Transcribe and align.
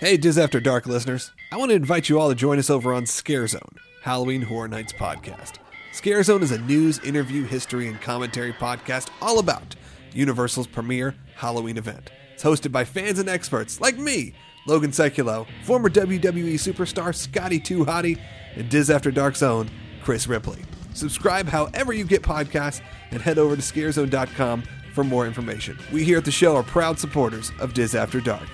Hey, 0.00 0.16
Diz 0.16 0.36
After 0.38 0.60
Dark 0.60 0.86
listeners. 0.86 1.30
I 1.52 1.56
want 1.56 1.70
to 1.70 1.76
invite 1.76 2.08
you 2.08 2.18
all 2.18 2.28
to 2.28 2.34
join 2.34 2.58
us 2.58 2.68
over 2.68 2.92
on 2.92 3.06
Scare 3.06 3.46
Zone, 3.46 3.78
Halloween 4.02 4.42
Horror 4.42 4.68
Nights 4.68 4.92
podcast. 4.92 5.54
Scare 5.92 6.22
Zone 6.24 6.42
is 6.42 6.50
a 6.50 6.58
news, 6.58 6.98
interview, 7.00 7.44
history, 7.44 7.86
and 7.86 8.00
commentary 8.00 8.52
podcast 8.52 9.08
all 9.22 9.38
about 9.38 9.76
Universal's 10.12 10.66
premier 10.66 11.14
Halloween 11.36 11.76
event. 11.78 12.10
It's 12.34 12.42
hosted 12.42 12.72
by 12.72 12.84
fans 12.84 13.18
and 13.20 13.28
experts 13.28 13.80
like 13.80 13.96
me, 13.96 14.34
Logan 14.66 14.90
Sekulow, 14.90 15.46
former 15.62 15.88
WWE 15.88 16.54
superstar 16.54 17.14
Scotty 17.14 17.60
2 17.60 17.84
Hotty, 17.84 18.18
and 18.56 18.68
Diz 18.68 18.90
After 18.90 19.12
Dark's 19.12 19.42
own 19.42 19.70
Chris 20.02 20.26
Ripley. 20.26 20.62
Subscribe 20.92 21.46
however 21.46 21.92
you 21.92 22.04
get 22.04 22.22
podcasts 22.22 22.80
and 23.12 23.22
head 23.22 23.38
over 23.38 23.54
to 23.54 23.62
scarezone.com 23.62 24.64
for 24.92 25.04
more 25.04 25.26
information. 25.26 25.78
We 25.92 26.04
here 26.04 26.18
at 26.18 26.24
the 26.24 26.30
show 26.32 26.56
are 26.56 26.62
proud 26.64 26.98
supporters 26.98 27.52
of 27.60 27.74
Diz 27.74 27.94
After 27.94 28.20
Dark. 28.20 28.48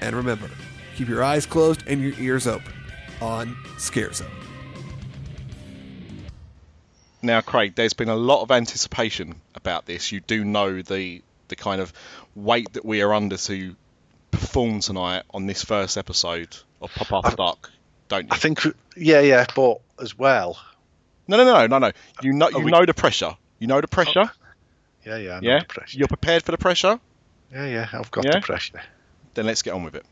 And 0.00 0.16
remember, 0.16 0.50
keep 0.96 1.08
your 1.08 1.22
eyes 1.22 1.46
closed 1.46 1.82
and 1.86 2.00
your 2.00 2.12
ears 2.18 2.46
open 2.46 2.72
on 3.20 3.56
Scare 3.78 4.12
Zone. 4.12 4.26
Now, 7.22 7.40
Craig, 7.40 7.74
there's 7.76 7.92
been 7.92 8.08
a 8.08 8.16
lot 8.16 8.42
of 8.42 8.50
anticipation 8.50 9.36
about 9.54 9.86
this. 9.86 10.10
You 10.10 10.20
do 10.20 10.44
know 10.44 10.82
the 10.82 11.22
the 11.48 11.56
kind 11.56 11.80
of 11.80 11.92
weight 12.34 12.72
that 12.72 12.84
we 12.84 13.02
are 13.02 13.12
under 13.12 13.36
to 13.36 13.76
perform 14.30 14.80
tonight 14.80 15.22
on 15.34 15.46
this 15.46 15.62
first 15.62 15.98
episode 15.98 16.56
of 16.80 16.90
Pop 16.94 17.24
After 17.26 17.36
Dark, 17.36 17.70
don't 18.08 18.22
you? 18.24 18.28
I 18.32 18.36
think, 18.38 18.60
yeah, 18.96 19.20
yeah, 19.20 19.44
but 19.54 19.80
as 20.00 20.16
well, 20.18 20.58
No, 21.28 21.36
no, 21.36 21.44
no, 21.44 21.66
no, 21.66 21.78
no. 21.78 21.92
You 22.22 22.32
know, 22.32 22.46
Are 22.46 22.52
you 22.52 22.64
we- 22.64 22.70
know 22.70 22.86
the 22.86 22.94
pressure. 22.94 23.36
You 23.58 23.66
know 23.66 23.80
the 23.82 23.86
pressure. 23.88 24.30
yeah, 25.04 25.16
yeah, 25.18 25.36
I 25.36 25.40
know 25.40 25.48
yeah. 25.50 25.58
the 25.60 25.66
pressure. 25.66 25.98
You're 25.98 26.08
prepared 26.08 26.42
for 26.42 26.52
the 26.52 26.58
pressure. 26.58 26.98
yeah, 27.52 27.66
yeah, 27.66 27.88
I've 27.92 28.10
got 28.10 28.24
Yeah? 28.24 28.36
the 28.36 28.40
pressure. 28.40 28.80
Then 29.34 29.44
let's 29.46 29.60
get 29.62 29.74
on 29.74 29.84
with 29.84 29.94
it. 29.94 30.06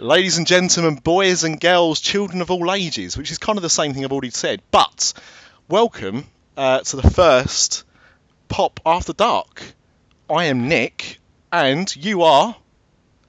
Ladies 0.00 0.38
and 0.38 0.46
gentlemen, 0.46 0.94
boys 0.94 1.44
and 1.44 1.60
girls, 1.60 2.00
children 2.00 2.40
of 2.40 2.50
all 2.50 2.72
ages, 2.72 3.18
which 3.18 3.30
is 3.30 3.36
kind 3.36 3.58
of 3.58 3.62
the 3.62 3.68
same 3.68 3.92
thing 3.92 4.02
I've 4.02 4.12
already 4.12 4.30
said. 4.30 4.62
But 4.70 5.12
welcome 5.68 6.24
uh, 6.56 6.80
to 6.80 6.96
the 6.96 7.10
first 7.10 7.84
Pop 8.48 8.80
After 8.86 9.12
Dark. 9.12 9.62
I 10.30 10.46
am 10.46 10.68
Nick, 10.68 11.18
and 11.52 11.94
you 11.94 12.22
are. 12.22 12.56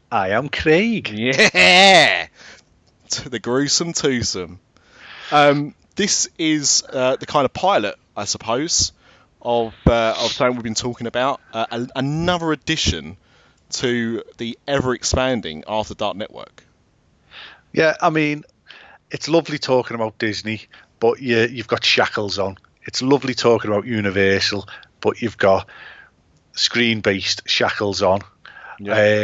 I 0.10 0.30
am 0.30 0.48
Craig. 0.48 1.10
Yeah! 1.10 2.28
To 3.10 3.28
the 3.28 3.40
gruesome 3.40 3.92
twosome. 3.92 4.62
Um, 5.30 5.76
this 5.98 6.30
is 6.38 6.86
uh, 6.88 7.18
the 7.18 7.26
kind 7.26 7.44
of 7.44 7.52
pilot, 7.52 7.96
I 8.16 8.24
suppose, 8.24 8.94
of, 9.42 9.74
uh, 9.86 10.16
of 10.18 10.32
something 10.32 10.56
we've 10.56 10.64
been 10.64 10.74
talking 10.76 11.08
about. 11.08 11.42
Uh, 11.52 11.88
another 11.98 12.54
addition 12.54 13.18
to 13.72 14.24
the 14.38 14.58
ever 14.68 14.94
expanding 14.94 15.64
After 15.68 15.94
Dark 15.94 16.18
network. 16.18 16.64
Yeah, 17.74 17.96
I 18.02 18.10
mean, 18.10 18.44
it's 19.10 19.28
lovely 19.28 19.58
talking 19.58 19.96
about 19.96 20.18
Disney, 20.18 20.68
but 21.00 21.22
you, 21.22 21.40
you've 21.40 21.68
got 21.68 21.84
shackles 21.84 22.40
on. 22.40 22.58
It's 22.84 23.02
lovely 23.02 23.34
talking 23.34 23.72
about 23.72 23.86
Universal, 23.86 24.68
but 25.00 25.22
you've 25.22 25.38
got 25.38 25.68
screen-based 26.54 27.44
shackles 27.48 28.02
on. 28.02 28.22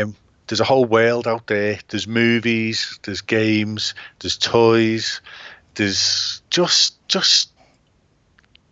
Um, 0.04 0.16
there's 0.48 0.62
a 0.62 0.66
whole 0.66 0.86
world 0.86 1.28
out 1.28 1.48
there. 1.48 1.80
There's 1.90 2.08
movies, 2.08 3.00
there's 3.04 3.22
games, 3.22 3.96
there's 4.20 4.38
toys, 4.38 5.22
there's 5.76 6.42
just 6.50 6.96
just 7.08 7.52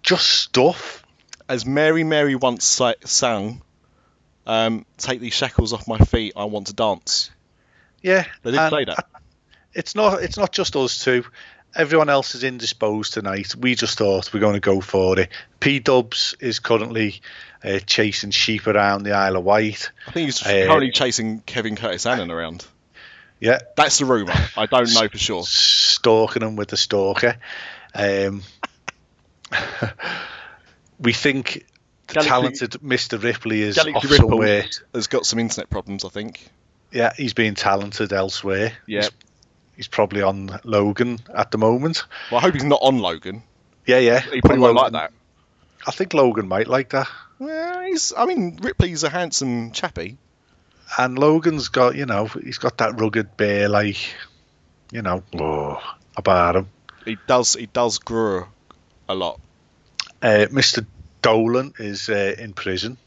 just 0.03 0.27
stuff. 0.27 1.03
As 1.47 1.65
Mary 1.65 2.03
Mary 2.03 2.35
once 2.35 2.81
sang, 3.03 3.61
um, 4.45 4.85
take 4.97 5.19
these 5.19 5.33
shackles 5.33 5.73
off 5.73 5.87
my 5.87 5.97
feet, 5.97 6.33
I 6.35 6.45
want 6.45 6.67
to 6.67 6.73
dance. 6.73 7.31
Yeah, 8.01 8.25
They 8.43 8.51
did 8.51 8.69
say 8.69 8.85
that. 8.85 9.07
It's 9.73 9.95
not 9.95 10.21
it's 10.21 10.37
not 10.37 10.51
just 10.51 10.75
us 10.75 11.03
two. 11.03 11.25
Everyone 11.75 12.07
else 12.09 12.35
is 12.35 12.43
indisposed 12.45 13.13
tonight. 13.13 13.53
We 13.55 13.75
just 13.75 13.97
thought 13.97 14.33
we're 14.33 14.39
going 14.39 14.53
to 14.53 14.59
go 14.61 14.79
for 14.79 15.19
it. 15.19 15.29
P 15.59 15.79
Dubs 15.79 16.33
is 16.39 16.59
currently 16.59 17.19
uh, 17.63 17.79
chasing 17.79 18.31
sheep 18.31 18.67
around 18.67 19.03
the 19.03 19.11
Isle 19.11 19.35
of 19.37 19.43
Wight. 19.43 19.91
I 20.07 20.11
think 20.11 20.25
he's 20.27 20.41
Uh, 20.41 20.67
currently 20.67 20.91
chasing 20.91 21.41
Kevin 21.41 21.75
Curtis 21.75 22.05
Allen 22.05 22.31
around. 22.31 22.65
Yeah, 23.41 23.59
That's 23.75 23.97
the 23.97 24.05
rumour. 24.05 24.33
I 24.55 24.65
don't 24.67 24.93
know 24.93 25.09
for 25.09 25.17
sure. 25.17 25.43
stalking 25.43 26.41
him 26.41 26.55
with 26.55 26.69
the 26.69 26.77
stalker. 26.77 27.35
Um, 27.93 28.43
we 30.99 31.11
think 31.13 31.65
the 32.07 32.13
Galaxy- 32.15 32.29
talented 32.29 32.71
Mr. 32.81 33.21
Ripley 33.21 33.61
is 33.61 33.75
Galaxy 33.75 33.95
off 33.97 34.11
Ripple 34.11 34.29
somewhere. 34.29 34.65
has 34.93 35.07
got 35.07 35.25
some 35.25 35.39
internet 35.39 35.69
problems, 35.69 36.05
I 36.05 36.09
think. 36.09 36.47
Yeah, 36.91 37.11
he's 37.17 37.33
being 37.33 37.55
talented 37.55 38.13
elsewhere. 38.13 38.73
Yeah. 38.87 39.01
He's, 39.01 39.11
he's 39.75 39.87
probably 39.87 40.21
on 40.21 40.59
Logan 40.63 41.19
at 41.33 41.51
the 41.51 41.57
moment. 41.57 42.03
Well, 42.31 42.39
I 42.39 42.41
hope 42.41 42.53
he's 42.53 42.63
not 42.63 42.79
on 42.81 42.99
Logan. 42.99 43.43
Yeah, 43.85 43.99
yeah. 43.99 44.19
He 44.21 44.41
probably 44.41 44.59
won't 44.59 44.75
like 44.75 44.91
that. 44.93 45.11
I 45.87 45.91
think 45.91 46.13
Logan 46.13 46.47
might 46.47 46.67
like 46.67 46.89
that. 46.89 47.07
Well, 47.37 47.81
he's. 47.83 48.13
I 48.15 48.25
mean, 48.25 48.57
Ripley's 48.61 49.03
a 49.03 49.09
handsome 49.09 49.71
chappy. 49.71 50.17
And 50.97 51.19
Logan's 51.19 51.67
got, 51.69 51.95
you 51.95 52.05
know, 52.05 52.25
he's 52.27 52.57
got 52.59 52.77
that 52.77 52.99
rugged 52.99 53.35
bear, 53.37 53.67
like, 53.67 53.97
you 54.91 55.01
know, 55.01 55.23
oh, 55.39 55.81
about 56.15 56.55
him. 56.55 56.69
He 57.03 57.17
does. 57.27 57.53
He 57.55 57.65
does 57.65 57.97
grow 57.99 58.47
a 59.09 59.13
lot 59.15 59.39
Uh, 60.21 60.47
Mr. 60.51 60.85
Dolan 61.25 61.73
is 61.79 62.07
uh, 62.09 62.35
in 62.37 62.53
prison 62.53 62.97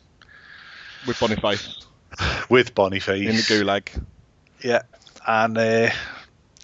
with 1.06 1.20
Boniface 1.20 1.86
with 2.48 2.74
Boniface. 2.74 3.20
in 3.28 3.36
the 3.36 3.42
gulag. 3.42 3.88
Yeah. 4.60 4.82
And 5.26 5.56
uh, 5.56 5.90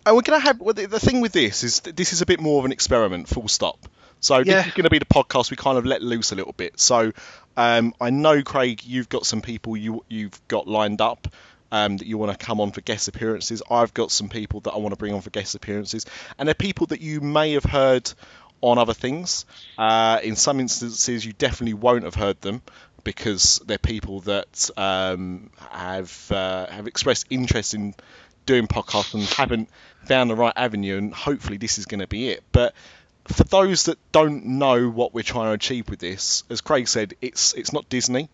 And 0.06 0.16
we're 0.16 0.22
gonna 0.22 0.40
have 0.40 0.60
well, 0.60 0.74
the, 0.74 0.86
the 0.86 0.98
thing 1.00 1.20
with 1.20 1.32
this 1.32 1.62
is 1.62 1.80
that 1.80 1.96
this 1.96 2.12
is 2.12 2.22
a 2.22 2.26
bit 2.26 2.40
more 2.40 2.58
of 2.58 2.64
an 2.64 2.72
experiment, 2.72 3.28
full 3.28 3.46
stop. 3.48 3.78
So 4.20 4.38
Yeah. 4.38 4.42
this 4.56 4.66
is 4.68 4.72
going 4.72 4.84
to 4.84 4.90
be 4.90 4.98
the 4.98 5.04
podcast 5.04 5.50
we 5.50 5.56
kind 5.56 5.76
of 5.78 5.84
let 5.84 6.00
loose 6.02 6.32
a 6.32 6.34
little 6.34 6.54
bit. 6.54 6.80
So 6.80 7.12
um, 7.56 7.94
I 8.00 8.10
know 8.10 8.42
Craig, 8.42 8.82
you've 8.84 9.08
got 9.08 9.26
some 9.26 9.42
people 9.42 9.76
you 9.76 10.04
you've 10.08 10.40
got 10.48 10.66
lined 10.66 11.00
up 11.00 11.28
um, 11.70 11.98
that 11.98 12.06
you 12.06 12.18
want 12.18 12.36
to 12.38 12.44
come 12.46 12.60
on 12.60 12.72
for 12.72 12.80
guest 12.80 13.06
appearances. 13.08 13.62
I've 13.70 13.92
got 13.94 14.10
some 14.10 14.28
people 14.28 14.60
that 14.60 14.72
I 14.72 14.78
want 14.78 14.92
to 14.92 14.96
bring 14.96 15.12
on 15.14 15.20
for 15.20 15.30
guest 15.30 15.54
appearances, 15.54 16.06
and 16.38 16.48
they're 16.48 16.54
people 16.54 16.86
that 16.88 17.00
you 17.00 17.20
may 17.20 17.52
have 17.52 17.64
heard 17.64 18.10
on 18.70 18.78
other 18.78 18.94
things. 18.94 19.44
Uh, 19.78 20.20
in 20.22 20.36
some 20.36 20.60
instances, 20.60 21.24
you 21.24 21.32
definitely 21.32 21.74
won't 21.74 22.04
have 22.04 22.14
heard 22.14 22.40
them 22.40 22.62
because 23.04 23.60
they're 23.66 23.78
people 23.78 24.20
that 24.20 24.70
um, 24.76 25.50
have 25.70 26.32
uh, 26.32 26.66
have 26.66 26.86
expressed 26.86 27.26
interest 27.30 27.74
in 27.74 27.94
doing 28.46 28.66
podcasts 28.66 29.14
and 29.14 29.22
haven't 29.24 29.68
found 30.04 30.30
the 30.30 30.34
right 30.34 30.52
avenue. 30.56 30.96
And 30.98 31.14
hopefully, 31.14 31.58
this 31.58 31.78
is 31.78 31.86
going 31.86 32.00
to 32.00 32.06
be 32.06 32.30
it. 32.30 32.42
But 32.52 32.74
for 33.28 33.44
those 33.44 33.84
that 33.84 33.98
don't 34.12 34.46
know 34.46 34.88
what 34.88 35.14
we're 35.14 35.22
trying 35.22 35.46
to 35.46 35.52
achieve 35.52 35.88
with 35.88 35.98
this, 35.98 36.44
as 36.50 36.60
Craig 36.60 36.88
said, 36.88 37.14
it's 37.20 37.52
it's 37.54 37.72
not 37.72 37.88
Disney, 37.88 38.28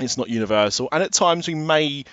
it's 0.00 0.16
not 0.16 0.28
Universal, 0.28 0.88
and 0.92 1.02
at 1.02 1.12
times 1.12 1.48
we 1.48 1.54
may 1.54 2.04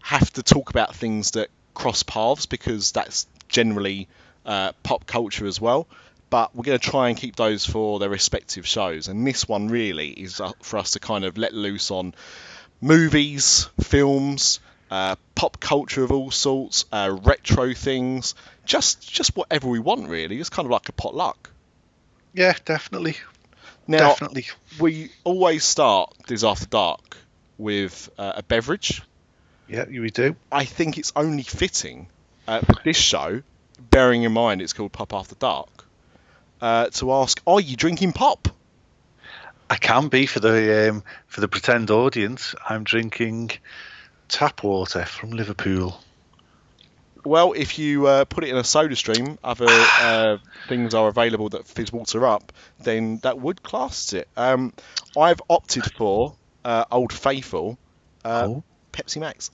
have 0.00 0.32
to 0.34 0.42
talk 0.42 0.70
about 0.70 0.94
things 0.94 1.32
that 1.32 1.48
cross 1.74 2.04
paths 2.04 2.46
because 2.46 2.92
that's 2.92 3.26
generally 3.48 4.08
uh, 4.44 4.72
pop 4.82 5.06
culture 5.06 5.46
as 5.46 5.60
well. 5.60 5.86
But 6.28 6.54
we're 6.54 6.64
going 6.64 6.78
to 6.78 6.90
try 6.90 7.08
and 7.08 7.16
keep 7.16 7.36
those 7.36 7.64
for 7.64 7.98
their 7.98 8.08
respective 8.08 8.66
shows, 8.66 9.08
and 9.08 9.26
this 9.26 9.48
one 9.48 9.68
really 9.68 10.10
is 10.10 10.40
uh, 10.40 10.52
for 10.60 10.78
us 10.78 10.92
to 10.92 11.00
kind 11.00 11.24
of 11.24 11.38
let 11.38 11.54
loose 11.54 11.90
on 11.90 12.14
movies, 12.80 13.68
films, 13.80 14.60
uh, 14.90 15.16
pop 15.34 15.60
culture 15.60 16.02
of 16.04 16.12
all 16.12 16.30
sorts, 16.30 16.84
uh, 16.92 17.16
retro 17.22 17.74
things, 17.74 18.34
just 18.64 19.12
just 19.12 19.36
whatever 19.36 19.68
we 19.68 19.78
want 19.78 20.08
really. 20.08 20.38
It's 20.40 20.50
kind 20.50 20.66
of 20.66 20.70
like 20.70 20.88
a 20.88 20.92
potluck. 20.92 21.50
yeah, 22.34 22.54
definitely. 22.64 23.16
Now 23.88 24.08
definitely. 24.10 24.46
we 24.80 25.10
always 25.24 25.64
start 25.64 26.12
this 26.26 26.42
after 26.42 26.66
dark 26.66 27.16
with 27.58 28.10
uh, 28.18 28.32
a 28.36 28.42
beverage. 28.42 29.02
Yeah, 29.68 29.84
we 29.88 30.10
do. 30.10 30.36
I 30.50 30.64
think 30.64 30.98
it's 30.98 31.12
only 31.16 31.42
fitting 31.42 32.08
uh, 32.46 32.60
for 32.60 32.76
this 32.84 32.96
show, 32.96 33.42
bearing 33.90 34.22
in 34.22 34.32
mind 34.32 34.62
it's 34.62 34.72
called 34.72 34.92
Pop 34.92 35.12
After 35.12 35.34
Dark, 35.34 35.85
uh, 36.60 36.88
to 36.90 37.12
ask, 37.12 37.40
are 37.46 37.60
you 37.60 37.76
drinking 37.76 38.12
pop? 38.12 38.48
I 39.68 39.76
can 39.76 40.08
be 40.08 40.26
for 40.26 40.40
the 40.40 40.90
um, 40.90 41.02
for 41.26 41.40
the 41.40 41.48
pretend 41.48 41.90
audience. 41.90 42.54
I'm 42.68 42.84
drinking 42.84 43.50
tap 44.28 44.62
water 44.62 45.04
from 45.04 45.30
Liverpool. 45.30 46.00
Well, 47.24 47.54
if 47.54 47.76
you 47.76 48.06
uh, 48.06 48.24
put 48.24 48.44
it 48.44 48.50
in 48.50 48.56
a 48.56 48.62
soda 48.62 48.94
stream, 48.94 49.38
other 49.42 49.66
uh, 49.68 50.38
things 50.68 50.94
are 50.94 51.08
available 51.08 51.48
that 51.48 51.66
fizz 51.66 51.92
water 51.92 52.24
up, 52.24 52.52
then 52.78 53.18
that 53.18 53.40
would 53.40 53.64
class 53.64 54.12
it. 54.12 54.28
Um, 54.36 54.72
I've 55.18 55.42
opted 55.50 55.84
for 55.92 56.36
uh, 56.64 56.84
Old 56.90 57.12
Faithful 57.12 57.78
uh, 58.24 58.46
Oh. 58.46 58.62
Pepsi 58.92 59.20
Max. 59.20 59.50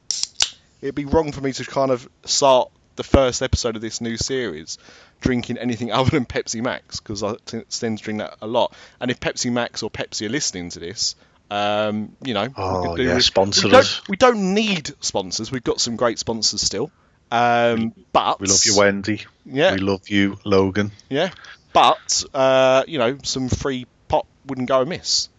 It'd 0.83 0.95
be 0.95 1.07
wrong 1.07 1.33
for 1.33 1.41
me 1.41 1.53
to 1.53 1.65
kind 1.65 1.91
of 1.91 2.09
start 2.25 2.71
the 2.97 3.03
first 3.03 3.41
episode 3.41 3.77
of 3.77 3.83
this 3.83 4.03
new 4.03 4.19
series 4.19 4.77
drinking 5.23 5.57
anything 5.59 5.91
other 5.99 6.11
than 6.11 6.27
Pepsi 6.27 6.63
Max 6.63 7.01
because 7.01 7.23
I 7.23 7.37
t- 7.47 7.63
tend 7.71 7.99
to 7.99 8.05
drink 8.05 8.19
that 8.21 8.37
a 8.43 8.47
lot. 8.47 8.75
And 9.01 9.11
if 9.11 9.19
Pepsi 9.21 9.51
Max 9.51 9.83
or 9.83 9.91
Pepsi 9.91 10.27
are 10.27 10.31
listening 10.31 10.69
to 10.71 10.81
this, 10.81 11.17
um, 11.51 12.15
you 12.23 12.35
know, 12.35 12.45
we 12.45 12.53
Oh, 12.57 12.97
yeah, 12.97 13.15
with- 13.15 13.25
sponsor 13.25 13.67
we 13.67 13.71
don't, 13.73 14.01
we 14.09 14.17
don't 14.17 14.55
need 14.55 14.91
sponsors. 15.01 15.51
We've 15.51 15.65
got 15.65 15.81
some 15.81 15.97
great 15.97 16.19
sponsors 16.19 16.61
still. 16.61 16.91
Um, 17.31 17.95
but 18.13 18.41
We 18.41 18.47
love 18.49 18.61
you, 18.67 18.77
Wendy. 18.77 19.25
Yeah, 19.47 19.73
We 19.73 19.79
love 19.79 20.09
you, 20.11 20.39
Logan. 20.45 20.93
yeah. 21.09 21.31
But 21.73 22.25
uh, 22.35 22.85
you 22.87 22.99
know, 22.99 23.17
some 23.23 23.49
free 23.49 23.87
pop 24.09 24.27
wouldn't 24.47 24.69
go 24.69 24.83
amiss. 24.83 25.31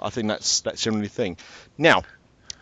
I 0.00 0.10
think 0.10 0.28
that's 0.28 0.60
that's 0.60 0.80
generally 0.82 1.08
the 1.08 1.12
thing. 1.12 1.36
Now, 1.76 2.02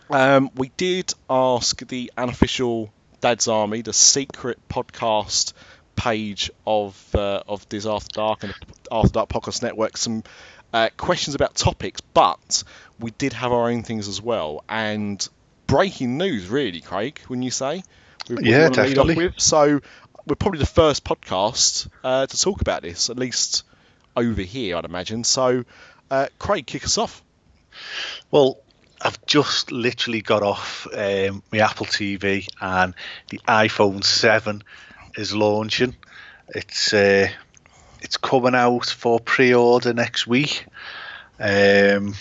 um, 0.08 0.50
we 0.54 0.70
did 0.78 1.12
ask 1.28 1.86
the 1.86 2.10
unofficial 2.16 2.90
Dad's 3.20 3.48
Army, 3.48 3.82
the 3.82 3.92
secret 3.92 4.58
podcast 4.70 5.52
page 5.96 6.50
of 6.66 7.14
uh, 7.14 7.42
of 7.48 7.68
this 7.68 7.86
After 7.86 8.14
Dark 8.14 8.42
and 8.44 8.54
After 8.90 9.12
Dark 9.12 9.28
Podcast 9.28 9.62
Network, 9.62 9.96
some 9.96 10.22
uh, 10.72 10.88
questions 10.96 11.34
about 11.34 11.54
topics, 11.54 12.00
but 12.00 12.64
we 12.98 13.10
did 13.12 13.32
have 13.32 13.52
our 13.52 13.70
own 13.70 13.82
things 13.82 14.08
as 14.08 14.20
well. 14.20 14.64
And 14.68 15.26
breaking 15.66 16.18
news, 16.18 16.48
really, 16.48 16.80
Craig, 16.80 17.20
when 17.28 17.42
you 17.42 17.50
say, 17.50 17.82
we, 18.28 18.50
Yeah, 18.50 18.68
wanna 18.68 18.82
lead 18.82 18.98
off 18.98 19.06
definitely. 19.06 19.14
With. 19.16 19.40
So 19.40 19.80
we're 20.26 20.36
probably 20.36 20.58
the 20.60 20.66
first 20.66 21.04
podcast 21.04 21.88
uh, 22.02 22.26
to 22.26 22.40
talk 22.40 22.60
about 22.60 22.82
this, 22.82 23.10
at 23.10 23.18
least 23.18 23.64
over 24.16 24.42
here, 24.42 24.76
I'd 24.76 24.84
imagine. 24.84 25.24
So, 25.24 25.64
uh, 26.10 26.28
Craig, 26.38 26.66
kick 26.66 26.84
us 26.84 26.98
off. 26.98 27.22
Well, 28.30 28.58
I've 29.00 29.24
just 29.26 29.70
literally 29.70 30.22
got 30.22 30.42
off 30.42 30.86
um, 30.92 31.42
my 31.52 31.58
Apple 31.58 31.86
TV 31.86 32.46
and 32.60 32.94
the 33.28 33.38
iPhone 33.46 34.02
7 34.02 34.62
is 35.16 35.34
launching. 35.34 35.96
It's 36.48 36.92
uh, 36.92 37.28
it's 38.00 38.16
coming 38.16 38.54
out 38.54 38.86
for 38.86 39.18
pre-order 39.20 39.94
next 39.94 40.26
week, 40.26 40.66
um, 41.40 42.14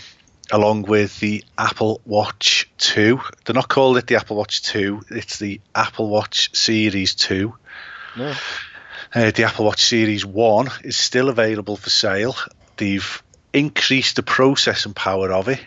along 0.51 0.83
with 0.83 1.19
the 1.19 1.43
Apple 1.57 2.01
Watch 2.05 2.69
2. 2.77 3.19
They're 3.45 3.53
not 3.53 3.67
calling 3.67 3.97
it 3.97 4.07
the 4.07 4.15
Apple 4.15 4.37
Watch 4.37 4.63
2; 4.63 5.03
it's 5.09 5.39
the 5.39 5.59
Apple 5.75 6.09
Watch 6.09 6.55
Series 6.55 7.15
2. 7.15 7.53
Yeah. 8.17 8.35
Uh, 9.13 9.31
the 9.31 9.43
Apple 9.43 9.65
Watch 9.65 9.83
Series 9.83 10.25
1 10.25 10.69
is 10.83 10.97
still 10.97 11.29
available 11.29 11.75
for 11.75 11.89
sale. 11.89 12.35
They've 12.77 13.21
increased 13.51 14.15
the 14.15 14.23
processing 14.23 14.93
power 14.93 15.31
of 15.31 15.49
it 15.49 15.59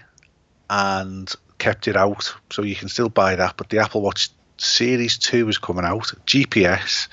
and 0.68 1.32
kept 1.58 1.88
it 1.88 1.96
out, 1.96 2.34
so 2.50 2.62
you 2.62 2.74
can 2.74 2.88
still 2.88 3.08
buy 3.08 3.36
that. 3.36 3.56
But 3.56 3.68
the 3.68 3.78
Apple 3.78 4.02
Watch 4.02 4.30
Series 4.58 5.18
2 5.18 5.48
is 5.48 5.58
coming 5.58 5.84
out. 5.84 6.12
GPS. 6.26 7.08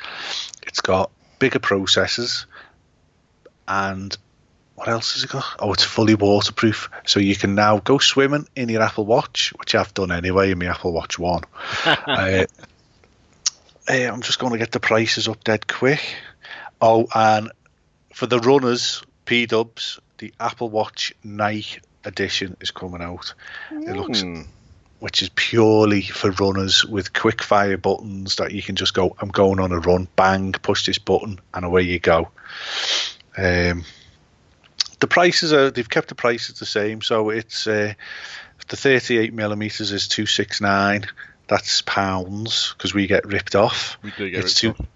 It's 0.65 0.81
got 0.81 1.11
bigger 1.39 1.59
processors 1.59 2.45
and 3.67 4.17
what 4.75 4.87
else 4.87 5.13
has 5.13 5.23
it 5.23 5.29
got? 5.29 5.45
Oh, 5.59 5.71
it's 5.73 5.83
fully 5.83 6.15
waterproof, 6.15 6.89
so 7.05 7.19
you 7.19 7.35
can 7.35 7.53
now 7.55 7.77
go 7.79 7.99
swimming 7.99 8.47
in 8.55 8.69
your 8.69 8.81
Apple 8.81 9.05
Watch, 9.05 9.53
which 9.57 9.75
I've 9.75 9.93
done 9.93 10.11
anyway 10.11 10.51
in 10.51 10.59
my 10.59 10.65
Apple 10.65 10.93
Watch 10.93 11.19
One. 11.19 11.43
uh, 11.85 12.45
uh, 13.87 13.93
I'm 13.93 14.21
just 14.21 14.39
going 14.39 14.53
to 14.53 14.57
get 14.57 14.71
the 14.71 14.79
prices 14.79 15.27
up 15.27 15.43
dead 15.43 15.67
quick. 15.67 16.01
Oh, 16.81 17.07
and 17.13 17.51
for 18.13 18.25
the 18.25 18.39
runners, 18.39 19.03
P 19.25 19.45
Dubs, 19.45 19.99
the 20.17 20.33
Apple 20.39 20.69
Watch 20.69 21.13
Night 21.23 21.79
Edition 22.03 22.57
is 22.59 22.71
coming 22.71 23.01
out. 23.01 23.33
It 23.71 23.95
looks, 23.95 24.21
Hmm. 24.21 24.41
Which 25.03 25.21
is 25.21 25.27
purely 25.35 26.01
for 26.01 26.31
runners 26.31 26.85
with 26.85 27.11
quick 27.11 27.43
fire 27.43 27.75
buttons 27.75 28.37
that 28.37 28.53
you 28.53 28.61
can 28.61 28.77
just 28.77 28.93
go. 28.93 29.13
I'm 29.19 29.27
going 29.27 29.59
on 29.59 29.73
a 29.73 29.79
run, 29.79 30.07
bang, 30.15 30.53
push 30.53 30.85
this 30.85 30.97
button, 30.97 31.41
and 31.53 31.65
away 31.65 31.81
you 31.81 31.99
go. 31.99 32.29
Um, 33.37 33.83
the 35.01 35.07
prices 35.07 35.51
are 35.51 35.71
they've 35.71 35.89
kept 35.89 36.07
the 36.07 36.15
prices 36.15 36.57
the 36.57 36.65
same, 36.65 37.01
so 37.01 37.31
it's 37.31 37.67
uh, 37.67 37.95
the 38.69 38.77
38 38.77 39.33
millimeters 39.33 39.91
is 39.91 40.07
269. 40.07 41.05
That's 41.49 41.81
pounds 41.81 42.73
because 42.77 42.93
we 42.93 43.05
get 43.05 43.25
ripped 43.25 43.55
off. 43.55 43.97
We 44.03 44.11
do 44.17 44.29
get 44.29 44.45
It's 44.45 44.63
ripped 44.63 44.77
two 44.77 44.83
off. 44.83 44.89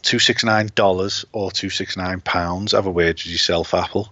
two 0.00 0.18
six 0.20 0.42
nine 0.42 0.70
dollars 0.74 1.26
or 1.32 1.50
two 1.50 1.68
six 1.68 1.98
nine 1.98 2.22
pounds. 2.22 2.72
Have 2.72 2.86
a 2.86 2.90
word 2.90 3.16
with 3.16 3.26
yourself, 3.26 3.74
Apple. 3.74 4.10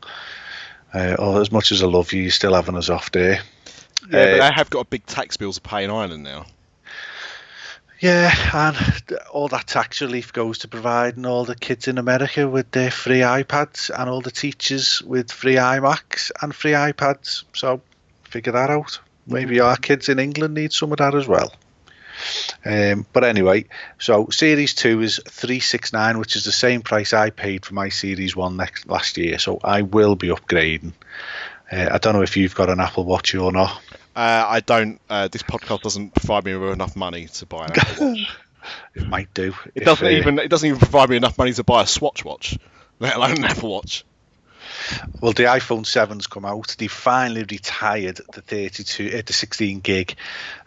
Uh, 0.93 1.17
or 1.19 1.41
as 1.41 1.50
much 1.50 1.73
as 1.73 1.83
I 1.83 1.87
love 1.87 2.12
you, 2.12 2.21
you're 2.21 2.31
still 2.33 2.53
having 2.53 2.77
us 2.77 2.91
off 2.91 3.11
there. 3.12 3.41
Yeah, 4.10 4.25
but 4.25 4.40
Uh, 4.40 4.49
they 4.49 4.52
have 4.52 4.70
got 4.70 4.81
a 4.81 4.84
big 4.88 5.06
tax 5.06 5.37
bill 5.37 5.52
to 5.52 5.60
pay 5.60 5.84
in 5.84 5.90
Ireland 5.90 6.25
now. 6.25 6.46
Yeah, 8.00 8.32
and 8.55 9.02
all 9.32 9.49
that 9.49 9.66
tax 9.66 10.00
relief 10.00 10.32
goes 10.32 10.58
to 10.58 10.69
providing 10.69 11.26
all 11.26 11.44
the 11.44 11.56
kids 11.56 11.88
in 11.88 11.99
America 11.99 12.49
with 12.49 12.70
their 12.70 12.93
free 12.93 13.20
iPads 13.20 13.90
and 13.90 14.08
all 14.08 14.20
the 14.20 14.31
teachers 14.31 15.02
with 15.02 15.32
free 15.32 15.56
iMacs 15.56 16.31
and 16.40 16.55
free 16.55 16.72
iPads. 16.72 17.43
So 17.55 17.81
figure 18.22 18.52
that 18.52 18.70
out. 18.70 19.00
Maybe 19.26 19.58
our 19.58 19.76
kids 19.76 20.08
in 20.08 20.20
England 20.20 20.54
need 20.54 20.72
some 20.72 20.93
of 20.93 20.99
that 20.99 21.14
as 21.16 21.26
well. 21.26 21.52
Um, 22.64 23.04
but 23.12 23.25
anyway, 23.25 23.64
so 23.99 24.28
Series 24.31 24.75
2 24.75 25.00
is 25.02 25.20
369 25.28 26.19
which 26.19 26.37
is 26.37 26.44
the 26.44 26.52
same 26.52 26.82
price 26.82 27.12
I 27.12 27.31
paid 27.31 27.66
for 27.66 27.75
my 27.75 27.88
Series 27.88 28.34
1 28.37 28.56
next, 28.56 28.88
last 28.88 29.16
year. 29.19 29.38
So 29.38 29.58
I 29.62 29.82
will 29.82 30.14
be 30.14 30.28
upgrading. 30.28 30.93
Uh, 31.70 31.88
I 31.93 31.99
don't 31.99 32.14
know 32.14 32.22
if 32.22 32.37
you've 32.37 32.54
got 32.54 32.70
an 32.70 32.81
Apple 32.81 33.04
Watch 33.04 33.34
or 33.34 33.52
not. 33.52 33.82
Uh, 34.19 34.44
I 34.49 34.59
don't. 34.59 35.00
Uh, 35.09 35.29
this 35.29 35.44
podcast 35.44 35.82
doesn't 35.82 36.12
provide 36.12 36.44
me 36.44 36.56
with 36.56 36.73
enough 36.73 36.97
money 36.97 37.29
to 37.29 37.47
buy 37.47 37.67
an 37.67 37.73
Apple 37.79 38.09
Watch. 38.09 38.37
It 38.94 39.06
might 39.06 39.32
do. 39.32 39.55
It 39.67 39.82
if, 39.82 39.85
doesn't 39.85 40.06
uh, 40.06 40.11
even. 40.11 40.38
It 40.41 40.49
doesn't 40.49 40.67
even 40.67 40.81
provide 40.81 41.09
me 41.09 41.17
enough 41.17 41.38
money 41.38 41.53
to 41.53 41.62
buy 41.62 41.85
a 41.85 41.87
Swatch 41.87 42.25
watch, 42.25 42.59
let 42.99 43.15
alone 43.15 43.38
an 43.38 43.44
Apple 43.44 43.70
Watch. 43.70 44.05
Well, 45.20 45.32
the 45.32 45.44
iPhone 45.44 45.85
7's 45.85 46.26
come 46.26 46.44
out. 46.44 46.75
They 46.79 46.88
finally 46.88 47.44
retired 47.49 48.20
the 48.32 48.43
32, 48.43 49.19
uh, 49.19 49.23
the 49.25 49.32
16 49.32 49.81
gig, 49.81 50.17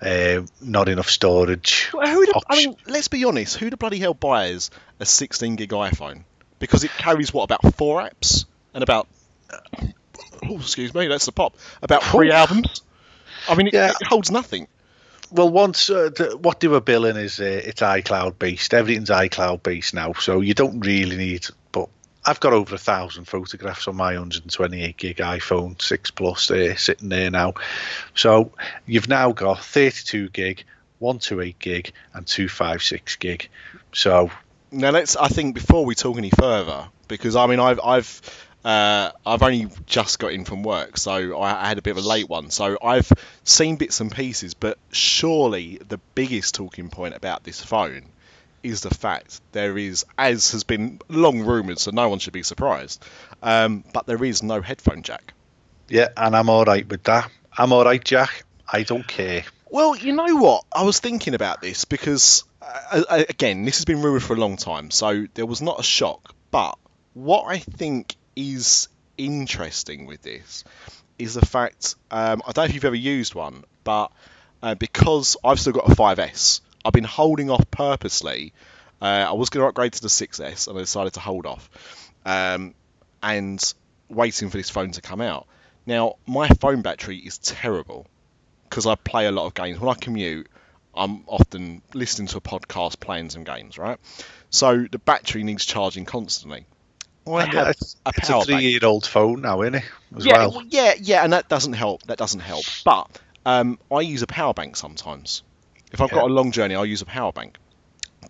uh, 0.02 0.42
not 0.62 0.88
enough 0.88 1.10
storage. 1.10 1.90
Well, 1.94 2.22
the, 2.22 2.42
I 2.48 2.56
mean, 2.56 2.78
let's 2.88 3.10
be 3.10 3.26
honest. 3.26 3.58
Who 3.58 3.70
the 3.70 3.78
bloody 3.78 4.00
hell 4.00 4.14
buys 4.14 4.72
a 5.02 5.06
16 5.06 5.58
gig 5.58 5.70
iPhone? 5.72 6.24
Because 6.60 6.86
it 6.86 6.92
carries 6.92 7.34
what 7.34 7.44
about 7.44 7.76
four 7.76 8.02
apps 8.02 8.46
and 8.74 8.82
about. 8.82 9.10
Oh, 10.44 10.56
excuse 10.56 10.94
me, 10.94 11.08
that's 11.08 11.26
the 11.26 11.34
pop. 11.34 11.56
About 11.82 12.02
three 12.04 12.32
albums. 12.32 12.82
I 13.52 13.56
mean, 13.56 13.68
it, 13.68 13.74
Yeah. 13.74 13.92
it 14.00 14.08
holds 14.08 14.32
nothing. 14.32 14.68
Well, 15.32 15.50
once 15.50 15.90
uh, 15.90 16.10
the, 16.10 16.38
what 16.42 16.60
they 16.60 16.68
were 16.68 16.82
billing 16.82 17.16
is 17.16 17.40
uh, 17.40 17.44
it's 17.44 17.82
iCloud 17.82 18.38
based. 18.40 18.74
Everything's 18.74 19.10
iCloud 19.10 19.64
based 19.64 19.94
now, 19.94 20.14
so 20.14 20.42
you 20.42 20.54
don't 20.54 20.80
really 20.86 21.16
need. 21.16 21.46
But 21.72 21.88
I've 22.26 22.40
got 22.42 22.52
over 22.54 22.76
a 22.76 22.78
thousand 22.78 23.26
photographs 23.26 23.88
on 23.88 23.96
my 23.96 24.14
128 24.14 24.98
gig 24.98 25.18
iPhone 25.18 25.82
6 25.82 26.12
Plus 26.12 26.48
there 26.48 26.76
sitting 26.76 27.10
there 27.10 27.32
now. 27.32 27.54
So 28.14 28.52
you've 28.86 29.08
now 29.08 29.32
got 29.32 29.64
32 29.64 30.30
gig, 30.30 30.66
128 31.00 31.60
gig, 31.60 31.94
and 32.14 32.28
256 32.28 33.16
gig. 33.16 33.48
So 33.94 34.32
Now 34.72 34.90
let's. 34.92 35.16
I 35.16 35.30
think 35.30 35.56
before 35.56 35.86
we 35.86 35.96
talk 35.96 36.18
any 36.18 36.32
further, 36.32 36.90
because 37.08 37.38
I 37.38 37.48
mean, 37.48 37.60
I've 37.62 37.80
I've 37.82 38.22
uh, 38.64 39.12
I've 39.26 39.42
only 39.42 39.68
just 39.86 40.20
got 40.20 40.34
in 40.34 40.46
from 40.46 40.64
work, 40.64 40.98
so 40.98 41.40
I, 41.40 41.66
I 41.66 41.68
had 41.68 41.78
a 41.78 41.82
bit 41.82 41.92
of 41.92 42.04
a 42.04 42.08
late 42.08 42.30
one. 42.30 42.50
So 42.52 42.78
I've 42.84 43.12
seen 43.44 43.76
bits 43.76 44.00
and 44.00 44.12
pieces, 44.12 44.54
but 44.54 44.78
surely 44.92 45.80
the 45.88 46.00
biggest 46.16 46.56
talking 46.56 46.90
point 46.90 47.16
about 47.16 47.44
this 47.44 47.62
phone 47.62 48.04
is 48.64 48.82
the 48.82 48.94
fact 48.94 49.42
there 49.54 49.78
is, 49.78 50.06
as 50.18 50.52
has 50.52 50.64
been 50.64 51.00
long 51.10 51.42
rumoured, 51.42 51.80
so 51.80 51.92
no 51.92 52.10
one 52.10 52.20
should 52.20 52.34
be 52.34 52.44
surprised, 52.44 53.04
um, 53.42 53.84
but 53.94 54.06
there 54.06 54.24
is 54.24 54.44
no 54.44 54.62
headphone 54.62 55.02
jack. 55.02 55.34
yeah, 55.90 56.10
and 56.16 56.36
I'm 56.36 56.50
all 56.50 56.64
right 56.64 56.88
with 56.88 57.04
that. 57.04 57.30
I'm 57.58 57.74
all 57.74 57.84
right, 57.84 58.04
Jack. 58.04 58.44
I 58.72 58.84
don't 58.84 59.06
care. 59.08 59.44
Well, 59.70 59.96
you 59.96 60.14
know 60.14 60.36
what? 60.36 60.64
I 60.72 60.84
was 60.84 61.00
thinking 61.00 61.34
about 61.34 61.62
this 61.62 61.86
because, 61.86 62.44
uh, 62.62 63.04
uh, 63.10 63.24
again, 63.28 63.66
this 63.66 63.78
has 63.78 63.86
been 63.86 64.02
rumoured 64.02 64.24
for 64.24 64.34
a 64.36 64.40
long 64.40 64.58
time, 64.58 64.92
so 64.92 65.26
there 65.34 65.46
was 65.46 65.62
not 65.62 65.80
a 65.80 65.84
shock. 65.84 66.34
But 66.52 66.78
what 67.14 67.46
I 67.46 67.58
think 67.60 68.16
is 68.36 68.88
interesting 69.18 70.06
with 70.06 70.22
this 70.22 70.64
is 71.20 71.36
the 71.36 71.46
fact 71.46 71.96
um, 72.10 72.42
I 72.46 72.52
don't 72.52 72.64
know 72.64 72.70
if 72.70 72.74
you've 72.74 72.86
ever 72.86 72.96
used 72.96 73.36
one, 73.36 73.64
but 73.84 74.12
uh, 74.64 74.76
because 74.76 75.38
I've 75.44 75.60
still 75.60 75.74
got 75.74 75.90
a 75.90 75.96
5S, 75.96 76.62
I've 76.84 76.94
been 76.94 77.04
holding 77.04 77.50
off 77.50 77.70
purposely. 77.72 78.54
Uh, 79.02 79.26
I 79.30 79.34
was 79.34 79.50
going 79.50 79.64
to 79.64 79.68
upgrade 79.68 79.94
to 79.94 80.02
the 80.02 80.08
6S, 80.08 80.68
and 80.68 80.78
I 80.78 80.82
decided 80.82 81.14
to 81.14 81.20
hold 81.20 81.46
off, 81.46 81.70
um, 82.26 82.76
and 83.24 83.74
waiting 84.10 84.50
for 84.50 84.58
this 84.58 84.70
phone 84.70 84.92
to 84.92 85.02
come 85.02 85.22
out. 85.22 85.48
Now, 85.86 86.18
my 86.28 86.48
phone 86.48 86.82
battery 86.82 87.18
is 87.18 87.40
terrible 87.40 88.06
because 88.70 88.86
I 88.86 88.96
play 88.96 89.26
a 89.26 89.32
lot 89.32 89.48
of 89.48 89.54
games. 89.54 89.80
When 89.80 89.90
I 89.90 89.96
commute, 89.96 90.48
I'm 90.94 91.24
often 91.28 91.82
listening 91.94 92.28
to 92.30 92.38
a 92.38 92.42
podcast, 92.42 93.00
playing 93.00 93.32
some 93.32 93.44
games, 93.44 93.78
right? 93.78 93.98
So 94.50 94.86
the 94.92 95.00
battery 95.00 95.44
needs 95.44 95.66
charging 95.66 96.06
constantly. 96.06 96.66
Have 97.28 97.70
it's, 97.70 97.96
a 98.06 98.12
it's 98.18 98.30
a 98.30 98.42
three-year-old 98.42 99.06
phone 99.06 99.42
now, 99.42 99.62
isn't 99.62 99.76
it? 99.76 99.84
As 100.16 100.26
yeah, 100.26 100.48
well. 100.48 100.64
yeah, 100.68 100.94
yeah, 101.00 101.24
and 101.24 101.34
that 101.34 101.50
doesn't 101.50 101.74
help. 101.74 102.04
That 102.04 102.18
doesn't 102.18 102.40
help. 102.40 102.66
But 102.84 103.08
um, 103.46 103.78
I 103.92 104.02
use 104.02 104.24
a 104.24 104.28
power 104.28 104.54
bank 104.54 104.76
sometimes. 104.76 105.44
If 105.92 106.02
I've 106.02 106.10
got 106.10 106.24
a 106.24 106.34
long 106.34 106.52
journey, 106.52 106.76
I'll 106.76 106.86
use 106.86 107.02
a 107.02 107.06
power 107.06 107.32
bank. 107.32 107.58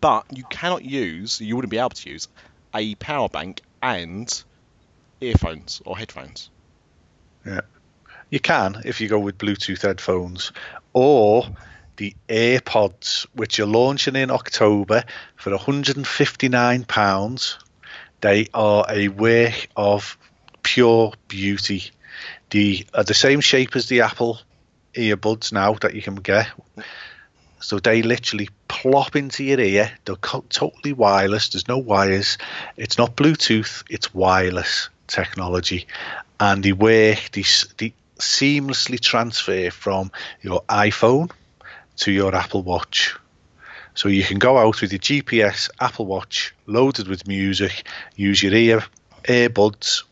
But 0.02 0.26
you 0.36 0.44
cannot 0.50 0.84
use, 0.84 1.40
you 1.40 1.56
wouldn't 1.56 1.72
be 1.72 1.78
able 1.78 1.90
to 1.90 2.10
use 2.10 2.28
a 2.74 2.96
power 2.96 3.30
bank 3.30 3.62
and 3.82 4.44
earphones 5.22 5.82
or 5.86 5.98
headphones. 5.98 6.50
Yeah, 7.46 7.62
you 8.30 8.40
can 8.40 8.82
if 8.86 9.02
you 9.02 9.08
go 9.08 9.20
with 9.20 9.38
Bluetooth 9.38 9.84
headphones 9.84 10.52
or 10.94 11.46
the 11.98 12.16
AirPods, 12.30 13.28
which 13.34 13.60
are 13.60 13.66
launching 13.66 14.16
in 14.16 14.32
October 14.32 15.04
for 15.36 15.52
£159. 15.52 17.58
They 18.22 18.48
are 18.54 18.86
a 18.90 19.08
work 19.08 19.68
of 19.76 20.18
pure 20.64 21.14
beauty. 21.28 21.92
They 22.50 22.86
are 22.94 23.02
uh, 23.02 23.04
the 23.04 23.14
same 23.14 23.42
shape 23.42 23.76
as 23.76 23.88
the 23.88 24.02
Apple 24.02 24.40
earbuds 24.94 25.52
now 25.52 25.74
that 25.82 25.96
you 25.96 26.02
can 26.02 26.16
get. 26.16 26.48
So 27.60 27.80
they 27.80 28.02
literally 28.02 28.50
plop 28.68 29.16
into 29.16 29.44
your 29.44 29.60
ear. 29.60 29.92
They're 30.06 30.16
totally 30.16 30.94
wireless. 30.94 31.50
There's 31.50 31.68
no 31.68 31.78
wires. 31.78 32.38
It's 32.78 32.98
not 32.98 33.16
Bluetooth. 33.16 33.84
It's 33.90 34.14
wireless 34.14 34.90
technology, 35.08 35.88
and 36.40 36.64
they 36.64 36.74
work. 36.74 37.30
They, 37.32 37.44
they 37.78 37.94
seamlessly 38.18 39.00
transfer 39.00 39.72
from 39.72 40.12
your 40.42 40.64
iPhone 40.64 41.32
to 41.98 42.12
your 42.12 42.36
Apple 42.36 42.64
Watch. 42.64 43.16
So 43.94 44.08
you 44.08 44.24
can 44.24 44.40
go 44.40 44.58
out 44.58 44.82
with 44.82 44.92
your 44.92 45.00
GPS 45.00 45.70
Apple 45.80 46.06
Watch 46.06 46.54
loaded 46.66 47.08
with 47.08 47.28
music, 47.28 47.88
use 48.16 48.42
your 48.42 48.54
ear 48.54 48.84
earbuds 49.24 50.04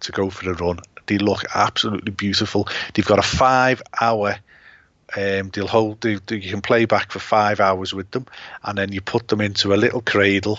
to 0.00 0.12
go 0.12 0.30
for 0.30 0.50
a 0.50 0.54
run. 0.54 0.80
They 1.06 1.18
look 1.18 1.44
absolutely 1.54 2.12
beautiful. 2.12 2.68
They've 2.92 3.06
got 3.06 3.18
a 3.18 3.22
five 3.22 3.82
hour 4.00 4.38
um, 5.16 5.50
they'll 5.50 5.66
hold 5.66 6.00
they, 6.00 6.16
they, 6.26 6.36
you 6.36 6.50
can 6.50 6.60
play 6.60 6.84
back 6.84 7.10
for 7.10 7.18
five 7.18 7.60
hours 7.60 7.94
with 7.94 8.10
them 8.10 8.26
and 8.62 8.76
then 8.76 8.92
you 8.92 9.00
put 9.00 9.28
them 9.28 9.40
into 9.40 9.72
a 9.72 9.76
little 9.76 10.02
cradle 10.02 10.58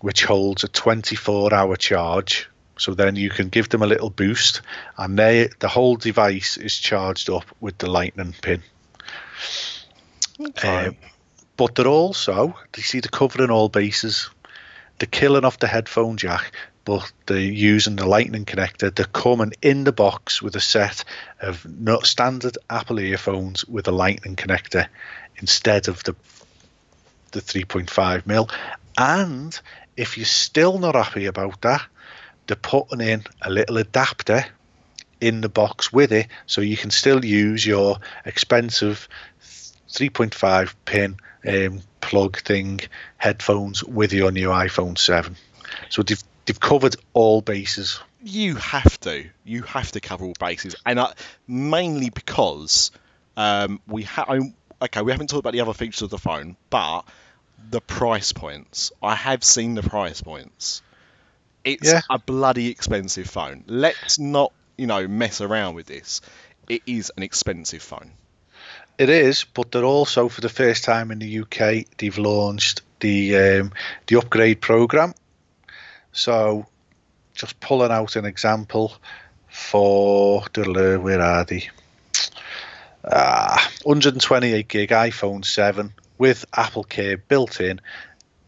which 0.00 0.24
holds 0.24 0.62
a 0.62 0.68
24 0.68 1.52
hour 1.52 1.76
charge 1.76 2.48
so 2.78 2.94
then 2.94 3.16
you 3.16 3.30
can 3.30 3.48
give 3.48 3.68
them 3.68 3.82
a 3.82 3.86
little 3.86 4.10
boost 4.10 4.60
and 4.98 5.18
they 5.18 5.48
the 5.58 5.68
whole 5.68 5.96
device 5.96 6.56
is 6.56 6.76
charged 6.76 7.28
up 7.28 7.44
with 7.60 7.76
the 7.78 7.90
lightning 7.90 8.34
pin 8.40 8.62
um, 10.62 10.96
but 11.56 11.74
they're 11.74 11.86
also 11.86 12.56
you 12.76 12.82
see 12.82 13.00
they're 13.00 13.10
covering 13.10 13.50
all 13.50 13.68
bases. 13.68 14.30
They're 14.98 15.08
killing 15.10 15.44
off 15.44 15.58
the 15.58 15.66
headphone 15.66 16.16
jack 16.16 16.52
but 16.84 17.10
they're 17.26 17.38
using 17.38 17.96
the 17.96 18.06
lightning 18.06 18.44
connector. 18.44 18.94
They're 18.94 19.06
coming 19.06 19.52
in 19.60 19.82
the 19.82 19.90
box 19.90 20.40
with 20.40 20.54
a 20.54 20.60
set 20.60 21.04
of 21.40 21.66
standard 22.04 22.56
apple 22.70 23.00
earphones 23.00 23.64
with 23.64 23.88
a 23.88 23.92
lightning 23.92 24.36
connector 24.36 24.86
instead 25.38 25.88
of 25.88 26.02
the 26.04 26.14
the 27.32 27.40
3.5 27.40 28.24
mil. 28.26 28.48
And 28.96 29.58
if 29.96 30.16
you're 30.16 30.24
still 30.24 30.78
not 30.78 30.94
happy 30.94 31.26
about 31.26 31.60
that 31.62 31.82
they're 32.46 32.56
putting 32.56 33.00
in 33.00 33.24
a 33.42 33.50
little 33.50 33.78
adapter 33.78 34.44
in 35.20 35.40
the 35.40 35.48
box 35.48 35.92
with 35.92 36.12
it 36.12 36.28
so 36.46 36.60
you 36.60 36.76
can 36.76 36.90
still 36.90 37.24
use 37.24 37.64
your 37.66 37.98
expensive 38.24 39.08
3.5 39.88 40.74
pin 40.84 41.16
um, 41.46 41.80
plug 42.00 42.38
thing 42.38 42.80
headphones 43.16 43.82
with 43.84 44.12
your 44.12 44.30
new 44.32 44.48
iPhone 44.48 44.98
7 44.98 45.36
so 45.88 46.02
they've 46.02 46.22
they've 46.44 46.60
covered 46.60 46.96
all 47.12 47.40
bases 47.42 48.00
You 48.22 48.56
have 48.56 48.98
to. 49.00 49.24
You 49.44 49.62
have 49.62 49.92
to 49.92 50.00
cover 50.00 50.24
all 50.24 50.34
bases, 50.40 50.74
and 50.84 50.98
uh, 50.98 51.12
mainly 51.46 52.10
because 52.10 52.90
um, 53.36 53.80
we 53.86 54.02
have. 54.04 54.28
Okay, 54.82 55.02
we 55.02 55.12
haven't 55.12 55.28
talked 55.30 55.40
about 55.40 55.52
the 55.52 55.60
other 55.60 55.74
features 55.74 56.02
of 56.02 56.10
the 56.10 56.18
phone, 56.18 56.56
but 56.70 57.02
the 57.70 57.80
price 57.80 58.32
points. 58.32 58.90
I 59.00 59.14
have 59.14 59.44
seen 59.44 59.74
the 59.74 59.82
price 59.82 60.22
points. 60.22 60.82
It's 61.62 61.92
Yeah. 61.92 62.00
a 62.10 62.18
bloody 62.18 62.68
expensive 62.68 63.28
phone. 63.30 63.62
Let's 63.68 64.18
not, 64.18 64.52
you 64.76 64.86
know, 64.88 65.06
mess 65.06 65.40
around 65.40 65.76
with 65.76 65.86
this. 65.86 66.20
It 66.68 66.82
is 66.86 67.12
an 67.16 67.22
expensive 67.22 67.82
phone. 67.82 68.10
It 68.98 69.10
is, 69.10 69.44
but 69.44 69.70
they're 69.72 69.84
also 69.84 70.28
for 70.28 70.40
the 70.40 70.48
first 70.48 70.84
time 70.84 71.10
in 71.10 71.18
the 71.18 71.40
UK 71.40 71.84
they've 71.98 72.16
launched 72.16 72.80
the 73.00 73.36
um, 73.36 73.72
the 74.06 74.16
upgrade 74.16 74.60
program. 74.60 75.14
So, 76.12 76.66
just 77.34 77.60
pulling 77.60 77.92
out 77.92 78.16
an 78.16 78.24
example 78.24 78.94
for 79.48 80.42
where 80.54 81.20
are 81.20 81.44
they? 81.44 81.68
Ah, 83.04 83.70
128 83.84 84.66
gig 84.66 84.90
iPhone 84.90 85.44
7 85.44 85.92
with 86.18 86.44
Apple 86.52 86.82
Care 86.84 87.18
built 87.18 87.60
in, 87.60 87.80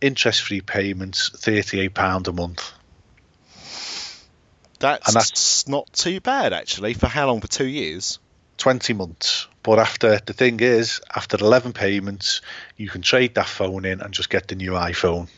interest-free 0.00 0.62
payments, 0.62 1.30
38 1.34 1.94
pound 1.94 2.26
a 2.26 2.32
month. 2.32 2.72
That's, 4.80 5.06
And 5.08 5.14
that's- 5.16 5.68
not 5.68 5.92
too 5.92 6.20
bad 6.20 6.52
actually. 6.52 6.94
For 6.94 7.06
how 7.06 7.26
long? 7.26 7.40
For 7.40 7.48
two 7.48 7.66
years. 7.66 8.18
20 8.58 8.92
months. 8.92 9.48
But 9.62 9.78
after 9.78 10.18
the 10.24 10.32
thing 10.32 10.60
is, 10.60 11.00
after 11.14 11.36
11 11.38 11.72
payments, 11.72 12.42
you 12.76 12.88
can 12.88 13.02
trade 13.02 13.34
that 13.36 13.46
phone 13.46 13.84
in 13.84 14.00
and 14.00 14.12
just 14.12 14.30
get 14.30 14.48
the 14.48 14.54
new 14.54 14.72
iPhone. 14.72 15.28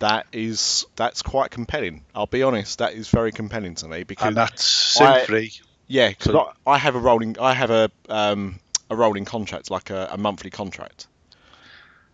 That 0.00 0.26
is 0.32 0.84
that's 0.96 1.22
quite 1.22 1.50
compelling. 1.50 2.04
I'll 2.14 2.26
be 2.26 2.42
honest. 2.42 2.80
That 2.80 2.94
is 2.94 3.08
very 3.08 3.30
compelling 3.30 3.76
to 3.76 3.88
me 3.88 4.02
because 4.02 4.26
And 4.26 4.36
that's 4.36 4.64
SIM 4.66 5.26
free. 5.26 5.52
Yeah, 5.86 6.08
because 6.08 6.32
So- 6.32 6.52
I, 6.66 6.72
I 6.72 6.78
have 6.78 6.96
a 6.96 6.98
rolling, 6.98 7.38
I 7.38 7.54
have 7.54 7.70
a 7.70 7.90
um, 8.08 8.58
a 8.90 8.96
rolling 8.96 9.24
contract, 9.24 9.70
like 9.70 9.90
a, 9.90 10.08
a 10.12 10.18
monthly 10.18 10.50
contract. 10.50 11.06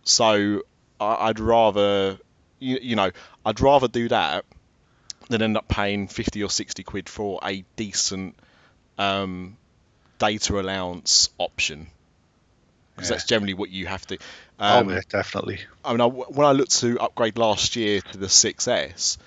So 0.03 0.61
I, 0.99 1.29
I'd 1.29 1.39
rather, 1.39 2.19
you, 2.59 2.79
you 2.81 2.95
know, 2.95 3.11
I'd 3.45 3.59
rather 3.59 3.87
do 3.87 4.07
that 4.09 4.45
than 5.29 5.41
end 5.41 5.57
up 5.57 5.67
paying 5.67 6.07
fifty 6.07 6.43
or 6.43 6.49
sixty 6.49 6.83
quid 6.83 7.09
for 7.09 7.39
a 7.43 7.63
decent 7.75 8.35
um, 8.99 9.57
data 10.19 10.59
allowance 10.59 11.29
option. 11.39 11.87
Because 12.95 13.09
Yeah. 13.09 13.15
that's 13.15 13.25
generally 13.25 13.53
what 13.55 13.69
you 13.69 13.87
have 13.87 14.05
to. 14.07 14.17
Oh, 14.59 14.79
Um, 14.81 14.89
yeah, 14.89 15.01
definitely. 15.09 15.61
I 15.83 15.91
mean, 15.93 16.01
I, 16.01 16.05
when 16.05 16.45
I 16.45 16.51
looked 16.51 16.79
to 16.81 16.99
upgrade 16.99 17.37
last 17.37 17.75
year 17.75 18.01
to 18.01 18.17
the 18.17 18.27
6S, 18.27 19.17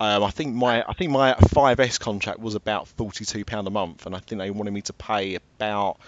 um, 0.00 0.24
I 0.24 0.30
think 0.30 0.54
my 0.54 0.82
I 0.88 0.94
think 0.94 1.12
my 1.12 1.34
5S 1.34 2.00
contract 2.00 2.40
was 2.40 2.56
about 2.56 2.88
42 2.88 3.44
pound 3.44 3.68
a 3.68 3.70
month, 3.70 4.06
and 4.06 4.16
I 4.16 4.18
think 4.18 4.40
they 4.40 4.50
wanted 4.50 4.72
me 4.72 4.80
to 4.82 4.92
pay 4.94 5.36
about 5.36 5.98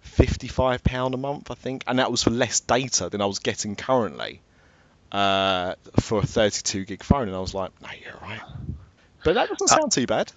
55 0.00 0.84
pound 0.84 1.14
a 1.14 1.16
month, 1.16 1.50
I 1.50 1.54
think, 1.54 1.84
and 1.86 1.98
that 1.98 2.10
was 2.10 2.22
for 2.24 2.30
less 2.30 2.60
data 2.60 3.08
than 3.08 3.22
I 3.22 3.26
was 3.26 3.38
getting 3.38 3.76
currently 3.76 4.42
uh, 5.12 5.74
for 6.00 6.18
a 6.18 6.26
32 6.26 6.84
gig 6.84 7.02
phone, 7.02 7.28
and 7.28 7.36
I 7.36 7.40
was 7.40 7.54
like, 7.54 7.70
no, 7.80 7.88
you're 8.04 8.18
right. 8.20 8.42
But 9.24 9.34
that 9.34 9.48
doesn't 9.48 9.68
sound 9.68 9.92
too 9.92 10.06
bad. 10.06 10.30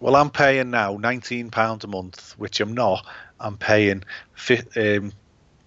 Well, 0.00 0.16
I'm 0.16 0.30
paying 0.30 0.70
now 0.70 0.96
£19 0.96 1.84
a 1.84 1.86
month, 1.86 2.34
which 2.38 2.60
I'm 2.60 2.72
not. 2.72 3.06
I'm 3.40 3.56
paying 3.56 4.04
fi- 4.34 4.62
um, 4.76 5.12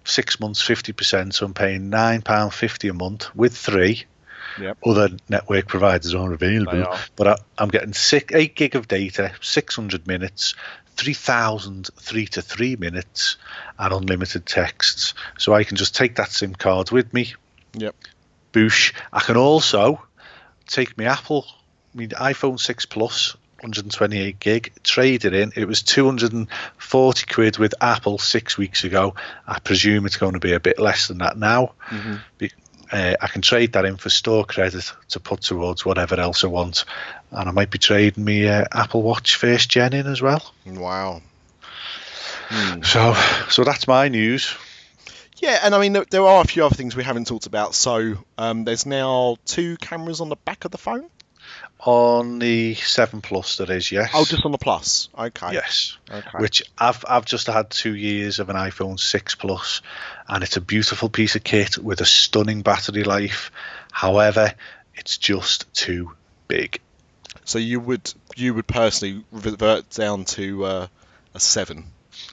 six 0.04 0.40
months, 0.40 0.62
50%, 0.66 1.34
so 1.34 1.46
I'm 1.46 1.54
paying 1.54 1.90
£9.50 1.90 2.90
a 2.90 2.94
month 2.94 3.34
with 3.34 3.56
three. 3.56 4.04
Yep. 4.60 4.78
Other 4.84 5.08
network 5.28 5.66
providers 5.66 6.14
are 6.14 6.32
available, 6.32 6.84
are. 6.84 6.98
but 7.16 7.26
I, 7.26 7.36
I'm 7.58 7.68
getting 7.68 7.92
six, 7.92 8.34
8 8.34 8.54
gig 8.54 8.74
of 8.74 8.88
data, 8.88 9.32
600 9.40 10.06
minutes, 10.06 10.54
3,000 10.96 11.90
3 11.98 12.26
to 12.26 12.42
3 12.42 12.76
minutes, 12.76 13.36
and 13.78 13.92
unlimited 13.92 14.44
texts. 14.44 15.14
So 15.38 15.54
I 15.54 15.64
can 15.64 15.76
just 15.76 15.94
take 15.94 16.16
that 16.16 16.32
SIM 16.32 16.54
card 16.54 16.90
with 16.90 17.12
me, 17.14 17.34
Yep. 17.74 17.94
boosh. 18.52 18.92
I 19.12 19.20
can 19.20 19.36
also 19.36 20.02
take 20.66 20.98
my 20.98 21.04
Apple, 21.04 21.46
my 21.94 22.06
iPhone 22.06 22.60
6 22.60 22.86
Plus, 22.86 23.36
128 23.62 24.40
gig, 24.40 24.72
traded 24.82 25.34
in. 25.34 25.52
It 25.54 25.66
was 25.66 25.82
240 25.82 27.26
quid 27.26 27.58
with 27.58 27.74
Apple 27.80 28.18
six 28.18 28.58
weeks 28.58 28.84
ago. 28.84 29.14
I 29.46 29.60
presume 29.60 30.04
it's 30.06 30.16
going 30.16 30.32
to 30.34 30.40
be 30.40 30.52
a 30.52 30.60
bit 30.60 30.78
less 30.78 31.08
than 31.08 31.18
that 31.18 31.36
now. 31.36 31.72
Mhm. 31.88 32.20
Be- 32.38 32.52
uh, 32.90 33.14
I 33.20 33.26
can 33.28 33.40
trade 33.40 33.72
that 33.72 33.86
in 33.86 33.96
for 33.96 34.10
store 34.10 34.44
credit 34.44 34.92
to 35.08 35.20
put 35.20 35.40
towards 35.40 35.84
whatever 35.84 36.20
else 36.20 36.44
I 36.44 36.48
want. 36.48 36.84
And 37.30 37.48
I 37.48 37.52
might 37.52 37.70
be 37.70 37.78
trading 37.78 38.22
me 38.24 38.46
uh, 38.48 38.64
Apple 38.70 39.00
Watch 39.02 39.36
first 39.36 39.70
gen 39.70 39.94
in 39.94 40.06
as 40.06 40.20
well. 40.20 40.42
Wow. 40.66 41.22
Hmm. 42.48 42.82
So, 42.82 43.14
so 43.48 43.64
that's 43.64 43.88
my 43.88 44.08
news. 44.08 44.54
Yeah, 45.38 45.58
and 45.62 45.74
I 45.74 45.80
mean 45.80 45.92
there, 45.94 46.04
there 46.10 46.26
are 46.26 46.42
a 46.42 46.46
few 46.46 46.64
other 46.64 46.74
things 46.74 46.94
we 46.94 47.02
haven't 47.02 47.26
talked 47.28 47.46
about. 47.46 47.74
So 47.74 48.14
um, 48.36 48.64
there's 48.64 48.84
now 48.84 49.36
two 49.46 49.76
cameras 49.78 50.20
on 50.20 50.28
the 50.28 50.36
back 50.36 50.64
of 50.66 50.70
the 50.70 50.78
phone. 50.78 51.06
On 51.84 52.38
the 52.38 52.74
seven 52.74 53.22
plus, 53.22 53.56
that 53.56 53.68
is 53.68 53.90
yes. 53.90 54.12
Oh, 54.14 54.24
just 54.24 54.44
on 54.44 54.52
the 54.52 54.58
plus. 54.58 55.08
Okay. 55.18 55.54
yes. 55.54 55.98
Okay. 56.08 56.38
Which 56.38 56.62
I've 56.78 57.04
I've 57.08 57.24
just 57.24 57.48
had 57.48 57.70
two 57.70 57.94
years 57.94 58.38
of 58.38 58.50
an 58.50 58.56
iPhone 58.56 59.00
six 59.00 59.34
plus, 59.34 59.82
and 60.28 60.44
it's 60.44 60.56
a 60.56 60.60
beautiful 60.60 61.08
piece 61.08 61.34
of 61.34 61.42
kit 61.42 61.78
with 61.78 62.00
a 62.00 62.04
stunning 62.04 62.62
battery 62.62 63.02
life. 63.02 63.50
However, 63.90 64.54
it's 64.94 65.18
just 65.18 65.72
too 65.74 66.12
big. 66.46 66.80
So 67.44 67.58
you 67.58 67.80
would 67.80 68.12
you 68.36 68.54
would 68.54 68.68
personally 68.68 69.24
revert 69.32 69.90
down 69.90 70.24
to 70.26 70.64
uh, 70.64 70.86
a 71.34 71.40
seven. 71.40 71.86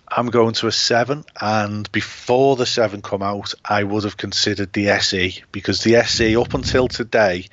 I'm 0.08 0.28
going 0.28 0.54
to 0.56 0.68
a 0.68 0.72
seven, 0.72 1.26
and 1.40 1.92
before 1.92 2.56
the 2.56 2.66
seven 2.66 3.02
come 3.02 3.24
out, 3.24 3.54
I 3.64 3.84
would 3.84 4.04
have 4.04 4.18
considered 4.18 4.74
the 4.74 4.90
SE 4.90 5.44
because 5.52 5.84
the 5.84 5.96
SE 5.96 6.36
up 6.36 6.54
until 6.54 6.88
today 6.88 7.46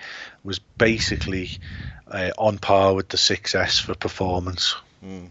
was 0.46 0.58
basically 0.58 1.50
uh, 2.10 2.30
on 2.38 2.58
par 2.58 2.94
with 2.94 3.08
the 3.08 3.16
6S 3.18 3.82
for 3.82 3.94
performance, 3.94 4.74
Mm. 5.04 5.28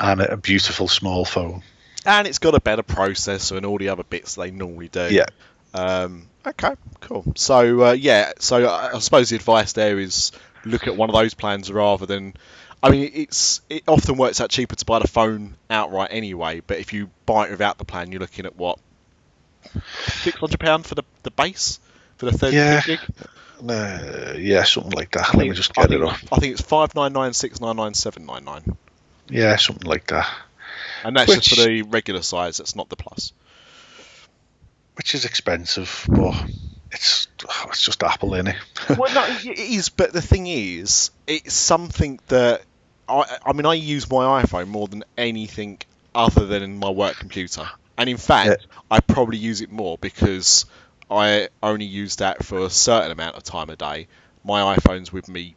and 0.00 0.20
a 0.20 0.36
beautiful 0.36 0.88
small 0.88 1.24
phone. 1.24 1.62
And 2.06 2.26
it's 2.26 2.38
got 2.38 2.54
a 2.54 2.60
better 2.60 2.82
processor 2.82 3.56
and 3.56 3.64
all 3.66 3.78
the 3.78 3.88
other 3.90 4.02
bits 4.04 4.34
they 4.34 4.50
normally 4.50 4.88
do. 4.88 5.08
Yeah, 5.10 5.26
Um, 5.72 6.28
okay, 6.46 6.74
cool. 7.00 7.24
So 7.36 7.82
uh, 7.86 7.92
yeah, 7.92 8.32
so 8.38 8.66
I, 8.66 8.94
I 8.96 8.98
suppose 8.98 9.30
the 9.30 9.36
advice 9.36 9.72
there 9.72 9.98
is 9.98 10.32
look 10.64 10.86
at 10.86 10.96
one 10.96 11.08
of 11.10 11.14
those 11.14 11.34
plans 11.34 11.70
rather 11.72 12.06
than. 12.06 12.34
I 12.82 12.90
mean, 12.90 13.10
it's 13.14 13.62
it 13.70 13.84
often 13.88 14.18
works 14.18 14.42
out 14.42 14.50
cheaper 14.50 14.76
to 14.76 14.84
buy 14.84 14.98
the 14.98 15.08
phone 15.08 15.56
outright 15.70 16.10
anyway. 16.12 16.60
But 16.66 16.78
if 16.80 16.92
you 16.92 17.08
buy 17.24 17.46
it 17.46 17.50
without 17.52 17.78
the 17.78 17.86
plan, 17.86 18.12
you're 18.12 18.20
looking 18.20 18.44
at 18.44 18.56
what 18.56 18.78
six 20.06 20.36
hundred 20.38 20.60
pound 20.60 20.84
for 20.84 20.94
the 20.94 21.02
the 21.22 21.30
base 21.30 21.80
for 22.16 22.26
the 22.26 22.36
thirty 22.38 22.56
Yeah. 22.56 22.80
gig. 22.82 23.00
uh, 23.68 24.34
yeah, 24.36 24.64
something 24.64 24.92
like 24.92 25.12
that. 25.12 25.22
I 25.22 25.26
Let 25.26 25.30
think- 25.32 25.50
me 25.50 25.56
just 25.56 25.74
get 25.74 25.86
it 25.86 26.00
think- 26.00 26.02
up. 26.12 26.18
I 26.32 26.36
think 26.36 26.52
it's 26.52 26.62
five 26.62 26.94
nine 26.94 27.12
nine 27.12 27.32
six 27.32 27.60
nine 27.60 27.76
nine 27.76 27.94
seven 27.94 28.26
nine 28.26 28.44
nine, 28.44 28.76
Yeah, 29.28 29.56
something 29.56 29.88
like 29.88 30.06
that. 30.08 30.28
and 31.04 31.16
that's 31.16 31.32
just 31.34 31.48
for 31.60 31.66
the 31.68 31.82
regular 31.82 32.22
size. 32.22 32.58
That's 32.58 32.76
not 32.76 32.88
the 32.88 32.96
plus. 32.96 33.32
Which 34.96 35.14
is 35.14 35.24
expensive, 35.24 36.06
but 36.08 36.34
it's 36.92 37.26
oh, 37.48 37.64
it's 37.68 37.82
just 37.84 38.02
Apple 38.04 38.34
in 38.34 38.46
it. 38.46 38.56
well, 38.96 39.12
no, 39.12 39.26
it 39.50 39.58
is. 39.58 39.88
But 39.88 40.12
the 40.12 40.22
thing 40.22 40.46
is, 40.46 41.10
it's 41.26 41.52
something 41.54 42.20
that 42.28 42.62
I. 43.08 43.38
I 43.44 43.52
mean, 43.54 43.66
I 43.66 43.74
use 43.74 44.08
my 44.08 44.42
iPhone 44.42 44.68
more 44.68 44.86
than 44.86 45.02
anything 45.18 45.80
other 46.14 46.46
than 46.46 46.62
in 46.62 46.78
my 46.78 46.90
work 46.90 47.16
computer, 47.16 47.68
and 47.98 48.08
in 48.08 48.18
fact, 48.18 48.68
I 48.88 49.00
probably 49.00 49.38
use 49.38 49.62
it 49.62 49.72
more 49.72 49.98
because 49.98 50.64
I 51.10 51.48
only 51.62 51.84
use 51.84 52.16
that 52.16 52.44
for 52.44 52.58
a 52.60 52.70
certain 52.70 53.10
amount 53.10 53.36
of 53.36 53.42
time 53.42 53.70
a 53.70 53.76
day. 53.76 54.08
My 54.44 54.76
iPhone's 54.76 55.12
with 55.12 55.28
me 55.28 55.56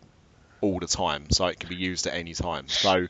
all 0.61 0.79
the 0.79 0.87
time, 0.87 1.25
so 1.31 1.47
it 1.47 1.59
can 1.59 1.69
be 1.69 1.75
used 1.75 2.07
at 2.07 2.13
any 2.13 2.33
time. 2.33 2.67
So 2.67 3.07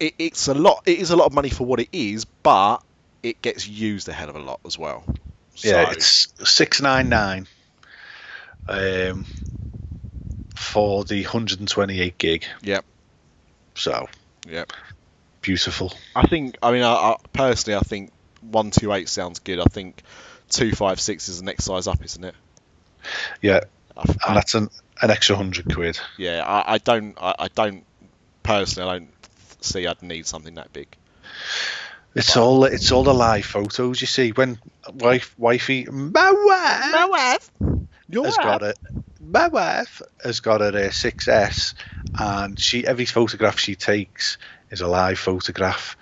it, 0.00 0.14
it's 0.18 0.48
a 0.48 0.54
lot. 0.54 0.82
It 0.86 0.98
is 0.98 1.10
a 1.10 1.16
lot 1.16 1.26
of 1.26 1.32
money 1.34 1.50
for 1.50 1.64
what 1.64 1.80
it 1.80 1.88
is, 1.92 2.24
but 2.42 2.78
it 3.22 3.42
gets 3.42 3.66
used 3.66 4.08
a 4.08 4.12
hell 4.12 4.28
of 4.30 4.36
a 4.36 4.40
lot 4.40 4.60
as 4.66 4.78
well. 4.78 5.04
Yeah, 5.62 5.86
So- 5.86 5.90
it's 5.92 6.28
six 6.44 6.80
nine 6.80 7.08
nine. 7.08 7.46
Um, 8.68 9.26
for 10.54 11.04
the 11.04 11.22
128 11.22 12.18
gig. 12.18 12.44
Yep. 12.62 12.84
So 13.76 14.08
Yep. 14.48 14.72
beautiful. 15.42 15.92
I 16.14 16.26
think. 16.26 16.56
I 16.62 16.72
mean, 16.72 16.82
I, 16.82 16.92
I, 16.92 17.16
personally, 17.32 17.76
I 17.76 17.80
think 17.80 18.10
one 18.40 18.70
two 18.70 18.92
eight 18.92 19.08
sounds 19.08 19.38
good. 19.38 19.60
I 19.60 19.64
think 19.64 20.02
two 20.48 20.72
five 20.72 21.00
six 21.00 21.28
is 21.28 21.38
the 21.38 21.44
next 21.44 21.64
size 21.64 21.86
up, 21.86 22.04
isn't 22.04 22.24
it? 22.24 22.34
Yeah, 23.40 23.60
I, 23.96 24.02
and 24.08 24.36
that's 24.36 24.54
an, 24.54 24.68
an 25.00 25.10
extra 25.10 25.36
hundred 25.36 25.72
quid. 25.72 25.98
yeah, 26.16 26.42
I, 26.44 26.74
I 26.74 26.78
don't. 26.78 27.16
I, 27.20 27.34
I 27.38 27.48
don't 27.48 27.84
personally. 28.42 28.88
I 28.88 28.98
don't 28.98 29.10
see 29.60 29.86
I'd 29.86 30.02
need 30.02 30.26
something 30.26 30.54
that 30.54 30.72
big. 30.72 30.88
It's 32.14 32.36
all 32.36 32.64
it's 32.64 32.92
all 32.92 33.04
the 33.04 33.12
live 33.12 33.44
photos 33.44 34.00
you 34.00 34.06
see 34.06 34.32
when 34.32 34.58
wife 34.94 35.34
wifey 35.38 35.84
my 35.84 36.32
wife 36.32 36.92
my 36.92 37.04
wife. 37.04 37.50
Your 38.08 38.24
has 38.24 38.36
got 38.36 38.62
it. 38.62 38.78
My 39.20 39.48
wife 39.48 40.00
has 40.22 40.40
got 40.40 40.62
a 40.62 40.68
uh, 40.68 40.90
6S, 40.90 41.74
and 42.18 42.58
she 42.58 42.86
every 42.86 43.04
photograph 43.04 43.58
she 43.58 43.74
takes 43.74 44.38
is 44.70 44.80
a 44.80 44.86
live 44.86 45.18
photograph. 45.18 45.96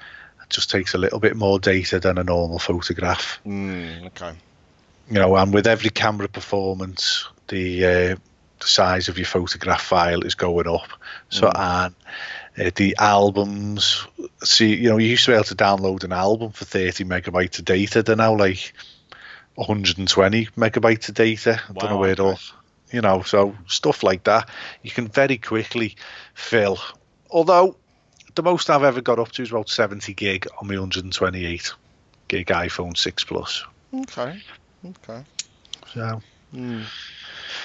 It 0.45 0.51
just 0.51 0.71
takes 0.71 0.95
a 0.95 0.99
little 0.99 1.21
bit 1.21 1.37
more 1.37 1.59
data 1.59 2.01
than 2.01 2.19
a 2.19 2.25
normal 2.25 2.59
photograph. 2.59 3.41
Mm, 3.47 4.07
okay. 4.07 4.33
you 5.09 5.15
know, 5.19 5.37
and 5.37 5.53
with 5.53 5.67
every 5.67 5.91
camera 5.91 6.29
performance, 6.29 7.29
the 7.49 7.85
uh, 7.85 8.17
the 8.61 8.67
size 8.67 9.09
of 9.09 9.19
your 9.19 9.27
photograph 9.27 9.83
file 9.83 10.23
is 10.23 10.35
going 10.35 10.69
up. 10.69 10.89
So, 11.29 11.51
and 11.55 11.95
uh, 12.59 12.71
the 12.75 12.97
albums, 12.99 14.07
see, 14.43 14.75
you 14.75 14.89
know, 14.91 14.99
you 14.99 15.09
used 15.09 15.25
to 15.27 15.33
be 15.33 15.35
able 15.35 15.45
to 15.45 15.55
download 15.57 16.05
an 16.05 16.13
album 16.13 16.53
for 16.53 16.65
30 16.65 17.05
megabytes 17.05 17.59
of 17.59 17.65
data. 17.65 18.03
They're 18.03 18.17
now 18.17 18.37
like 18.37 18.73
120 19.57 20.47
megabytes 20.57 21.09
of 21.09 21.15
data. 21.15 21.61
I 21.69 21.73
don't 21.73 21.91
know 21.91 21.97
Wow, 21.97 22.01
where 22.03 22.13
it 22.13 22.21
all, 22.21 22.39
you 22.91 23.01
know, 23.01 23.23
so 23.23 23.55
stuff 23.67 24.03
like 24.03 24.25
that. 24.25 24.49
You 24.83 24.91
can 24.91 25.09
very 25.09 25.39
quickly 25.39 25.97
fill. 26.35 26.79
Although 27.31 27.77
the 28.35 28.43
most 28.43 28.71
I've 28.71 28.83
ever 28.83 29.01
got 29.01 29.19
up 29.19 29.33
to 29.33 29.43
is 29.43 29.51
about 29.51 29.69
70 29.69 30.13
gig 30.15 30.47
on 30.61 30.67
my 30.67 30.75
128 30.75 31.73
gig 32.29 32.47
iPhone 32.47 32.97
6 32.97 33.25
Plus. 33.25 33.65
Okay. 33.95 34.43
Okay. 34.85 35.25
So. 35.93 36.23
Mm. 36.55 36.85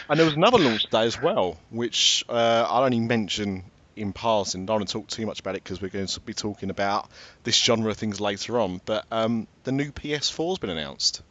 And 0.09 0.19
there 0.19 0.25
was 0.25 0.35
another 0.35 0.57
launch 0.57 0.85
today 0.85 1.05
as 1.05 1.21
well, 1.21 1.57
which 1.69 2.23
uh, 2.29 2.65
I'll 2.67 2.83
only 2.83 2.99
mention 2.99 3.63
in 3.95 4.13
passing. 4.13 4.65
Don't 4.65 4.77
want 4.77 4.87
to 4.87 4.93
talk 4.93 5.07
too 5.07 5.25
much 5.25 5.39
about 5.39 5.55
it 5.55 5.63
because 5.63 5.81
we're 5.81 5.89
going 5.89 6.07
to 6.07 6.19
be 6.21 6.33
talking 6.33 6.69
about 6.69 7.09
this 7.43 7.55
genre 7.55 7.91
of 7.91 7.97
things 7.97 8.19
later 8.19 8.59
on. 8.59 8.81
But 8.85 9.05
um, 9.11 9.47
the 9.63 9.71
new 9.71 9.91
PS4 9.91 10.49
has 10.49 10.57
been 10.59 10.69
announced. 10.69 11.21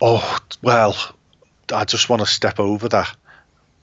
Oh, 0.00 0.38
well, 0.62 0.96
I 1.72 1.84
just 1.84 2.08
want 2.08 2.20
to 2.20 2.26
step 2.26 2.60
over 2.60 2.88
that. 2.90 3.14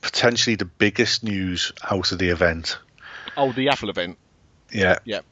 Potentially 0.02 0.56
the 0.56 0.66
biggest 0.66 1.24
news 1.24 1.72
out 1.89 2.12
of 2.12 2.20
the 2.20 2.30
event, 2.30 2.78
Oh, 3.36 3.52
the 3.52 3.70
Apple 3.70 3.89
event. 3.89 4.18
Yeah, 4.74 5.00
Yep. 5.06 5.24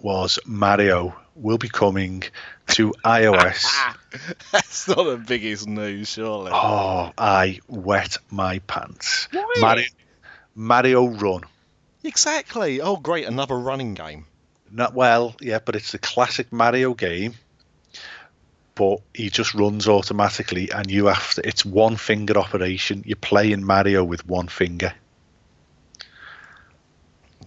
was 0.00 0.38
Mario 0.46 1.14
will 1.36 1.58
be 1.58 1.68
coming 1.68 2.22
to 2.68 2.92
iOS. 3.04 3.66
That's 4.52 4.88
not 4.88 5.04
the 5.04 5.16
biggest 5.16 5.66
news, 5.68 6.08
surely. 6.08 6.50
oh, 6.54 7.12
I 7.18 7.60
wet 7.68 8.16
my 8.30 8.60
pants. 8.60 9.28
Why? 9.32 9.46
Mario, 9.60 9.86
Mario 10.54 11.06
Run. 11.08 11.42
Exactly. 12.04 12.80
Oh, 12.80 12.96
great. 12.96 13.26
Another 13.26 13.58
running 13.58 13.94
game. 13.94 14.26
Not 14.70 14.94
well, 14.94 15.34
yeah, 15.40 15.58
but 15.64 15.74
it's 15.76 15.92
the 15.92 15.98
classic 15.98 16.52
Mario 16.52 16.94
game. 16.94 17.34
But 18.74 19.00
he 19.14 19.30
just 19.30 19.54
runs 19.54 19.86
automatically, 19.88 20.70
and 20.72 20.90
you 20.90 21.06
have 21.06 21.34
to. 21.34 21.46
It's 21.48 21.64
one 21.64 21.96
finger 21.96 22.36
operation. 22.38 23.04
You're 23.06 23.16
playing 23.16 23.64
Mario 23.64 24.02
with 24.04 24.26
one 24.26 24.48
finger. 24.48 24.92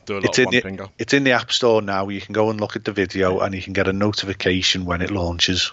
Do 0.07 0.13
a 0.13 0.15
lot 0.15 0.25
It's 0.25 0.39
in 0.39 0.49
the- 0.49 0.61
finger. 0.61 0.87
It's 0.97 1.13
in 1.13 1.23
the 1.25 1.33
App 1.33 1.51
Store 1.51 1.81
now. 1.81 2.07
You 2.07 2.21
can 2.21 2.33
go 2.33 2.49
and 2.49 2.59
look 2.59 2.75
at 2.75 2.85
the 2.85 2.93
video, 2.93 3.39
and 3.41 3.53
you 3.53 3.61
can 3.61 3.73
get 3.73 3.87
a 3.87 3.93
notification 3.93 4.85
when 4.85 5.01
it 5.01 5.11
launches. 5.11 5.71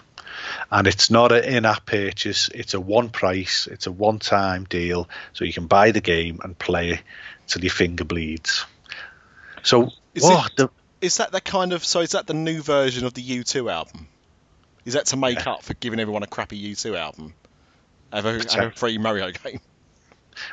And 0.70 0.86
it's 0.88 1.08
not 1.10 1.30
an 1.30 1.44
in-app 1.44 1.86
purchase; 1.86 2.48
it's 2.52 2.74
a 2.74 2.80
one 2.80 3.08
price, 3.10 3.68
it's 3.70 3.86
a 3.86 3.92
one-time 3.92 4.64
deal, 4.64 5.08
so 5.32 5.44
you 5.44 5.52
can 5.52 5.68
buy 5.68 5.92
the 5.92 6.00
game 6.00 6.40
and 6.42 6.58
play 6.58 6.90
it 6.90 7.00
till 7.46 7.62
your 7.62 7.70
finger 7.72 8.04
bleeds. 8.04 8.66
So, 9.62 9.90
Is 10.14 10.24
what? 10.24 10.50
it- 10.50 10.56
the, 10.56 10.70
Is 11.00 11.18
that 11.18 11.30
the 11.30 11.40
kind 11.40 11.72
of. 11.72 11.84
So 11.84 12.00
is 12.00 12.10
that 12.10 12.26
the 12.26 12.34
new 12.34 12.60
version 12.60 13.06
of 13.06 13.14
the 13.14 13.22
U2 13.22 13.70
album? 13.72 14.08
Is 14.84 14.94
that 14.94 15.06
to 15.06 15.16
make 15.16 15.46
up 15.46 15.62
for 15.62 15.74
giving 15.74 16.00
everyone 16.00 16.24
a 16.24 16.26
crappy 16.26 16.58
U2 16.72 16.98
album? 16.98 17.34
Have 18.12 18.26
a, 18.26 18.32
have 18.32 18.64
a 18.64 18.70
free 18.72 18.98
Mario 18.98 19.30
game? 19.44 19.60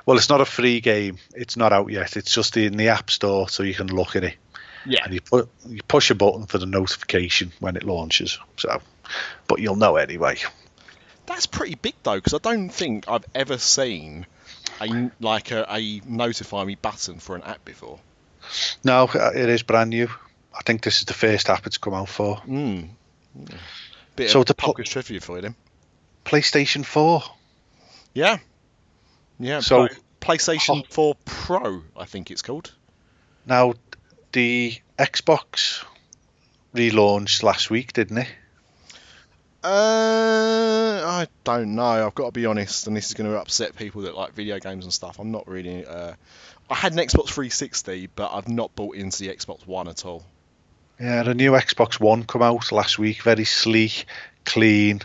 Well, 0.05 0.17
it's 0.17 0.29
not 0.29 0.41
a 0.41 0.45
free 0.45 0.79
game. 0.81 1.17
It's 1.33 1.57
not 1.57 1.73
out 1.73 1.91
yet. 1.91 2.17
It's 2.17 2.33
just 2.33 2.57
in 2.57 2.77
the 2.77 2.89
App 2.89 3.09
Store, 3.09 3.49
so 3.49 3.63
you 3.63 3.73
can 3.73 3.87
look 3.87 4.15
at 4.15 4.23
it. 4.23 4.35
Yeah. 4.85 5.03
And 5.03 5.13
you 5.13 5.21
put 5.21 5.49
you 5.67 5.81
push 5.87 6.09
a 6.09 6.15
button 6.15 6.47
for 6.47 6.57
the 6.57 6.65
notification 6.65 7.51
when 7.59 7.75
it 7.75 7.83
launches. 7.83 8.39
So, 8.57 8.81
but 9.47 9.59
you'll 9.59 9.75
know 9.75 9.95
anyway. 9.95 10.37
That's 11.27 11.45
pretty 11.45 11.75
big 11.75 11.95
though, 12.03 12.15
because 12.15 12.33
I 12.33 12.39
don't 12.39 12.69
think 12.69 13.07
I've 13.07 13.25
ever 13.35 13.57
seen 13.57 14.25
a 14.81 15.11
like 15.19 15.51
a, 15.51 15.65
a 15.69 16.01
notify 16.05 16.63
me 16.63 16.75
button 16.75 17.19
for 17.19 17.35
an 17.35 17.43
app 17.43 17.63
before. 17.63 17.99
No, 18.83 19.03
uh, 19.05 19.31
it 19.35 19.49
is 19.49 19.61
brand 19.63 19.91
new. 19.91 20.09
I 20.53 20.61
think 20.63 20.83
this 20.83 20.97
is 20.99 21.05
the 21.05 21.13
first 21.13 21.49
app 21.49 21.67
it's 21.67 21.77
come 21.77 21.93
out 21.93 22.09
for. 22.09 22.37
Mm. 22.37 22.89
Bit 24.15 24.29
So 24.29 24.41
of 24.41 24.47
to 24.47 24.53
Pockett's 24.53 24.89
trivia 24.89 25.21
for 25.21 25.37
you 25.37 25.41
then. 25.43 25.55
PlayStation 26.25 26.85
4. 26.85 27.23
Yeah. 28.13 28.39
Yeah. 29.41 29.59
So- 29.61 29.87
Play- 29.87 29.97
PlayStation 30.37 30.85
4 30.87 31.15
Pro, 31.25 31.81
I 31.97 32.05
think 32.05 32.29
it's 32.31 32.41
called. 32.43 32.71
Now, 33.45 33.73
the 34.33 34.77
Xbox 34.99 35.83
relaunched 36.75 37.41
last 37.43 37.69
week, 37.71 37.93
didn't 37.93 38.19
it? 38.19 38.27
Uh, 39.63 41.01
I 41.05 41.27
don't 41.43 41.75
know. 41.75 42.05
I've 42.05 42.15
got 42.15 42.25
to 42.27 42.31
be 42.31 42.45
honest, 42.45 42.87
and 42.87 42.95
this 42.95 43.07
is 43.07 43.13
going 43.13 43.29
to 43.29 43.37
upset 43.39 43.75
people 43.75 44.03
that 44.03 44.15
like 44.15 44.33
video 44.33 44.59
games 44.59 44.85
and 44.85 44.93
stuff. 44.93 45.19
I'm 45.19 45.31
not 45.31 45.47
really. 45.47 45.85
Uh, 45.85 46.13
I 46.69 46.75
had 46.75 46.93
an 46.93 46.99
Xbox 46.99 47.29
360, 47.29 48.09
but 48.15 48.31
I've 48.33 48.47
not 48.47 48.75
bought 48.75 48.95
into 48.95 49.19
the 49.19 49.29
Xbox 49.29 49.65
One 49.67 49.87
at 49.87 50.05
all. 50.05 50.23
Yeah, 50.99 51.23
the 51.23 51.33
new 51.33 51.51
Xbox 51.51 51.99
One 51.99 52.23
come 52.23 52.41
out 52.41 52.71
last 52.71 52.97
week. 52.99 53.21
Very 53.23 53.45
sleek, 53.45 54.05
clean. 54.45 55.01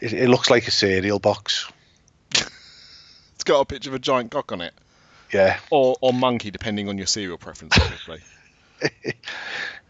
It, 0.00 0.12
it 0.12 0.28
looks 0.28 0.50
like 0.50 0.66
a 0.68 0.72
cereal 0.72 1.18
box. 1.18 1.70
It's 3.42 3.50
got 3.50 3.58
a 3.60 3.64
picture 3.64 3.90
of 3.90 3.94
a 3.94 3.98
giant 3.98 4.30
cock 4.30 4.52
on 4.52 4.60
it, 4.60 4.72
Yeah, 5.32 5.58
or 5.68 5.96
or 6.00 6.12
monkey, 6.12 6.52
depending 6.52 6.88
on 6.88 6.96
your 6.96 7.08
cereal 7.08 7.38
preference, 7.38 7.76
obviously. 7.76 8.20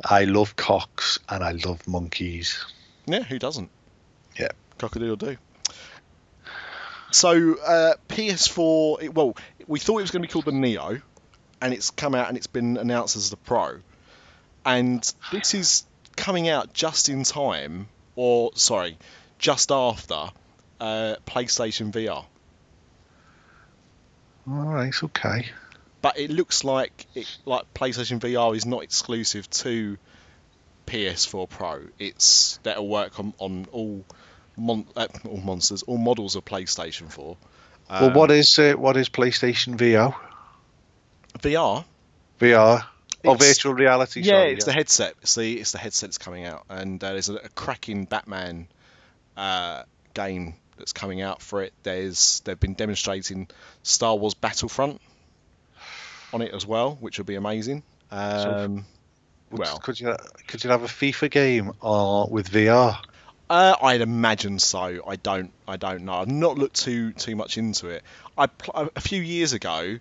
I 0.07 0.25
love 0.25 0.57
cocks 0.57 1.19
and 1.29 1.45
I 1.45 1.51
love 1.53 1.87
monkeys. 1.87 2.65
yeah, 3.05 3.23
who 3.23 3.39
doesn't? 3.39 3.69
Yeah. 4.39 4.49
Cockadoo 4.79 5.19
do. 5.19 5.37
So 7.11 7.57
uh, 7.63 7.95
PS4, 8.09 9.03
it, 9.03 9.15
well, 9.15 9.37
we 9.67 9.79
thought 9.79 9.99
it 9.99 10.03
was 10.03 10.11
going 10.13 10.23
to 10.23 10.29
be 10.29 10.33
called 10.33 10.47
the 10.47 10.53
Neo, 10.53 11.03
and 11.61 11.75
it's 11.75 11.91
come 11.91 12.15
out 12.15 12.29
and 12.29 12.39
it's 12.39 12.47
been 12.47 12.79
announced 12.79 13.17
as 13.17 13.29
the 13.29 13.37
Pro, 13.37 13.81
and 14.65 15.15
this 15.31 15.53
is 15.53 15.85
coming 16.17 16.49
out 16.49 16.73
just 16.73 17.11
in 17.11 17.23
time, 17.25 17.89
or 18.17 18.53
sorry, 18.55 18.97
just 19.39 19.71
after 19.71 20.31
uh, 20.81 21.17
PlayStation 21.27 21.93
VR. 21.93 22.25
All 24.49 24.55
right, 24.65 24.89
it's 24.89 25.03
okay. 25.05 25.47
But 26.01 26.19
it 26.19 26.31
looks 26.31 26.65
like 26.65 27.07
it, 27.15 27.27
like 27.45 27.73
PlayStation 27.75 28.19
VR 28.19 28.57
is 28.57 28.67
not 28.67 28.83
exclusive 28.83 29.49
to 29.51 29.97
PS4 30.87 31.49
Pro. 31.49 31.83
It's 31.99 32.59
that'll 32.65 32.89
work 32.89 33.21
on, 33.21 33.35
on 33.39 33.67
all 33.71 34.05
mon- 34.57 34.87
uh, 34.97 35.07
all 35.29 35.37
monsters, 35.39 35.83
all 35.85 35.99
models 35.99 36.35
of 36.35 36.45
PlayStation 36.45 37.11
4. 37.11 37.37
well, 37.89 38.05
Um, 38.07 38.15
what 38.15 38.31
is 38.33 38.59
uh, 38.59 38.73
what 38.73 38.97
is 38.97 39.09
PlayStation 39.09 39.77
VR? 39.77 40.15
VR? 41.39 41.85
VR 42.41 42.85
or 43.25 43.35
It's- 43.37 43.47
virtual 43.49 43.75
reality? 43.75 44.23
Yeah, 44.23 44.33
sorry, 44.33 44.53
it's 44.55 44.65
the 44.65 44.73
headset. 44.73 45.15
It's 45.23 45.35
the 45.37 45.61
it's 45.61 45.73
the 45.73 45.79
headset 45.79 46.09
that's 46.09 46.19
coming 46.19 46.47
out, 46.47 46.65
and 46.69 47.03
uh, 47.03 47.13
there's 47.13 47.29
a, 47.29 47.35
a 47.37 47.49
cracking 47.51 48.07
Batman 48.07 48.67
uh, 49.37 49.85
game 50.15 50.55
that's 50.79 50.93
coming 50.93 51.21
out 51.23 51.43
for 51.43 51.63
it. 51.63 51.73
There's 51.83 52.41
they've 52.45 52.59
been 52.59 52.75
demonstrating 52.75 53.49
Star 53.83 54.17
Wars 54.17 54.35
Battlefront 54.35 55.01
on 56.33 56.43
it 56.43 56.53
as 56.55 56.67
well, 56.67 56.97
which 57.01 57.19
will 57.19 57.25
be 57.27 57.35
amazing. 57.35 57.83
Um, 58.11 58.87
Would- 59.51 59.61
well, 59.61 59.79
could 59.79 60.01
you 60.01 60.17
could 60.47 60.65
you 60.65 60.71
have 60.71 60.83
a 60.83 60.87
FIFA 60.87 61.31
game 61.31 61.73
or 61.81 62.27
with 62.29 62.51
VR? 62.51 62.99
Uh, 63.51 63.77
I'd 63.83 64.01
imagine 64.01 64.59
so. 64.59 65.03
I 65.07 65.17
don't. 65.17 65.53
I 65.69 65.77
don't 65.77 66.05
know. 66.05 66.15
I've 66.15 66.29
not 66.29 66.57
looked 66.57 66.77
too 66.77 67.13
too 67.13 67.37
much 67.37 67.59
into 67.59 67.89
it. 67.89 68.03
I 68.39 68.47
pl- 68.47 68.91
a 68.97 69.01
few 69.01 69.21
years 69.21 69.53
ago. 69.53 69.99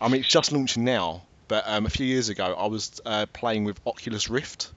I 0.00 0.08
mean, 0.08 0.20
it's 0.20 0.28
just 0.28 0.50
launching 0.52 0.84
now, 0.84 1.22
but 1.48 1.64
um, 1.66 1.86
a 1.86 1.90
few 1.90 2.06
years 2.06 2.28
ago, 2.28 2.54
I 2.58 2.66
was 2.66 3.00
uh, 3.06 3.26
playing 3.32 3.64
with 3.64 3.80
Oculus 3.86 4.28
Rift, 4.30 4.72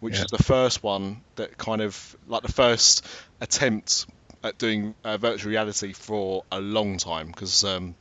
which 0.00 0.16
Yeah. 0.16 0.24
is 0.24 0.30
the 0.30 0.42
first 0.42 0.82
one 0.82 1.20
that 1.36 1.56
kind 1.58 1.80
of 1.82 2.16
like 2.26 2.42
the 2.42 2.52
first 2.52 3.06
attempt 3.40 4.06
at 4.42 4.58
doing 4.58 4.94
uh, 5.04 5.18
virtual 5.18 5.50
reality 5.50 5.92
for 5.92 6.44
a 6.52 6.60
long 6.60 6.98
time. 6.98 7.26
Because 7.28 7.64
um, 7.64 7.94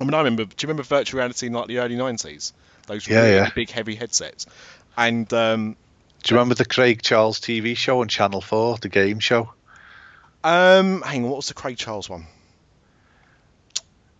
I 0.00 0.04
mean, 0.04 0.14
I 0.14 0.18
remember. 0.18 0.44
Do 0.44 0.50
you 0.58 0.66
remember 0.68 0.82
virtual 0.82 1.18
reality 1.18 1.46
in 1.46 1.52
like 1.52 1.68
the 1.68 1.78
early 1.78 1.96
'90s? 1.96 2.52
Those 2.86 3.06
Yeah, 3.06 3.22
really 3.22 3.34
yeah. 3.34 3.50
big, 3.54 3.70
heavy 3.70 3.94
headsets. 3.94 4.46
And 4.96 5.32
um, 5.32 5.76
Do 6.22 6.34
you 6.34 6.38
remember 6.38 6.54
the 6.54 6.64
Craig 6.64 7.02
Charles 7.02 7.40
TV 7.40 7.76
show 7.76 8.00
on 8.00 8.08
Channel 8.08 8.40
Four, 8.40 8.78
the 8.78 8.88
game 8.88 9.20
show? 9.20 9.52
Um, 10.42 11.02
hang 11.02 11.24
on, 11.24 11.30
what 11.30 11.36
was 11.36 11.48
the 11.48 11.54
Craig 11.54 11.76
Charles 11.76 12.08
one? 12.08 12.26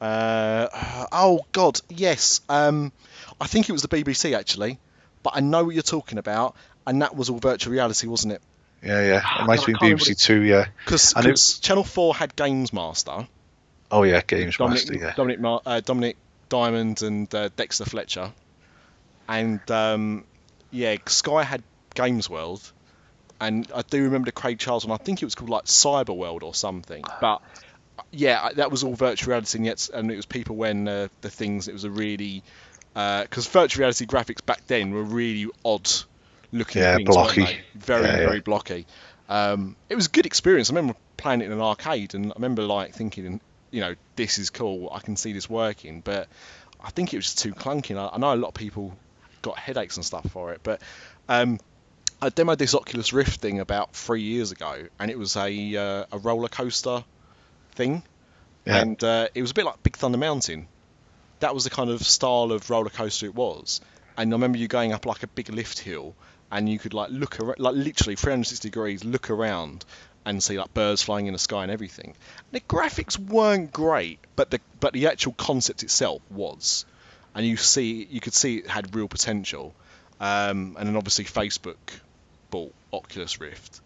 Uh, 0.01 1.07
oh 1.13 1.41
God, 1.53 1.81
yes. 1.89 2.41
Um, 2.49 2.93
I 3.41 3.47
think 3.47 3.69
it 3.69 3.73
was 3.73 3.83
the 3.83 3.89
BBC 3.89 4.37
actually, 4.37 4.79
but 5.23 5.33
I 5.37 5.41
know 5.41 5.65
what 5.65 5.75
you're 5.75 5.83
talking 5.83 6.19
about, 6.19 6.55
and 6.87 7.03
that 7.03 7.17
was 7.17 7.31
all 7.31 7.39
virtual 7.39 7.73
reality, 7.73 8.07
wasn't 8.07 8.35
it? 8.35 8.43
Yeah, 8.83 9.03
yeah. 9.07 9.21
Ah, 9.25 9.43
It 9.43 9.47
might 9.47 9.59
have 9.59 9.67
been 9.67 9.77
BBC 9.97 10.15
Two. 10.21 10.41
Yeah. 10.43 10.67
Because 10.85 11.13
it- 11.17 11.63
Channel 11.63 11.85
Four 11.85 12.15
had 12.15 12.35
Games 12.37 12.73
Master, 12.73 13.27
Oh 13.91 14.03
yeah, 14.03 14.21
Games 14.27 14.57
Dominic 14.57 14.89
Master. 14.89 14.95
Yeah. 15.05 15.15
Dominic, 15.15 15.41
Ma- 15.41 15.61
uh, 15.67 15.81
Dominic 15.81 16.17
Diamond 16.49 17.03
and 17.03 17.35
uh, 17.35 17.49
Dexter 17.57 17.85
Fletcher, 17.87 18.33
and 19.29 19.69
um, 19.71 20.25
yeah, 20.71 20.97
Sky 21.07 21.43
had 21.43 21.63
Games 21.95 22.29
World, 22.31 22.71
and 23.41 23.71
I 23.75 23.83
do 23.83 24.03
remember 24.05 24.27
the 24.27 24.33
Craig 24.33 24.59
Charles 24.59 24.87
one. 24.87 24.99
I 25.01 25.03
think 25.03 25.23
it 25.23 25.25
was 25.27 25.35
called 25.35 25.51
like 25.51 25.65
Cyber 25.65 26.17
World 26.17 26.43
or 26.43 26.55
something, 26.55 27.05
but 27.21 27.43
yeah, 28.13 28.51
that 28.55 28.71
was 28.71 28.85
all 28.85 28.95
virtual 28.95 29.33
reality, 29.33 29.59
and 29.59 29.67
yet 29.67 29.89
and 29.93 30.11
it 30.11 30.17
was 30.17 30.27
people 30.27 30.57
when 30.57 30.87
uh, 30.89 31.09
the 31.23 31.31
things. 31.31 31.69
It 31.69 31.73
was 31.73 31.85
a 31.85 31.91
really 31.91 32.43
because 32.95 33.47
virtual 33.47 33.81
reality 33.83 34.07
graphics 34.07 34.45
back 34.45 34.67
then 34.67 34.91
were 34.91 35.03
really 35.05 35.49
odd 35.65 35.89
looking 36.53 36.83
Yeah, 36.83 36.99
blocky. 37.05 37.45
they? 37.45 37.61
very 37.75 38.05
Yeah, 38.07 38.13
yeah. 38.19 38.27
very 38.27 38.41
blocky. 38.41 38.87
Um, 39.29 39.77
it 39.89 39.95
was 39.95 40.07
a 40.07 40.11
good 40.11 40.27
experience. 40.27 40.71
I 40.71 40.75
remember 40.75 40.99
playing 41.17 41.43
it 41.43 41.47
in 41.47 41.53
an 41.53 41.61
arcade, 41.61 42.15
and 42.15 42.27
I 42.33 42.35
remember 42.37 42.63
like 42.63 42.95
thinking, 42.95 43.41
you 43.71 43.81
know, 43.81 43.95
this 44.17 44.39
is 44.39 44.51
cool. 44.51 44.91
I 44.93 45.01
can 45.01 45.17
see 45.17 45.33
this 45.33 45.49
working, 45.51 46.01
but 46.01 46.29
I 46.83 46.91
think 46.91 47.13
it 47.13 47.17
was 47.17 47.27
just 47.27 47.39
too 47.41 47.53
clunky. 47.53 47.91
And 47.91 47.99
I, 47.99 48.11
I 48.15 48.19
know 48.19 48.33
a 48.33 48.37
lot 48.37 48.49
of 48.49 48.55
people 48.55 48.97
got 49.43 49.59
headaches 49.59 49.97
and 49.97 50.05
stuff 50.05 50.31
for 50.31 50.53
it, 50.53 50.61
but 50.63 50.81
um, 51.29 51.59
I 52.23 52.31
demoed 52.31 52.59
this 52.59 52.75
Oculus 52.75 53.13
Rift 53.13 53.41
thing 53.41 53.61
about 53.61 53.95
three 53.95 54.23
years 54.23 54.51
ago, 54.53 54.87
and 54.99 55.11
it 55.11 55.19
was 55.19 55.37
a 55.37 55.77
uh, 55.77 56.05
a 56.11 56.19
roller 56.19 56.49
coaster 56.49 57.05
thing, 57.73 58.03
Yeah. 58.65 58.79
and 58.81 59.05
uh, 59.05 59.29
it 59.35 59.43
was 59.43 59.51
a 59.51 59.55
bit 59.55 59.65
like 59.67 59.83
Big 59.83 59.97
Thunder 59.97 60.19
Mountain. 60.19 60.67
That 61.41 61.55
was 61.55 61.65
the 61.65 61.71
kind 61.71 61.91
of 61.91 62.03
style 62.03 62.51
of 62.51 62.69
roller 62.71 62.89
coaster 62.91 63.27
it 63.27 63.35
was, 63.35 63.81
and 64.17 64.33
I 64.33 64.35
remember 64.35 64.57
you 64.59 64.67
going 64.69 64.93
up 64.93 65.05
like 65.07 65.23
a 65.23 65.27
big 65.29 65.51
lift 65.51 65.79
hill, 65.79 66.15
and 66.51 66.69
you 66.69 66.79
could 66.79 66.95
like 66.95 67.11
look 67.11 67.41
around, 67.41 67.59
like 67.59 67.75
literally 67.75 68.17
360 68.17 68.69
degrees, 68.69 69.05
look 69.05 69.31
around, 69.31 69.85
and 70.25 70.43
see 70.43 70.59
like 70.59 70.73
birds 70.75 71.03
flying 71.03 71.27
in 71.27 71.33
the 71.33 71.39
sky 71.39 71.63
and 71.63 71.73
everything. 71.73 72.15
And 72.53 72.53
The 72.53 72.61
graphics 72.61 73.19
weren't 73.19 73.73
great, 73.73 74.19
but 74.37 74.51
the 74.51 74.61
but 74.81 74.93
the 74.93 75.07
actual 75.07 75.33
concept 75.33 75.83
itself 75.83 76.23
was, 76.31 76.85
and 77.35 77.47
you 77.47 77.57
see 77.57 78.07
you 78.11 78.21
could 78.21 78.35
see 78.35 78.59
it 78.59 78.67
had 78.67 78.95
real 78.95 79.09
potential. 79.09 79.75
Um, 80.21 80.77
and 80.79 80.89
then 80.89 80.97
obviously 80.97 81.25
Facebook 81.25 81.77
bought 82.51 82.75
Oculus 82.93 83.41
Rift, 83.41 83.81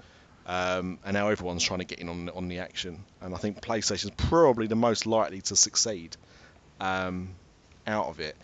um, 0.46 0.98
and 1.04 1.14
now 1.14 1.28
everyone's 1.28 1.62
trying 1.62 1.80
to 1.80 1.84
get 1.84 1.98
in 1.98 2.08
on 2.08 2.28
on 2.30 2.48
the 2.48 2.60
action. 2.60 3.04
And 3.20 3.34
I 3.34 3.38
think 3.38 3.60
PlayStation's 3.60 4.12
probably 4.16 4.66
the 4.66 4.76
most 4.76 5.06
likely 5.06 5.42
to 5.42 5.56
succeed 5.56 6.16
um, 6.80 7.30
out 7.86 8.06
of 8.06 8.20
it. 8.20 8.36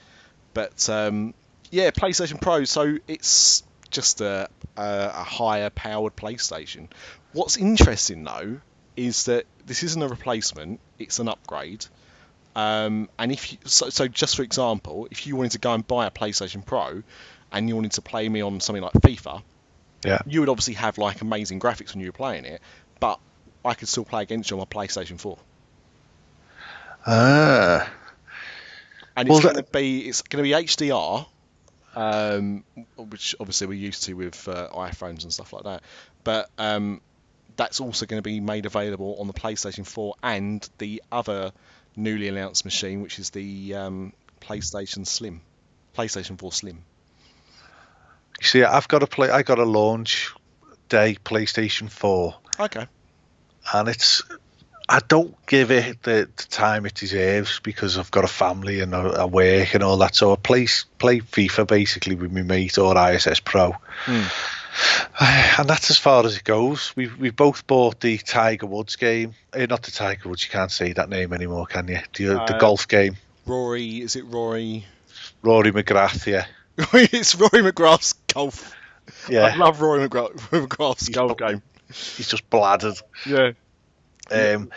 But 0.54 0.88
um, 0.88 1.34
yeah, 1.70 1.90
PlayStation 1.90 2.40
Pro. 2.40 2.64
So 2.64 2.98
it's 3.06 3.62
just 3.90 4.20
a, 4.20 4.48
a, 4.76 5.10
a 5.14 5.22
higher 5.24 5.70
powered 5.70 6.16
PlayStation. 6.16 6.88
What's 7.32 7.56
interesting 7.56 8.24
though 8.24 8.60
is 8.96 9.24
that 9.26 9.44
this 9.66 9.82
isn't 9.82 10.02
a 10.02 10.08
replacement; 10.08 10.80
it's 10.98 11.18
an 11.18 11.28
upgrade. 11.28 11.86
Um, 12.56 13.08
and 13.18 13.30
if 13.30 13.52
you, 13.52 13.58
so, 13.66 13.88
so, 13.90 14.08
just 14.08 14.34
for 14.34 14.42
example, 14.42 15.06
if 15.10 15.26
you 15.26 15.36
wanted 15.36 15.52
to 15.52 15.58
go 15.58 15.72
and 15.74 15.86
buy 15.86 16.06
a 16.06 16.10
PlayStation 16.10 16.64
Pro, 16.66 17.02
and 17.52 17.68
you 17.68 17.76
wanted 17.76 17.92
to 17.92 18.02
play 18.02 18.28
me 18.28 18.40
on 18.40 18.58
something 18.60 18.82
like 18.82 18.94
FIFA, 18.94 19.42
Yeah. 20.04 20.18
you 20.26 20.40
would 20.40 20.48
obviously 20.48 20.74
have 20.74 20.98
like 20.98 21.20
amazing 21.20 21.60
graphics 21.60 21.92
when 21.94 22.00
you 22.00 22.08
were 22.08 22.12
playing 22.12 22.44
it, 22.46 22.60
but 22.98 23.20
I 23.64 23.74
could 23.74 23.86
still 23.88 24.04
play 24.04 24.22
against 24.22 24.50
you 24.50 24.58
on 24.58 24.60
my 24.60 24.64
PlayStation 24.64 25.20
4. 25.20 25.38
Ah. 27.06 27.88
and 29.16 29.28
it's 29.28 29.38
that- 29.38 29.42
going 29.54 29.64
to 29.64 29.70
be 29.70 30.00
it's 30.08 30.22
going 30.22 30.42
to 30.44 30.48
be 30.48 30.52
HDR, 30.54 31.26
um, 31.98 32.64
which 32.96 33.34
obviously 33.40 33.66
we're 33.66 33.74
used 33.74 34.04
to 34.04 34.14
with 34.14 34.46
uh, 34.48 34.68
iPhones 34.72 35.24
and 35.24 35.32
stuff 35.32 35.52
like 35.52 35.64
that. 35.64 35.82
But 36.22 36.48
um, 36.56 37.00
that's 37.56 37.80
also 37.80 38.06
going 38.06 38.18
to 38.18 38.22
be 38.22 38.40
made 38.40 38.66
available 38.66 39.16
on 39.18 39.26
the 39.26 39.32
PlayStation 39.32 39.84
4 39.86 40.14
and 40.22 40.68
the 40.78 41.02
other 41.10 41.52
newly 41.96 42.28
announced 42.28 42.64
machine, 42.64 43.02
which 43.02 43.18
is 43.18 43.30
the 43.30 43.74
um, 43.74 44.12
PlayStation 44.40 45.06
Slim, 45.06 45.40
PlayStation 45.96 46.38
4 46.38 46.52
Slim. 46.52 46.84
You 48.40 48.46
see, 48.46 48.62
I've 48.62 48.86
got 48.86 49.02
a 49.02 49.08
play. 49.08 49.30
I 49.30 49.42
got 49.42 49.58
a 49.58 49.64
launch 49.64 50.32
day 50.88 51.16
PlayStation 51.24 51.90
Four, 51.90 52.36
Okay. 52.60 52.86
and 53.74 53.88
it's. 53.88 54.22
I 54.90 55.00
don't 55.06 55.34
give 55.46 55.70
it 55.70 56.02
the, 56.02 56.28
the 56.34 56.42
time 56.44 56.86
it 56.86 56.94
deserves 56.94 57.60
because 57.60 57.98
I've 57.98 58.10
got 58.10 58.24
a 58.24 58.28
family 58.28 58.80
and 58.80 58.94
a, 58.94 59.22
a 59.22 59.26
work 59.26 59.74
and 59.74 59.82
all 59.82 59.98
that. 59.98 60.14
So 60.14 60.32
I 60.32 60.36
play 60.36 60.66
play 60.98 61.20
FIFA 61.20 61.66
basically 61.66 62.14
with 62.14 62.32
my 62.32 62.40
mate 62.42 62.78
or 62.78 62.96
ISS 62.96 63.40
Pro, 63.40 63.74
and 64.06 65.68
that's 65.68 65.90
as 65.90 65.98
far 65.98 66.24
as 66.24 66.36
it 66.36 66.44
goes. 66.44 66.92
We 66.96 67.08
we 67.08 67.30
both 67.30 67.66
bought 67.66 68.00
the 68.00 68.18
Tiger 68.18 68.66
Woods 68.66 68.96
game. 68.96 69.34
Eh, 69.52 69.66
not 69.66 69.82
the 69.82 69.90
Tiger 69.90 70.28
Woods. 70.28 70.44
You 70.44 70.50
can't 70.50 70.70
say 70.70 70.92
that 70.94 71.08
name 71.08 71.32
anymore, 71.32 71.66
can 71.66 71.88
you? 71.88 71.98
The, 72.14 72.24
the 72.24 72.54
Uh, 72.54 72.58
golf 72.58 72.86
game. 72.88 73.16
Rory, 73.46 74.00
is 74.00 74.16
it 74.16 74.24
Rory? 74.26 74.84
Rory 75.42 75.72
McGrath. 75.72 76.26
Yeah. 76.26 76.46
it's 76.92 77.34
Rory 77.34 77.62
McGrath's 77.62 78.12
golf. 78.32 78.74
Yeah, 79.28 79.44
I 79.46 79.56
love 79.56 79.80
Rory 79.80 80.08
McGrath, 80.08 80.32
McGrath's 80.66 81.08
golf 81.08 81.36
game. 81.38 81.62
he's 81.88 82.28
just 82.28 82.48
bladdered. 82.50 83.00
Yeah. 83.26 83.52
Um, 84.30 84.70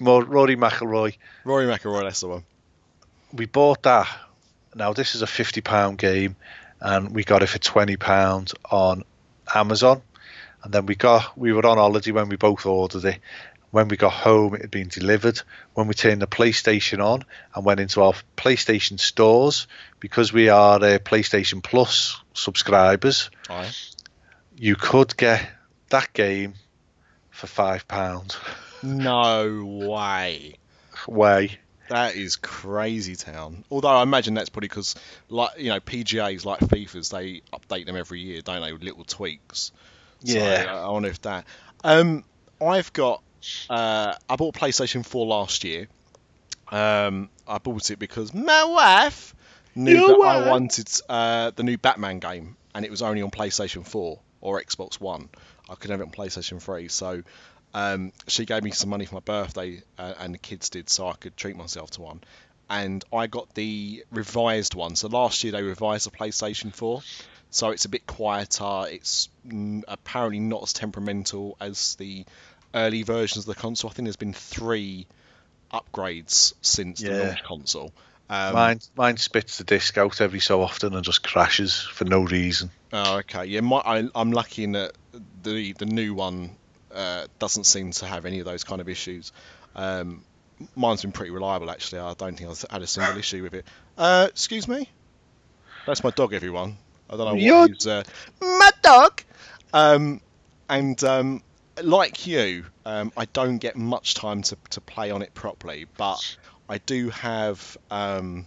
Rory 0.00 0.56
McIlroy. 0.56 1.16
Rory 1.44 1.66
McIlroy, 1.66 2.02
that's 2.02 2.20
the 2.20 2.28
one. 2.28 2.44
We 3.32 3.46
bought 3.46 3.82
that. 3.82 4.08
Now 4.74 4.92
this 4.92 5.14
is 5.14 5.22
a 5.22 5.26
fifty 5.26 5.60
pound 5.60 5.98
game, 5.98 6.36
and 6.80 7.14
we 7.14 7.24
got 7.24 7.42
it 7.42 7.48
for 7.48 7.58
twenty 7.58 7.96
pounds 7.96 8.54
on 8.70 9.04
Amazon. 9.54 10.02
And 10.62 10.72
then 10.72 10.86
we 10.86 10.96
got 10.96 11.36
we 11.38 11.52
were 11.52 11.66
on 11.66 11.78
holiday 11.78 12.10
when 12.10 12.28
we 12.28 12.36
both 12.36 12.66
ordered 12.66 13.04
it. 13.04 13.20
When 13.70 13.88
we 13.88 13.96
got 13.96 14.12
home, 14.12 14.54
it 14.54 14.62
had 14.62 14.70
been 14.70 14.88
delivered. 14.88 15.42
When 15.74 15.86
we 15.86 15.94
turned 15.94 16.22
the 16.22 16.26
PlayStation 16.26 17.04
on 17.04 17.24
and 17.54 17.64
went 17.64 17.80
into 17.80 18.02
our 18.02 18.14
PlayStation 18.36 18.98
stores, 18.98 19.66
because 20.00 20.32
we 20.32 20.48
are 20.48 20.76
uh, 20.76 20.98
PlayStation 20.98 21.62
Plus 21.62 22.20
subscribers, 22.32 23.30
Aye. 23.50 23.70
you 24.56 24.76
could 24.76 25.16
get 25.16 25.46
that 25.90 26.12
game 26.12 26.54
for 27.36 27.46
five 27.46 27.86
pounds. 27.86 28.36
No 28.82 29.64
way. 29.88 30.56
Way. 31.06 31.58
That 31.88 32.16
is 32.16 32.34
crazy 32.36 33.14
town. 33.14 33.64
Although 33.70 33.88
I 33.88 34.02
imagine 34.02 34.34
that's 34.34 34.48
probably 34.48 34.68
because, 34.68 34.96
like 35.28 35.50
you 35.58 35.68
know, 35.68 35.78
PGA's 35.78 36.44
like 36.44 36.58
FIFA's, 36.60 37.10
they 37.10 37.42
update 37.52 37.86
them 37.86 37.94
every 37.96 38.20
year, 38.20 38.40
don't 38.40 38.60
they? 38.62 38.72
With 38.72 38.82
little 38.82 39.04
tweaks. 39.04 39.70
So, 40.24 40.36
Yeah. 40.38 40.82
I 40.84 40.88
wonder 40.90 41.08
if 41.08 41.20
that. 41.22 41.44
Um, 41.84 42.24
I've 42.60 42.92
got. 42.92 43.22
Uh, 43.70 44.14
I 44.28 44.34
bought 44.34 44.54
PlayStation 44.56 45.06
4 45.06 45.26
last 45.26 45.62
year. 45.62 45.86
Um, 46.72 47.28
I 47.46 47.58
bought 47.58 47.92
it 47.92 47.98
because 48.00 48.34
my 48.34 48.64
wife 48.64 49.36
knew 49.76 49.92
Your 49.92 50.08
that 50.08 50.18
wife? 50.18 50.46
I 50.46 50.50
wanted 50.50 50.88
uh, 51.08 51.50
the 51.54 51.62
new 51.62 51.78
Batman 51.78 52.18
game, 52.18 52.56
and 52.74 52.84
it 52.84 52.90
was 52.90 53.02
only 53.02 53.22
on 53.22 53.30
PlayStation 53.30 53.86
4 53.86 54.18
or 54.40 54.60
Xbox 54.60 55.00
One. 55.00 55.28
I 55.68 55.74
could 55.74 55.90
have 55.90 56.00
it 56.00 56.04
on 56.04 56.10
PlayStation 56.10 56.60
3, 56.60 56.88
so 56.88 57.22
um, 57.74 58.12
she 58.26 58.46
gave 58.46 58.62
me 58.62 58.70
some 58.70 58.90
money 58.90 59.04
for 59.04 59.16
my 59.16 59.20
birthday, 59.20 59.82
uh, 59.98 60.14
and 60.18 60.34
the 60.34 60.38
kids 60.38 60.70
did, 60.70 60.88
so 60.88 61.08
I 61.08 61.14
could 61.14 61.36
treat 61.36 61.56
myself 61.56 61.90
to 61.92 62.02
one. 62.02 62.20
And 62.68 63.04
I 63.12 63.26
got 63.26 63.54
the 63.54 64.04
revised 64.10 64.74
one. 64.74 64.96
So 64.96 65.08
last 65.08 65.44
year 65.44 65.52
they 65.52 65.62
revised 65.62 66.06
the 66.06 66.16
PlayStation 66.16 66.74
4, 66.74 67.02
so 67.50 67.70
it's 67.70 67.84
a 67.84 67.88
bit 67.88 68.06
quieter. 68.06 68.86
It's 68.88 69.28
apparently 69.86 70.40
not 70.40 70.62
as 70.62 70.72
temperamental 70.72 71.56
as 71.60 71.94
the 71.96 72.24
early 72.74 73.02
versions 73.02 73.46
of 73.46 73.54
the 73.54 73.60
console. 73.60 73.90
I 73.90 73.94
think 73.94 74.06
there's 74.06 74.16
been 74.16 74.32
three 74.32 75.06
upgrades 75.72 76.54
since 76.62 77.02
the 77.02 77.12
launch 77.12 77.42
console. 77.42 77.92
Um, 78.28 78.54
mine 78.54 78.80
mine 78.96 79.16
spits 79.18 79.58
the 79.58 79.64
disc 79.64 79.96
out 79.98 80.20
every 80.20 80.40
so 80.40 80.60
often 80.60 80.94
and 80.94 81.04
just 81.04 81.22
crashes 81.22 81.80
for 81.80 82.04
no 82.04 82.22
reason. 82.22 82.70
Oh, 82.92 83.18
okay. 83.18 83.44
Yeah, 83.44 83.60
my, 83.60 83.76
I, 83.78 84.08
I'm 84.14 84.32
lucky 84.32 84.64
in 84.64 84.72
that 84.72 84.92
the 85.42 85.72
the 85.72 85.86
new 85.86 86.14
one 86.14 86.50
uh, 86.94 87.26
doesn't 87.38 87.64
seem 87.64 87.92
to 87.92 88.06
have 88.06 88.26
any 88.26 88.40
of 88.40 88.44
those 88.44 88.64
kind 88.64 88.80
of 88.80 88.88
issues. 88.88 89.32
Um, 89.74 90.24
mine's 90.74 91.02
been 91.02 91.12
pretty 91.12 91.30
reliable 91.30 91.70
actually. 91.70 92.00
I 92.00 92.14
don't 92.14 92.36
think 92.36 92.50
I've 92.50 92.64
had 92.70 92.82
a 92.82 92.86
single 92.86 93.18
issue 93.18 93.42
with 93.42 93.54
it. 93.54 93.66
Uh, 93.96 94.28
excuse 94.30 94.66
me. 94.66 94.88
That's 95.86 96.02
my 96.02 96.10
dog, 96.10 96.34
everyone. 96.34 96.78
I 97.08 97.16
don't 97.16 97.38
know 97.38 97.56
what 97.60 97.70
he's. 97.70 97.86
Uh, 97.86 98.02
my 98.40 98.70
dog. 98.82 99.22
Um, 99.72 100.20
and 100.68 101.02
um, 101.04 101.42
like 101.82 102.26
you, 102.26 102.66
um, 102.84 103.12
I 103.16 103.26
don't 103.26 103.58
get 103.58 103.76
much 103.76 104.14
time 104.14 104.42
to, 104.42 104.56
to 104.70 104.80
play 104.80 105.10
on 105.10 105.22
it 105.22 105.32
properly, 105.34 105.86
but 105.96 106.36
I 106.68 106.78
do 106.78 107.10
have. 107.10 107.76
Um, 107.90 108.46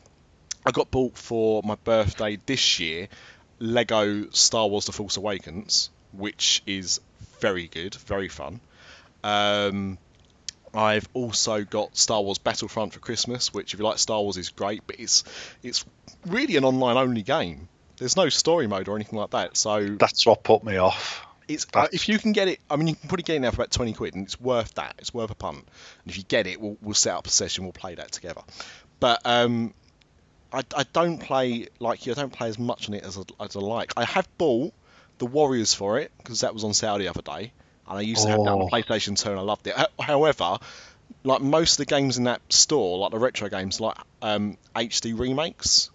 I 0.65 0.71
got 0.71 0.91
bought 0.91 1.17
for 1.17 1.62
my 1.63 1.75
birthday 1.75 2.38
this 2.45 2.79
year 2.79 3.08
Lego 3.60 4.29
Star 4.32 4.67
Wars: 4.67 4.86
The 4.86 4.91
Force 4.91 5.17
Awakens, 5.17 5.89
which 6.13 6.62
is 6.65 7.00
very 7.39 7.67
good, 7.67 7.95
very 7.95 8.28
fun. 8.30 8.60
Um, 9.24 9.98
I've 10.74 11.08
also 11.13 11.63
got 11.63 11.98
Star 11.98 12.22
Wars 12.22 12.38
Battlefront 12.38 12.93
for 12.93 13.00
Christmas, 13.00 13.54
which 13.54 13.74
if 13.74 13.80
you 13.80 13.86
like 13.86 13.98
Star 13.98 14.22
Wars 14.22 14.38
is 14.38 14.50
great, 14.50 14.82
but 14.86 15.00
it's 15.00 15.24
it's 15.63 15.86
really 16.28 16.58
an 16.58 16.63
online 16.63 16.98
only 16.98 17.24
game. 17.24 17.67
There's 17.98 18.15
no 18.15 18.30
story 18.30 18.67
mode 18.67 18.88
or 18.88 18.95
anything 18.95 19.19
like 19.19 19.32
that, 19.32 19.58
so 19.58 19.86
That's 19.86 20.26
what 20.26 20.43
put 20.43 20.63
me 20.63 20.78
off. 20.78 21.26
it's 21.48 21.65
uh, 21.74 21.88
if 21.91 22.08
you 22.08 22.19
can 22.19 22.32
get 22.34 22.48
it. 22.48 22.60
I 22.69 22.76
mean, 22.76 22.88
you 22.88 22.95
can 22.95 23.10
probably 23.10 23.24
get 23.24 23.36
it 23.38 23.39
now 23.39 23.50
for 23.52 23.56
about 23.56 23.72
twenty 23.72 23.93
quid, 23.93 24.15
and 24.15 24.26
it's 24.26 24.39
worth 24.39 24.76
that. 24.76 24.95
It's 25.00 25.13
worth 25.13 25.32
a 25.32 25.36
punt. 25.36 25.58
And 25.58 26.12
if 26.12 26.17
you 26.17 26.24
get 26.24 26.45
it, 26.48 26.62
we'll, 26.62 26.78
we'll 26.82 26.93
set 26.93 27.15
up 27.15 27.26
a 27.26 27.30
session. 27.32 27.63
We'll 27.63 27.74
play 27.74 27.95
that 27.95 28.12
together. 28.12 28.41
But 29.00 29.22
um, 29.26 29.74
I, 30.54 30.62
I 30.76 30.86
don't 30.93 31.17
play 31.17 31.67
like 31.80 32.06
you. 32.06 32.12
I 32.12 32.15
don't 32.15 32.32
play 32.32 32.48
as 32.48 32.60
much 32.60 32.88
on 32.89 32.95
it 32.95 33.04
as 33.04 33.17
I, 33.17 33.24
as 33.43 33.56
I 33.56 33.60
like. 33.60 33.91
I 33.98 34.06
have 34.06 34.28
bought 34.38 34.74
the 35.19 35.25
Warriors 35.27 35.73
for 35.73 35.99
it 35.99 36.12
because 36.17 36.41
that 36.41 36.53
was 36.53 36.63
on 36.63 36.73
sale 36.73 36.97
the 36.97 37.08
other 37.08 37.21
day, 37.21 37.51
and 37.88 37.97
I 37.97 38.01
used 38.01 38.23
to 38.23 38.29
have 38.29 38.39
that 38.43 38.49
on 38.51 38.62
Oh. 38.63 38.67
PlayStation 38.69 39.17
2, 39.21 39.29
and 39.29 39.39
I 39.39 39.43
loved 39.43 39.67
it. 39.67 39.75
However, 39.99 40.58
like 41.23 41.41
most 41.41 41.73
of 41.73 41.77
the 41.77 41.86
games 41.86 42.17
in 42.17 42.23
that 42.25 42.41
store, 42.51 42.97
like 42.99 43.12
the 43.12 43.19
retro 43.19 43.49
games, 43.49 43.79
like 43.79 43.97
um, 44.21 44.58
HD 44.75 45.17
remakes, 45.17 45.89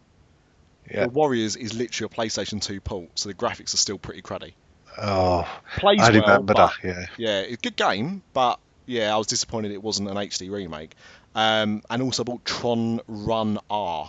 Yeah. 0.90 1.04
the 1.04 1.08
Warriors 1.10 1.56
is 1.56 1.74
literally 1.74 2.10
a 2.12 2.16
PlayStation 2.16 2.60
2 2.62 2.80
port, 2.80 3.08
so 3.18 3.28
the 3.28 3.34
graphics 3.34 3.74
are 3.74 3.78
still 3.78 3.98
pretty 3.98 4.22
cruddy. 4.22 4.52
Oh, 4.96 5.48
Plays 5.78 6.00
I 6.00 6.10
remember 6.10 6.54
that. 6.54 6.72
Yeah. 6.84 7.06
yeah, 7.16 7.40
it's 7.40 7.54
a 7.54 7.56
good 7.56 7.76
game, 7.76 8.22
but 8.32 8.60
yeah, 8.86 9.12
I 9.14 9.18
was 9.18 9.26
disappointed 9.26 9.72
it 9.72 9.82
wasn't 9.82 10.08
an 10.08 10.16
HD 10.16 10.50
remake. 10.50 10.94
Um, 11.34 11.82
and 11.90 12.00
also 12.02 12.22
bought 12.22 12.44
Tron 12.44 13.00
Run 13.08 13.58
R. 13.68 14.08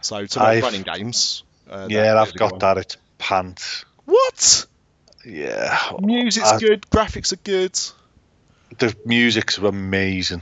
So 0.00 0.26
to 0.26 0.40
running 0.40 0.82
games. 0.82 1.44
Uh, 1.70 1.86
yeah, 1.88 2.20
I've 2.20 2.34
got 2.34 2.52
one. 2.52 2.58
that. 2.60 2.78
It's 2.78 2.96
pants. 3.18 3.84
What? 4.08 4.66
Yeah. 5.22 5.78
Music's 6.00 6.52
I- 6.52 6.58
good, 6.58 6.86
graphics 6.90 7.34
are 7.34 7.36
good. 7.36 7.78
The 8.78 8.96
music's 9.04 9.58
amazing. 9.58 10.40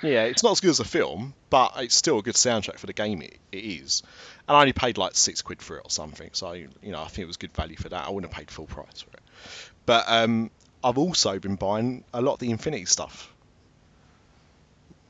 Yeah, 0.00 0.24
it's 0.24 0.44
not 0.44 0.52
as 0.52 0.60
good 0.60 0.70
as 0.70 0.78
a 0.80 0.84
film, 0.84 1.34
but 1.50 1.72
it's 1.78 1.94
still 1.94 2.18
a 2.18 2.22
good 2.22 2.34
soundtrack 2.36 2.78
for 2.78 2.86
the 2.86 2.92
game. 2.92 3.22
It, 3.22 3.38
it 3.50 3.64
is, 3.64 4.02
and 4.46 4.56
I 4.56 4.60
only 4.60 4.72
paid 4.72 4.96
like 4.98 5.14
six 5.14 5.42
quid 5.42 5.60
for 5.62 5.78
it 5.78 5.82
or 5.84 5.90
something. 5.90 6.30
So 6.34 6.52
you 6.52 6.68
know, 6.82 7.00
I 7.00 7.06
think 7.06 7.20
it 7.20 7.26
was 7.26 7.36
good 7.36 7.52
value 7.54 7.76
for 7.76 7.88
that. 7.88 8.06
I 8.06 8.10
wouldn't 8.10 8.32
have 8.32 8.38
paid 8.38 8.50
full 8.50 8.66
price 8.66 9.00
for 9.00 9.10
it. 9.16 9.22
But 9.86 10.04
um, 10.06 10.50
I've 10.82 10.98
also 10.98 11.38
been 11.38 11.56
buying 11.56 12.04
a 12.12 12.20
lot 12.20 12.34
of 12.34 12.38
the 12.40 12.50
Infinity 12.50 12.84
stuff. 12.84 13.32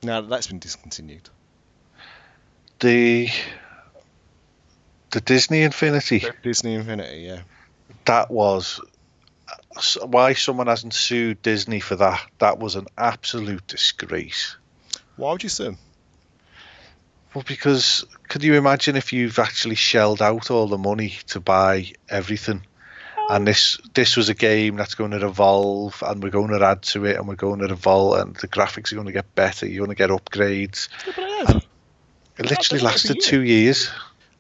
Now 0.03 0.21
that 0.23 0.31
that's 0.31 0.47
been 0.47 0.59
discontinued. 0.59 1.29
The 2.79 3.29
the 5.11 5.21
Disney 5.21 5.63
Infinity. 5.63 6.25
Disney 6.43 6.75
Infinity, 6.75 7.23
yeah. 7.23 7.41
That 8.05 8.31
was 8.31 8.81
why 10.05 10.35
someone 10.35 10.69
hasn't 10.69 10.95
sued 10.95 11.43
Disney 11.43 11.81
for 11.81 11.97
that. 11.97 12.25
That 12.39 12.59
was 12.59 12.77
an 12.77 12.87
absolute 12.97 13.67
disgrace. 13.67 14.57
Why 15.17 15.33
would 15.33 15.43
you 15.43 15.49
sue? 15.49 15.77
Well, 17.35 17.45
because 17.47 18.05
could 18.29 18.45
you 18.45 18.55
imagine 18.55 18.97
if 18.97 19.13
you've 19.13 19.39
actually 19.39 19.75
shelled 19.75 20.23
out 20.23 20.51
all 20.51 20.69
the 20.69 20.79
money 20.79 21.15
to 21.29 21.41
buy 21.41 21.93
everything, 22.09 22.63
and 23.29 23.47
this 23.47 23.81
this 23.95 24.17
was 24.17 24.29
a 24.29 24.35
game 24.35 24.77
that's 24.77 24.95
going 24.95 25.11
to 25.11 25.27
evolve, 25.27 26.03
and 26.07 26.23
we're 26.23 26.31
going 26.31 26.57
to 26.57 26.65
add 26.65 26.83
to 26.83 27.05
it, 27.07 27.17
and 27.17 27.27
we're 27.27 27.35
going 27.35 27.59
to 27.61 27.67
evolve, 27.67 28.21
and 28.21 28.37
the 28.37 28.49
graphics 28.49 28.93
are 28.93 28.97
going 28.97 29.09
to 29.09 29.13
get 29.13 29.35
better. 29.35 29.67
You're 29.67 29.85
going 29.85 29.97
to 29.97 30.01
get 30.01 30.11
upgrades. 30.11 30.89
Yeah, 31.07 31.13
but 31.17 31.57
it. 31.57 31.67
It 32.37 32.51
literally 32.51 32.83
lasted 32.83 33.17
year. 33.17 33.23
two 33.23 33.43
years. 33.43 33.91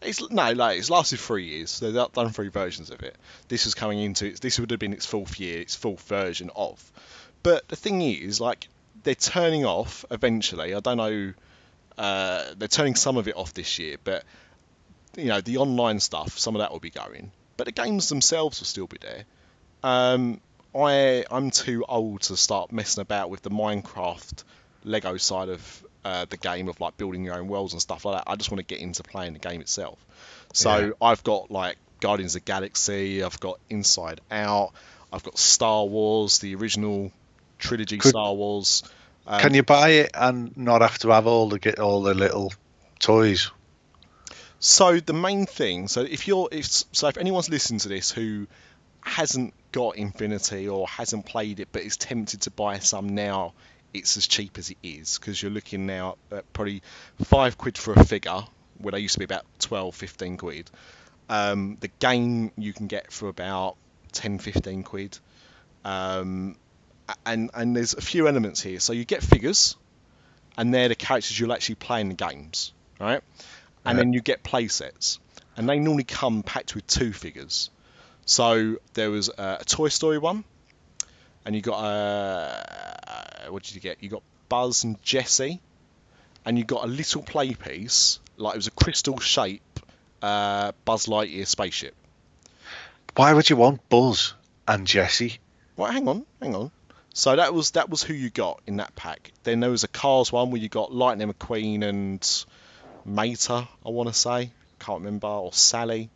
It's 0.04 0.30
no, 0.30 0.52
like 0.52 0.78
it's 0.78 0.90
lasted 0.90 1.20
three 1.20 1.46
years. 1.46 1.80
They've 1.80 1.94
done- 1.94 2.30
three 2.32 2.48
versions 2.48 2.90
of 2.90 3.02
it. 3.02 3.16
This 3.48 3.64
was 3.64 3.74
coming 3.74 3.98
into 3.98 4.26
its. 4.26 4.40
This 4.40 4.58
would 4.58 4.70
have 4.70 4.80
been 4.80 4.92
its 4.92 5.06
fourth 5.06 5.40
year, 5.40 5.60
its 5.60 5.74
fourth 5.74 6.02
version 6.08 6.50
of. 6.54 6.92
But 7.42 7.68
the 7.68 7.76
thing 7.76 8.00
is, 8.02 8.40
like, 8.40 8.68
they're 9.02 9.14
turning 9.14 9.64
off 9.64 10.04
eventually. 10.10 10.74
I 10.74 10.80
don't 10.80 10.96
know. 10.96 11.34
Uh, 11.96 12.44
they're 12.56 12.68
turning 12.68 12.94
some 12.94 13.16
of 13.16 13.28
it 13.28 13.36
off 13.36 13.54
this 13.54 13.78
year, 13.78 13.96
but 14.02 14.24
you 15.16 15.26
know, 15.26 15.40
the 15.40 15.58
online 15.58 16.00
stuff, 16.00 16.38
some 16.38 16.56
of 16.56 16.60
that 16.60 16.72
will 16.72 16.80
be 16.80 16.90
going. 16.90 17.30
But 17.56 17.66
the 17.66 17.72
games 17.72 18.08
themselves 18.08 18.60
will 18.60 18.66
still 18.66 18.86
be 18.86 18.98
there. 19.00 19.24
Um, 19.82 20.40
I 20.74 21.24
I'm 21.30 21.50
too 21.50 21.84
old 21.88 22.22
to 22.22 22.36
start 22.36 22.72
messing 22.72 23.02
about 23.02 23.30
with 23.30 23.42
the 23.42 23.50
Minecraft 23.50 24.42
Lego 24.82 25.16
side 25.18 25.48
of 25.50 25.84
uh, 26.04 26.26
the 26.28 26.36
game 26.36 26.68
of 26.68 26.80
like 26.80 26.96
building 26.96 27.24
your 27.24 27.34
own 27.34 27.48
worlds 27.48 27.72
and 27.72 27.80
stuff 27.82 28.04
like 28.04 28.16
that. 28.24 28.30
I 28.30 28.36
just 28.36 28.50
want 28.50 28.58
to 28.58 28.64
get 28.74 28.80
into 28.80 29.02
playing 29.02 29.32
the 29.32 29.38
game 29.38 29.60
itself. 29.60 29.98
So 30.52 30.78
Yeah. 30.78 30.90
I've 31.00 31.24
got 31.24 31.50
like 31.50 31.76
Guardians 32.00 32.34
of 32.36 32.42
the 32.44 32.46
Galaxy, 32.46 33.22
I've 33.22 33.40
got 33.40 33.58
Inside 33.70 34.20
Out, 34.30 34.72
I've 35.12 35.22
got 35.22 35.38
Star 35.38 35.84
Wars, 35.86 36.38
the 36.40 36.54
original 36.56 37.10
trilogy 37.58 37.98
Could- 37.98 38.10
Star 38.10 38.34
Wars. 38.34 38.82
Um, 39.26 39.40
Can 39.40 39.54
you 39.54 39.62
buy 39.62 39.88
it 39.90 40.10
and 40.14 40.54
not 40.56 40.82
have 40.82 40.98
to 40.98 41.08
have 41.10 41.26
all 41.26 41.48
the 41.48 41.58
get 41.58 41.78
all 41.78 42.02
the 42.02 42.12
little 42.14 42.52
toys? 42.98 43.50
So 44.60 44.98
the 45.00 45.12
main 45.14 45.46
thing, 45.46 45.88
so 45.88 46.02
if 46.02 46.26
you're, 46.28 46.48
if 46.52 46.66
so, 46.66 47.08
if 47.08 47.16
anyone's 47.18 47.48
listening 47.50 47.80
to 47.80 47.88
this 47.88 48.10
who 48.10 48.46
hasn't 49.00 49.52
got 49.72 49.96
Infinity 49.96 50.68
or 50.68 50.86
hasn't 50.88 51.26
played 51.26 51.60
it 51.60 51.68
but 51.72 51.82
is 51.82 51.96
tempted 51.96 52.42
to 52.42 52.50
buy 52.50 52.78
some 52.78 53.08
now, 53.14 53.52
it's 53.94 54.16
as 54.16 54.26
cheap 54.26 54.58
as 54.58 54.70
it 54.70 54.76
is 54.82 55.18
because 55.18 55.40
you're 55.40 55.52
looking 55.52 55.86
now 55.86 56.16
at 56.30 56.52
probably 56.52 56.82
five 57.22 57.56
quid 57.56 57.78
for 57.78 57.94
a 57.94 58.04
figure 58.04 58.40
where 58.78 58.92
they 58.92 58.98
used 58.98 59.14
to 59.14 59.20
be 59.20 59.24
about 59.24 59.44
12, 59.60 59.94
15 59.94 60.36
quid. 60.36 60.70
Um, 61.28 61.78
the 61.80 61.88
game 62.00 62.50
you 62.58 62.72
can 62.72 62.88
get 62.88 63.12
for 63.12 63.28
about 63.28 63.76
10, 64.12 64.38
15 64.38 64.82
quid. 64.82 65.18
Um, 65.84 66.56
and 67.24 67.50
and 67.54 67.76
there's 67.76 67.94
a 67.94 68.00
few 68.00 68.28
elements 68.28 68.62
here. 68.62 68.80
So 68.80 68.92
you 68.92 69.04
get 69.04 69.22
figures, 69.22 69.76
and 70.56 70.72
they're 70.72 70.88
the 70.88 70.94
characters 70.94 71.38
you'll 71.38 71.52
actually 71.52 71.76
play 71.76 72.00
in 72.00 72.08
the 72.08 72.14
games, 72.14 72.72
right? 72.98 73.22
And 73.84 73.98
then 73.98 74.12
you 74.14 74.20
get 74.22 74.42
play 74.42 74.68
sets, 74.68 75.20
and 75.56 75.68
they 75.68 75.78
normally 75.78 76.04
come 76.04 76.42
packed 76.42 76.74
with 76.74 76.86
two 76.86 77.12
figures. 77.12 77.70
So 78.24 78.76
there 78.94 79.10
was 79.10 79.28
uh, 79.28 79.58
a 79.60 79.64
Toy 79.64 79.88
Story 79.88 80.16
one, 80.16 80.44
and 81.44 81.54
you 81.54 81.60
got 81.60 81.78
uh, 81.78 83.50
what 83.50 83.62
did 83.62 83.74
you 83.74 83.80
get? 83.80 84.02
You 84.02 84.08
got 84.08 84.22
Buzz 84.48 84.84
and 84.84 85.00
Jessie, 85.02 85.60
and 86.44 86.58
you 86.58 86.64
got 86.64 86.84
a 86.84 86.88
little 86.88 87.22
play 87.22 87.54
piece, 87.54 88.18
like 88.36 88.54
it 88.54 88.58
was 88.58 88.66
a 88.66 88.72
crystal 88.72 89.18
shape 89.18 89.62
uh, 90.22 90.72
Buzz 90.84 91.06
Lightyear 91.06 91.46
spaceship. 91.46 91.94
Why 93.14 93.32
would 93.32 93.48
you 93.48 93.56
want 93.56 93.88
Buzz 93.88 94.34
and 94.66 94.86
Jessie? 94.86 95.38
Right, 95.76 95.92
hang 95.92 96.08
on, 96.08 96.24
hang 96.40 96.54
on. 96.54 96.70
So 97.12 97.36
that 97.36 97.54
was 97.54 97.72
that 97.72 97.90
was 97.90 98.02
who 98.02 98.14
you 98.14 98.30
got 98.30 98.60
in 98.66 98.78
that 98.78 98.96
pack. 98.96 99.30
Then 99.44 99.60
there 99.60 99.70
was 99.70 99.84
a 99.84 99.88
Cars 99.88 100.32
one 100.32 100.50
where 100.50 100.60
you 100.60 100.68
got 100.68 100.92
Lightning 100.92 101.32
McQueen 101.32 101.82
and 101.84 102.44
Mater, 103.04 103.68
I 103.84 103.88
want 103.90 104.08
to 104.08 104.14
say, 104.14 104.50
can't 104.80 105.00
remember, 105.00 105.28
or 105.28 105.52
Sally, 105.52 106.10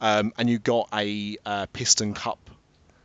um, 0.00 0.32
and 0.36 0.50
you 0.50 0.58
got 0.58 0.88
a 0.92 1.38
uh, 1.46 1.66
Piston 1.72 2.12
Cup 2.12 2.38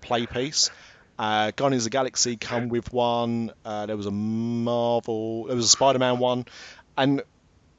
play 0.02 0.26
piece. 0.26 0.72
Uh, 1.20 1.52
Guardians 1.52 1.84
of 1.84 1.92
the 1.92 1.98
Galaxy 1.98 2.38
come 2.38 2.70
with 2.70 2.94
one. 2.94 3.52
Uh, 3.66 3.86
there 3.86 3.98
was 3.98 4.06
a 4.06 4.12
Marvel, 4.12 5.44
there 5.48 5.56
was 5.56 5.66
a 5.66 5.70
Spider-Man 5.70 6.18
one, 6.18 6.46
and 6.98 7.22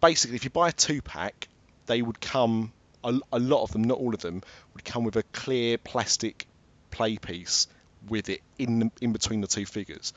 basically, 0.03 0.37
if 0.37 0.45
you 0.45 0.51
buy 0.51 0.69
a 0.69 0.73
two-pack, 0.73 1.49
they 1.87 2.03
would 2.03 2.21
come. 2.21 2.73
A, 3.03 3.19
a 3.33 3.39
lot 3.39 3.63
of 3.63 3.73
them, 3.73 3.85
not 3.85 3.97
all 3.97 4.13
of 4.13 4.21
them, 4.21 4.43
would 4.75 4.85
come 4.85 5.05
with 5.05 5.17
a 5.17 5.23
clear 5.23 5.79
plastic 5.79 6.47
play 6.91 7.17
piece 7.17 7.67
with 8.07 8.29
it 8.29 8.43
in 8.59 8.79
the, 8.79 8.91
in 9.01 9.13
between 9.13 9.41
the 9.41 9.47
two 9.47 9.65
figures. 9.65 10.13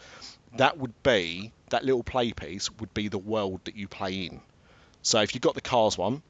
That 0.57 0.77
would 0.77 1.01
be 1.01 1.53
that 1.69 1.85
little 1.85 2.03
play 2.03 2.33
piece 2.33 2.69
would 2.79 2.93
be 2.93 3.07
the 3.07 3.17
world 3.17 3.61
that 3.63 3.77
you 3.77 3.87
play 3.87 4.25
in. 4.25 4.41
So 5.01 5.21
if 5.21 5.33
you 5.33 5.39
got 5.39 5.55
the 5.55 5.61
Cars 5.61 5.97
one, 5.97 6.21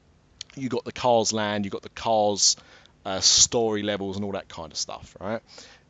you 0.54 0.68
got 0.68 0.84
the 0.84 0.92
Cars 0.92 1.32
land, 1.32 1.64
you 1.64 1.72
got 1.72 1.82
the 1.82 1.88
Cars 1.88 2.56
uh, 3.04 3.20
story 3.20 3.82
levels 3.82 4.16
and 4.16 4.24
all 4.24 4.32
that 4.32 4.48
kind 4.48 4.70
of 4.70 4.78
stuff, 4.78 5.16
right? 5.20 5.42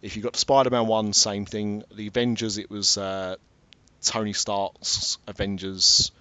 If 0.04 0.16
you 0.16 0.22
got 0.22 0.36
Spider-Man 0.36 0.86
one, 0.86 1.14
same 1.14 1.46
thing. 1.46 1.82
The 1.90 2.08
Avengers, 2.08 2.58
it 2.58 2.70
was 2.70 2.98
uh, 2.98 3.36
Tony 4.02 4.34
Stark's 4.34 5.16
Avengers 5.26 6.12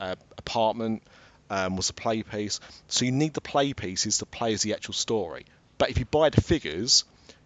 uh, 0.00 0.16
apartment 0.36 1.04
um, 1.48 1.76
was 1.76 1.88
a 1.88 1.92
play 1.92 2.24
piece. 2.24 2.58
So 2.88 3.04
you 3.04 3.12
need 3.12 3.34
the 3.34 3.40
play 3.40 3.74
pieces 3.74 4.18
to 4.18 4.26
play 4.26 4.54
as 4.54 4.62
the 4.62 4.74
actual 4.74 4.94
story. 4.94 5.46
But 5.78 5.88
if 5.88 6.00
you 6.00 6.04
buy 6.04 6.30
the 6.30 6.40
figures, 6.40 7.04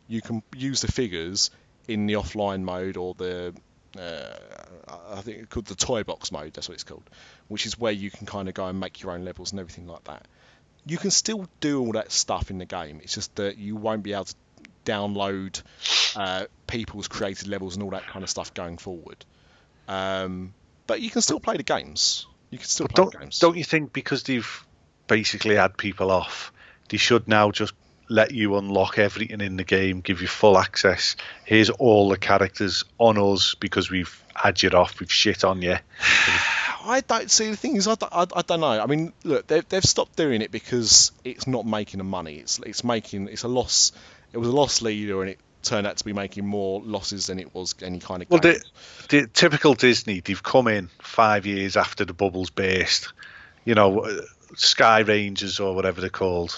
you 0.09 0.23
can 0.23 0.43
use 0.57 0.81
the 0.81 0.91
figures 0.91 1.51
in 1.87 2.07
the 2.07 2.15
offline 2.15 2.63
mode 2.63 2.97
or 2.97 3.13
the 3.13 3.55
uh, 3.99 4.35
I 5.11 5.21
think 5.21 5.41
it's 5.41 5.49
called 5.49 5.67
the 5.67 5.75
toy 5.75 6.05
box 6.05 6.33
mode. 6.33 6.55
That's 6.55 6.71
what 6.71 6.75
it's 6.77 6.85
called, 6.85 7.05
which 7.49 7.67
is 7.67 7.79
where 7.79 7.93
you 7.93 8.11
can 8.11 8.27
kind 8.27 8.49
of 8.49 8.55
go 8.55 8.65
and 8.65 8.81
make 8.81 9.03
your 9.03 9.13
own 9.13 9.27
levels 9.27 9.51
and 9.51 9.61
everything 9.61 9.87
like 9.89 10.05
that. 10.05 10.27
You 10.87 10.97
can 10.97 11.11
still 11.11 11.47
do 11.61 11.81
all 11.81 11.93
that 11.93 12.11
stuff 12.11 12.51
in 12.51 12.57
the 12.57 12.65
game. 12.65 13.01
It's 13.03 13.15
just 13.15 13.35
that 13.37 13.59
you 13.59 13.77
won't 13.77 14.03
be 14.03 14.15
able 14.15 14.25
to 14.25 14.35
download 14.85 15.63
uh, 16.17 16.47
people's 16.67 17.09
created 17.09 17.49
levels 17.49 17.75
and 17.75 17.83
all 17.83 17.91
that 17.91 18.07
kind 18.07 18.23
of 18.23 18.31
stuff 18.31 18.53
going 18.55 18.79
forward. 18.79 19.25
Um, 19.89 20.55
but 20.87 21.01
you 21.01 21.11
can 21.11 21.23
still 21.23 21.41
play 21.41 21.57
the 21.57 21.63
games. 21.63 22.27
You 22.51 22.59
can 22.59 22.67
still 22.67 22.89
play 22.89 23.07
games. 23.21 23.39
don't 23.39 23.57
you 23.57 23.65
think 23.65 23.93
because 23.93 24.23
they've 24.25 24.65
basically 25.07 25.57
had 25.57 25.77
people 25.77 26.11
off, 26.11 26.53
they 26.89 26.97
should 26.97 27.27
now 27.29 27.51
just 27.51 27.73
let 28.09 28.33
you 28.33 28.57
unlock 28.59 28.99
everything 28.99 29.41
in 29.41 29.57
the 29.57 29.65
game, 29.65 30.01
give 30.01 30.21
you 30.21 30.29
full 30.29 30.59
access. 30.59 31.17
Here's 31.47 31.71
all 31.71 32.11
the 32.11 32.19
characters 32.19 32.85
on 32.99 33.17
us 33.17 33.55
because 33.55 33.91
we've 33.91 34.23
had 34.35 34.63
you 34.63 34.69
off, 34.71 35.01
we've 35.01 35.11
shit 35.11 35.45
on 35.45 35.63
you. 35.63 35.77
I 36.85 37.03
don't 37.07 37.31
see 37.31 37.49
the 37.49 37.57
thing 37.57 37.77
is 37.77 37.87
I, 37.89 37.95
don't- 37.95 38.13
I, 38.13 38.27
I 38.37 38.43
don't 38.43 38.61
know. 38.61 38.67
I 38.83 38.87
mean, 38.87 39.13
look, 39.25 39.47
they've, 39.47 39.67
they've 39.69 39.85
stopped 39.85 40.17
doing 40.17 40.43
it 40.43 40.51
because 40.51 41.13
it's 41.25 41.47
not 41.47 41.65
making 41.65 41.99
the 41.99 42.05
money. 42.05 42.35
It's 42.35 42.59
it's 42.59 42.83
making 42.85 43.29
it's 43.29 43.45
a 43.45 43.49
loss. 43.49 43.93
It 44.33 44.39
was 44.39 44.49
a 44.49 44.53
loss 44.53 44.83
leader, 44.83 45.21
and 45.23 45.31
it 45.31 45.39
turned 45.63 45.87
out 45.87 45.97
to 45.99 46.05
be 46.05 46.13
making 46.13 46.47
more 46.47 46.81
losses 46.83 47.27
than 47.27 47.39
it 47.39 47.55
was 47.55 47.75
any 47.83 47.99
kind 47.99 48.23
of. 48.23 48.31
Well, 48.31 48.41
the, 48.41 48.63
the 49.09 49.27
typical 49.29 49.75
Disney, 49.75 50.21
they've 50.21 50.43
come 50.43 50.69
in 50.69 50.89
five 51.01 51.47
years 51.47 51.77
after 51.77 52.05
the 52.05 52.13
bubbles 52.15 52.51
burst. 52.51 53.13
You 53.65 53.75
know, 53.75 54.01
uh, 54.01 54.23
Skylanders 54.55 55.65
or 55.65 55.75
whatever 55.75 56.01
they're 56.01 56.11
called 56.11 56.55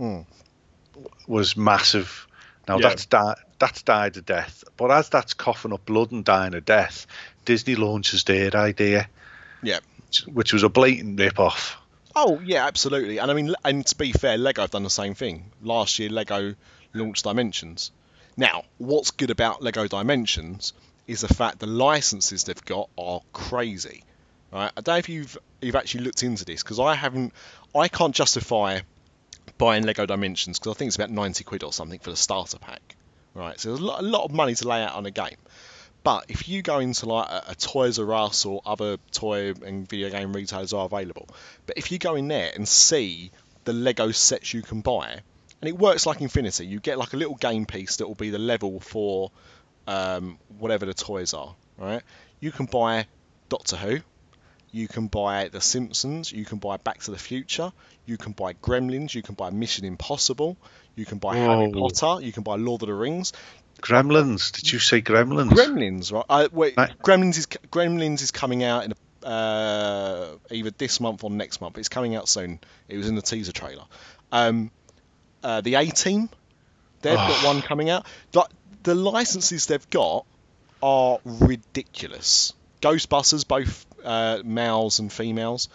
Mm. 0.00 0.24
was 1.26 1.56
massive. 1.56 2.26
Now 2.66 2.78
Yeah. 2.78 2.88
that's 2.88 3.06
di- 3.06 3.34
that's 3.58 3.82
died 3.82 4.16
a 4.16 4.22
death. 4.22 4.64
But 4.76 4.90
as 4.90 5.08
that's 5.08 5.34
coughing 5.34 5.72
up 5.72 5.84
blood 5.86 6.10
and 6.10 6.24
dying 6.24 6.54
a 6.54 6.60
death, 6.60 7.06
Disney 7.44 7.74
launches 7.76 8.24
their 8.24 8.54
idea, 8.56 9.08
Yeah. 9.62 9.78
which 10.26 10.52
was 10.52 10.62
a 10.62 10.68
blatant 10.68 11.18
rip 11.20 11.38
off. 11.38 11.76
Oh 12.16 12.40
yeah, 12.44 12.66
absolutely. 12.66 13.18
And 13.18 13.30
I 13.30 13.34
mean, 13.34 13.54
and 13.64 13.86
to 13.86 13.96
be 13.96 14.12
fair, 14.12 14.36
Lego 14.36 14.62
have 14.62 14.70
done 14.70 14.82
the 14.82 14.90
same 14.90 15.14
thing. 15.14 15.50
Last 15.62 15.98
year, 15.98 16.08
Lego 16.10 16.54
launched 16.94 17.24
Dimensions. 17.24 17.90
Now, 18.36 18.64
what's 18.78 19.10
good 19.10 19.30
about 19.30 19.62
Lego 19.62 19.86
Dimensions 19.86 20.72
is 21.06 21.20
the 21.20 21.32
fact 21.32 21.58
the 21.58 21.66
licenses 21.66 22.44
they've 22.44 22.64
got 22.64 22.88
are 22.96 23.20
crazy. 23.32 24.04
Right? 24.52 24.70
I 24.76 24.80
don't 24.80 24.94
know 24.94 24.98
if 24.98 25.08
you've 25.08 25.38
you've 25.60 25.76
actually 25.76 26.04
looked 26.04 26.22
into 26.22 26.44
this 26.44 26.62
because 26.62 26.78
I 26.78 26.94
haven't. 26.94 27.32
I 27.74 27.88
can't 27.88 28.14
justify 28.14 28.80
buying 29.58 29.84
Lego 29.84 30.06
Dimensions 30.06 30.58
because 30.58 30.72
I 30.72 30.78
think 30.78 30.88
it's 30.88 30.96
about 30.96 31.10
ninety 31.10 31.44
quid 31.44 31.62
or 31.62 31.72
something 31.72 31.98
for 31.98 32.10
the 32.10 32.16
starter 32.16 32.58
pack. 32.58 32.96
Right? 33.34 33.58
So 33.58 33.70
there's 33.70 33.80
a 33.80 33.84
lot, 33.84 34.00
a 34.00 34.06
lot 34.06 34.24
of 34.24 34.32
money 34.32 34.54
to 34.54 34.68
lay 34.68 34.82
out 34.82 34.94
on 34.94 35.06
a 35.06 35.10
game. 35.10 35.36
But 36.04 36.26
if 36.28 36.48
you 36.48 36.62
go 36.62 36.80
into 36.80 37.06
like 37.06 37.28
a, 37.30 37.44
a 37.48 37.54
Toys 37.54 37.98
R 37.98 38.12
Us 38.12 38.44
or 38.44 38.60
other 38.66 38.98
toy 39.12 39.52
and 39.64 39.88
video 39.88 40.10
game 40.10 40.32
retailers 40.32 40.72
are 40.72 40.84
available, 40.84 41.28
but 41.66 41.78
if 41.78 41.92
you 41.92 41.98
go 41.98 42.16
in 42.16 42.28
there 42.28 42.50
and 42.54 42.68
see 42.68 43.30
the 43.64 43.72
Lego 43.72 44.10
sets 44.10 44.52
you 44.52 44.62
can 44.62 44.80
buy, 44.80 45.20
and 45.62 45.68
it 45.68 45.78
works 45.78 46.06
like 46.06 46.20
Infinity, 46.20 46.66
you 46.66 46.80
get 46.80 46.98
like 46.98 47.12
a 47.12 47.16
little 47.16 47.36
game 47.36 47.66
piece 47.66 47.96
that 47.96 48.08
will 48.08 48.16
be 48.16 48.30
the 48.30 48.38
level 48.38 48.80
for 48.80 49.30
um, 49.86 50.38
whatever 50.58 50.84
the 50.86 50.94
toys 50.94 51.34
are, 51.34 51.54
right? 51.78 52.02
You 52.40 52.50
can 52.50 52.66
buy 52.66 53.06
Doctor 53.48 53.76
Who, 53.76 53.98
you 54.72 54.88
can 54.88 55.06
buy 55.06 55.48
The 55.48 55.60
Simpsons, 55.60 56.32
you 56.32 56.44
can 56.44 56.58
buy 56.58 56.78
Back 56.78 56.98
to 57.02 57.12
the 57.12 57.18
Future, 57.18 57.72
you 58.06 58.18
can 58.18 58.32
buy 58.32 58.54
Gremlins, 58.54 59.14
you 59.14 59.22
can 59.22 59.36
buy 59.36 59.50
Mission 59.50 59.84
Impossible, 59.84 60.56
you 60.96 61.06
can 61.06 61.18
buy 61.18 61.36
Harry 61.36 61.68
Whoa. 61.68 61.88
Potter, 61.88 62.24
you 62.24 62.32
can 62.32 62.42
buy 62.42 62.56
Lord 62.56 62.82
of 62.82 62.88
the 62.88 62.94
Rings, 62.94 63.32
Gremlins? 63.80 64.52
Did 64.52 64.72
you 64.72 64.78
say 64.80 65.00
Gremlins? 65.00 65.50
Gremlins, 65.50 66.12
right? 66.12 66.24
Uh, 66.28 66.48
wait, 66.52 66.76
Right. 66.76 66.90
Gremlins 67.02 67.38
is 67.38 67.46
Gremlins 67.46 68.22
is 68.22 68.30
coming 68.30 68.64
out 68.64 68.84
in 68.84 68.92
a, 68.92 69.26
uh, 69.26 70.36
either 70.50 70.70
this 70.70 71.00
month 71.00 71.22
or 71.24 71.30
next 71.30 71.60
month. 71.60 71.78
It's 71.78 71.88
coming 71.88 72.16
out 72.16 72.28
soon. 72.28 72.60
It 72.88 72.96
was 72.96 73.08
in 73.08 73.14
the 73.14 73.22
teaser 73.22 73.52
trailer. 73.52 73.84
Um, 74.30 74.70
uh, 75.42 75.60
the 75.60 75.74
A 75.76 75.86
Team, 75.86 76.28
they've 77.02 77.16
got 77.16 77.44
one 77.44 77.62
coming 77.62 77.90
out. 77.90 78.06
The, 78.32 78.46
the 78.82 78.94
licenses 78.94 79.66
they've 79.66 79.90
got 79.90 80.24
are 80.82 81.18
ridiculous. 81.24 82.52
Ghostbusters, 82.80 83.46
both 83.46 83.86
uh, 84.04 84.38
males 84.44 84.98
and 84.98 85.12
females. 85.12 85.68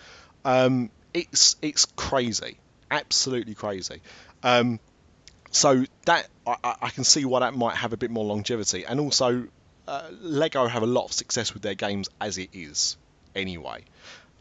Um, 0.44 0.90
it's 1.14 1.56
it's 1.62 1.86
crazy, 1.96 2.58
absolutely 2.92 3.56
crazy. 3.56 4.02
Um, 4.44 4.80
so 5.52 5.86
that 6.06 6.28
I, 6.46 6.56
I- 6.64 6.76
I 6.84 6.90
can 6.90 7.04
see 7.04 7.26
why 7.26 7.40
that 7.40 7.54
might 7.56 7.76
have 7.76 7.94
a 7.94 7.98
bit 7.98 8.12
more 8.12 8.26
longevity, 8.26 8.86
and 8.86 9.00
also 9.00 9.48
uh, 9.88 10.08
Lego 10.22 10.68
have 10.68 10.84
a 10.84 10.88
lot 10.88 11.06
of 11.06 11.14
success 11.14 11.54
with 11.54 11.64
their 11.64 11.76
games 11.76 12.10
as 12.20 12.38
it 12.38 12.50
is, 12.54 12.98
anyway. 13.36 13.84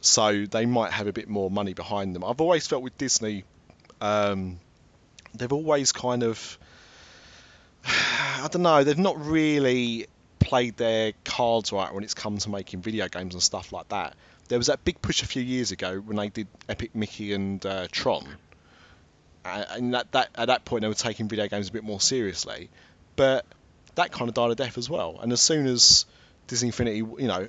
So 0.00 0.44
they 0.44 0.66
might 0.66 0.92
have 0.92 1.06
a 1.06 1.12
bit 1.12 1.28
more 1.28 1.50
money 1.50 1.72
behind 1.72 2.14
them. 2.14 2.24
I've 2.24 2.40
always 2.40 2.66
felt 2.66 2.82
with 2.82 2.98
Disney, 2.98 3.44
um, 4.00 4.58
they've 5.38 5.52
always 5.52 5.92
kind 5.92 6.22
of, 6.22 6.58
I 7.84 8.48
don't 8.50 8.62
know, 8.62 8.84
they've 8.84 8.98
not 8.98 9.24
really 9.24 10.06
played 10.38 10.76
their 10.76 11.12
cards 11.24 11.72
right 11.72 11.92
when 11.92 12.04
it's 12.04 12.14
come 12.14 12.38
to 12.38 12.50
making 12.50 12.80
video 12.80 13.08
games 13.08 13.34
and 13.34 13.42
stuff 13.42 13.72
like 13.72 13.88
that. 13.88 14.14
There 14.48 14.58
was 14.58 14.68
that 14.68 14.84
big 14.84 15.02
push 15.02 15.22
a 15.22 15.26
few 15.26 15.42
years 15.42 15.72
ago 15.72 15.98
when 15.98 16.16
they 16.16 16.28
did 16.28 16.46
Epic 16.68 16.94
Mickey 16.94 17.32
and 17.32 17.64
uh, 17.66 17.88
Tron, 17.90 18.26
and 19.44 19.94
that, 19.94 20.12
that 20.12 20.30
at 20.34 20.46
that 20.46 20.64
point 20.64 20.82
they 20.82 20.88
were 20.88 20.94
taking 20.94 21.28
video 21.28 21.48
games 21.48 21.68
a 21.68 21.72
bit 21.72 21.84
more 21.84 22.00
seriously, 22.00 22.70
but 23.16 23.44
that 23.96 24.12
kind 24.12 24.28
of 24.28 24.34
died 24.34 24.50
a 24.50 24.54
death 24.54 24.78
as 24.78 24.88
well. 24.88 25.18
And 25.20 25.32
as 25.32 25.40
soon 25.40 25.66
as 25.66 26.06
Disney 26.46 26.68
Infinity, 26.68 26.98
you 26.98 27.26
know, 27.26 27.48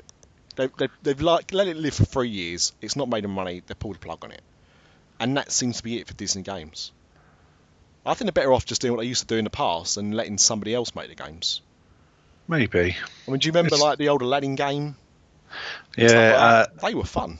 they, 0.55 0.67
they, 0.77 0.87
they've 1.03 1.21
like 1.21 1.53
let 1.53 1.67
it 1.67 1.77
live 1.77 1.93
for 1.93 2.05
three 2.05 2.29
years. 2.29 2.73
It's 2.81 2.95
not 2.95 3.09
made 3.09 3.23
them 3.23 3.31
money. 3.31 3.61
They 3.65 3.75
pulled 3.75 3.95
the 3.95 3.99
plug 3.99 4.23
on 4.23 4.31
it, 4.31 4.41
and 5.19 5.37
that 5.37 5.51
seems 5.51 5.77
to 5.77 5.83
be 5.83 5.99
it 5.99 6.07
for 6.07 6.13
Disney 6.13 6.41
games. 6.41 6.91
I 8.07 8.13
think 8.13 8.27
they're 8.27 8.41
better 8.43 8.53
off 8.53 8.65
just 8.65 8.81
doing 8.81 8.93
what 8.93 9.01
they 9.01 9.07
used 9.07 9.21
to 9.21 9.27
do 9.27 9.37
in 9.37 9.43
the 9.43 9.49
past 9.49 9.97
and 9.97 10.13
letting 10.15 10.37
somebody 10.37 10.73
else 10.73 10.95
make 10.95 11.09
the 11.09 11.15
games. 11.15 11.61
Maybe. 12.47 12.95
I 13.27 13.31
mean, 13.31 13.39
do 13.39 13.45
you 13.47 13.51
remember 13.51 13.67
It's- 13.75 13.81
like 13.81 13.97
the 13.97 14.09
old 14.09 14.21
Aladdin 14.21 14.55
game? 14.55 14.95
Yeah. 15.97 16.07
Like 16.07 16.35
Uh, 16.39 16.87
they 16.87 16.93
were 16.95 17.03
fun. 17.05 17.37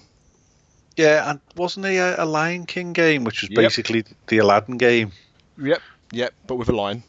yeah, 0.96 1.30
and 1.30 1.40
wasn't 1.56 1.84
there 1.84 2.16
a, 2.16 2.24
a 2.24 2.26
Lion 2.26 2.66
King 2.66 2.94
game, 2.94 3.24
which 3.24 3.42
was 3.42 3.50
Yep. 3.52 3.58
basically 3.58 4.04
the 4.28 4.38
Aladdin 4.40 4.78
game? 4.78 5.12
Yep, 5.58 5.82
yep, 6.12 6.34
but 6.48 6.56
with 6.56 6.70
a 6.70 6.76
line. 6.76 7.04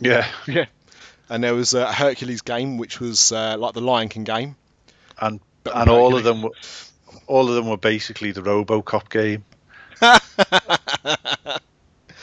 Yeah. 0.00 0.26
Yeah. 0.46 0.66
and 1.28 1.42
there 1.44 1.54
was 1.54 1.74
a 1.74 1.90
Hercules 1.92 2.42
game, 2.42 2.76
which 2.78 3.00
was 3.00 3.32
uh, 3.32 3.56
like 3.58 3.74
the 3.74 3.80
Lion 3.80 4.08
King 4.08 4.24
game. 4.24 4.56
and 5.18 5.40
But 5.64 5.76
and 5.76 5.88
all 5.90 6.16
of 6.16 6.24
them 6.24 6.42
were 6.42 6.50
all 7.26 7.48
of 7.48 7.54
them 7.54 7.68
were 7.68 7.76
basically 7.78 8.32
the 8.32 8.42
RoboCop 8.42 9.08
game 9.08 9.44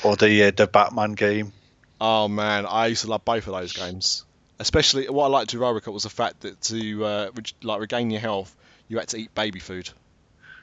or 0.04 0.16
the 0.16 0.44
uh, 0.44 0.52
the 0.52 0.68
Batman 0.68 1.14
game. 1.14 1.54
Oh 2.00 2.28
man, 2.28 2.66
I 2.66 2.88
used 2.88 3.04
to 3.04 3.10
love 3.10 3.26
both 3.26 3.48
of 3.48 3.54
those 3.54 3.74
games. 3.74 4.26
Especially 4.60 5.10
what 5.10 5.26
I 5.26 5.28
liked 5.28 5.52
to 5.52 5.58
Robocop 5.58 5.94
was 5.94 6.04
the 6.04 6.10
fact 6.10 6.42
that 6.42 6.62
to 6.62 7.06
uh, 7.06 7.32
like 7.64 7.80
regain 7.80 8.12
your 8.12 8.22
health, 8.22 8.56
you 8.88 8.98
had 9.00 9.08
to 9.10 9.18
eat 9.18 9.34
baby 9.34 9.60
food, 9.60 9.90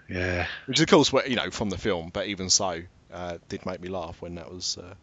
Yeah, 0.08 0.46
which 0.66 0.78
is 0.78 0.82
of 0.82 0.88
course 0.88 1.12
you 1.26 1.36
know 1.36 1.50
from 1.50 1.70
the 1.70 1.78
film, 1.78 2.10
but 2.12 2.26
even 2.26 2.50
so, 2.50 2.82
uh, 3.12 3.38
did 3.48 3.66
make 3.66 3.80
me 3.80 3.88
laugh 3.88 4.20
when 4.22 4.36
that 4.36 4.52
was 4.52 4.78
uh, 4.78 4.94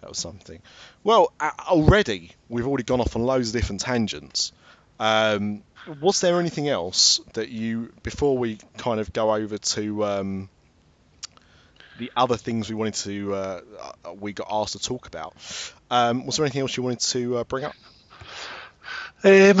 that 0.00 0.08
was 0.08 0.18
something. 0.18 0.60
Well, 1.04 1.32
uh, 1.38 1.50
already 1.68 2.32
we've 2.48 2.66
already 2.66 2.84
gone 2.84 3.00
off 3.00 3.14
on 3.16 3.22
loads 3.22 3.48
of 3.48 3.52
different 3.54 3.80
tangents. 3.80 4.52
Um, 4.98 5.62
was 6.00 6.20
there 6.20 6.40
anything 6.40 6.68
else 6.68 7.20
that 7.34 7.48
you 7.48 7.92
before 8.02 8.36
we 8.36 8.58
kind 8.76 8.98
of 8.98 9.12
go 9.12 9.34
over 9.34 9.58
to 9.58 10.04
um, 10.04 10.48
the 11.98 12.12
other 12.16 12.36
things 12.36 12.68
we 12.68 12.74
wanted 12.74 12.94
to 12.94 13.34
uh, 13.34 13.60
we 14.18 14.32
got 14.32 14.48
asked 14.50 14.72
to 14.72 14.78
talk 14.78 15.06
about? 15.06 15.34
Um, 15.90 16.26
was 16.26 16.36
there 16.36 16.44
anything 16.44 16.62
else 16.62 16.76
you 16.76 16.82
wanted 16.82 17.00
to 17.00 17.38
uh, 17.38 17.44
bring 17.44 17.64
up? 17.64 17.74
Um, 19.24 19.60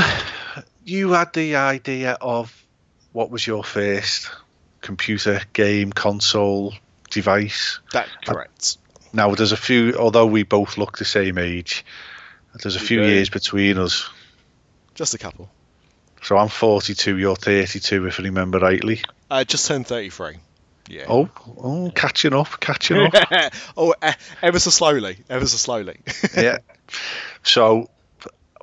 you 0.84 1.12
had 1.12 1.32
the 1.32 1.56
idea 1.56 2.12
of 2.20 2.54
what 3.12 3.30
was 3.30 3.46
your 3.46 3.64
first 3.64 4.30
computer 4.80 5.40
game 5.52 5.92
console 5.92 6.74
device. 7.10 7.80
That's 7.92 8.10
correct. 8.24 8.76
Now 9.12 9.34
there's 9.34 9.52
a 9.52 9.56
few, 9.56 9.94
although 9.94 10.26
we 10.26 10.42
both 10.42 10.78
look 10.78 10.98
the 10.98 11.04
same 11.04 11.38
age, 11.38 11.84
there's 12.62 12.76
a 12.76 12.80
few 12.80 13.00
do. 13.00 13.08
years 13.08 13.30
between 13.30 13.78
us. 13.78 14.08
Just 14.94 15.14
a 15.14 15.18
couple. 15.18 15.50
So 16.22 16.36
I'm 16.36 16.48
42, 16.48 17.18
you're 17.18 17.36
32, 17.36 18.06
if 18.06 18.20
I 18.20 18.24
remember 18.24 18.58
rightly. 18.58 19.02
Uh, 19.30 19.44
just 19.44 19.66
turned 19.68 19.86
33. 19.86 20.36
Yeah. 20.88 21.06
Oh, 21.08 21.28
oh, 21.58 21.90
catching 21.94 22.32
up, 22.34 22.60
catching 22.60 22.98
up. 22.98 23.12
oh, 23.76 23.94
ever 24.42 24.58
so 24.58 24.70
slowly, 24.70 25.18
ever 25.28 25.46
so 25.46 25.56
slowly. 25.56 25.98
yeah. 26.36 26.58
So 27.42 27.90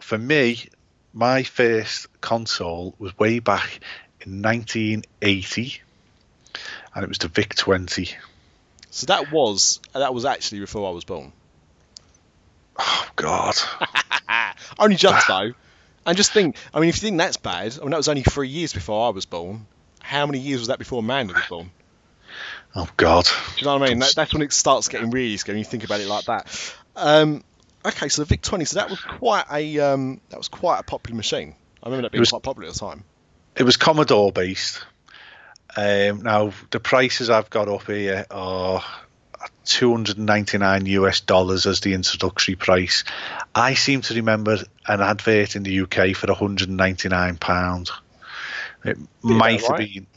for 0.02 0.18
me, 0.18 0.70
my 1.14 1.44
first 1.44 2.08
console 2.22 2.96
was 2.98 3.18
way 3.18 3.40
back 3.40 3.80
in 4.22 4.42
1980, 4.42 5.82
and 6.96 7.04
it 7.04 7.08
was 7.08 7.18
the 7.18 7.28
VIC 7.28 7.56
20. 7.56 8.10
so 8.90 9.06
that 9.08 9.32
was 9.32 9.80
that 9.94 10.14
was 10.14 10.26
actually 10.26 10.60
before 10.60 10.88
I 10.90 10.94
was 10.94 11.04
born. 11.04 11.32
Oh 12.78 13.08
God. 13.16 13.56
Only 14.80 14.96
just 14.96 15.28
though. 15.28 15.52
And 16.06 16.18
just 16.18 16.34
think, 16.34 16.58
I 16.74 16.80
mean, 16.80 16.90
if 16.90 16.98
you 16.98 17.02
think 17.02 17.18
that's 17.18 17.38
bad, 17.38 17.78
I 17.78 17.82
mean, 17.82 17.92
that 17.92 17.98
was 17.98 18.10
only 18.10 18.24
three 18.24 18.50
years 18.50 18.74
before 18.74 19.08
I 19.08 19.12
was 19.12 19.26
born. 19.26 19.66
How 20.02 20.26
many 20.26 20.40
years 20.40 20.60
was 20.60 20.68
that 20.68 20.78
before 20.78 21.00
Amanda 21.00 21.34
was 21.34 21.46
born? 21.48 21.72
Oh 22.76 22.88
God. 22.98 23.26
Do 23.26 23.32
you 23.60 23.66
know 23.66 23.78
what 23.78 23.84
I 23.84 23.90
mean? 23.90 24.00
That, 24.00 24.14
that's 24.16 24.34
when 24.34 24.42
it 24.42 24.52
starts 24.54 24.88
getting 24.88 25.12
really 25.12 25.38
scary. 25.38 25.56
When 25.56 25.60
You 25.60 25.66
think 25.66 25.84
about 25.84 26.00
it 26.02 26.08
like 26.08 26.26
that. 26.26 26.76
Um, 26.96 27.44
okay, 27.86 28.10
so 28.10 28.24
the 28.24 28.26
VIC 28.28 28.42
20, 28.42 28.66
so 28.66 28.80
that 28.80 28.90
was 28.90 29.00
quite 29.00 29.46
a 29.52 29.80
um, 29.80 30.22
that 30.30 30.38
was 30.38 30.48
quite 30.48 30.80
a 30.80 30.84
popular 30.84 31.16
machine. 31.16 31.56
I 31.84 31.88
remember 31.88 32.04
that 32.04 32.12
being 32.12 32.22
was- 32.22 32.30
quite 32.30 32.44
popular 32.44 32.68
at 32.68 32.74
the 32.74 32.80
time. 32.80 33.04
It 33.56 33.64
was 33.64 33.78
Commodore 33.78 34.32
based. 34.32 34.84
Um, 35.76 36.22
now 36.22 36.54
the 36.72 36.80
prices 36.80 37.30
I've 37.30 37.50
got 37.50 37.68
up 37.68 37.86
here 37.86 38.26
are 38.32 38.84
299 39.66 40.86
US 40.88 41.20
dollars 41.22 41.66
as 41.66 41.80
the 41.82 41.94
introductory 41.94 42.56
price. 42.56 43.04
I 43.54 43.74
seem 43.76 44.02
to 44.02 44.16
remember 44.16 44.58
an 44.88 45.02
advert 45.02 45.56
in 45.56 45.64
the 45.64 45.82
UK 45.82 46.16
for 46.16 46.28
199 46.28 47.38
pound. 47.38 47.90
It 48.84 48.98
might 49.22 49.62
have 49.66 49.78
been 49.78 50.08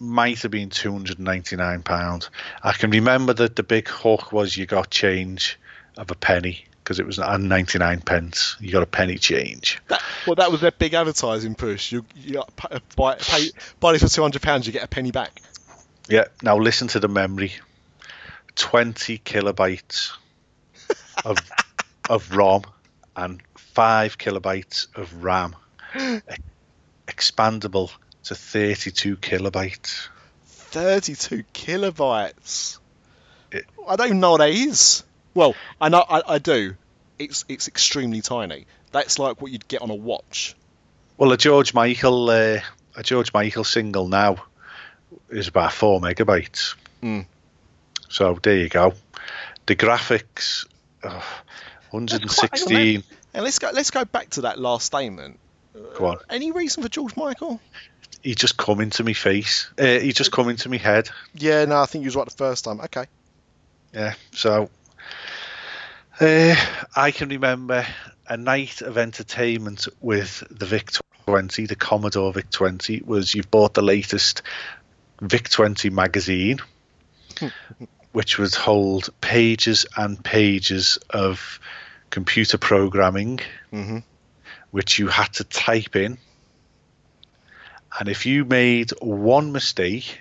might 0.00 0.40
have 0.42 0.50
been 0.50 0.70
299 0.70 1.82
pound. 1.82 2.28
I 2.62 2.72
can 2.72 2.90
remember 2.90 3.34
that 3.34 3.56
the 3.56 3.62
big 3.62 3.88
hook 3.88 4.32
was 4.32 4.56
you 4.56 4.66
got 4.66 4.90
change 4.90 5.58
of 5.96 6.10
a 6.10 6.14
penny 6.14 6.64
because 6.82 6.98
it 6.98 7.06
was 7.06 7.18
and 7.18 7.48
99 7.48 8.00
pence. 8.00 8.56
You 8.58 8.72
got 8.72 8.82
a 8.82 8.86
penny 8.86 9.18
change. 9.18 9.80
That, 9.88 10.02
well, 10.26 10.36
that 10.36 10.50
was 10.50 10.60
their 10.60 10.72
big 10.72 10.94
advertising 10.94 11.54
push. 11.54 11.92
You, 11.92 12.04
you 12.16 12.34
got 12.34 12.50
uh, 12.70 12.80
buy, 12.96 13.16
pay, 13.16 13.50
buy 13.78 13.92
this 13.92 14.02
for 14.02 14.08
two 14.08 14.22
hundred 14.22 14.42
pounds, 14.42 14.66
you 14.66 14.72
get 14.72 14.82
a 14.82 14.88
penny 14.88 15.10
back. 15.10 15.40
Yeah. 16.08 16.24
Now 16.42 16.56
listen 16.56 16.88
to 16.88 17.00
the 17.00 17.08
memory. 17.08 17.52
Twenty 18.56 19.18
kilobytes 19.18 20.12
of 21.24 21.38
of 22.08 22.34
ROM 22.34 22.64
and 23.14 23.40
five 23.56 24.18
kilobytes 24.18 24.88
of 24.96 25.22
RAM, 25.22 25.54
expandable 27.06 27.90
to 28.24 28.34
thirty-two 28.34 29.16
kilobytes. 29.16 30.08
Thirty-two 30.46 31.44
kilobytes. 31.54 32.78
It- 33.52 33.66
I 33.88 33.96
don't 33.96 34.06
even 34.06 34.20
know 34.20 34.32
what 34.32 34.38
that 34.38 34.50
is. 34.50 35.02
Well, 35.34 35.54
I 35.80 35.88
know 35.88 36.04
I, 36.08 36.22
I 36.26 36.38
do. 36.38 36.74
It's 37.18 37.44
it's 37.48 37.68
extremely 37.68 38.20
tiny. 38.20 38.66
That's 38.92 39.18
like 39.18 39.40
what 39.40 39.52
you'd 39.52 39.68
get 39.68 39.82
on 39.82 39.90
a 39.90 39.94
watch. 39.94 40.54
Well, 41.16 41.32
a 41.32 41.36
George 41.36 41.74
Michael 41.74 42.30
uh, 42.30 42.60
a 42.96 43.02
George 43.02 43.32
Michael 43.32 43.64
single 43.64 44.08
now 44.08 44.44
is 45.28 45.48
about 45.48 45.72
four 45.72 46.00
megabytes. 46.00 46.74
Hmm. 47.00 47.20
So 48.08 48.38
there 48.42 48.56
you 48.56 48.68
go. 48.68 48.94
The 49.66 49.76
graphics, 49.76 50.66
uh, 51.04 51.22
116. 51.90 53.04
And 53.34 53.44
let's 53.44 53.58
go 53.60 53.70
let's 53.72 53.90
go 53.90 54.04
back 54.04 54.30
to 54.30 54.40
that 54.42 54.58
last 54.58 54.86
statement. 54.86 55.38
Go 55.96 56.06
on. 56.06 56.18
Any 56.28 56.50
reason 56.50 56.82
for 56.82 56.88
George 56.88 57.16
Michael? 57.16 57.60
He 58.22 58.34
just 58.34 58.56
come 58.56 58.80
into 58.80 59.02
me 59.04 59.14
face. 59.14 59.70
Uh, 59.78 59.98
he 59.98 60.12
just 60.12 60.32
come 60.32 60.48
into 60.48 60.68
me 60.68 60.78
head. 60.78 61.08
Yeah, 61.34 61.64
no, 61.64 61.80
I 61.80 61.86
think 61.86 62.02
you 62.02 62.08
was 62.08 62.16
right 62.16 62.26
the 62.26 62.34
first 62.34 62.64
time. 62.64 62.80
Okay. 62.80 63.06
Yeah, 63.94 64.14
so 64.32 64.70
uh, 66.20 66.54
I 66.94 67.10
can 67.10 67.28
remember 67.28 67.86
a 68.28 68.36
night 68.36 68.82
of 68.82 68.98
entertainment 68.98 69.88
with 70.00 70.44
the 70.50 70.66
VIC 70.66 70.92
20, 71.26 71.66
the 71.66 71.76
Commodore 71.76 72.32
VIC 72.32 72.50
20, 72.50 73.02
was 73.04 73.34
you've 73.34 73.50
bought 73.50 73.74
the 73.74 73.82
latest 73.82 74.42
VIC 75.20 75.48
20 75.48 75.90
magazine, 75.90 76.58
which 78.12 78.38
would 78.38 78.54
hold 78.54 79.08
pages 79.20 79.86
and 79.96 80.22
pages 80.22 80.98
of 81.08 81.58
computer 82.10 82.58
programming, 82.58 83.40
hmm 83.70 83.98
which 84.70 84.98
you 84.98 85.08
had 85.08 85.32
to 85.34 85.44
type 85.44 85.96
in. 85.96 86.18
And 87.98 88.08
if 88.08 88.26
you 88.26 88.44
made 88.44 88.90
one 89.00 89.52
mistake, 89.52 90.20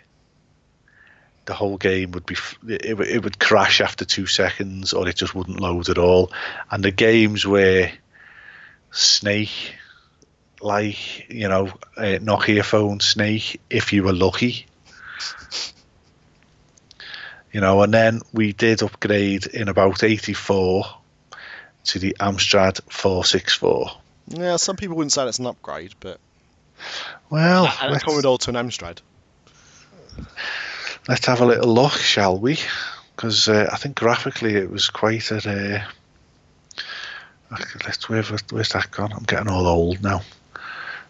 the 1.46 1.54
whole 1.54 1.78
game 1.78 2.12
would 2.12 2.26
be 2.26 2.36
it, 2.68 3.00
it 3.00 3.24
would 3.24 3.40
crash 3.40 3.82
after 3.82 4.06
two 4.06 4.28
seconds 4.28 4.94
or 4.94 5.08
it 5.08 5.16
just 5.16 5.34
wouldn't 5.34 5.60
load 5.60 5.90
at 5.90 5.98
all. 5.98 6.32
And 6.70 6.84
the 6.84 6.92
games 6.92 7.46
were 7.46 7.90
snake 8.92 9.76
like 10.62 11.30
you 11.30 11.48
know 11.48 11.68
uh, 11.96 12.20
nokia 12.22 12.64
phone 12.64 13.00
snake 13.00 13.62
if 13.70 13.94
you 13.94 14.04
were 14.04 14.14
lucky. 14.14 14.66
You 17.52 17.62
know 17.62 17.82
and 17.82 17.94
then 17.94 18.22
we 18.32 18.54
did 18.54 18.84
upgrade 18.84 19.48
in 19.48 19.70
about 19.70 20.04
84 20.04 20.86
to 21.86 22.00
the 22.00 22.16
amstrad 22.20 22.80
464 22.92 23.92
Yeah, 24.30 24.58
some 24.58 24.76
people 24.76 24.96
wouldn't 24.96 25.12
say 25.12 25.26
that's 25.26 25.40
an 25.40 25.48
upgrade, 25.48 25.94
but 26.00 26.20
well 27.30 27.72
and 27.82 27.96
a 27.96 28.00
Commodore 28.00 28.38
to 28.40 28.50
an 28.50 28.56
Amstrad. 28.56 29.00
let's 31.08 31.26
have 31.26 31.42
a 31.42 31.46
little 31.46 31.74
look 31.74 31.94
shall 31.94 32.38
we 32.40 32.58
because 33.16 33.50
uh, 33.50 33.68
i 33.72 33.76
think 33.76 33.98
graphically 33.98 34.56
it 34.56 34.72
was 34.72 34.90
quite 34.90 35.30
a 35.32 35.84
uh, 37.52 37.58
let's 37.86 38.08
where, 38.08 38.24
where's 38.52 38.70
that 38.70 38.90
gone 38.92 39.12
i'm 39.12 39.24
getting 39.24 39.50
all 39.50 39.68
old 39.68 40.02
now 40.02 40.22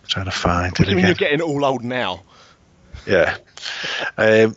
trying 0.10 0.26
to 0.26 0.32
find 0.32 0.74
it 0.80 0.82
I 0.82 0.94
mean, 0.94 0.98
again 0.98 1.06
you're 1.06 1.16
getting 1.16 1.42
all 1.42 1.64
old 1.64 1.84
now. 1.84 2.24
Yeah. 3.08 3.38
Um, 4.18 4.56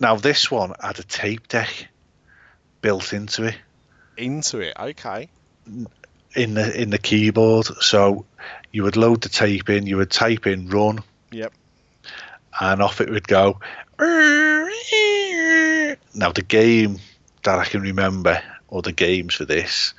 now 0.00 0.16
this 0.16 0.50
one 0.50 0.72
had 0.80 0.98
a 0.98 1.02
tape 1.02 1.46
deck 1.48 1.88
built 2.80 3.12
into 3.12 3.44
it 3.44 3.56
Into 4.16 4.58
it, 4.60 4.74
okay. 4.78 5.28
In 6.36 6.54
the 6.54 6.80
in 6.80 6.90
the 6.90 6.98
keyboard, 6.98 7.66
so 7.82 8.24
you 8.70 8.84
would 8.84 8.96
load 8.96 9.22
the 9.22 9.28
tape 9.28 9.68
in, 9.68 9.86
you 9.86 9.96
would 9.96 10.10
type 10.12 10.46
in 10.46 10.68
run, 10.68 11.00
Yep. 11.32 11.52
and 12.60 12.80
off 12.80 13.00
it 13.00 13.10
would 13.10 13.26
go. 13.26 13.58
Now 16.14 16.32
the 16.32 16.44
game 16.46 16.98
that 17.42 17.58
I 17.58 17.64
can 17.64 17.80
remember, 17.82 18.40
or 18.68 18.82
the 18.82 18.92
games 18.92 19.34
for 19.34 19.44
this, 19.44 19.92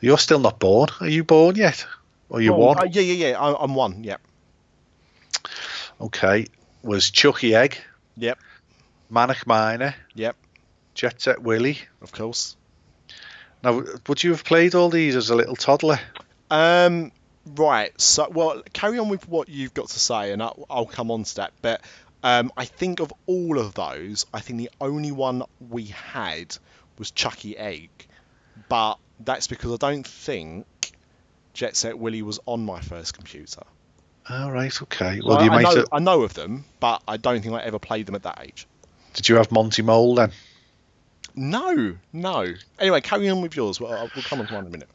you're 0.00 0.18
still 0.18 0.38
not 0.38 0.58
born. 0.58 0.88
Are 1.00 1.08
you 1.08 1.24
born 1.24 1.56
yet? 1.56 1.86
Or 2.28 2.40
you 2.40 2.52
Oh, 2.54 2.58
one? 2.58 2.78
uh, 2.78 2.84
yeah, 2.90 3.02
yeah, 3.02 3.28
yeah. 3.30 3.38
I, 3.40 3.62
I'm 3.62 3.74
one. 3.74 4.04
Yep. 4.04 4.20
Okay. 6.00 6.46
Was 6.82 7.10
Chuckie 7.10 7.54
Egg, 7.54 7.78
Yep. 8.16 8.38
Manic 9.10 9.46
Miner, 9.46 9.94
Yep. 10.14 10.36
Jet 10.94 11.20
Set 11.20 11.42
Willy. 11.42 11.78
Of 12.02 12.12
course. 12.12 12.56
Now, 13.62 13.82
would 14.06 14.22
you 14.22 14.30
have 14.30 14.44
played 14.44 14.74
all 14.74 14.88
these 14.88 15.16
as 15.16 15.30
a 15.30 15.34
little 15.34 15.56
toddler? 15.56 15.98
Um, 16.50 17.12
right. 17.46 17.98
So, 18.00 18.28
well, 18.30 18.62
carry 18.72 18.98
on 18.98 19.08
with 19.08 19.28
what 19.28 19.48
you've 19.48 19.74
got 19.74 19.88
to 19.88 19.98
say, 19.98 20.32
and 20.32 20.42
I'll, 20.42 20.66
I'll 20.70 20.86
come 20.86 21.10
on 21.10 21.24
to 21.24 21.34
that. 21.36 21.52
But 21.60 21.82
um, 22.22 22.52
I 22.56 22.64
think 22.64 23.00
of 23.00 23.12
all 23.26 23.58
of 23.58 23.74
those, 23.74 24.26
I 24.32 24.40
think 24.40 24.58
the 24.58 24.70
only 24.80 25.12
one 25.12 25.42
we 25.68 25.84
had 25.86 26.56
was 26.98 27.10
Chuckie 27.10 27.56
Egg, 27.56 27.90
but 28.68 28.96
that's 29.20 29.46
because 29.46 29.72
I 29.72 29.76
don't 29.76 30.06
think 30.06 30.66
Jet 31.54 31.76
Set 31.76 31.98
Willy 31.98 32.22
was 32.22 32.40
on 32.46 32.64
my 32.64 32.80
first 32.80 33.14
computer. 33.14 33.62
All 34.28 34.52
right, 34.52 34.82
okay. 34.82 35.20
So 35.20 35.26
Well, 35.28 35.42
you 35.44 35.50
I 35.50 35.54
might 35.54 35.62
know 35.62 35.76
have, 35.76 35.88
I 35.92 35.98
know 35.98 36.22
of 36.22 36.34
them, 36.34 36.64
but 36.78 37.02
I 37.08 37.16
don't 37.16 37.42
think 37.42 37.54
I 37.54 37.62
ever 37.62 37.78
played 37.78 38.06
them 38.06 38.14
at 38.14 38.22
that 38.22 38.40
age. 38.42 38.66
did 39.14 39.28
you 39.28 39.36
have 39.36 39.50
Monty 39.50 39.82
Mole 39.82 40.14
then? 40.14 40.32
No, 41.34 41.96
no. 42.12 42.46
Anyway, 42.78 43.00
carry 43.00 43.28
on 43.28 43.40
with 43.42 43.56
yours. 43.56 43.80
Well, 43.80 43.92
I'll- 43.92 44.10
we'll 44.14 44.24
come 44.24 44.40
on 44.40 44.46
to 44.48 44.54
one 44.54 44.64
in 44.64 44.68
a 44.68 44.72
minute. 44.72 44.88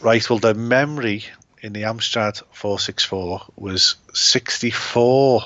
Right, 0.00 0.28
well, 0.30 0.38
the 0.38 0.54
memory 0.54 1.24
in 1.60 1.72
the 1.72 1.82
Amstrad 1.82 2.40
464 2.52 3.46
was 3.56 3.96
64 4.14 5.42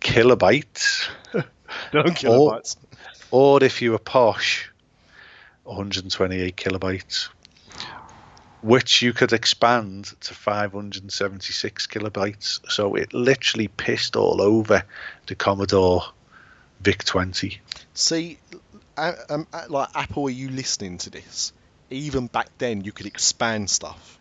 kilobytes, 0.00 1.08
No 1.92 2.02
kilobytes. 2.04 2.76
or 3.30 3.62
if 3.62 3.82
you 3.82 3.92
were 3.92 3.98
posh, 3.98 4.70
128 5.64 6.56
kilobytes, 6.56 7.28
which 8.62 9.02
you 9.02 9.12
could 9.12 9.32
expand 9.32 10.06
to 10.20 10.34
576 10.34 11.86
kilobytes. 11.86 12.60
So 12.70 12.94
it 12.94 13.12
literally 13.12 13.68
pissed 13.68 14.16
all 14.16 14.40
over 14.40 14.82
the 15.26 15.34
Commodore 15.34 16.02
VIC 16.80 17.04
20. 17.04 17.60
See, 17.94 18.38
um, 19.30 19.46
like 19.68 19.88
Apple, 19.94 20.24
are 20.26 20.30
you 20.30 20.48
listening 20.50 20.98
to 20.98 21.10
this? 21.10 21.52
Even 21.90 22.26
back 22.26 22.48
then, 22.58 22.82
you 22.82 22.92
could 22.92 23.06
expand 23.06 23.70
stuff, 23.70 24.18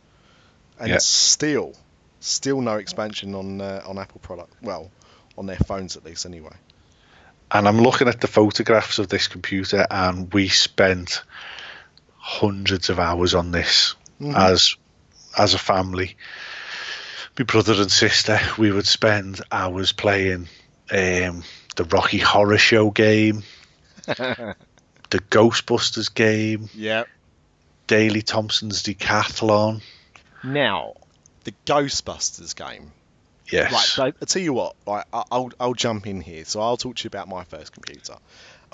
and 0.79 0.89
Yeah. 0.89 0.97
still, 0.99 1.73
still 2.19 2.61
no 2.61 2.75
expansion 2.77 3.35
on 3.35 3.59
uh, 3.61 3.83
on 3.85 3.97
Apple 3.97 4.19
product. 4.21 4.53
Well, 4.61 4.89
on 5.37 5.45
their 5.45 5.57
phones 5.57 5.97
at 5.97 6.05
least, 6.05 6.25
anyway. 6.25 6.55
and 7.51 7.67
I'm 7.67 7.79
looking 7.79 8.07
at 8.07 8.19
the 8.21 8.27
photographs 8.27 8.99
of 8.99 9.07
this 9.09 9.27
computer, 9.27 9.85
and 9.89 10.33
we 10.33 10.47
spent 10.49 11.23
hundreds 12.17 12.89
of 12.89 12.99
hours 12.99 13.33
on 13.33 13.51
this 13.51 13.95
as 14.35 14.75
as 15.37 15.53
a 15.53 15.59
family. 15.59 16.15
My 17.37 17.45
brother 17.45 17.73
and 17.73 17.91
sister, 17.91 18.39
we 18.57 18.71
would 18.71 18.87
spend 18.87 19.41
hours 19.51 19.91
playing 19.91 20.47
um, 20.91 21.43
the 21.75 21.83
Rocky 21.89 22.17
Horror 22.17 22.57
Show 22.57 22.89
game, 22.89 23.43
the 25.09 25.19
Ghostbusters 25.29 26.13
game, 26.13 26.69
Yeah. 26.73 27.03
Daley 27.87 28.21
Thompson's 28.21 28.83
Decathlon. 28.83 29.81
Now, 30.43 30.95
the 31.45 31.53
Ghostbusters 31.65 32.55
game. 32.55 32.91
Yes. 33.49 33.71
Right. 33.71 33.81
So 33.81 34.03
I 34.05 34.25
tell 34.25 34.41
you 34.41 34.53
what. 34.53 34.75
Right, 34.85 35.05
I'll 35.13 35.51
I'll 35.59 35.73
jump 35.73 36.05
in 36.05 36.19
here. 36.19 36.43
So 36.43 36.59
I'll 36.59 36.75
talk 36.75 36.97
to 36.97 37.03
you 37.05 37.07
about 37.07 37.29
my 37.29 37.45
first 37.45 37.71
computer. 37.71 38.15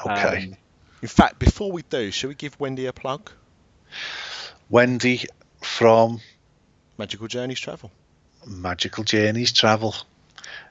okay. 0.04 0.46
Um, 0.46 0.58
in 1.04 1.08
fact, 1.08 1.38
before 1.38 1.72
we 1.72 1.84
do, 1.84 2.10
shall 2.12 2.30
we 2.30 2.34
give 2.36 2.60
Wendy 2.60 2.88
a 2.88 2.94
plug? 2.94 3.30
Wendy 4.70 5.26
from 5.62 6.22
Magical 6.98 7.28
Journeys 7.28 7.60
Travel. 7.60 7.92
Magical 8.48 9.04
Journeys 9.04 9.52
Travel. 9.52 9.94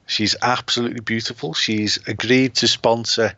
She's 0.06 0.34
absolutely 0.42 1.00
beautiful. 1.00 1.54
She's 1.54 1.98
agreed 2.08 2.54
to 2.56 2.66
sponsor 2.68 3.34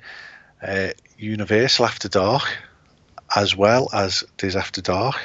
uh, 0.62 0.89
Universal 1.19 1.87
After 1.87 2.09
Dark 2.09 2.43
as 3.35 3.57
well 3.57 3.89
as 3.93 4.25
Dis 4.37 4.57
After 4.57 4.81
Dark. 4.83 5.17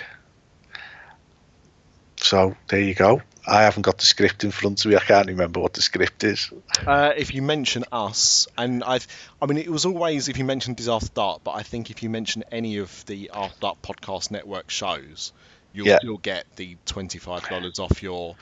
So 2.18 2.56
there 2.68 2.82
you 2.82 2.94
go. 2.94 3.22
I 3.48 3.64
haven't 3.64 3.82
got 3.84 3.98
the 3.98 4.06
script 4.06 4.44
in 4.44 4.52
front 4.52 4.84
of 4.84 4.92
me. 4.92 4.98
I 4.98 5.00
can't 5.00 5.28
remember 5.28 5.60
what 5.60 5.74
the 5.74 5.82
script 5.82 6.24
is. 6.24 6.52
Uh, 6.86 7.14
if 7.18 7.34
you 7.34 7.42
mention 7.42 7.86
us, 7.92 8.48
and 8.58 8.84
I've, 8.84 9.08
I 9.42 9.46
mean, 9.48 9.58
it 9.58 9.70
was 9.70 9.86
always 9.86 10.28
if 10.28 10.38
you 10.38 10.46
mentioned 10.46 10.78
Dis 10.78 10.88
After 10.88 11.10
Dark, 11.14 11.44
but 11.44 11.52
I 11.52 11.64
think 11.64 11.90
if 11.90 12.04
you 12.04 12.10
mention 12.10 12.44
any 12.52 12.78
of 12.78 13.06
the 13.06 13.32
After 13.34 13.60
Dark 13.62 13.82
Podcast 13.82 14.30
Network 14.32 14.70
shows, 14.70 15.34
you'll 15.74 15.88
Yeah. 15.88 16.00
still 16.00 16.18
get 16.18 16.46
the 16.58 16.78
twenty-five 16.86 17.48
dollars 17.50 17.80
off 17.80 18.04
your 18.04 18.36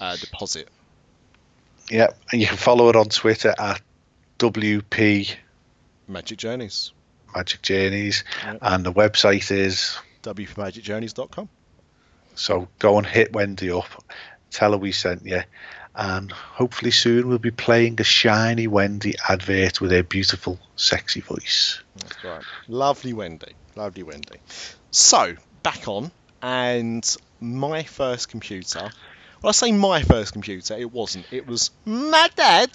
uh, 0.00 0.16
deposit. 0.16 0.68
Yeah, 1.90 2.08
and 2.32 2.40
you 2.40 2.46
can 2.46 2.56
follow 2.56 2.88
it 2.88 2.96
on 2.96 3.06
Twitter 3.06 3.54
at 3.58 3.80
WP 4.38 5.34
Magic 6.08 6.38
Journeys, 6.38 6.92
Magic 7.34 7.62
Journeys, 7.62 8.24
Yeah. 8.42 8.56
and 8.62 8.84
the 8.84 8.92
website 8.92 9.50
is. 9.50 9.98
wpmagicjourneys.com. 10.22 11.48
So 12.34 12.68
go 12.78 12.98
and 12.98 13.06
hit 13.06 13.32
Wendy 13.32 13.70
up, 13.70 14.04
tell 14.50 14.72
her 14.72 14.78
we 14.78 14.92
sent 14.92 15.26
you, 15.26 15.42
and 15.94 16.30
hopefully 16.30 16.90
soon 16.92 17.28
we'll 17.28 17.38
be 17.38 17.50
playing 17.50 18.00
a 18.00 18.04
shiny 18.04 18.66
Wendy 18.66 19.14
advert 19.28 19.80
with 19.80 19.90
her 19.90 20.02
beautiful, 20.02 20.58
sexy 20.76 21.20
voice. 21.20 21.80
That's 21.96 22.24
right. 22.24 22.42
Lovely 22.68 23.12
Wendy. 23.12 23.52
Lovely 23.74 24.02
Wendy. 24.04 24.38
So, 24.90 25.34
back 25.62 25.88
on, 25.88 26.10
and 26.42 27.16
my 27.40 27.82
first 27.82 28.28
computer. 28.28 28.90
Well, 29.42 29.50
I 29.50 29.52
say 29.52 29.72
my 29.72 30.02
first 30.02 30.32
computer, 30.32 30.74
it 30.74 30.92
wasn't. 30.92 31.26
It 31.32 31.46
was 31.46 31.70
my 31.84 32.28
dad. 32.34 32.70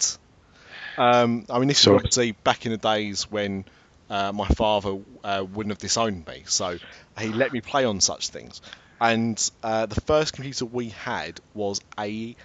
Um, 0.96 1.46
I 1.50 1.58
mean, 1.58 1.68
this 1.68 1.78
Sorry. 1.78 1.96
is 1.96 2.00
obviously 2.00 2.32
back 2.32 2.66
in 2.66 2.72
the 2.72 2.78
days 2.78 3.30
when 3.30 3.64
uh, 4.10 4.32
my 4.32 4.46
father 4.48 4.98
uh, 5.22 5.44
wouldn't 5.52 5.72
have 5.72 5.78
disowned 5.78 6.26
me, 6.26 6.44
so 6.46 6.78
he 7.18 7.28
let 7.28 7.52
me 7.52 7.60
play 7.60 7.84
on 7.84 8.00
such 8.00 8.28
things. 8.28 8.60
And 9.00 9.50
uh, 9.62 9.86
the 9.86 10.00
first 10.00 10.34
computer 10.34 10.64
we 10.66 10.90
had 10.90 11.40
was 11.52 11.80
a 11.98 12.36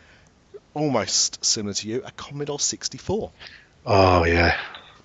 almost 0.73 1.43
similar 1.43 1.73
to 1.73 1.87
you, 1.87 2.01
a 2.05 2.11
Commodore 2.11 2.59
64. 2.59 3.31
Oh 3.85 4.23
yeah, 4.25 4.57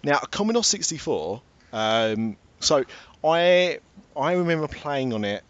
Now, 0.03 0.19
a 0.23 0.27
Commodore 0.27 0.65
64. 0.65 1.43
Um, 1.73 2.37
so 2.61 2.85
I 3.23 3.79
I 4.17 4.33
remember 4.35 4.69
playing 4.69 5.13
on 5.13 5.25
it. 5.25 5.43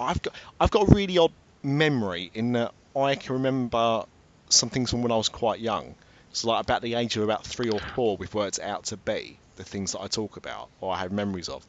I've 0.00 0.20
got 0.22 0.34
I've 0.60 0.70
got 0.70 0.88
a 0.88 0.94
really 0.94 1.18
odd 1.18 1.32
memory 1.62 2.30
in 2.34 2.52
that 2.52 2.72
I 2.94 3.14
can 3.14 3.34
remember 3.34 4.04
some 4.48 4.68
things 4.70 4.90
from 4.90 5.02
when 5.02 5.12
I 5.12 5.16
was 5.16 5.28
quite 5.28 5.60
young. 5.60 5.94
So 6.36 6.48
like 6.48 6.60
about 6.60 6.82
the 6.82 6.96
age 6.96 7.16
of 7.16 7.22
about 7.22 7.46
three 7.46 7.70
or 7.70 7.80
four, 7.94 8.18
we've 8.18 8.34
worked 8.34 8.60
out 8.60 8.84
to 8.86 8.98
be 8.98 9.38
the 9.56 9.64
things 9.64 9.92
that 9.92 10.02
I 10.02 10.06
talk 10.06 10.36
about 10.36 10.68
or 10.82 10.92
I 10.92 10.98
have 10.98 11.10
memories 11.10 11.48
of. 11.48 11.66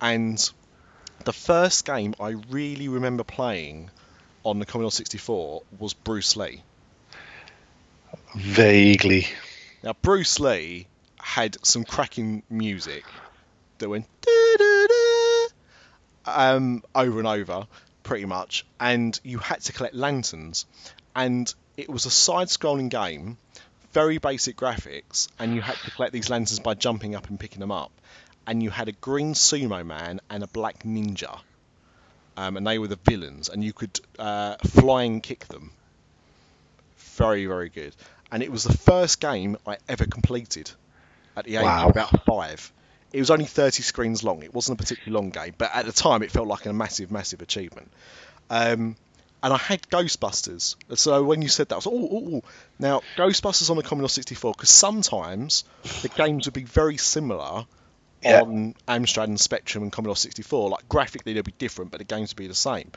And 0.00 0.50
the 1.22 1.32
first 1.32 1.84
game 1.84 2.12
I 2.18 2.30
really 2.50 2.88
remember 2.88 3.22
playing 3.22 3.90
on 4.42 4.58
the 4.58 4.66
Commodore 4.66 4.90
64 4.90 5.62
was 5.78 5.94
Bruce 5.94 6.36
Lee. 6.36 6.64
vaguely. 8.34 9.28
Now, 9.84 9.92
Bruce 9.92 10.40
Lee 10.40 10.88
had 11.20 11.64
some 11.64 11.84
cracking 11.84 12.42
music 12.50 13.04
that 13.78 13.88
went 13.88 14.06
um, 16.26 16.82
over 16.92 17.20
and 17.20 17.28
over, 17.28 17.68
pretty 18.02 18.24
much, 18.24 18.66
and 18.80 19.20
you 19.22 19.38
had 19.38 19.60
to 19.60 19.72
collect 19.72 19.94
lanterns. 19.94 20.66
And 21.14 21.54
it 21.76 21.88
was 21.88 22.04
a 22.04 22.10
side 22.10 22.48
scrolling 22.48 22.88
game, 22.88 23.38
very 23.92 24.18
basic 24.18 24.56
graphics, 24.56 25.28
and 25.38 25.54
you 25.54 25.60
had 25.60 25.76
to 25.76 25.90
collect 25.90 26.12
these 26.12 26.30
lanterns 26.30 26.60
by 26.60 26.74
jumping 26.74 27.14
up 27.14 27.28
and 27.28 27.38
picking 27.38 27.60
them 27.60 27.72
up. 27.72 27.92
And 28.46 28.62
you 28.62 28.70
had 28.70 28.88
a 28.88 28.92
green 28.92 29.34
sumo 29.34 29.84
man 29.86 30.20
and 30.30 30.42
a 30.42 30.46
black 30.48 30.82
ninja. 30.82 31.40
Um, 32.36 32.56
and 32.56 32.66
they 32.66 32.78
were 32.78 32.88
the 32.88 32.98
villains, 33.04 33.48
and 33.48 33.62
you 33.62 33.72
could 33.72 34.00
uh, 34.18 34.56
flying 34.64 35.20
kick 35.20 35.46
them. 35.48 35.72
Very, 37.16 37.46
very 37.46 37.68
good. 37.68 37.94
And 38.30 38.42
it 38.42 38.50
was 38.50 38.64
the 38.64 38.76
first 38.76 39.20
game 39.20 39.58
I 39.66 39.76
ever 39.88 40.06
completed 40.06 40.70
at 41.36 41.44
the 41.44 41.56
age 41.56 41.62
Wow. 41.64 41.84
of 41.84 41.90
about 41.90 42.24
five. 42.24 42.72
It 43.12 43.20
was 43.20 43.30
only 43.30 43.44
30 43.44 43.82
screens 43.82 44.24
long. 44.24 44.42
It 44.42 44.54
wasn't 44.54 44.80
a 44.80 44.82
particularly 44.82 45.12
long 45.22 45.30
game, 45.30 45.54
but 45.58 45.70
at 45.74 45.84
the 45.84 45.92
time 45.92 46.22
it 46.22 46.30
felt 46.30 46.48
like 46.48 46.64
a 46.64 46.72
massive, 46.72 47.10
massive 47.10 47.42
achievement. 47.42 47.90
Um, 48.48 48.96
and 49.42 49.52
I 49.52 49.56
had 49.56 49.82
Ghostbusters. 49.88 50.76
So 50.96 51.24
when 51.24 51.42
you 51.42 51.48
said 51.48 51.68
that, 51.68 51.74
I 51.74 51.78
was 51.78 51.86
like, 51.86 51.94
oh, 51.94 52.08
oh, 52.12 52.30
oh. 52.36 52.42
Now, 52.78 53.02
Ghostbusters 53.16 53.70
on 53.70 53.76
the 53.76 53.82
Commodore 53.82 54.08
64, 54.08 54.52
because 54.52 54.70
sometimes 54.70 55.64
the 56.02 56.08
games 56.08 56.46
would 56.46 56.54
be 56.54 56.64
very 56.64 56.96
similar 56.96 57.66
Yeah. 58.22 58.42
on 58.42 58.74
Amstrad 58.86 59.24
and 59.24 59.40
Spectrum 59.40 59.82
and 59.82 59.92
Commodore 59.92 60.16
64. 60.16 60.70
Like 60.70 60.88
graphically, 60.88 61.32
they'd 61.32 61.44
be 61.44 61.54
different, 61.58 61.90
but 61.90 61.98
the 61.98 62.04
games 62.04 62.30
would 62.30 62.36
be 62.38 62.46
the 62.46 62.54
same. 62.54 62.92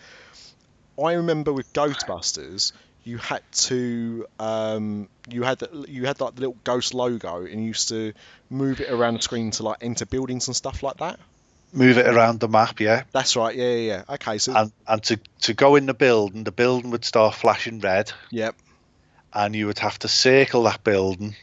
I 1.03 1.13
remember 1.13 1.51
with 1.51 1.73
Ghostbusters, 1.73 2.71
you 3.03 3.17
had 3.17 3.41
to 3.51 4.25
um, 4.39 5.09
you 5.29 5.43
had 5.43 5.59
the, 5.59 5.85
you 5.87 6.05
had 6.05 6.19
like 6.21 6.35
the 6.35 6.41
little 6.41 6.57
ghost 6.63 6.93
logo, 6.93 7.43
and 7.45 7.59
you 7.61 7.67
used 7.67 7.89
to 7.89 8.13
move 8.49 8.79
it 8.81 8.89
around 8.89 9.15
the 9.15 9.21
screen 9.21 9.51
to 9.51 9.63
like 9.63 9.77
enter 9.81 10.05
buildings 10.05 10.47
and 10.47 10.55
stuff 10.55 10.83
like 10.83 10.97
that. 10.97 11.19
Move 11.75 11.97
it 11.97 12.07
around 12.07 12.39
the 12.39 12.47
map, 12.47 12.79
yeah, 12.79 13.03
That's 13.11 13.35
right. 13.35 13.55
Yeah, 13.55 13.69
yeah, 13.71 14.03
yeah. 14.07 14.15
Okay, 14.15 14.37
so 14.37 14.55
and 14.55 14.71
and 14.87 15.03
to 15.03 15.19
to 15.41 15.53
go 15.53 15.75
in 15.75 15.85
the 15.85 15.93
building, 15.93 16.43
the 16.43 16.51
building 16.51 16.91
would 16.91 17.03
start 17.05 17.35
flashing 17.35 17.79
red, 17.79 18.11
yep, 18.31 18.55
and 19.33 19.53
you 19.55 19.67
would 19.67 19.79
have 19.79 19.99
to 19.99 20.07
circle 20.07 20.63
that 20.63 20.83
building 20.83 21.35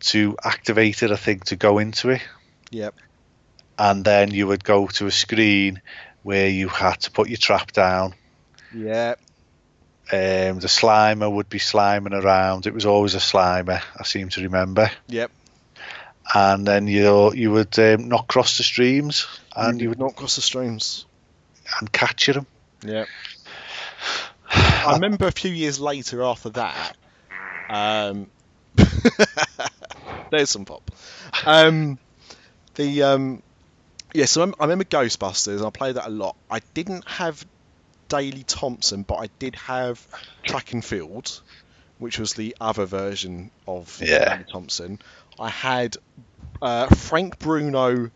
to 0.00 0.36
activate 0.42 1.02
it. 1.02 1.10
I 1.10 1.16
think 1.16 1.44
to 1.46 1.56
go 1.56 1.78
into 1.78 2.10
it. 2.10 2.22
yep, 2.70 2.94
and 3.78 4.04
then 4.04 4.30
you 4.30 4.46
would 4.46 4.64
go 4.64 4.86
to 4.86 5.06
a 5.06 5.10
screen 5.10 5.82
where 6.22 6.48
you 6.48 6.68
had 6.68 7.00
to 7.00 7.10
put 7.10 7.28
your 7.28 7.36
trap 7.36 7.72
down 7.72 8.14
Yeah. 8.74 9.16
Um, 10.10 10.58
the 10.58 10.68
Slimer 10.68 11.30
would 11.32 11.48
be 11.48 11.58
sliming 11.58 12.12
around. 12.12 12.66
It 12.66 12.74
was 12.74 12.86
always 12.86 13.14
a 13.14 13.18
Slimer, 13.18 13.82
I 13.98 14.04
seem 14.04 14.28
to 14.30 14.42
remember. 14.42 14.90
Yep. 15.08 15.30
And 16.34 16.66
then 16.66 16.86
you 16.86 17.32
you 17.34 17.50
would 17.50 17.78
um, 17.78 18.08
knock 18.08 18.24
across 18.24 18.56
the 18.56 18.62
streams 18.62 19.26
and 19.56 19.80
you 19.80 19.88
would 19.88 19.98
not 19.98 20.16
cross 20.16 20.36
the 20.36 20.42
streams. 20.42 21.06
and 21.80 21.90
capture 21.92 22.32
them. 22.34 22.46
Yeah. 22.84 23.04
I 24.50 24.94
remember 24.94 25.26
a 25.26 25.32
few 25.32 25.50
years 25.52 25.78
later 25.80 26.22
after 26.22 26.50
that. 26.50 26.96
Um, 27.70 28.26
there's 30.30 30.50
some 30.50 30.64
pop. 30.64 30.90
Um, 31.46 31.98
the 32.74 33.02
um, 33.02 33.42
yeah, 34.14 34.24
so 34.26 34.40
I'm- 34.42 34.54
I 34.58 34.64
remember 34.64 34.84
Ghostbusters. 34.84 35.58
and 35.58 35.66
I 35.66 35.70
played 35.70 35.96
that 35.96 36.06
a 36.06 36.10
lot. 36.10 36.36
I 36.50 36.60
didn't 36.74 37.06
have 37.08 37.44
Daley 38.08 38.42
Thompson, 38.44 39.02
but 39.04 39.16
I 39.16 39.28
did 39.38 39.54
have 39.56 40.04
Track 40.42 40.72
and 40.72 40.84
Field, 40.84 41.40
which 41.98 42.18
was 42.18 42.34
the 42.34 42.56
other 42.60 42.84
version 42.84 43.50
of 43.66 43.98
Yeah. 44.02 44.36
Daley 44.36 44.50
Thompson. 44.50 44.98
I 45.38 45.48
had 45.48 45.96
uh, 46.60 46.88
Frank 46.94 47.38
Bruno. 47.38 48.10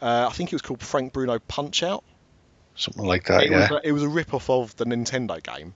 Uh, 0.00 0.28
I 0.30 0.32
think 0.32 0.52
it 0.52 0.54
was 0.54 0.62
called 0.62 0.80
Frank 0.82 1.12
Bruno 1.12 1.38
Punch 1.38 1.82
Out 1.82 2.04
Something 2.76 3.04
like 3.04 3.24
that, 3.26 3.44
it, 3.44 3.50
yeah. 3.50 3.60
was 3.60 3.70
a, 3.70 3.88
it 3.88 3.92
was 3.92 4.02
a 4.02 4.08
rip-off 4.08 4.50
of 4.50 4.74
the 4.76 4.84
Nintendo 4.84 5.40
game. 5.42 5.74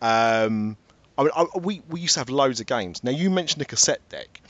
Um, 0.00 0.76
I 1.18 1.22
mean, 1.22 1.32
I, 1.34 1.46
we 1.58 1.82
we 1.88 2.00
used 2.00 2.14
to 2.14 2.20
have 2.20 2.30
loads 2.30 2.60
of 2.60 2.66
games. 2.66 3.02
Now 3.02 3.10
you 3.10 3.30
mentioned 3.30 3.62
a 3.62 3.64
cassette 3.64 4.06
deck. 4.10 4.40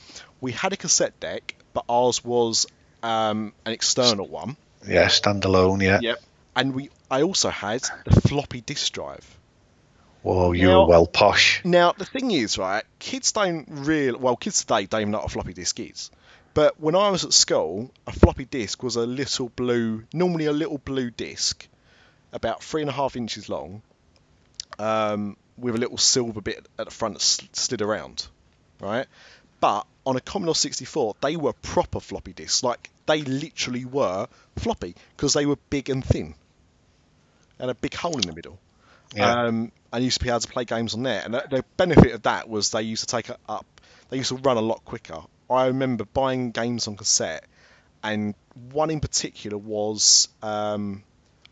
We 0.41 0.53
had 0.53 0.73
a 0.73 0.77
cassette 0.77 1.19
deck, 1.21 1.55
but 1.73 1.85
ours 1.89 2.23
was 2.25 2.67
um, 3.03 3.53
an 3.65 3.73
external 3.73 4.27
one. 4.27 4.57
yeah, 4.87 5.07
standalone, 5.07 5.83
yeah. 5.83 6.01
Yep. 6.03 6.19
And 6.55 6.75
we 6.75 6.91
I 7.11 7.23
also 7.23 7.49
had 7.51 7.83
the 8.05 8.21
floppy 8.21 8.61
disk 8.61 8.93
drive. 8.93 9.27
Whoa, 10.23 10.53
you 10.53 10.67
Now- 10.67 10.83
were 10.83 10.89
well 10.89 11.07
posh. 11.07 11.63
Now 11.65 11.93
the 11.93 12.05
thing 12.05 12.31
is, 12.31 12.59
right? 12.59 12.85
Kids 12.99 13.33
don't 13.33 13.67
really 13.71 14.19
well. 14.19 14.37
Kids 14.37 14.61
today 14.61 14.85
don't 14.87 15.01
even 15.03 15.11
know 15.13 15.19
what 15.19 15.27
a 15.27 15.31
floppy 15.31 15.53
disk 15.55 15.79
is. 15.81 16.11
But 16.57 16.81
when 16.81 16.97
I 16.97 17.11
was 17.11 17.23
at 17.23 17.35
school, 17.35 17.91
a 18.07 18.13
floppy 18.13 18.47
disk 18.47 18.83
was 18.83 18.97
a 18.97 19.05
little 19.05 19.51
blue, 19.51 20.05
normally 20.15 20.47
a 20.47 20.53
little 20.53 20.79
blue 20.79 21.11
disk, 21.11 21.69
about 22.33 22.63
three 22.63 22.81
and 22.81 22.89
a 22.89 22.95
half 22.95 23.15
inches 23.15 23.51
long, 23.51 23.83
um, 24.79 25.37
with 25.59 25.75
a 25.75 25.79
little 25.79 25.99
silver 25.99 26.41
bit 26.41 26.67
at 26.79 26.87
the 26.87 26.91
front 26.91 27.17
that 27.17 27.21
slid 27.21 27.83
around, 27.83 28.27
right? 28.81 29.07
But 29.61 29.87
on 30.07 30.17
a 30.17 30.21
Commodore 30.23 30.55
64, 30.55 31.17
they 31.21 31.37
were 31.37 31.53
proper 31.53 32.01
floppy 32.01 32.33
disks. 32.33 32.63
Like 32.63 32.89
they 33.05 33.21
literally 33.21 33.85
were 33.85 34.27
floppy 34.57 34.95
because 35.15 35.35
they 35.35 35.45
were 35.45 35.59
big 35.69 35.91
and 35.91 36.03
thin, 36.03 36.35
and 37.59 37.71
a 37.71 37.75
big 37.75 37.93
hole 37.93 38.15
in 38.15 38.27
the 38.27 38.35
middle. 38.35 38.59
Yeah. 39.15 39.43
Um, 39.43 39.73
and 39.93 40.03
used 40.03 40.21
to 40.21 40.25
be 40.25 40.31
able 40.31 40.41
to 40.41 40.49
play 40.49 40.65
games 40.65 40.95
on 40.95 41.03
there. 41.03 41.21
And 41.23 41.35
the, 41.35 41.47
the 41.51 41.65
benefit 41.77 42.13
of 42.13 42.23
that 42.23 42.49
was 42.49 42.71
they 42.71 42.81
used 42.81 43.07
to 43.07 43.15
take 43.15 43.29
up. 43.47 43.67
They 44.09 44.17
used 44.17 44.31
to 44.31 44.37
run 44.37 44.57
a 44.57 44.63
lot 44.63 44.83
quicker. 44.87 45.21
I 45.51 45.67
remember 45.67 46.05
buying 46.05 46.51
games 46.51 46.89
on 46.89 46.97
cassette, 46.97 47.45
and 48.03 48.35
one 48.71 48.91
in 48.91 49.01
particular 49.01 49.59
was 49.59 50.29
um, 50.43 51.03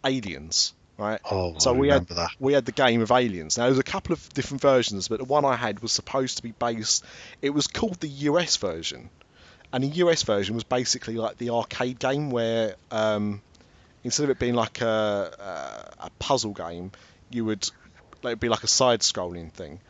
Aliens. 0.04 0.72
Right. 0.96 1.20
Oh, 1.28 1.58
so 1.58 1.74
I 1.74 1.76
we 1.76 1.88
had 1.88 1.94
remember 1.94 2.14
that. 2.14 2.30
we 2.38 2.52
had 2.52 2.64
the 2.66 2.72
game 2.72 3.00
of 3.02 3.10
Aliens. 3.10 3.58
Now 3.58 3.64
there's 3.64 3.78
a 3.78 3.82
couple 3.82 4.12
of 4.12 4.28
different 4.32 4.60
versions, 4.60 5.08
but 5.08 5.18
the 5.18 5.24
one 5.24 5.44
I 5.44 5.56
had 5.56 5.80
was 5.80 5.90
supposed 5.90 6.36
to 6.36 6.42
be 6.44 6.52
based. 6.52 7.04
It 7.42 7.50
was 7.50 7.66
called 7.66 7.98
the 8.00 8.08
US 8.08 8.56
version, 8.58 9.10
and 9.72 9.82
the 9.82 9.88
US 9.88 10.22
version 10.22 10.54
was 10.54 10.62
basically 10.62 11.16
like 11.16 11.36
the 11.36 11.50
arcade 11.50 11.98
game 11.98 12.30
where 12.30 12.76
um, 12.92 13.42
instead 14.04 14.24
of 14.24 14.30
it 14.30 14.38
being 14.38 14.54
like 14.54 14.82
a, 14.82 15.94
a, 15.98 16.06
a 16.06 16.10
puzzle 16.20 16.52
game, 16.52 16.92
you 17.28 17.44
would 17.44 17.68
it'd 18.22 18.38
be 18.38 18.48
like 18.48 18.62
a 18.62 18.68
side-scrolling 18.68 19.50
thing. 19.52 19.80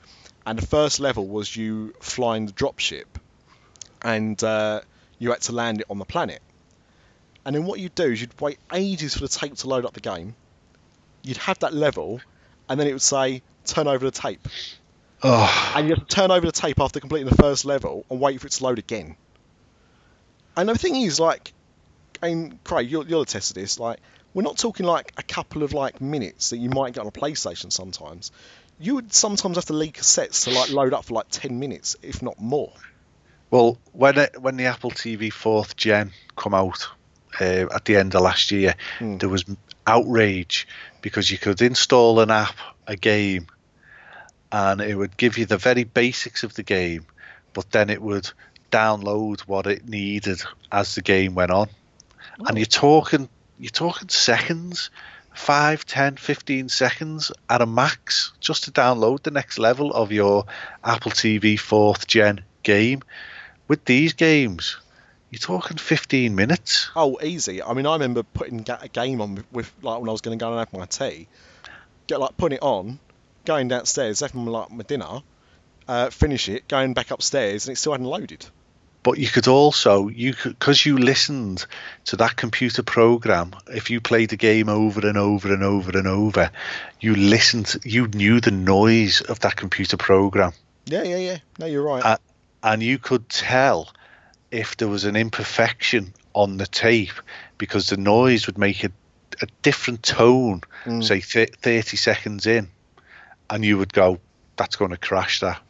And 0.46 0.58
the 0.58 0.66
first 0.66 1.00
level 1.00 1.26
was 1.26 1.54
you 1.54 1.94
flying 2.00 2.46
the 2.46 2.52
dropship, 2.52 3.04
and 4.04 4.42
uh, 4.44 4.82
you 5.18 5.30
had 5.30 5.40
to 5.42 5.52
land 5.52 5.80
it 5.80 5.86
on 5.90 5.98
the 5.98 6.04
planet. 6.04 6.40
And 7.44 7.56
then 7.56 7.64
what 7.64 7.80
you'd 7.80 7.94
do 7.94 8.04
is 8.04 8.20
you'd 8.20 8.40
wait 8.40 8.58
ages 8.72 9.14
for 9.14 9.20
the 9.20 9.28
tape 9.28 9.54
to 9.56 9.68
load 9.68 9.84
up 9.84 9.92
the 9.94 10.00
game. 10.00 10.34
You'd 11.22 11.38
have 11.38 11.58
that 11.60 11.74
level, 11.74 12.20
and 12.68 12.78
then 12.78 12.86
it 12.86 12.92
would 12.92 13.02
say 13.02 13.42
turn 13.64 13.88
over 13.88 14.04
the 14.04 14.10
tape, 14.10 14.46
Oh, 15.26 15.72
and 15.74 15.88
you 15.88 15.94
have 15.94 16.06
to 16.06 16.14
turn 16.14 16.30
over 16.30 16.44
the 16.44 16.52
tape 16.52 16.78
after 16.78 17.00
completing 17.00 17.26
the 17.26 17.34
first 17.34 17.64
level 17.64 18.04
and 18.10 18.20
wait 18.20 18.42
for 18.42 18.46
it 18.46 18.52
to 18.52 18.62
load 18.64 18.78
again. 18.78 19.16
And 20.54 20.68
the 20.68 20.76
thing 20.76 20.96
is, 20.96 21.18
like, 21.18 21.54
and 22.20 22.62
Craig, 22.62 22.90
you're, 22.90 23.06
you'll 23.06 23.22
attest 23.22 23.48
to 23.48 23.54
this. 23.54 23.80
Like, 23.80 24.00
we're 24.34 24.42
not 24.42 24.58
talking 24.58 24.84
like 24.84 25.12
a 25.16 25.22
couple 25.22 25.62
of 25.62 25.72
like 25.72 26.02
minutes 26.02 26.50
that 26.50 26.58
you 26.58 26.68
might 26.68 26.92
get 26.92 27.00
on 27.00 27.06
a 27.06 27.10
PlayStation. 27.10 27.72
Sometimes 27.72 28.32
you 28.78 28.96
would 28.96 29.14
sometimes 29.14 29.56
have 29.56 29.64
to 29.66 29.72
leave 29.72 29.94
cassettes 29.94 30.44
to 30.44 30.50
like 30.50 30.70
load 30.70 30.92
up 30.92 31.06
for 31.06 31.14
like 31.14 31.28
ten 31.30 31.58
minutes, 31.58 31.96
if 32.02 32.20
not 32.20 32.38
more. 32.38 32.72
Well, 33.54 33.78
when 33.92 34.18
it, 34.18 34.42
when 34.42 34.56
the 34.56 34.64
Apple 34.66 34.90
TV 34.90 35.32
fourth 35.32 35.76
gen 35.76 36.10
come 36.34 36.54
out 36.54 36.88
uh, 37.40 37.66
at 37.72 37.84
the 37.84 37.96
end 37.96 38.12
of 38.16 38.22
last 38.22 38.50
year, 38.50 38.74
Hmm. 38.98 39.18
there 39.18 39.28
was 39.28 39.44
outrage 39.86 40.66
because 41.02 41.30
you 41.30 41.38
could 41.38 41.62
install 41.62 42.18
an 42.18 42.32
app, 42.32 42.56
a 42.88 42.96
game, 42.96 43.46
and 44.50 44.80
it 44.80 44.96
would 44.96 45.16
give 45.16 45.38
you 45.38 45.46
the 45.46 45.56
very 45.56 45.84
basics 45.84 46.42
of 46.42 46.54
the 46.54 46.64
game, 46.64 47.06
but 47.52 47.70
then 47.70 47.90
it 47.90 48.02
would 48.02 48.28
download 48.72 49.42
what 49.42 49.68
it 49.68 49.88
needed 49.88 50.42
as 50.72 50.96
the 50.96 51.02
game 51.02 51.36
went 51.36 51.52
on. 51.52 51.68
And 52.48 52.58
you're 52.58 52.66
talking 52.66 53.28
you're 53.60 53.70
talking 53.70 54.08
seconds, 54.08 54.90
5, 55.34 55.86
10, 55.86 56.16
15 56.16 56.68
seconds 56.68 57.30
at 57.48 57.62
a 57.62 57.66
max 57.66 58.32
just 58.40 58.64
to 58.64 58.72
download 58.72 59.22
the 59.22 59.30
next 59.30 59.60
level 59.60 59.92
of 59.92 60.10
your 60.10 60.44
Apple 60.82 61.12
TV 61.12 61.56
fourth 61.56 62.08
gen 62.08 62.42
game. 62.64 63.02
With 63.66 63.84
these 63.84 64.12
games, 64.12 64.76
you're 65.30 65.38
talking 65.40 65.76
15 65.76 66.34
minutes. 66.34 66.90
Oh, 66.94 67.18
easy. 67.22 67.62
I 67.62 67.72
mean, 67.72 67.86
I 67.86 67.94
remember 67.94 68.22
putting 68.22 68.64
a 68.68 68.88
game 68.88 69.20
on 69.20 69.44
with, 69.50 69.72
like 69.82 70.00
when 70.00 70.08
I 70.08 70.12
was 70.12 70.20
going 70.20 70.38
to 70.38 70.42
go 70.42 70.50
and 70.50 70.58
have 70.58 70.72
my 70.72 70.86
tea, 70.86 71.28
get 72.06 72.20
like 72.20 72.36
putting 72.36 72.56
it 72.56 72.62
on, 72.62 72.98
going 73.44 73.68
downstairs, 73.68 74.20
having 74.20 74.46
like 74.46 74.70
my 74.70 74.84
dinner, 74.84 75.22
uh, 75.88 76.10
finish 76.10 76.48
it, 76.48 76.68
going 76.68 76.94
back 76.94 77.10
upstairs, 77.10 77.66
and 77.66 77.74
it 77.74 77.76
still 77.78 77.92
hadn't 77.92 78.06
loaded. 78.06 78.46
But 79.02 79.18
you 79.18 79.28
could 79.28 79.48
also 79.48 80.08
you 80.08 80.34
because 80.42 80.86
you 80.86 80.96
listened 80.96 81.66
to 82.06 82.16
that 82.16 82.36
computer 82.36 82.82
program. 82.82 83.54
If 83.68 83.90
you 83.90 84.00
played 84.00 84.30
the 84.30 84.36
game 84.36 84.70
over 84.70 85.06
and 85.06 85.18
over 85.18 85.52
and 85.52 85.62
over 85.62 85.98
and 85.98 86.06
over, 86.06 86.50
you 87.00 87.14
listened. 87.14 87.76
You 87.84 88.06
knew 88.08 88.40
the 88.40 88.50
noise 88.50 89.20
of 89.20 89.40
that 89.40 89.56
computer 89.56 89.98
program. 89.98 90.52
Yeah, 90.86 91.02
yeah, 91.02 91.18
yeah. 91.18 91.38
No, 91.58 91.66
you're 91.66 91.82
right. 91.82 92.02
Uh, 92.02 92.16
and 92.64 92.82
you 92.82 92.98
could 92.98 93.28
tell 93.28 93.92
if 94.50 94.76
there 94.78 94.88
was 94.88 95.04
an 95.04 95.14
imperfection 95.16 96.12
on 96.32 96.56
the 96.56 96.66
tape 96.66 97.12
because 97.58 97.88
the 97.90 97.96
noise 97.96 98.46
would 98.46 98.58
make 98.58 98.82
a, 98.82 98.90
a 99.42 99.46
different 99.62 100.02
tone, 100.02 100.62
Mm. 100.84 101.04
say 101.04 101.20
th- 101.20 101.54
30 101.62 101.96
seconds 101.96 102.46
in, 102.46 102.68
and 103.50 103.64
you 103.64 103.78
would 103.78 103.92
go, 103.92 104.18
"That's 104.56 104.76
going 104.76 104.90
to 104.90 104.96
crash 104.96 105.40
that. 105.40 105.60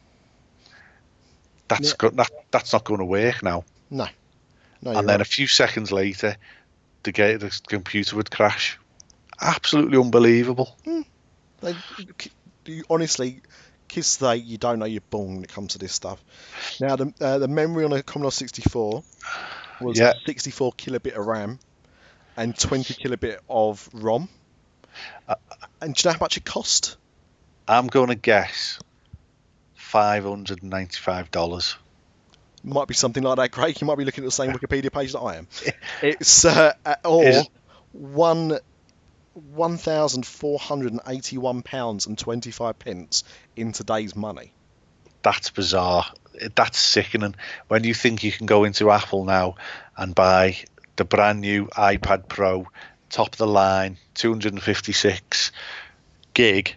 That's 1.67 1.89
Yeah. 1.89 1.95
go- 1.97 2.09
that, 2.11 2.31
that's 2.51 2.73
not 2.73 2.83
going 2.85 2.99
to 2.99 3.05
work 3.05 3.43
now." 3.43 3.63
no, 3.89 4.07
no, 4.81 4.91
and 4.91 5.07
then 5.07 5.19
right. 5.19 5.21
a 5.21 5.25
few 5.25 5.47
seconds 5.47 5.91
later, 5.91 6.35
the, 7.03 7.11
the 7.11 7.59
computer 7.67 8.15
would 8.15 8.31
crash. 8.31 8.77
Absolutely 9.41 9.97
unbelievable. 9.97 10.77
They, 11.61 11.75
you, 12.65 12.83
honestly, 12.89 13.41
kids 13.87 14.17
today, 14.17 14.37
you 14.37 14.57
don't 14.57 14.79
know 14.79 14.85
you're 14.85 15.01
born 15.09 15.35
when 15.35 15.43
it 15.43 15.49
comes 15.51 15.73
to 15.73 15.77
this 15.77 15.93
stuff. 15.93 16.23
Now, 16.79 16.95
the 16.95 17.13
uh, 17.21 17.37
the 17.39 17.47
memory 17.47 17.85
on 17.85 17.93
a 17.93 18.03
Commodore 18.03 18.31
64 18.31 19.03
was 19.81 19.99
Yeah. 19.99 20.13
64 20.25 20.73
kilobit 20.73 21.13
of 21.13 21.25
RAM 21.25 21.59
and 22.37 22.57
20 22.57 22.93
kilobit 22.95 23.37
of 23.49 23.89
ROM. 23.93 24.29
Uh, 25.27 25.35
and 25.81 25.93
do 25.93 26.01
you 26.01 26.09
know 26.09 26.13
how 26.13 26.23
much 26.23 26.37
it 26.37 26.45
cost? 26.45 26.97
I'm 27.67 27.87
going 27.87 28.07
to 28.07 28.15
guess 28.15 28.79
five 29.73 30.23
hundred 30.23 30.61
and 30.61 30.71
ninety-five 30.71 31.31
dollars. 31.31 31.75
Might 32.63 32.87
be 32.87 32.93
something 32.93 33.21
like 33.23 33.37
that, 33.37 33.51
Craig. 33.51 33.79
You 33.79 33.87
might 33.87 33.97
be 33.97 34.05
looking 34.05 34.23
at 34.23 34.27
the 34.27 34.31
same 34.31 34.51
Wikipedia 34.57 34.91
page 34.91 35.13
that 35.13 35.19
I 35.19 35.35
am. 35.37 35.47
It's 36.01 36.45
uh, 36.45 36.73
uh, 36.85 36.95
or 37.03 37.43
one. 37.91 38.57
One 39.35 39.77
thousand 39.77 40.25
four 40.25 40.57
hundred 40.57 40.93
and 40.93 41.01
eighty-one 41.07 41.61
pounds 41.61 42.07
and 42.07 42.17
twenty-five 42.17 42.79
pence 42.79 43.23
in 43.55 43.73
today's 43.73 44.15
money. 44.15 44.53
That's 45.23 45.49
bizarre. 45.49 46.05
That's 46.55 46.79
sickening. 46.79 47.35
When 47.67 47.83
you 47.83 47.93
think 47.93 48.23
you 48.23 48.31
can 48.31 48.45
go 48.45 48.63
into 48.63 48.91
Apple 48.91 49.25
now 49.25 49.55
and 49.97 50.15
buy 50.15 50.57
the 50.95 51.03
brand 51.03 51.41
new 51.41 51.65
iPad 51.67 52.29
Pro, 52.29 52.67
top 53.09 53.33
of 53.33 53.37
the 53.37 53.47
line, 53.47 53.97
256 54.13 55.51
gig, 56.33 56.75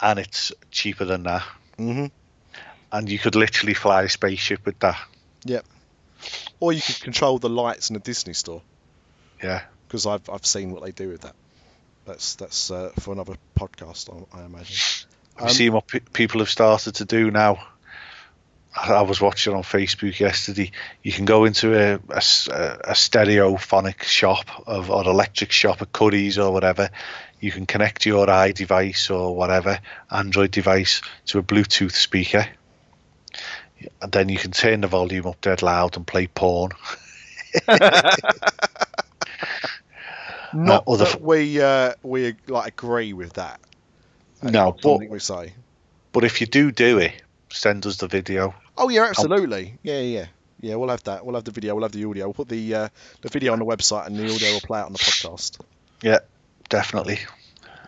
and 0.00 0.18
it's 0.18 0.52
cheaper 0.70 1.04
than 1.04 1.24
that. 1.24 1.42
hmm 1.76 2.06
And 2.92 3.08
you 3.08 3.18
could 3.18 3.34
literally 3.34 3.74
fly 3.74 4.02
a 4.02 4.08
spaceship 4.08 4.64
with 4.66 4.78
that. 4.80 4.98
Yep. 5.44 5.64
Or 6.60 6.72
you 6.72 6.80
could 6.80 7.00
control 7.00 7.38
the 7.38 7.48
lights 7.50 7.90
in 7.90 7.96
a 7.96 8.00
Disney 8.00 8.34
store 8.34 8.62
Yeah. 9.42 9.62
Because 9.88 10.06
I've 10.06 10.28
I've 10.30 10.46
seen 10.46 10.70
what 10.72 10.82
they 10.82 10.92
do 10.92 11.08
with 11.08 11.22
that. 11.22 11.34
that's 12.04 12.34
that's 12.36 12.70
uh, 12.70 12.90
for 13.00 13.12
another 13.12 13.34
podcast, 13.58 14.10
I, 14.34 14.38
I 14.40 14.44
imagine. 14.44 14.76
Have 15.36 15.48
you 15.48 15.54
seen 15.54 15.72
what 15.72 15.88
pe- 15.88 16.00
people 16.12 16.40
have 16.40 16.48
started 16.50 16.96
to 16.96 17.04
do 17.04 17.30
now? 17.30 17.58
I 18.76 18.92
I 18.94 19.02
was 19.02 19.20
watching 19.20 19.54
on 19.54 19.62
Facebook 19.62 20.18
yesterday. 20.18 20.70
You 21.02 21.12
can 21.12 21.24
go 21.24 21.44
into 21.44 21.74
a, 21.74 22.00
a 22.10 22.16
s- 22.16 22.48
a- 22.48 22.80
a 22.84 22.92
stereophonic 22.92 24.02
shop 24.02 24.46
of 24.66 24.90
or 24.90 25.04
electric 25.04 25.52
shop 25.52 25.82
at 25.82 25.92
Curry's 25.92 26.38
or 26.38 26.52
whatever. 26.52 26.90
You 27.40 27.52
can 27.52 27.66
connect 27.66 28.06
your 28.06 28.26
iDevice 28.26 29.10
or 29.14 29.36
whatever 29.36 29.78
Android 30.10 30.50
device 30.50 31.02
to 31.26 31.38
a 31.38 31.42
Bluetooth 31.42 31.92
speaker, 31.92 32.46
and 34.00 34.12
then 34.12 34.28
you 34.28 34.38
can 34.38 34.50
turn 34.52 34.80
the 34.80 34.86
volume 34.88 35.26
up 35.26 35.40
dead 35.40 35.62
loud 35.62 35.96
and 35.96 36.06
play 36.06 36.26
porn. 36.26 36.70
Not 40.52 40.84
other 40.86 41.04
that 41.04 41.20
we 41.20 41.60
uh, 41.60 41.94
we 42.02 42.34
like 42.46 42.68
agree 42.68 43.12
with 43.12 43.34
that. 43.34 43.60
No, 44.42 44.76
but 44.80 45.08
we 45.08 45.18
say. 45.18 45.52
but 46.12 46.24
if 46.24 46.40
you 46.40 46.46
do 46.46 46.70
do 46.70 46.98
it, 46.98 47.12
send 47.50 47.86
us 47.86 47.96
the 47.96 48.08
video. 48.08 48.54
Oh 48.76 48.88
yeah, 48.88 49.04
absolutely. 49.04 49.78
Yeah, 49.82 50.00
yeah, 50.00 50.18
yeah. 50.20 50.26
Yeah, 50.60 50.76
we'll 50.76 50.88
have 50.88 51.02
that. 51.04 51.26
We'll 51.26 51.34
have 51.34 51.44
the 51.44 51.50
video. 51.50 51.74
We'll 51.74 51.84
have 51.84 51.92
the 51.92 52.04
audio. 52.04 52.26
We'll 52.26 52.34
put 52.34 52.48
the 52.48 52.74
uh, 52.74 52.88
the 53.20 53.28
video 53.28 53.52
on 53.52 53.58
the 53.58 53.64
website, 53.64 54.06
and 54.06 54.16
the 54.16 54.32
audio 54.32 54.52
will 54.52 54.60
play 54.60 54.80
out 54.80 54.86
on 54.86 54.92
the 54.92 54.98
podcast. 54.98 55.60
Yeah, 56.02 56.20
definitely. 56.68 57.18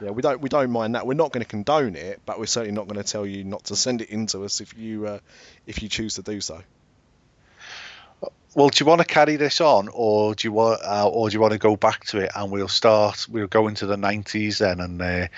Yeah, 0.02 0.10
we 0.10 0.20
don't 0.20 0.40
we 0.40 0.48
don't 0.48 0.70
mind 0.70 0.94
that. 0.94 1.06
We're 1.06 1.14
not 1.14 1.32
going 1.32 1.42
to 1.42 1.48
condone 1.48 1.94
it, 1.96 2.20
but 2.26 2.38
we're 2.38 2.46
certainly 2.46 2.74
not 2.74 2.86
going 2.86 3.02
to 3.02 3.10
tell 3.10 3.24
you 3.24 3.44
not 3.44 3.64
to 3.64 3.76
send 3.76 4.02
it 4.02 4.10
in 4.10 4.26
to 4.28 4.44
us 4.44 4.60
if 4.60 4.76
you 4.76 5.06
uh, 5.06 5.18
if 5.66 5.82
you 5.82 5.88
choose 5.88 6.16
to 6.16 6.22
do 6.22 6.40
so. 6.40 6.60
Well, 8.56 8.70
do 8.70 8.82
you 8.82 8.86
want 8.88 9.02
to 9.02 9.06
carry 9.06 9.36
this 9.36 9.60
on, 9.60 9.90
or 9.92 10.34
do 10.34 10.48
you 10.48 10.52
want, 10.52 10.80
uh, 10.82 11.06
or 11.06 11.28
do 11.28 11.34
you 11.34 11.40
want 11.40 11.52
to 11.52 11.58
go 11.58 11.76
back 11.76 12.06
to 12.06 12.20
it, 12.20 12.30
and 12.34 12.50
we'll 12.50 12.68
start. 12.68 13.26
We'll 13.28 13.48
go 13.48 13.68
into 13.68 13.84
the 13.84 13.98
nineties 13.98 14.60
then, 14.60 14.80
and 14.80 15.02
uh, 15.02 15.28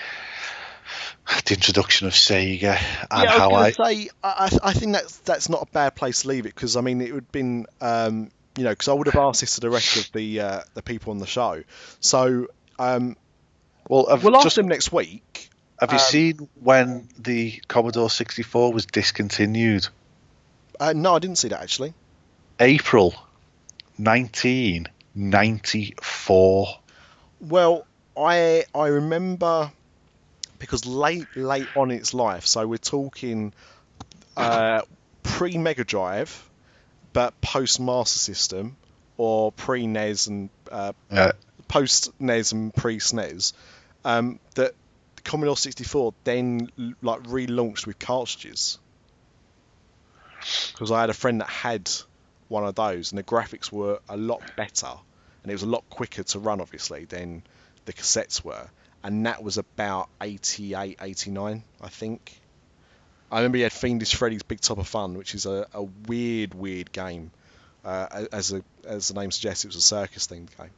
the 1.45 1.53
introduction 1.53 2.07
of 2.07 2.13
Sega 2.13 2.81
and 3.11 3.23
yeah, 3.23 3.29
how 3.29 3.51
I 3.51 3.55
I. 3.55 3.67
was 3.67 3.75
going 3.75 3.97
to 3.97 4.03
say, 4.03 4.09
I, 4.23 4.59
I 4.63 4.73
think 4.73 4.93
that's 4.93 5.17
that's 5.17 5.49
not 5.49 5.63
a 5.63 5.65
bad 5.65 5.95
place 5.95 6.21
to 6.21 6.29
leave 6.29 6.45
it 6.45 6.55
because 6.55 6.77
I 6.77 6.81
mean 6.81 7.01
it 7.01 7.13
would 7.13 7.25
have 7.25 7.31
been, 7.33 7.65
um, 7.81 8.31
you 8.57 8.63
know, 8.63 8.69
because 8.69 8.87
I 8.87 8.93
would 8.93 9.07
have 9.07 9.17
asked 9.17 9.41
this 9.41 9.55
to 9.55 9.59
the 9.59 9.69
rest 9.69 9.97
of 9.97 10.09
the 10.13 10.39
uh, 10.39 10.61
the 10.75 10.81
people 10.81 11.11
on 11.11 11.19
the 11.19 11.27
show. 11.27 11.63
So 11.99 12.47
um, 12.79 13.17
well, 13.89 14.05
have, 14.09 14.23
we'll 14.23 14.37
ask 14.37 14.45
just, 14.45 14.55
them 14.55 14.69
next 14.69 14.93
week. 14.93 15.49
have 15.77 15.91
you 15.91 15.97
um, 15.97 16.03
seen 16.05 16.49
when 16.61 17.09
the 17.17 17.61
Commodore 17.67 18.09
sixty 18.09 18.43
four 18.43 18.71
was 18.71 18.85
discontinued? 18.85 19.89
Uh, 20.79 20.93
no, 20.95 21.15
I 21.15 21.19
didn't 21.19 21.37
see 21.37 21.49
that 21.49 21.61
actually. 21.61 21.93
April 22.59 23.15
nineteen 23.97 24.87
ninety 25.15 25.95
four. 26.01 26.67
Well, 27.39 27.85
I 28.17 28.65
I 28.75 28.87
remember 28.87 29.71
because 30.59 30.85
late 30.85 31.27
late 31.35 31.67
on 31.75 31.91
its 31.91 32.13
life, 32.13 32.45
so 32.45 32.67
we're 32.67 32.77
talking 32.77 33.53
uh, 34.35 34.81
pre 35.23 35.57
Mega 35.57 35.83
Drive, 35.83 36.49
but 37.13 37.39
post 37.41 37.79
Master 37.79 38.19
System 38.19 38.75
or 39.17 39.51
pre 39.51 39.87
NES 39.87 40.27
and 40.27 40.49
uh, 40.71 40.93
Yeah, 41.11 41.31
post 41.67 42.11
NES 42.19 42.51
and 42.51 42.73
pre 42.73 42.99
SNES. 42.99 43.53
Um, 44.05 44.39
that 44.55 44.73
Commodore 45.23 45.57
64 45.57 46.13
then 46.23 46.69
like 47.01 47.21
relaunched 47.23 47.85
with 47.85 47.99
cartridges 47.99 48.79
because 50.71 50.91
I 50.91 51.01
had 51.01 51.09
a 51.09 51.13
friend 51.13 51.41
that 51.41 51.49
had 51.49 51.91
one 52.49 52.65
of 52.65 52.75
those, 52.75 53.11
and 53.11 53.17
the 53.17 53.23
graphics 53.23 53.71
were 53.71 53.99
a 54.09 54.17
lot 54.17 54.41
better, 54.57 54.91
and 55.43 55.51
it 55.51 55.55
was 55.55 55.63
a 55.63 55.67
lot 55.67 55.89
quicker 55.89 56.23
to 56.23 56.39
run, 56.39 56.59
obviously, 56.59 57.05
than 57.05 57.43
the 57.85 57.93
cassettes 57.93 58.43
were. 58.43 58.67
And 59.01 59.25
that 59.25 59.41
was 59.41 59.57
about 59.57 60.09
88, 60.19 60.97
89, 61.01 61.63
I 61.81 61.87
think. 61.87 62.41
I 63.31 63.37
remember 63.37 63.57
he 63.57 63.63
had 63.63 63.71
Fiendish 63.71 64.15
Freddy's 64.15 64.43
Big 64.43 64.59
Top 64.59 64.79
of 64.79 64.87
Fun, 64.87 65.17
which 65.17 65.35
is 65.35 65.45
a, 65.45 65.67
a 65.73 65.83
weird, 65.83 66.53
weird 66.53 66.91
game. 66.91 67.31
Uh, 67.85 68.25
as 68.33 68.51
a, 68.51 68.61
as 68.85 69.07
the 69.07 69.13
name 69.13 69.31
suggests, 69.31 69.63
it 69.63 69.69
was 69.69 69.77
a 69.77 69.81
circus 69.81 70.27
themed 70.27 70.49
game. 70.57 70.71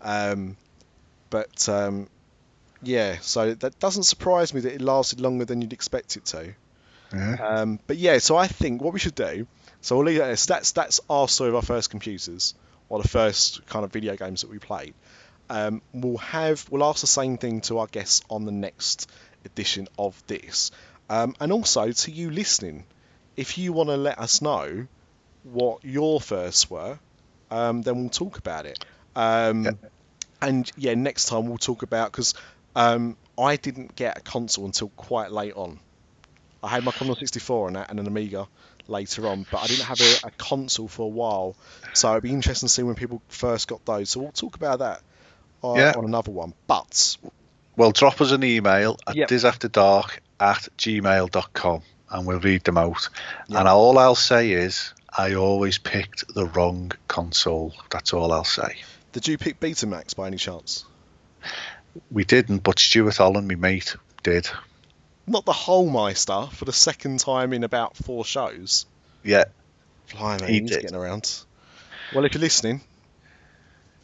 Um, 0.00 0.56
but 1.28 1.68
um, 1.68 2.08
yeah, 2.82 3.18
so 3.20 3.54
that 3.54 3.78
doesn't 3.78 4.04
surprise 4.04 4.54
me 4.54 4.60
that 4.60 4.72
it 4.72 4.80
lasted 4.80 5.20
longer 5.20 5.44
than 5.44 5.60
you'd 5.60 5.72
expect 5.72 6.16
it 6.16 6.24
to. 6.26 6.54
Yeah. 7.12 7.36
Um, 7.38 7.80
but 7.86 7.96
yeah, 7.96 8.18
so 8.18 8.36
I 8.36 8.46
think 8.46 8.82
what 8.82 8.92
we 8.92 8.98
should 8.98 9.14
do. 9.14 9.46
So 9.80 9.96
we'll 9.96 10.06
leave 10.06 10.18
that. 10.18 10.38
So 10.38 10.54
that's 10.54 10.72
that's 10.72 11.00
our 11.08 11.28
story 11.28 11.50
of 11.50 11.56
our 11.56 11.62
first 11.62 11.90
computers, 11.90 12.54
or 12.88 13.00
the 13.02 13.08
first 13.08 13.64
kind 13.66 13.84
of 13.84 13.92
video 13.92 14.16
games 14.16 14.42
that 14.42 14.50
we 14.50 14.58
played. 14.58 14.94
Um, 15.50 15.82
we'll 15.92 16.18
have 16.18 16.66
we'll 16.70 16.84
ask 16.84 17.00
the 17.00 17.06
same 17.06 17.38
thing 17.38 17.60
to 17.62 17.78
our 17.78 17.86
guests 17.86 18.22
on 18.30 18.44
the 18.44 18.52
next 18.52 19.10
edition 19.44 19.88
of 19.98 20.22
this, 20.26 20.70
um, 21.08 21.34
and 21.40 21.52
also 21.52 21.90
to 21.92 22.10
you 22.10 22.30
listening, 22.30 22.84
if 23.36 23.58
you 23.58 23.72
want 23.72 23.88
to 23.88 23.96
let 23.96 24.18
us 24.18 24.42
know 24.42 24.86
what 25.42 25.84
your 25.84 26.20
firsts 26.20 26.68
were, 26.70 26.98
um, 27.50 27.82
then 27.82 28.00
we'll 28.00 28.10
talk 28.10 28.38
about 28.38 28.66
it. 28.66 28.78
Um, 29.16 29.64
Yeah. 29.64 29.72
And 30.40 30.70
yeah, 30.76 30.94
next 30.94 31.26
time 31.26 31.46
we'll 31.48 31.58
talk 31.58 31.82
about 31.82 32.12
because 32.12 32.34
um, 32.74 33.16
I 33.38 33.56
didn't 33.56 33.94
get 33.96 34.18
a 34.18 34.20
console 34.20 34.66
until 34.66 34.88
quite 34.90 35.32
late 35.32 35.54
on. 35.54 35.80
I 36.62 36.68
had 36.68 36.84
my 36.84 36.90
Commodore 36.92 37.16
64 37.18 37.68
and, 37.68 37.76
that, 37.76 37.90
and 37.90 38.00
an 38.00 38.06
Amiga 38.06 38.48
later 38.88 39.26
on, 39.28 39.46
but 39.50 39.58
I 39.58 39.66
didn't 39.66 39.84
have 39.84 40.00
a, 40.00 40.26
a 40.28 40.30
console 40.32 40.88
for 40.88 41.02
a 41.02 41.08
while. 41.08 41.54
So 41.94 42.10
it'd 42.12 42.22
be 42.22 42.30
interesting 42.30 42.66
to 42.68 42.72
see 42.72 42.82
when 42.82 42.94
people 42.94 43.22
first 43.28 43.68
got 43.68 43.84
those. 43.84 44.10
So 44.10 44.20
we'll 44.20 44.32
talk 44.32 44.56
about 44.56 44.80
that 44.80 45.02
on, 45.62 45.76
Yeah. 45.78 45.92
on 45.96 46.04
another 46.04 46.30
one. 46.32 46.54
But 46.66 47.16
Well, 47.76 47.92
drop 47.92 48.20
us 48.20 48.32
an 48.32 48.42
email 48.42 48.98
at 49.06 49.14
Yep. 49.14 49.28
disafterdark 49.28 50.18
at 50.40 50.68
gmail.com 50.78 51.82
and 52.10 52.26
we'll 52.26 52.40
read 52.40 52.64
them 52.64 52.78
out. 52.78 53.08
Yeah. 53.46 53.60
And 53.60 53.68
all 53.68 53.98
I'll 53.98 54.14
say 54.14 54.50
is, 54.52 54.94
I 55.16 55.34
always 55.34 55.78
picked 55.78 56.32
the 56.34 56.46
wrong 56.46 56.92
console. 57.08 57.74
That's 57.90 58.12
all 58.12 58.32
I'll 58.32 58.44
say. 58.44 58.76
did 59.12 59.26
you 59.28 59.38
pick 59.38 59.58
Betamax 59.60 60.14
by 60.16 60.26
any 60.26 60.36
chance? 60.36 60.84
We 62.10 62.24
didn't, 62.24 62.58
but 62.62 62.78
Stuart 62.78 63.16
Holland, 63.16 63.48
my 63.48 63.54
mate, 63.56 63.96
did. 64.22 64.48
Not 65.28 65.44
the 65.44 65.52
whole 65.52 65.88
Meister 65.88 66.46
for 66.52 66.64
the 66.64 66.72
second 66.72 67.20
time 67.20 67.52
in 67.52 67.64
about 67.64 67.96
four 67.96 68.24
shows. 68.24 68.86
Yeah, 69.22 69.44
Blimey, 70.12 70.46
He 70.46 70.60
he's 70.60 70.70
did. 70.70 70.82
getting 70.82 70.96
around. 70.96 71.44
Well, 72.14 72.24
if 72.24 72.34
you're 72.34 72.40
listening, 72.40 72.80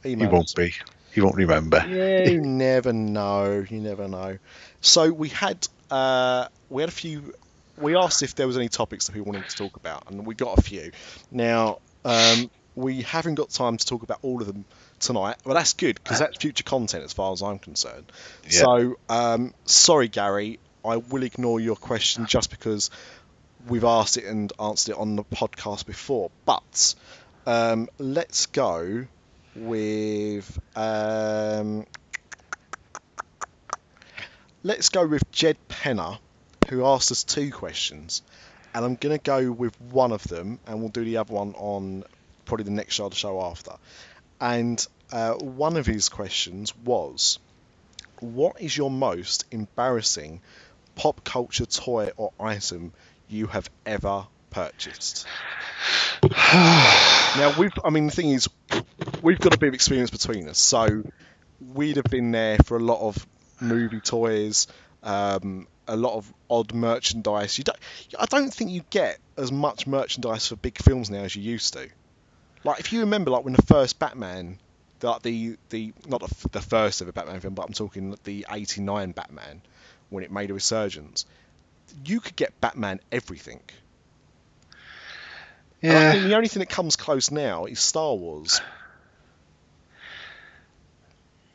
he 0.02 0.16
won't 0.16 0.44
us. 0.44 0.54
be. 0.54 0.74
He 1.12 1.20
won't 1.20 1.36
remember. 1.36 1.84
Yeah, 1.88 2.28
you 2.28 2.40
never 2.44 2.92
know. 2.92 3.64
You 3.68 3.80
never 3.80 4.08
know. 4.08 4.38
So 4.80 5.12
we 5.12 5.28
had 5.28 5.66
uh, 5.90 6.48
we 6.68 6.82
had 6.82 6.88
a 6.88 6.92
few. 6.92 7.34
We 7.76 7.96
asked 7.96 8.22
if 8.22 8.34
there 8.34 8.46
was 8.46 8.56
any 8.56 8.68
topics 8.68 9.06
that 9.06 9.12
people 9.12 9.32
wanted 9.32 9.48
to 9.48 9.56
talk 9.56 9.76
about, 9.76 10.10
and 10.10 10.26
we 10.26 10.34
got 10.34 10.58
a 10.58 10.62
few. 10.62 10.92
Now 11.30 11.78
um, 12.04 12.50
we 12.74 13.02
haven't 13.02 13.36
got 13.36 13.50
time 13.50 13.76
to 13.76 13.86
talk 13.86 14.02
about 14.02 14.18
all 14.22 14.40
of 14.40 14.46
them 14.46 14.64
tonight, 15.00 15.36
but 15.44 15.54
that's 15.54 15.72
good 15.72 15.96
because 16.02 16.18
that's 16.18 16.36
future 16.36 16.64
content 16.64 17.04
as 17.04 17.12
far 17.12 17.32
as 17.32 17.42
I'm 17.42 17.58
concerned. 17.58 18.10
Yeah. 18.44 18.50
So 18.50 18.96
um, 19.08 19.54
sorry, 19.64 20.08
Gary, 20.08 20.58
I 20.84 20.96
will 20.98 21.22
ignore 21.22 21.60
your 21.60 21.76
question 21.76 22.26
just 22.26 22.50
because 22.50 22.90
we've 23.66 23.84
asked 23.84 24.18
it 24.18 24.24
and 24.24 24.52
answered 24.60 24.92
it 24.92 24.98
on 24.98 25.16
the 25.16 25.24
podcast 25.24 25.86
before. 25.86 26.30
But 26.44 26.94
um, 27.46 27.88
let's 27.98 28.46
go 28.46 29.06
with 29.56 30.58
um, 30.76 31.86
let's 34.62 34.88
go 34.90 35.06
with 35.06 35.30
Jed 35.30 35.56
Penner, 35.68 36.18
who 36.68 36.84
asked 36.84 37.10
us 37.12 37.24
two 37.24 37.50
questions, 37.50 38.22
and 38.74 38.84
I'm 38.84 38.96
going 38.96 39.16
to 39.16 39.22
go 39.22 39.50
with 39.52 39.80
one 39.80 40.12
of 40.12 40.22
them, 40.24 40.58
and 40.66 40.80
we'll 40.80 40.88
do 40.90 41.04
the 41.04 41.18
other 41.18 41.32
one 41.32 41.54
on 41.54 42.04
probably 42.44 42.64
the 42.64 42.70
next 42.72 42.94
show, 42.94 43.08
the 43.08 43.14
show 43.16 43.40
after. 43.42 43.72
And 44.40 44.84
uh, 45.12 45.34
one 45.34 45.76
of 45.76 45.86
his 45.86 46.08
questions 46.08 46.76
was, 46.76 47.38
"What 48.20 48.60
is 48.60 48.76
your 48.76 48.90
most 48.90 49.44
embarrassing 49.50 50.42
pop 50.94 51.24
culture 51.24 51.66
toy 51.66 52.10
or 52.16 52.32
item 52.38 52.92
you 53.28 53.46
have 53.46 53.68
ever 53.86 54.26
purchased?" 54.50 55.26
now 56.32 57.54
we've, 57.58 57.72
I 57.84 57.90
mean, 57.90 58.06
the 58.06 58.12
thing 58.12 58.30
is, 58.30 58.48
we've 59.22 59.38
got 59.38 59.54
a 59.54 59.58
bit 59.58 59.68
of 59.68 59.74
experience 59.74 60.10
between 60.10 60.48
us, 60.48 60.58
so 60.58 61.02
we'd 61.60 61.96
have 61.96 62.06
been 62.06 62.30
there 62.30 62.58
for 62.64 62.76
a 62.76 62.80
lot 62.80 63.00
of 63.00 63.26
movie 63.60 64.00
toys, 64.00 64.66
um, 65.02 65.66
a 65.86 65.96
lot 65.96 66.14
of 66.14 66.32
odd 66.48 66.72
merchandise. 66.74 67.58
You 67.58 67.64
don't, 67.64 67.78
I 68.18 68.26
don't 68.26 68.52
think 68.52 68.70
you 68.70 68.82
get 68.90 69.18
as 69.36 69.52
much 69.52 69.86
merchandise 69.86 70.48
for 70.48 70.56
big 70.56 70.78
films 70.78 71.10
now 71.10 71.20
as 71.20 71.36
you 71.36 71.42
used 71.42 71.74
to. 71.74 71.88
Like 72.62 72.80
if 72.80 72.92
you 72.92 73.00
remember, 73.00 73.30
like 73.30 73.44
when 73.44 73.54
the 73.54 73.62
first 73.62 73.98
Batman, 73.98 74.58
the 75.00 75.10
like 75.10 75.22
the, 75.22 75.56
the 75.68 75.92
not 76.08 76.20
the, 76.20 76.48
the 76.48 76.60
first 76.62 77.02
ever 77.02 77.12
Batman 77.12 77.40
film, 77.40 77.54
but 77.54 77.66
I'm 77.66 77.74
talking 77.74 78.16
the 78.24 78.46
'89 78.50 79.12
Batman 79.12 79.60
when 80.14 80.24
it 80.24 80.32
made 80.32 80.50
a 80.50 80.54
resurgence. 80.54 81.26
You 82.04 82.20
could 82.20 82.36
get 82.36 82.60
Batman 82.60 83.00
everything. 83.12 83.62
And 85.88 85.98
I 85.98 86.00
Yeah. 86.00 86.10
think 86.10 86.24
the 86.24 86.34
only 86.34 86.48
thing 86.48 86.60
that 86.60 86.70
comes 86.70 86.96
close 86.96 87.30
now 87.30 87.66
is 87.66 87.80
Star 87.80 88.14
Wars. 88.14 88.60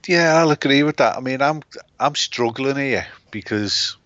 Yeah, 0.07 0.35
I'll 0.35 0.51
agree 0.51 0.83
with 0.83 0.97
that. 0.97 1.17
I 1.17 1.19
mean, 1.19 1.41
I'm 1.41 1.61
I'm 1.99 2.15
struggling 2.15 2.77
here 2.77 3.07
because 3.31 3.97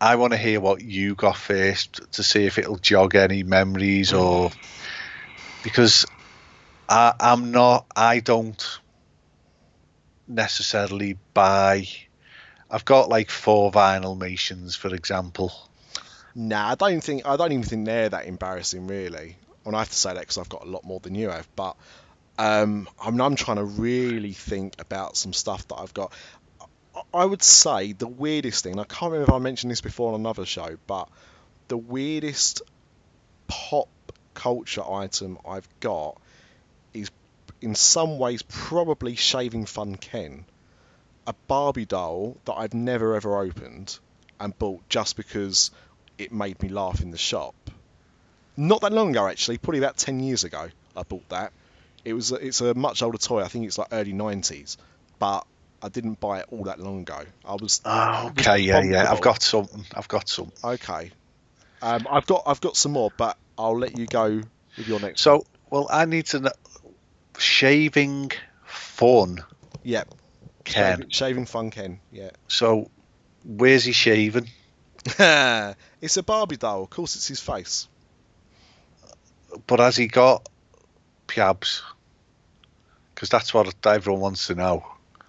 I 0.00 0.16
want 0.16 0.32
to 0.32 0.36
hear 0.38 0.60
what 0.60 0.82
you 0.82 1.14
got 1.14 1.36
first 1.36 2.00
to 2.12 2.22
see 2.22 2.44
if 2.46 2.58
it'll 2.58 2.78
jog 2.78 3.14
any 3.14 3.42
memories 3.42 4.12
or 4.12 4.50
because 5.62 6.06
I, 6.88 7.14
I'm 7.20 7.50
not. 7.50 7.86
I 7.96 8.20
don't 8.20 8.62
necessarily 10.28 11.18
buy. 11.34 11.86
I've 12.70 12.84
got 12.84 13.08
like 13.08 13.30
four 13.30 13.70
Vinylmations, 13.70 14.76
for 14.76 14.94
example. 14.94 15.52
Nah, 16.34 16.70
I 16.70 16.74
don't 16.74 17.02
think 17.02 17.26
I 17.26 17.36
don't 17.36 17.52
even 17.52 17.64
think 17.64 17.86
they're 17.86 18.08
that 18.08 18.26
embarrassing, 18.26 18.86
really. 18.86 19.36
And 19.64 19.74
I 19.74 19.80
have 19.80 19.88
to 19.88 19.94
say 19.94 20.14
that 20.14 20.20
because 20.20 20.38
I've 20.38 20.48
got 20.48 20.64
a 20.64 20.68
lot 20.68 20.84
more 20.84 21.00
than 21.00 21.14
you 21.14 21.30
have. 21.30 21.48
But 21.56 21.76
um, 22.38 22.88
I'm, 23.02 23.20
I'm 23.20 23.36
trying 23.36 23.56
to 23.56 23.64
really 23.64 24.32
think 24.32 24.80
about 24.80 25.16
some 25.16 25.32
stuff 25.32 25.66
that 25.68 25.76
I've 25.76 25.94
got. 25.94 26.12
I 27.12 27.24
would 27.24 27.42
say 27.42 27.92
the 27.92 28.06
weirdest 28.06 28.64
thing. 28.64 28.78
I 28.78 28.84
can't 28.84 29.12
remember 29.12 29.32
if 29.32 29.34
I 29.34 29.38
mentioned 29.38 29.70
this 29.70 29.80
before 29.80 30.14
on 30.14 30.20
another 30.20 30.46
show, 30.46 30.76
but 30.86 31.08
the 31.68 31.76
weirdest 31.76 32.62
pop 33.48 33.88
culture 34.34 34.82
item 34.88 35.38
I've 35.46 35.68
got 35.80 36.20
is, 36.94 37.10
in 37.60 37.74
some 37.74 38.18
ways, 38.18 38.42
probably 38.42 39.14
Shaving 39.16 39.66
Fun 39.66 39.96
Ken, 39.96 40.44
a 41.26 41.34
Barbie 41.48 41.84
doll 41.84 42.36
that 42.44 42.54
I've 42.54 42.74
never 42.74 43.14
ever 43.14 43.38
opened 43.38 43.98
and 44.38 44.56
bought 44.58 44.88
just 44.88 45.16
because 45.16 45.70
it 46.18 46.32
made 46.32 46.62
me 46.62 46.68
laugh 46.68 47.00
in 47.00 47.10
the 47.10 47.18
shop. 47.18 47.54
Not 48.56 48.80
that 48.82 48.92
long 48.92 49.10
ago, 49.10 49.26
actually, 49.26 49.58
probably 49.58 49.78
about 49.80 49.96
ten 49.96 50.20
years 50.20 50.44
ago, 50.44 50.68
I 50.96 51.02
bought 51.02 51.28
that. 51.28 51.52
It 52.04 52.12
was 52.12 52.32
it's 52.32 52.60
a 52.60 52.74
much 52.74 53.02
older 53.02 53.18
toy. 53.18 53.42
I 53.42 53.48
think 53.48 53.66
it's 53.66 53.78
like 53.78 53.88
early 53.92 54.12
'90s, 54.12 54.76
but 55.18 55.46
I 55.82 55.88
didn't 55.88 56.20
buy 56.20 56.40
it 56.40 56.46
all 56.50 56.64
that 56.64 56.80
long 56.80 57.00
ago. 57.00 57.20
I 57.44 57.54
was 57.54 57.82
Oh, 57.84 58.28
okay, 58.30 58.58
yeah, 58.58 58.82
yeah. 58.82 59.10
I've 59.12 59.20
got 59.20 59.42
something. 59.42 59.84
I've 59.94 60.08
got 60.08 60.28
some. 60.28 60.52
okay. 60.64 61.10
Um, 61.82 62.06
I've 62.10 62.26
got 62.26 62.44
I've 62.46 62.60
got 62.60 62.76
some 62.76 62.92
more, 62.92 63.12
but 63.16 63.36
I'll 63.58 63.78
let 63.78 63.98
you 63.98 64.06
go 64.06 64.40
with 64.78 64.88
your 64.88 65.00
next. 65.00 65.20
So, 65.20 65.44
well, 65.70 65.86
I 65.90 66.06
need 66.06 66.26
to 66.26 66.40
know. 66.40 66.52
Shaving 67.38 68.32
fun, 68.64 69.44
yeah, 69.82 70.04
Ken. 70.66 70.96
shaving, 70.96 71.10
shaving 71.10 71.46
fun 71.46 71.70
Ken. 71.70 72.00
Yeah, 72.12 72.30
So, 72.48 72.90
where's 73.44 73.84
he 73.84 73.92
shaving? 73.92 74.48
it's 75.06 76.16
a 76.16 76.22
Barbie 76.22 76.56
doll. 76.56 76.82
Of 76.82 76.90
course, 76.90 77.16
it's 77.16 77.28
his 77.28 77.40
face. 77.40 77.88
But 79.66 79.78
has 79.80 79.96
he 79.96 80.06
got 80.08 80.48
piabs? 81.28 81.82
Because 83.14 83.28
that's 83.30 83.54
what 83.54 83.74
everyone 83.86 84.20
wants 84.20 84.48
to 84.48 84.54
know. 84.54 84.84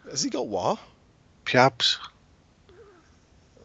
Has 0.10 0.24
he 0.24 0.30
got 0.30 0.48
what? 0.48 0.80
Piabs, 1.46 1.98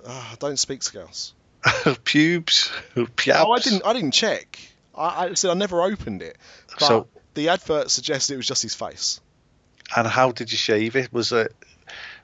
ah, 0.07 0.31
I 0.33 0.37
don't 0.37 0.59
speak 0.59 0.83
Scouse. 0.85 1.33
pubes, 2.05 2.71
piabs. 2.95 3.45
Oh, 3.45 3.53
I 3.53 3.59
didn't. 3.59 3.83
I 3.85 3.93
didn't 3.93 4.13
check. 4.13 4.59
I, 4.95 5.27
I 5.27 5.35
said 5.35 5.51
I 5.51 5.55
never 5.55 5.83
opened 5.83 6.23
it. 6.23 6.37
But 6.79 6.87
So- 6.87 7.09
the 7.35 7.49
advert 7.49 7.91
suggested 7.91 8.35
it 8.35 8.37
was 8.37 8.47
just 8.47 8.63
his 8.63 8.75
face. 8.75 9.21
And 9.97 10.07
how 10.07 10.33
did 10.33 10.53
you 10.53 10.59
shave 10.59 10.97
it? 10.97 11.13
Was 11.13 11.33
it 11.33 11.55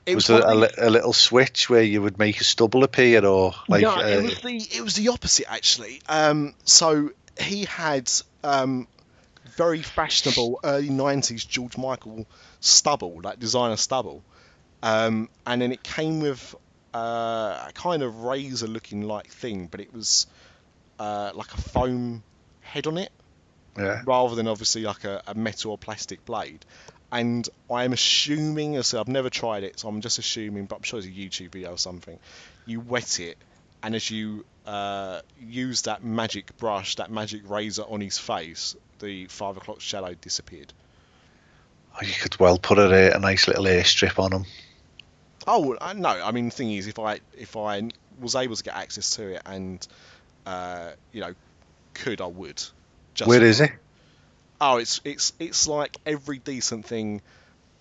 It 0.09 0.15
was, 0.15 0.29
was, 0.29 0.43
a, 0.43 0.87
a 0.87 0.89
little 0.89 1.13
switch 1.13 1.69
where 1.69 1.83
you 1.83 2.01
would 2.01 2.17
make 2.17 2.41
a 2.41 2.43
stubble 2.43 2.83
appear, 2.83 3.25
or 3.25 3.53
like? 3.67 3.81
no, 3.81 3.95
uh, 3.95 4.01
it 4.01 4.23
was 4.23 4.39
the 4.41 4.77
it 4.77 4.81
was 4.81 4.95
the 4.95 5.09
opposite 5.09 5.51
actually. 5.51 6.01
Um, 6.09 6.55
so 6.63 7.11
he 7.39 7.65
had 7.65 8.11
um, 8.43 8.87
very 9.55 9.81
fashionable 9.81 10.61
early 10.63 10.89
'90s 10.89 11.47
George 11.47 11.77
Michael 11.77 12.25
stubble, 12.59 13.21
like 13.21 13.39
designer 13.39 13.77
stubble, 13.77 14.23
um, 14.81 15.29
and 15.45 15.61
then 15.61 15.71
it 15.71 15.83
came 15.83 16.21
with 16.21 16.55
uh, 16.93 17.67
a 17.67 17.71
kind 17.73 18.01
of 18.01 18.23
razor-looking 18.23 19.03
like 19.03 19.27
thing, 19.27 19.67
but 19.67 19.79
it 19.79 19.93
was 19.93 20.27
uh, 20.97 21.31
like 21.35 21.53
a 21.53 21.61
foam 21.61 22.23
head 22.61 22.87
on 22.87 22.97
it. 22.97 23.11
yeah. 23.77 24.01
rather 24.05 24.35
than 24.35 24.47
obviously 24.47 24.81
like 24.81 25.03
a, 25.03 25.21
a 25.27 25.35
metal 25.35 25.71
or 25.71 25.77
plastic 25.77 26.25
blade. 26.25 26.65
And 27.11 27.47
I'm 27.71 27.93
assuming, 27.93 28.75
as 28.75 28.87
I 28.87 28.89
said, 28.89 28.99
I've 28.99 29.07
never 29.07 29.29
tried 29.29 29.63
it, 29.63 29.79
so 29.79 29.87
I'm 29.87 30.01
just 30.01 30.19
assuming, 30.19 30.65
but 30.65 30.77
I'm 30.77 30.83
sure 30.83 30.99
it's 30.99 31.07
a 31.07 31.11
YouTube 31.11 31.51
video 31.51 31.71
or 31.71 31.77
something. 31.77 32.19
You 32.65 32.79
wet 32.79 33.19
it, 33.19 33.37
and 33.81 33.95
as 33.95 34.11
you 34.11 34.45
uh, 34.67 35.21
use 35.41 35.83
that 35.83 36.03
magic 36.03 36.55
brush, 36.57 36.95
that 36.95 37.09
magic 37.09 37.49
razor 37.49 37.83
on 37.83 38.01
his 38.01 38.19
face, 38.19 38.75
the 38.99 39.25
five 39.25 39.57
o'clock 39.57 39.81
shadow 39.81 40.13
disappeared. 40.13 40.71
Oh, 41.95 42.05
You 42.05 42.13
could 42.13 42.39
well 42.39 42.59
put 42.59 42.77
a, 42.77 43.15
a 43.15 43.19
nice 43.19 43.47
little 43.47 43.65
air 43.67 43.83
strip 43.83 44.19
on 44.19 44.31
him. 44.31 44.45
Oh 45.47 45.75
I- 45.81 45.93
no! 45.93 46.09
I 46.09 46.31
mean, 46.31 46.45
the 46.45 46.55
thing 46.55 46.71
is, 46.73 46.85
if 46.85 46.99
I 46.99 47.21
if 47.35 47.57
I 47.57 47.89
was 48.19 48.35
able 48.35 48.55
to 48.55 48.63
get 48.63 48.75
access 48.75 49.15
to 49.15 49.35
it 49.35 49.41
and 49.45 49.87
uh, 50.45 50.91
you 51.11 51.21
know 51.21 51.33
could, 51.95 52.21
I 52.21 52.27
would. 52.27 52.61
Just 53.15 53.27
Where 53.27 53.43
is 53.43 53.59
he? 53.59 53.65
Oh, 54.61 54.77
it's 54.77 55.01
it's 55.05 55.33
it's 55.39 55.67
like 55.67 55.95
every 56.05 56.39
decent 56.39 56.85
thing 56.85 57.21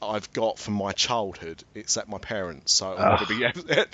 I've 0.00 0.32
got 0.32 0.58
from 0.58 0.74
my 0.74 0.92
childhood. 0.92 1.64
It's 1.74 1.96
at 1.96 2.08
my 2.08 2.18
parents, 2.18 2.72
so 2.72 2.92
it'll 2.92 3.04
never 3.06 3.26
be 3.26 3.44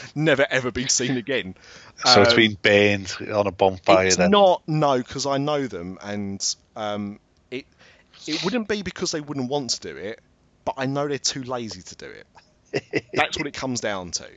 never 0.15 0.47
ever 0.51 0.71
be 0.71 0.89
seen 0.89 1.17
again. 1.17 1.55
So 2.05 2.21
it's 2.23 2.35
been 2.35 2.57
burned 2.61 3.15
on 3.33 3.47
a 3.47 3.53
bonfire 3.53 4.07
It's 4.07 4.17
then. 4.17 4.31
not 4.31 4.63
no, 4.67 4.99
because 4.99 5.27
I 5.27 5.39
know 5.39 5.67
them, 5.67 5.99
and 6.03 6.57
um, 6.77 7.19
it 7.51 7.67
it 8.27 8.45
wouldn't 8.45 8.69
be 8.69 8.83
because 8.83 9.13
they 9.13 9.21
wouldn't 9.21 9.49
want 9.49 9.71
to 9.71 9.81
do 9.81 9.97
it, 9.97 10.21
but 10.65 10.75
I 10.77 10.87
know 10.87 11.09
they're 11.09 11.19
too 11.19 11.43
lazy 11.43 11.83
to 11.83 11.97
do 11.97 12.11
it. 12.11 12.27
That's 13.15 13.39
what 13.39 13.47
it 13.47 13.55
comes 13.55 13.81
down 13.81 14.11
to. 14.13 14.29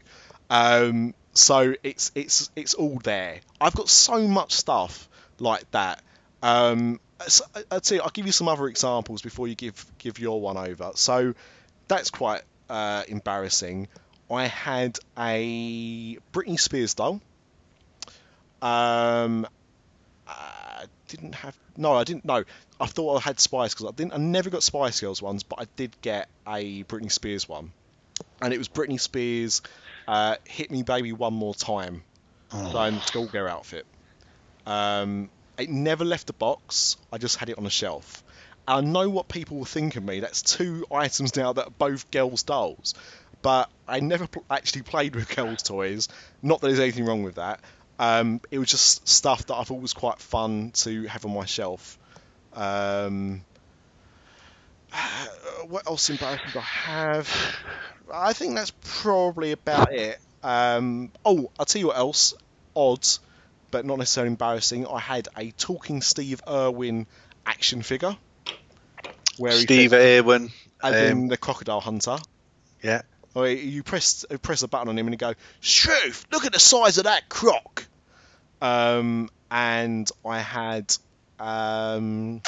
Um, 0.49 1.13
so 1.33 1.73
it's 1.83 2.11
it's 2.15 2.49
it's 2.55 2.73
all 2.75 2.99
there. 3.03 3.39
I've 3.59 3.75
got 3.75 3.89
so 3.89 4.27
much 4.27 4.53
stuff 4.53 5.09
like 5.39 5.69
that. 5.71 6.01
Um, 6.41 6.99
so, 7.27 7.45
I- 7.55 7.63
I'll 7.71 7.81
tell 7.81 7.97
you, 7.97 8.01
I'll 8.03 8.09
give 8.09 8.25
you 8.25 8.31
some 8.31 8.47
other 8.47 8.67
examples 8.67 9.21
before 9.21 9.47
you 9.47 9.55
give 9.55 9.85
give 9.97 10.19
your 10.19 10.39
one 10.41 10.57
over. 10.57 10.91
So 10.95 11.33
that's 11.87 12.09
quite 12.11 12.41
uh, 12.69 13.03
embarrassing. 13.07 13.87
I 14.29 14.47
had 14.47 14.99
a 15.17 16.17
Britney 16.33 16.59
Spears 16.59 16.93
doll. 16.93 17.21
Um, 18.61 19.47
I 20.27 20.85
didn't 21.07 21.35
have 21.35 21.57
no, 21.77 21.93
I 21.93 22.03
didn't 22.03 22.25
know. 22.25 22.43
I 22.79 22.85
thought 22.85 23.17
I 23.17 23.21
had 23.21 23.39
Spice 23.39 23.73
Girls. 23.73 23.91
I 23.91 23.95
didn't. 23.95 24.13
I 24.13 24.17
never 24.17 24.49
got 24.49 24.63
Spice 24.63 24.99
Girls 24.99 25.21
ones, 25.21 25.43
but 25.43 25.59
I 25.61 25.65
did 25.75 25.95
get 26.01 26.27
a 26.45 26.83
Britney 26.83 27.11
Spears 27.11 27.47
one, 27.47 27.71
and 28.41 28.53
it 28.53 28.57
was 28.57 28.67
Britney 28.67 28.99
Spears. 28.99 29.61
Uh, 30.07 30.35
Hit 30.45 30.71
me, 30.71 30.83
baby, 30.83 31.13
one 31.13 31.33
more 31.33 31.53
time. 31.55 32.03
The 32.51 32.99
schoolgirl 33.01 33.47
outfit. 33.47 33.85
Um, 34.65 35.29
it 35.57 35.69
never 35.69 36.05
left 36.05 36.27
the 36.27 36.33
box. 36.33 36.97
I 37.11 37.17
just 37.17 37.37
had 37.37 37.49
it 37.49 37.57
on 37.57 37.65
a 37.65 37.69
shelf. 37.69 38.23
I 38.67 38.81
know 38.81 39.09
what 39.09 39.29
people 39.29 39.57
will 39.57 39.65
think 39.65 39.95
of 39.95 40.03
me. 40.03 40.19
That's 40.19 40.41
two 40.41 40.85
items 40.91 41.35
now 41.35 41.53
that 41.53 41.67
are 41.67 41.73
both 41.77 42.11
girls' 42.11 42.43
dolls. 42.43 42.93
But 43.41 43.69
I 43.87 44.01
never 44.01 44.27
pl- 44.27 44.43
actually 44.49 44.81
played 44.81 45.15
with 45.15 45.33
girls' 45.33 45.63
toys. 45.63 46.09
Not 46.41 46.59
that 46.59 46.67
there's 46.67 46.79
anything 46.79 47.05
wrong 47.05 47.23
with 47.23 47.35
that. 47.35 47.61
Um, 47.99 48.41
it 48.51 48.59
was 48.59 48.69
just 48.69 49.07
stuff 49.07 49.47
that 49.47 49.55
I 49.55 49.63
thought 49.63 49.81
was 49.81 49.93
quite 49.93 50.19
fun 50.19 50.71
to 50.75 51.05
have 51.07 51.25
on 51.25 51.33
my 51.33 51.45
shelf. 51.45 51.97
Um, 52.53 53.43
what 55.67 55.87
else 55.87 56.09
embarrassing 56.09 56.49
do 56.53 56.59
I 56.59 56.61
have? 56.61 57.55
I 58.13 58.33
think 58.33 58.55
that's 58.55 58.73
probably 59.01 59.51
about 59.51 59.93
it. 59.93 60.19
Um, 60.43 61.11
oh, 61.25 61.51
I'll 61.59 61.65
tell 61.65 61.79
you 61.79 61.87
what 61.87 61.97
else. 61.97 62.33
Odd, 62.75 63.07
but 63.71 63.85
not 63.85 63.97
necessarily 63.97 64.29
embarrassing. 64.29 64.87
I 64.87 64.99
had 64.99 65.27
a 65.37 65.51
talking 65.51 66.01
Steve 66.01 66.41
Irwin 66.47 67.07
action 67.45 67.81
figure. 67.81 68.15
Where 69.37 69.51
Steve 69.51 69.93
Irwin. 69.93 70.51
as 70.83 70.95
um, 70.95 71.17
in 71.19 71.27
the 71.27 71.37
crocodile 71.37 71.79
hunter. 71.79 72.17
Yeah. 72.81 73.01
Or 73.35 73.47
you 73.47 73.83
press 73.83 74.25
you 74.31 74.37
press 74.37 74.63
a 74.63 74.67
button 74.67 74.89
on 74.89 74.97
him 74.97 75.05
and 75.07 75.13
you 75.13 75.17
go, 75.17 75.33
Shoof, 75.61 76.25
look 76.31 76.45
at 76.45 76.53
the 76.53 76.59
size 76.59 76.97
of 76.97 77.03
that 77.03 77.29
croc. 77.29 77.87
Um, 78.61 79.29
and 79.51 80.09
I 80.25 80.39
had 80.39 80.95
um, 81.39 82.41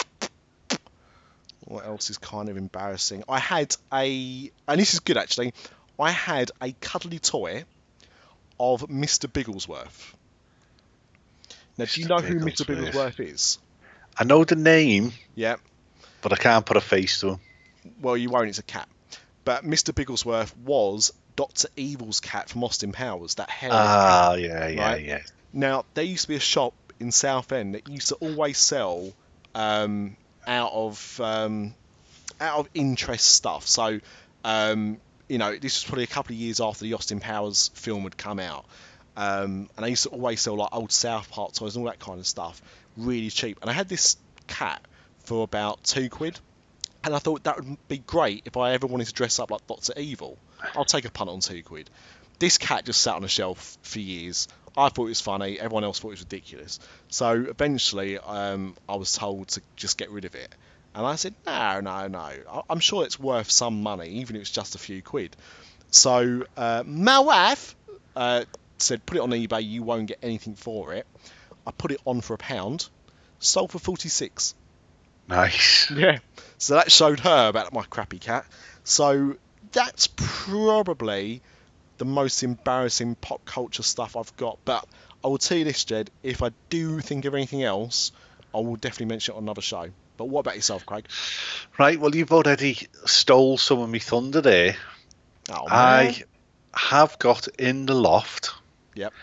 what 1.69 1.85
else 1.85 2.09
is 2.09 2.17
kind 2.17 2.49
of 2.49 2.57
embarrassing? 2.57 3.23
I 3.29 3.39
had 3.39 3.75
a, 3.93 4.51
and 4.67 4.79
this 4.79 4.93
is 4.93 4.99
good 4.99 5.17
actually. 5.17 5.53
I 5.99 6.11
had 6.11 6.51
a 6.61 6.71
cuddly 6.81 7.19
toy 7.19 7.65
of 8.59 8.81
Mr. 8.83 9.31
Bigglesworth. 9.31 10.15
Now, 11.79 11.85
do 11.85 12.01
you 12.01 12.07
know 12.07 12.17
who 12.19 12.39
Mr. 12.39 12.65
Bigglesworth. 12.65 13.19
Is? 13.19 13.57
I 14.17 14.23
know 14.25 14.43
the 14.43 14.55
name, 14.55 15.13
Yeah. 15.35 15.55
but 16.21 16.33
I 16.33 16.35
can't 16.35 16.65
put 16.65 16.77
a 16.77 16.81
face 16.81 17.19
to 17.21 17.29
him. 17.31 17.39
well, 18.01 18.17
you 18.17 18.29
won't. 18.29 18.49
It's 18.49 18.59
a 18.59 18.63
cat. 18.63 18.87
But 19.45 19.63
Mr. 19.63 19.93
Bigglesworth 19.95 20.55
was 20.57 21.11
Doctor 21.35 21.69
Evil's 21.77 22.19
cat 22.19 22.49
from 22.49 22.63
Austin 22.63 22.91
Powers. 22.91 23.35
That 23.35 23.49
hair. 23.49 23.69
Ah, 23.71 24.33
yeah, 24.35 24.67
yeah, 24.67 24.81
Right. 24.91 25.05
yeah. 25.05 25.19
Now 25.53 25.85
there 25.93 26.03
used 26.03 26.23
to 26.23 26.27
be 26.27 26.35
a 26.35 26.39
shop 26.41 26.73
in 26.99 27.11
Southend 27.11 27.73
that 27.75 27.87
used 27.87 28.09
to 28.09 28.15
always 28.15 28.57
sell 28.57 29.13
um, 29.55 30.17
out 30.45 30.71
of 30.73 31.21
um, 31.23 31.73
out 32.41 32.59
of 32.59 32.69
interest 32.73 33.25
stuff. 33.25 33.65
So 33.67 33.99
um, 34.43 34.97
you 35.29 35.37
know, 35.37 35.51
this 35.55 35.77
was 35.81 35.83
probably 35.85 36.03
a 36.03 36.07
couple 36.07 36.33
of 36.33 36.39
years 36.39 36.59
after 36.59 36.83
the 36.83 36.93
Austin 36.93 37.19
Powers 37.21 37.71
film 37.73 38.03
had 38.03 38.17
come 38.17 38.39
out. 38.39 38.65
Um, 39.15 39.69
and 39.75 39.85
I 39.85 39.89
used 39.89 40.03
to 40.03 40.09
always 40.09 40.41
sell 40.41 40.55
like 40.55 40.69
old 40.71 40.91
South 40.91 41.29
Park 41.29 41.53
toys 41.53 41.75
and 41.75 41.85
all 41.85 41.91
that 41.91 41.99
kind 41.99 42.19
of 42.19 42.27
stuff, 42.27 42.61
really 42.95 43.29
cheap. 43.29 43.59
And 43.61 43.69
I 43.69 43.73
had 43.73 43.89
this 43.89 44.17
cat 44.47 44.81
for 45.25 45.43
about 45.43 45.83
two 45.83 46.09
quid, 46.09 46.39
and 47.03 47.15
I 47.15 47.19
thought 47.19 47.43
that 47.43 47.57
would 47.57 47.87
be 47.87 47.97
great 47.97 48.43
if 48.45 48.57
I 48.57 48.73
ever 48.73 48.87
wanted 48.87 49.07
to 49.07 49.13
dress 49.13 49.39
up 49.39 49.51
like 49.51 49.65
Doctor 49.67 49.93
Evil. 49.97 50.37
I'll 50.75 50.85
take 50.85 51.05
a 51.05 51.11
punt 51.11 51.29
on 51.29 51.39
two 51.39 51.63
quid. 51.63 51.89
This 52.39 52.57
cat 52.57 52.85
just 52.85 53.01
sat 53.01 53.15
on 53.15 53.23
a 53.23 53.27
shelf 53.27 53.77
for 53.81 53.99
years. 53.99 54.47
I 54.77 54.89
thought 54.89 55.05
it 55.05 55.09
was 55.09 55.21
funny. 55.21 55.59
Everyone 55.59 55.83
else 55.83 55.99
thought 55.99 56.09
it 56.09 56.11
was 56.11 56.21
ridiculous. 56.21 56.79
So 57.09 57.31
eventually, 57.31 58.17
um, 58.17 58.75
I 58.87 58.95
was 58.95 59.13
told 59.13 59.49
to 59.49 59.61
just 59.75 59.97
get 59.97 60.09
rid 60.09 60.25
of 60.25 60.35
it. 60.35 60.53
And 60.95 61.05
I 61.05 61.15
said, 61.15 61.33
no, 61.45 61.81
no, 61.81 62.07
no. 62.07 62.63
I'm 62.69 62.79
sure 62.79 63.03
it's 63.03 63.19
worth 63.19 63.51
some 63.51 63.83
money, 63.83 64.09
even 64.21 64.35
if 64.35 64.43
it's 64.43 64.51
just 64.51 64.75
a 64.75 64.77
few 64.77 65.01
quid. 65.01 65.35
So 65.91 66.45
uh, 66.55 66.83
my 66.85 67.19
wife 67.19 67.75
uh, 68.15 68.45
said, 68.81 69.05
put 69.05 69.17
it 69.17 69.21
on 69.21 69.31
eBay. 69.31 69.67
You 69.67 69.83
won't 69.83 70.07
get 70.07 70.19
anything 70.21 70.55
for 70.55 70.93
it. 70.93 71.05
I 71.65 71.71
put 71.71 71.91
it 71.91 72.01
on 72.05 72.21
for 72.21 72.33
a 72.33 72.37
pound. 72.37 72.87
Sold 73.39 73.71
for 73.71 73.79
46. 73.79 74.55
Nice. 75.27 75.91
Yeah. 75.95 76.19
So 76.57 76.75
that 76.75 76.91
showed 76.91 77.21
her 77.21 77.47
about 77.47 77.73
my 77.73 77.83
crappy 77.83 78.19
cat. 78.19 78.45
So 78.83 79.37
that's 79.71 80.07
probably 80.15 81.41
the 81.97 82.05
most 82.05 82.43
embarrassing 82.43 83.15
pop 83.15 83.45
culture 83.45 83.83
stuff 83.83 84.17
I've 84.17 84.35
got. 84.35 84.57
But 84.65 84.85
I 85.23 85.27
will 85.27 85.37
tell 85.37 85.57
you 85.57 85.63
this, 85.63 85.83
Jed. 85.85 86.11
If 86.23 86.41
I 86.43 86.51
do 86.69 86.99
think 86.99 87.25
of 87.25 87.33
anything 87.33 87.63
else, 87.63 88.11
I 88.53 88.57
will 88.57 88.75
definitely 88.75 89.07
mention 89.07 89.35
it 89.35 89.37
on 89.37 89.43
another 89.43 89.61
show. 89.61 89.89
But 90.17 90.25
what 90.25 90.41
about 90.41 90.55
yourself, 90.55 90.85
Craig? 90.85 91.07
Right, 91.77 91.99
well, 91.99 92.13
you've 92.13 92.33
already 92.33 92.77
stole 93.05 93.57
some 93.57 93.79
of 93.79 93.89
my 93.89 93.99
thunder 93.99 94.41
there. 94.41 94.75
Oh. 95.49 95.65
I 95.69 96.23
have 96.73 97.17
got 97.19 97.47
in 97.57 97.85
the 97.85 97.95
loft 97.95 98.51
Yep. 98.99 99.13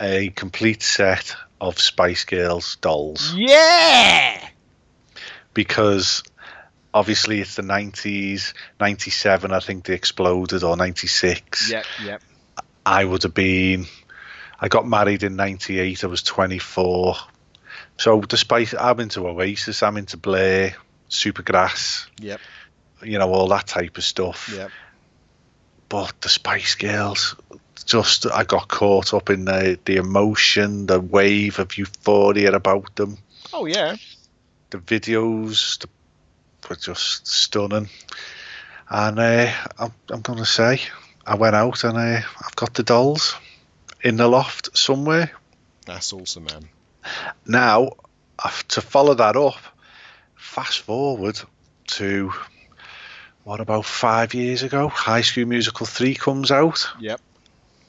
a 0.00 0.30
complete 0.30 0.82
set 0.82 1.34
of 1.60 1.78
Spice 1.78 2.24
Girls 2.24 2.76
dolls 2.76 3.34
Yeah. 3.36 4.48
because 5.54 6.22
obviously 6.94 7.40
it's 7.40 7.56
the 7.56 7.62
90s, 7.62 8.52
97, 8.80 9.52
I 9.52 9.60
think 9.60 9.84
they 9.84 9.94
exploded, 9.94 10.62
or 10.62 10.76
96. 10.76 11.70
Yep. 11.70 11.84
Yep. 12.04 12.22
I 12.86 13.04
would 13.04 13.22
have 13.24 13.34
been, 13.34 13.86
I 14.58 14.68
got 14.68 14.86
married 14.88 15.22
in 15.22 15.36
98, 15.36 16.02
I 16.02 16.06
was 16.06 16.22
24. 16.22 17.16
So 17.98 18.20
despite, 18.22 18.74
I'm 18.78 18.98
into 19.00 19.28
Oasis, 19.28 19.82
I'm 19.82 19.96
into 19.98 20.16
Blur, 20.16 20.72
Supergrass, 21.10 22.06
Yep. 22.20 22.40
you 23.02 23.18
know, 23.18 23.30
all 23.32 23.48
that 23.48 23.66
type 23.66 23.98
of 23.98 24.04
stuff. 24.04 24.50
Yep. 24.54 24.70
but 25.90 26.20
the 26.20 26.28
Spice 26.28 26.76
Girls, 26.76 27.34
just 27.84 28.26
I 28.30 28.44
got 28.44 28.68
caught 28.68 29.14
up 29.14 29.30
in 29.30 29.44
the 29.44 29.78
the 29.84 29.96
emotion, 29.96 30.86
the 30.86 31.00
wave 31.00 31.58
of 31.58 31.76
euphoria 31.76 32.52
about 32.52 32.94
them. 32.96 33.18
Oh 33.52 33.66
yeah. 33.66 33.96
The 34.70 34.78
videos 34.78 35.78
the, 35.78 35.88
were 36.68 36.76
just 36.76 37.26
stunning, 37.26 37.88
and 38.88 39.18
uh, 39.18 39.52
I'm 39.78 39.92
I'm 40.10 40.20
gonna 40.20 40.46
say 40.46 40.80
I 41.26 41.34
went 41.36 41.56
out 41.56 41.84
and 41.84 41.96
uh, 41.96 42.20
I've 42.44 42.56
got 42.56 42.74
the 42.74 42.82
dolls 42.82 43.36
in 44.02 44.16
the 44.16 44.28
loft 44.28 44.76
somewhere. 44.76 45.32
That's 45.86 46.12
awesome, 46.12 46.44
man. 46.44 46.68
Now, 47.46 47.90
to 48.68 48.80
follow 48.80 49.14
that 49.14 49.36
up, 49.36 49.58
fast 50.36 50.80
forward 50.80 51.40
to 51.88 52.32
what 53.44 53.60
about 53.60 53.84
five 53.84 54.34
years 54.34 54.62
ago? 54.62 54.88
High 54.88 55.22
School 55.22 55.46
Musical 55.46 55.86
3 55.86 56.14
comes 56.14 56.50
out. 56.50 56.86
Yep. 57.00 57.20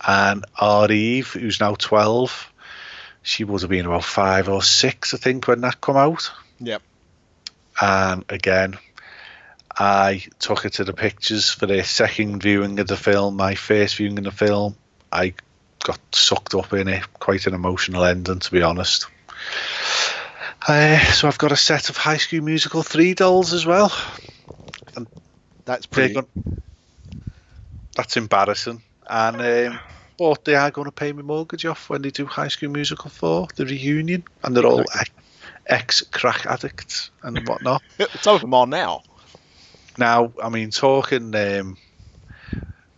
And 0.06 0.46
our 0.60 0.92
Eve, 0.92 1.34
who's 1.34 1.60
now 1.60 1.76
12, 1.76 2.52
she 3.24 3.44
would 3.44 3.62
have 3.62 3.70
been 3.70 3.86
about 3.86 4.04
five 4.04 4.50
or 4.50 4.64
six, 4.64 5.14
I 5.14 5.18
think, 5.18 5.48
when 5.48 5.62
that 5.62 5.82
come 5.82 5.98
out. 5.98 6.32
Yep. 6.60 6.82
And 7.80 8.26
again, 8.30 8.78
I 9.78 10.24
took 10.40 10.60
her 10.62 10.70
to 10.70 10.84
the 10.84 10.94
pictures 10.94 11.50
for 11.50 11.66
the 11.66 11.84
second 11.84 12.42
viewing 12.42 12.80
of 12.80 12.88
the 12.88 12.98
film. 12.98 13.36
My 13.36 13.56
first 13.56 13.96
viewing 13.96 14.18
of 14.18 14.24
the 14.24 14.32
film, 14.32 14.76
I 15.12 15.34
got 15.84 16.00
sucked 16.12 16.56
up 16.56 16.74
in 16.74 16.88
it. 16.88 17.14
Quite 17.14 17.48
an 17.48 17.54
emotional 17.54 18.04
ending, 18.04 18.40
to 18.40 18.52
be 18.52 18.62
honest. 18.62 19.08
Uh, 20.68 21.00
so 21.12 21.28
I've 21.28 21.40
got 21.40 21.52
a 21.52 21.58
set 21.58 21.90
of 21.90 21.98
High 21.98 22.18
School 22.18 22.42
Musical 22.42 22.84
3 22.84 23.14
dolls 23.16 23.54
as 23.54 23.66
well. 23.66 23.92
That's 25.66 25.86
They're 25.88 26.10
pretty. 26.10 26.14
gon- 26.16 26.62
that's 27.96 28.18
embarrassing. 28.18 28.82
And 29.12 29.42
um, 29.42 29.80
but 30.18 30.46
they 30.46 30.56
are 30.56 30.72
going 30.72 30.86
to 30.86 30.92
pay 30.92 31.12
my 31.12 31.22
mortgage 31.22 31.66
off 31.66 31.90
when 31.90 32.02
they 32.02 32.12
do 32.12 32.26
High 32.26 32.48
School 32.48 32.70
Musical 32.70 33.10
4, 33.10 33.50
the 33.58 33.66
reunion, 33.66 34.24
and 34.42 34.56
they're 34.56 34.66
all 34.66 34.86
ex 35.68 36.02
crack 36.12 36.46
addicts 36.46 37.12
and 37.22 37.46
whatnot. 37.46 37.84
Some 38.22 38.36
of 38.36 38.42
them 38.42 38.54
are 38.54 38.66
now. 38.66 39.02
now, 39.98 40.32
I 40.42 40.48
mean, 40.48 40.70
talking 40.70 41.36
um, 41.36 41.78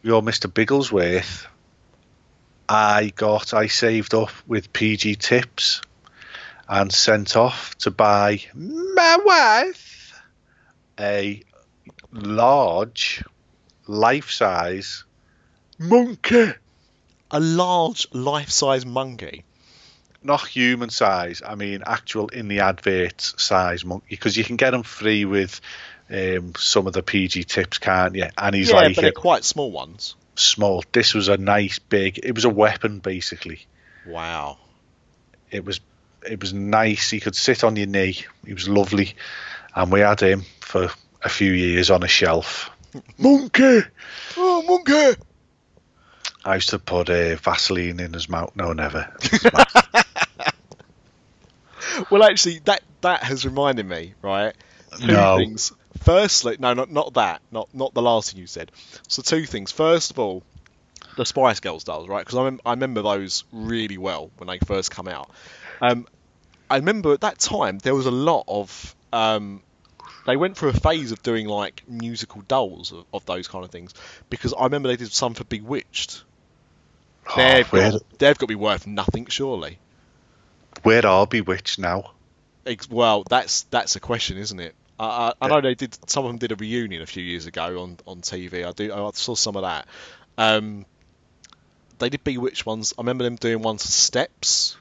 your 0.04 0.22
Mr. 0.22 0.54
Bigglesworth, 0.54 1.48
I 2.70 3.12
got, 3.16 3.56
I 3.56 3.66
saved 3.66 4.14
up 4.14 4.32
with 4.46 4.72
PG 4.72 5.16
Tips 5.16 5.82
and 6.70 6.94
sent 6.94 7.36
off 7.36 7.76
to 7.80 7.90
buy 7.90 8.40
my 8.54 9.18
wife 9.26 10.14
a 11.00 11.42
large, 12.12 13.24
life 13.88 14.30
size 14.30 15.06
monkey. 15.84 16.54
A 17.32 17.40
large 17.40 18.08
life-size 18.14 18.86
monkey. 18.86 19.44
Not 20.24 20.48
human 20.48 20.90
size, 20.90 21.42
I 21.46 21.56
mean 21.56 21.84
actual 21.86 22.30
in 22.30 22.48
the 22.48 22.62
adverts 22.62 23.42
size 23.42 23.84
monkey, 23.84 24.06
because 24.10 24.38
you 24.38 24.44
can 24.44 24.56
get 24.56 24.72
them 24.72 24.84
free 24.84 25.26
with 25.26 25.60
um, 26.10 26.54
some 26.58 26.88
of 26.88 26.94
the 26.94 27.04
PG 27.04 27.46
tips, 27.46 27.78
can't 27.78 28.16
you? 28.16 28.28
And 28.38 28.56
he's 28.56 28.70
yeah, 28.70 28.76
like 28.76 28.96
but 28.96 29.02
they're 29.02 29.12
quite 29.12 29.44
small 29.44 29.72
ones. 29.72 30.16
small. 30.36 30.84
This 30.92 31.14
was 31.14 31.28
a 31.28 31.38
nice 31.38 31.80
big. 31.80 32.20
It 32.24 32.36
was 32.36 32.46
a 32.46 32.50
weapon 32.50 33.00
basically. 33.00 33.66
Wow. 34.06 34.58
It 35.52 35.66
was 35.66 35.82
it 36.26 36.40
was 36.40 36.54
nice. 36.54 37.10
He 37.10 37.20
could 37.20 37.36
sit 37.36 37.64
on 37.64 37.76
your 37.76 37.88
knee. 37.88 38.18
He 38.46 38.54
was 38.54 38.70
lovely, 38.70 39.16
and 39.76 39.92
we 39.92 40.00
had 40.00 40.22
him 40.22 40.44
for 40.62 40.90
a 41.22 41.30
few 41.30 41.52
years 41.52 41.90
on 41.90 42.04
a 42.04 42.08
shelf. 42.08 42.70
monkey. 43.18 43.82
Oh, 44.38 44.64
monkey! 44.68 45.22
I 46.46 46.56
used 46.56 46.70
to 46.70 46.80
put 46.80 47.10
uh, 47.10 47.36
Vaseline 47.36 48.00
in 48.00 48.14
his 48.14 48.28
mouth. 48.30 48.52
No, 48.56 48.74
never. 48.74 49.12
Well, 52.10 52.24
actually, 52.24 52.60
that 52.66 52.84
that 53.02 53.24
has 53.24 53.46
reminded 53.46 53.86
me, 53.86 54.14
right? 54.22 54.56
Two 54.96 55.06
No. 55.08 55.36
things. 55.36 55.72
Firstly, 56.02 56.58
no, 56.60 56.74
not 56.74 56.90
not 56.92 57.14
that, 57.16 57.42
not 57.52 57.70
not 57.74 57.94
the 57.94 58.02
last 58.02 58.32
thing 58.32 58.40
you 58.40 58.48
said. 58.48 58.72
So 59.08 59.22
two 59.22 59.46
things. 59.46 59.72
First 59.72 60.12
of 60.12 60.20
all, 60.20 60.44
the 61.16 61.26
Spice 61.26 61.60
Girls 61.60 61.84
dolls, 61.84 62.08
right? 62.08 62.26
Because 62.26 62.38
I, 62.38 62.44
rem- 62.46 62.60
I 62.66 62.72
remember 62.72 63.02
those 63.02 63.44
really 63.52 63.98
well 63.98 64.32
when 64.38 64.48
they 64.48 64.60
first 64.66 64.92
come 64.92 65.08
out. 65.08 65.30
Um, 65.82 66.08
I 66.70 66.78
remember 66.78 67.14
at 67.14 67.22
that 67.22 67.40
time 67.40 67.78
there 67.80 67.96
was 67.96 68.06
a 68.06 68.12
lot 68.12 68.46
of 68.48 68.96
um, 69.12 69.64
they 70.26 70.36
went 70.38 70.58
through 70.58 70.70
a 70.70 70.74
phase 70.74 71.12
of 71.12 71.22
doing 71.24 71.48
like 71.48 71.84
musical 71.88 72.42
dolls 72.42 72.92
of, 72.92 73.06
of 73.14 73.26
those 73.26 73.48
kind 73.48 73.64
of 73.66 73.72
things 73.72 73.94
because 74.30 74.54
I 74.54 74.64
remember 74.66 74.90
they 74.90 74.98
did 74.98 75.12
some 75.12 75.34
for 75.34 75.44
B*Witched. 75.46 76.22
Oh, 77.30 77.36
They've 77.38 77.72
where, 77.72 77.92
got, 77.92 78.02
they've 78.20 78.38
got 78.38 78.44
to 78.44 78.48
be 78.48 78.56
worth 78.56 78.86
nothing, 78.86 79.26
surely. 79.28 79.80
where 80.84 81.06
are 81.06 81.26
B*Witched 81.26 81.80
now? 81.80 82.12
Well, 82.90 83.24
that's 83.30 83.64
that's 83.64 83.96
a 83.96 84.00
question, 84.00 84.38
isn't 84.38 84.60
it? 84.60 84.76
I, 85.00 85.34
I, 85.42 85.46
I 85.46 85.48
know 85.50 85.62
they 85.62 85.76
did. 85.76 85.98
Some 86.10 86.26
of 86.26 86.30
them 86.30 86.38
did 86.38 86.52
a 86.52 86.56
reunion 86.56 87.02
a 87.02 87.06
few 87.06 87.24
years 87.24 87.46
ago 87.46 87.82
on, 87.82 87.98
on 88.06 88.22
TV. 88.22 88.66
I 88.66 88.72
do. 88.72 88.94
I 88.94 89.12
saw 89.14 89.36
some 89.36 89.56
of 89.56 89.64
that. 89.64 89.88
Um, 90.38 90.86
they 92.00 92.10
did 92.10 92.24
B*Witched 92.24 92.66
ones. 92.66 92.94
I 92.98 93.02
remember 93.02 93.24
them 93.24 93.36
doing 93.36 93.62
ones 93.62 93.84
for 93.84 93.92
Steps 93.92 94.78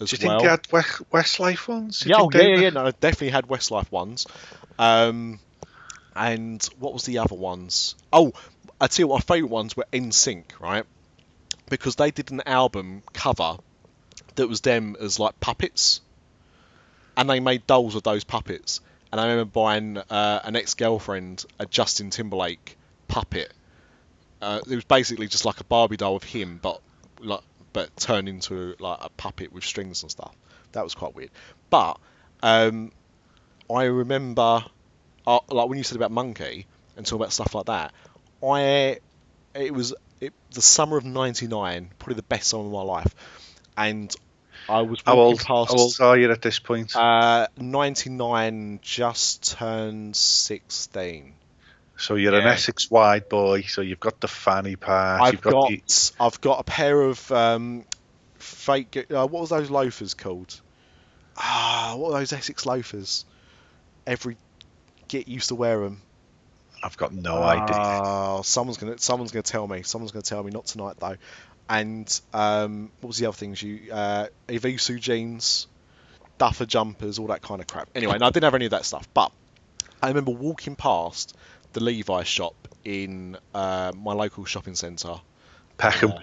as 0.00 0.10
Do 0.10 0.16
you 0.16 0.28
well. 0.28 0.40
think 0.40 0.44
they 0.44 0.50
had 0.50 0.72
West, 0.72 1.10
Westlife 1.10 1.68
ones? 1.68 2.00
Do 2.00 2.08
yeah, 2.08 2.16
oh, 2.18 2.30
yeah, 2.32 2.42
yeah, 2.42 2.56
yeah. 2.56 2.70
No, 2.70 2.90
definitely 2.90 3.30
had 3.30 3.46
Westlife 3.46 3.90
ones. 3.90 4.26
Um, 4.78 5.38
and 6.16 6.62
what 6.78 6.92
was 6.92 7.04
the 7.04 7.18
other 7.18 7.34
ones? 7.34 7.94
Oh, 8.12 8.32
I 8.80 8.86
tell 8.86 9.04
you 9.04 9.08
what, 9.08 9.28
my 9.28 9.34
favourite 9.34 9.50
ones 9.50 9.76
were 9.76 9.86
NSYNC, 9.92 10.44
right? 10.60 10.84
Because 11.68 11.96
they 11.96 12.10
did 12.10 12.30
an 12.30 12.42
album 12.46 13.02
cover 13.12 13.56
that 14.34 14.48
was 14.48 14.60
them 14.60 14.96
as 15.00 15.18
like 15.18 15.38
puppets, 15.40 16.00
and 17.16 17.28
they 17.28 17.40
made 17.40 17.66
dolls 17.66 17.94
of 17.94 18.02
those 18.02 18.24
puppets. 18.24 18.80
And 19.10 19.20
I 19.20 19.28
remember 19.28 19.50
buying 19.50 19.98
uh, 19.98 20.40
an 20.44 20.56
ex-girlfriend 20.56 21.44
a 21.58 21.66
Justin 21.66 22.10
Timberlake 22.10 22.76
puppet. 23.06 23.52
Uh, 24.42 24.60
it 24.68 24.74
was 24.74 24.84
basically 24.84 25.28
just 25.28 25.44
like 25.44 25.60
a 25.60 25.64
Barbie 25.64 25.96
doll 25.96 26.16
of 26.16 26.24
him, 26.24 26.58
but 26.60 26.80
like 27.20 27.40
but 27.72 27.94
turned 27.96 28.28
into 28.28 28.74
like 28.78 28.98
a 29.02 29.08
puppet 29.10 29.52
with 29.52 29.64
strings 29.64 30.02
and 30.02 30.10
stuff. 30.10 30.34
That 30.72 30.84
was 30.84 30.94
quite 30.94 31.14
weird. 31.14 31.30
But 31.70 31.98
um, 32.42 32.92
I 33.70 33.84
remember, 33.84 34.64
uh, 35.26 35.38
like 35.48 35.68
when 35.68 35.78
you 35.78 35.84
said 35.84 35.96
about 35.96 36.10
Monkey 36.10 36.66
and 36.96 37.06
talk 37.06 37.16
about 37.16 37.32
stuff 37.32 37.54
like 37.54 37.66
that, 37.66 37.92
I 38.42 38.98
it 39.54 39.72
was 39.72 39.94
it, 40.20 40.32
the 40.52 40.62
summer 40.62 40.96
of 40.96 41.04
'99, 41.04 41.90
probably 41.98 42.14
the 42.14 42.22
best 42.22 42.48
summer 42.48 42.64
of 42.64 42.72
my 42.72 42.82
life, 42.82 43.14
and 43.76 44.14
I 44.68 44.82
was 44.82 45.02
How 45.04 45.18
old, 45.18 45.38
past. 45.38 45.48
how 45.48 45.76
old 45.76 45.96
are 46.00 46.16
you 46.16 46.30
at 46.30 46.40
this 46.40 46.58
point? 46.58 46.96
Uh, 46.96 47.48
99 47.58 48.80
just 48.82 49.56
turned 49.58 50.16
16. 50.16 51.34
so 51.96 52.14
you're 52.14 52.34
an. 52.34 52.46
Essex 52.46 52.90
wide 52.90 53.28
boy. 53.28 53.62
So 53.62 53.82
you've 53.82 54.00
got 54.00 54.20
the 54.20 54.28
fanny 54.28 54.76
part. 54.76 55.20
I've 55.20 55.32
you've 55.34 55.42
got, 55.42 55.52
got, 55.52 55.68
the, 55.68 56.12
I've 56.20 56.40
got 56.40 56.60
a 56.60 56.64
pair 56.64 57.00
of 57.02 57.32
um, 57.32 57.84
fake. 58.38 59.06
Uh, 59.10 59.26
what 59.26 59.40
was 59.40 59.50
those 59.50 59.70
loafers 59.70 60.14
called? 60.14 60.60
Ah, 61.36 61.94
what 61.96 62.12
were 62.12 62.18
those 62.18 62.32
Essex 62.32 62.64
loafers? 62.64 63.24
Every 64.06 64.36
git 65.08 65.28
used 65.28 65.48
to 65.48 65.54
wear 65.54 65.80
them. 65.80 66.00
I've 66.84 66.96
got 66.98 67.14
no 67.14 67.42
idea. 67.42 67.76
Oh, 67.76 68.42
someone's 68.42 68.76
gonna, 68.76 68.98
someone's 68.98 69.32
gonna 69.32 69.42
tell 69.42 69.66
me. 69.66 69.82
Someone's 69.82 70.12
gonna 70.12 70.22
tell 70.22 70.42
me. 70.42 70.50
Not 70.50 70.66
tonight 70.66 70.96
though. 70.98 71.16
And 71.68 72.20
um, 72.34 72.90
what 73.00 73.08
was 73.08 73.18
the 73.18 73.26
other 73.26 73.36
things? 73.36 73.62
You 73.62 73.90
uh, 73.90 74.26
Evisu 74.48 75.00
jeans, 75.00 75.66
Duffer 76.36 76.66
jumpers, 76.66 77.18
all 77.18 77.28
that 77.28 77.40
kind 77.40 77.62
of 77.62 77.66
crap. 77.66 77.88
Anyway, 77.94 78.18
no, 78.18 78.26
I 78.26 78.30
didn't 78.30 78.44
have 78.44 78.54
any 78.54 78.66
of 78.66 78.72
that 78.72 78.84
stuff. 78.84 79.08
But 79.14 79.32
I 80.02 80.08
remember 80.08 80.32
walking 80.32 80.76
past 80.76 81.34
the 81.72 81.82
Levi 81.82 82.22
shop 82.24 82.54
in 82.84 83.38
uh, 83.54 83.92
my 83.96 84.12
local 84.12 84.44
shopping 84.44 84.74
centre. 84.74 85.16
Peckham. 85.78 86.12
Uh, 86.12 86.18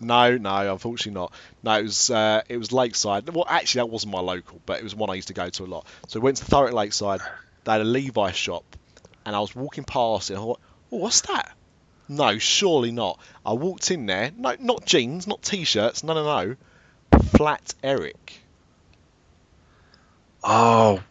no, 0.00 0.36
no, 0.36 0.72
unfortunately 0.72 1.20
not. 1.20 1.32
No, 1.62 1.78
it 1.78 1.82
was 1.82 2.10
uh, 2.10 2.42
it 2.48 2.56
was 2.56 2.72
Lakeside. 2.72 3.28
Well, 3.28 3.46
actually, 3.48 3.80
that 3.80 3.90
wasn't 3.90 4.12
my 4.12 4.20
local, 4.20 4.60
but 4.64 4.78
it 4.78 4.84
was 4.84 4.94
one 4.94 5.10
I 5.10 5.14
used 5.14 5.28
to 5.28 5.34
go 5.34 5.48
to 5.48 5.64
a 5.64 5.66
lot. 5.66 5.86
So 6.06 6.20
we 6.20 6.24
went 6.24 6.36
to 6.36 6.44
Thurrock 6.44 6.72
Lakeside. 6.72 7.20
They 7.64 7.72
had 7.72 7.80
a 7.80 7.84
Levi 7.84 8.30
shop, 8.32 8.64
and 9.26 9.34
I 9.34 9.40
was 9.40 9.54
walking 9.54 9.84
past 9.84 10.30
it. 10.30 10.34
I 10.34 10.38
thought, 10.38 10.60
oh, 10.92 10.96
what's 10.98 11.22
that? 11.22 11.56
No, 12.08 12.38
surely 12.38 12.92
not. 12.92 13.18
I 13.44 13.54
walked 13.54 13.90
in 13.90 14.06
there. 14.06 14.30
No, 14.36 14.54
not 14.60 14.84
jeans, 14.84 15.26
not 15.26 15.42
t-shirts. 15.42 16.04
No, 16.04 16.14
no, 16.14 16.24
no. 16.24 16.56
Flat 17.30 17.74
Eric. 17.82 18.40
oh, 20.42 21.02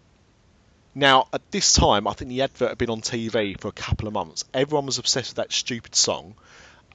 Now, 0.93 1.28
at 1.34 1.41
this 1.51 1.74
time, 1.74 2.07
I 2.07 2.14
think 2.14 2.30
the 2.30 2.43
advert 2.43 2.70
had 2.70 2.78
been 2.78 2.91
on 2.91 3.01
TV 3.01 3.59
for 3.59 3.68
a 3.68 3.74
couple 3.74 4.07
of 4.07 4.14
months. 4.14 4.45
Everyone 4.53 4.86
was 4.86 4.99
obsessed 4.99 5.32
with 5.32 5.38
that 5.38 5.51
stupid 5.51 5.95
song, 5.95 6.36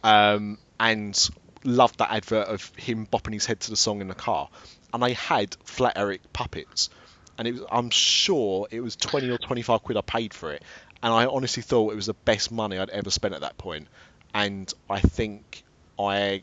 um, 0.04 0.58
and 0.78 1.28
loved 1.64 1.98
that 1.98 2.12
advert 2.12 2.46
of 2.46 2.72
him 2.76 3.06
bopping 3.06 3.32
his 3.32 3.46
head 3.46 3.58
to 3.60 3.70
the 3.70 3.76
song 3.76 4.00
in 4.00 4.06
the 4.06 4.14
car. 4.14 4.48
And 4.92 5.02
they 5.02 5.14
had 5.14 5.56
Flat 5.64 5.94
Eric 5.96 6.32
puppets, 6.32 6.90
and 7.36 7.48
was, 7.48 7.62
I'm 7.70 7.90
sure 7.90 8.68
it 8.70 8.80
was 8.80 8.94
20 8.96 9.30
or 9.30 9.38
25 9.38 9.82
quid 9.82 9.96
I 9.98 10.02
paid 10.02 10.32
for 10.32 10.52
it. 10.52 10.62
And 11.02 11.12
I 11.12 11.26
honestly 11.26 11.62
thought 11.62 11.92
it 11.92 11.96
was 11.96 12.06
the 12.06 12.14
best 12.24 12.50
money 12.50 12.78
I'd 12.78 12.90
ever 12.90 13.10
spent 13.10 13.34
at 13.34 13.42
that 13.42 13.56
point. 13.56 13.86
And 14.34 14.72
I 14.90 15.00
think 15.00 15.62
I 15.98 16.42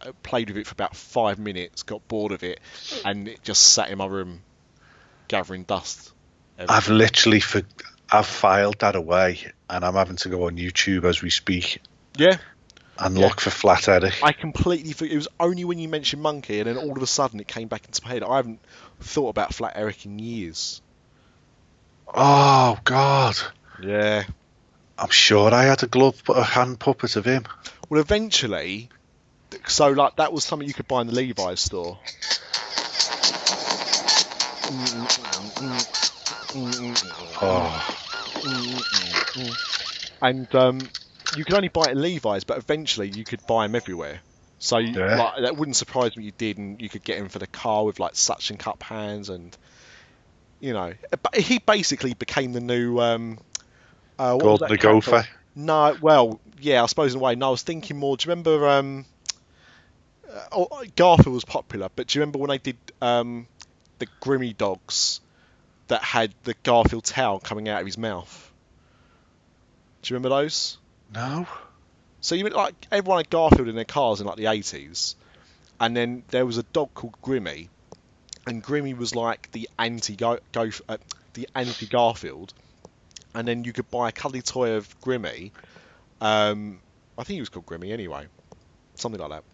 uh, 0.00 0.12
played 0.22 0.50
with 0.50 0.58
it 0.58 0.66
for 0.66 0.72
about 0.72 0.96
five 0.96 1.38
minutes, 1.38 1.82
got 1.82 2.06
bored 2.08 2.32
of 2.32 2.42
it, 2.42 2.60
and 3.04 3.28
it 3.28 3.42
just 3.42 3.62
sat 3.62 3.90
in 3.90 3.98
my 3.98 4.06
room 4.06 4.42
gathering 5.28 5.64
dust. 5.64 6.12
I've 6.58 6.88
literally 6.88 7.40
for, 7.40 7.62
I've 8.10 8.26
filed 8.26 8.80
that 8.80 8.96
away, 8.96 9.50
and 9.68 9.84
I'm 9.84 9.94
having 9.94 10.16
to 10.16 10.28
go 10.28 10.46
on 10.46 10.56
YouTube 10.56 11.04
as 11.04 11.22
we 11.22 11.30
speak 11.30 11.80
Yeah, 12.16 12.36
and 12.98 13.16
Yeah. 13.16 13.28
look 13.28 13.40
for 13.40 13.50
Flat 13.50 13.88
Eric. 13.88 14.22
I 14.22 14.32
completely. 14.32 14.90
It 15.08 15.16
was 15.16 15.28
only 15.40 15.64
when 15.64 15.78
you 15.78 15.88
mentioned 15.88 16.22
Monkey, 16.22 16.60
and 16.60 16.68
then 16.68 16.76
all 16.76 16.92
of 16.92 17.02
a 17.02 17.06
sudden 17.06 17.40
it 17.40 17.48
came 17.48 17.68
back 17.68 17.86
into 17.86 18.02
my 18.04 18.10
head. 18.10 18.22
I 18.22 18.36
haven't 18.36 18.60
thought 19.00 19.30
about 19.30 19.54
Flat 19.54 19.72
Eric 19.76 20.04
in 20.04 20.18
years. 20.18 20.82
Oh 22.14 22.78
God, 22.84 23.36
Yeah. 23.82 24.24
I'm 24.98 25.10
sure 25.10 25.52
I 25.52 25.64
had 25.64 25.82
a 25.82 25.86
glove, 25.86 26.22
a 26.28 26.42
hand 26.42 26.78
puppet 26.78 27.16
of 27.16 27.24
him. 27.24 27.44
Well, 27.88 28.00
eventually, 28.00 28.88
so 29.66 29.90
like 29.90 30.16
that 30.16 30.32
was 30.32 30.44
something 30.44 30.68
you 30.68 30.74
could 30.74 30.88
buy 30.88 31.00
in 31.00 31.08
the 31.08 31.14
Levi's 31.14 31.60
store. 31.60 31.98
Oh, 37.44 37.82
And 40.20 40.54
um, 40.54 40.78
you 41.36 41.44
could 41.44 41.54
only 41.54 41.68
buy 41.68 41.88
it 41.88 41.92
in 41.92 42.02
Levi's, 42.02 42.44
but 42.44 42.58
eventually 42.58 43.08
you 43.08 43.24
could 43.24 43.44
buy 43.46 43.66
them 43.66 43.74
everywhere. 43.74 44.20
So 44.58 44.78
you, 44.78 44.92
Yeah. 44.92 45.16
like, 45.16 45.42
that 45.42 45.56
wouldn't 45.56 45.76
surprise 45.76 46.16
me 46.16 46.24
you 46.24 46.32
did, 46.32 46.58
and 46.58 46.80
you 46.80 46.88
could 46.88 47.02
get 47.02 47.18
him 47.18 47.28
for 47.28 47.40
the 47.40 47.48
car 47.48 47.84
with 47.84 47.98
like 47.98 48.14
suction 48.14 48.56
cup 48.56 48.82
hands, 48.82 49.28
and 49.28 49.56
you 50.60 50.72
know, 50.72 50.92
but 51.22 51.34
he 51.34 51.58
basically 51.58 52.14
became 52.14 52.52
the 52.52 52.60
new. 52.60 53.00
Um, 53.00 53.38
uh, 54.22 54.36
Gordon 54.36 54.68
the? 54.68 54.78
Gopher. 54.78 55.24
No, 55.54 55.96
well, 56.00 56.40
yeah, 56.60 56.82
I 56.82 56.86
suppose 56.86 57.14
in 57.14 57.20
a 57.20 57.22
way. 57.22 57.34
No, 57.34 57.48
I 57.48 57.50
was 57.50 57.62
thinking 57.62 57.98
more. 57.98 58.16
Do 58.16 58.26
you 58.26 58.30
remember? 58.30 58.68
Um, 58.68 59.04
uh, 60.30 60.46
oh, 60.52 60.84
Garfield 60.96 61.34
was 61.34 61.44
popular, 61.44 61.88
but 61.94 62.06
do 62.06 62.18
you 62.18 62.22
remember 62.22 62.38
when 62.38 62.48
they 62.48 62.58
did 62.58 62.76
um, 63.00 63.46
the 63.98 64.06
Grimmy 64.20 64.56
dogs 64.56 65.20
that 65.88 66.02
had 66.02 66.32
the 66.44 66.54
Garfield 66.62 67.04
towel 67.04 67.38
coming 67.38 67.68
out 67.68 67.80
of 67.80 67.86
his 67.86 67.98
mouth? 67.98 68.52
Do 70.02 70.12
you 70.12 70.16
remember 70.16 70.36
those? 70.36 70.78
No. 71.14 71.46
So 72.20 72.34
you 72.34 72.44
mean 72.44 72.54
like 72.54 72.74
everyone 72.90 73.18
had 73.18 73.30
Garfield 73.30 73.68
in 73.68 73.74
their 73.74 73.84
cars 73.84 74.20
in 74.20 74.26
like 74.26 74.36
the 74.36 74.46
eighties, 74.46 75.16
and 75.80 75.96
then 75.96 76.22
there 76.28 76.46
was 76.46 76.56
a 76.56 76.62
dog 76.62 76.94
called 76.94 77.20
Grimmy, 77.22 77.68
and 78.46 78.62
Grimmy 78.62 78.96
was 78.96 79.14
like 79.14 79.50
the 79.52 79.68
anti 79.78 80.16
uh, 80.24 80.38
the 81.34 81.48
anti 81.54 81.86
Garfield, 81.86 82.54
and 83.34 83.46
then 83.46 83.64
you 83.64 83.72
could 83.72 83.90
buy 83.90 84.08
a 84.08 84.12
cuddly 84.12 84.42
toy 84.42 84.72
of 84.72 85.00
Grimmy. 85.00 85.50
Um, 86.20 86.80
I 87.18 87.24
think 87.24 87.36
he 87.36 87.40
was 87.40 87.48
called 87.48 87.66
Grimmy 87.66 87.92
anyway, 87.92 88.26
something 88.94 89.20
like 89.20 89.30
that. 89.30 89.44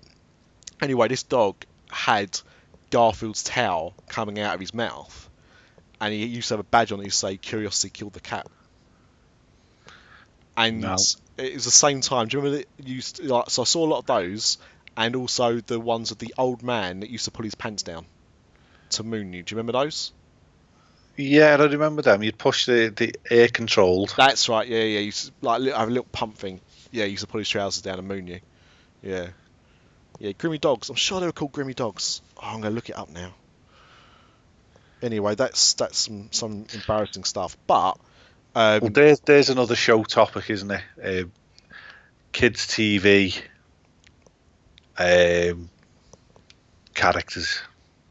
Anyway, 0.81 1.09
this 1.09 1.23
dog 1.23 1.57
had 1.91 2.39
Garfield's 2.91 3.43
towel 3.43 3.95
coming 4.09 4.39
out 4.39 4.55
of 4.55 4.61
his 4.61 4.73
mouth, 4.73 5.29
and 6.01 6.13
he 6.13 6.25
used 6.25 6.49
to 6.49 6.55
have 6.55 6.61
a 6.61 6.65
badge 6.65 6.93
on 6.93 7.01
it 7.01 7.05
to 7.05 7.11
say 7.11 7.37
"Curiosity 7.37 7.91
killed 7.91 8.13
the 8.13 8.21
cat." 8.21 8.47
And 10.57 10.81
No. 10.81 10.97
it 11.37 11.55
was 11.55 11.65
the 11.65 11.71
same 11.71 12.01
time. 12.01 12.29
Do 12.29 12.37
you 12.37 12.43
remember 12.43 12.65
that 12.65 12.87
you 12.87 12.97
used 12.97 13.17
to, 13.17 13.23
like, 13.25 13.51
so 13.51 13.63
I 13.63 13.65
saw 13.65 13.87
a 13.87 13.89
lot 13.89 13.99
of 13.99 14.07
those, 14.07 14.59
and 14.97 15.15
also 15.15 15.61
the 15.61 15.79
ones 15.79 16.11
of 16.11 16.19
the 16.19 16.35
old 16.37 16.63
man 16.63 17.01
that 17.01 17.11
used 17.11 17.25
to 17.27 17.31
pull 17.31 17.45
his 17.45 17.55
pants 17.55 17.83
down 17.85 18.07
to 18.91 19.05
moon 19.05 19.33
you. 19.33 19.43
Do 19.43 19.53
you 19.53 19.57
remember 19.59 19.73
those? 19.73 20.13
Yeah, 21.19 21.57
I 21.59 21.65
remember 21.65 22.01
them. 22.01 22.23
You'd 22.23 22.39
push 22.39 22.67
the, 22.67 22.93
the 22.95 23.13
air 23.29 23.49
controlled. 23.49 24.15
That's 24.17 24.49
right. 24.49 24.67
Yeah, 24.69 24.85
yeah. 24.85 25.01
You 25.01 25.13
like 25.41 25.63
have 25.63 25.89
a 25.89 25.91
little 25.91 26.07
pump 26.13 26.39
thing. 26.39 26.61
Yeah, 26.93 27.05
you 27.07 27.11
used 27.11 27.23
to 27.23 27.27
pull 27.27 27.41
his 27.41 27.49
trousers 27.49 27.83
down 27.83 27.99
and 27.99 28.07
moon 28.07 28.29
you. 28.29 28.39
Yeah, 29.03 29.29
yeah. 30.21 30.31
Grimmy 30.31 30.61
dogs. 30.61 30.89
I'm 30.91 30.97
sure 30.97 31.19
they 31.19 31.27
were 31.27 31.33
called 31.33 31.53
Grimmy 31.53 31.75
dogs. 31.75 32.23
Oh, 32.37 32.43
I'm 32.45 32.61
gonna 32.61 32.75
look 32.75 32.89
it 32.89 32.97
up 32.97 33.11
now. 33.11 33.35
Anyway, 35.03 35.35
that's 35.35 35.75
that's 35.75 35.99
some 35.99 36.29
some 36.31 36.67
embarrassing 36.73 37.25
stuff. 37.25 37.57
But 37.67 37.99
um, 38.55 38.81
Well, 38.81 38.91
there's 38.91 39.19
there's 39.21 39.51
another 39.51 39.75
show 39.75 40.05
topic, 40.05 40.49
isn't 40.51 40.71
it? 40.71 40.83
Um, 41.03 41.33
kids 42.31 42.69
TV 42.69 43.43
um, 44.97 45.69
characters. 46.95 47.61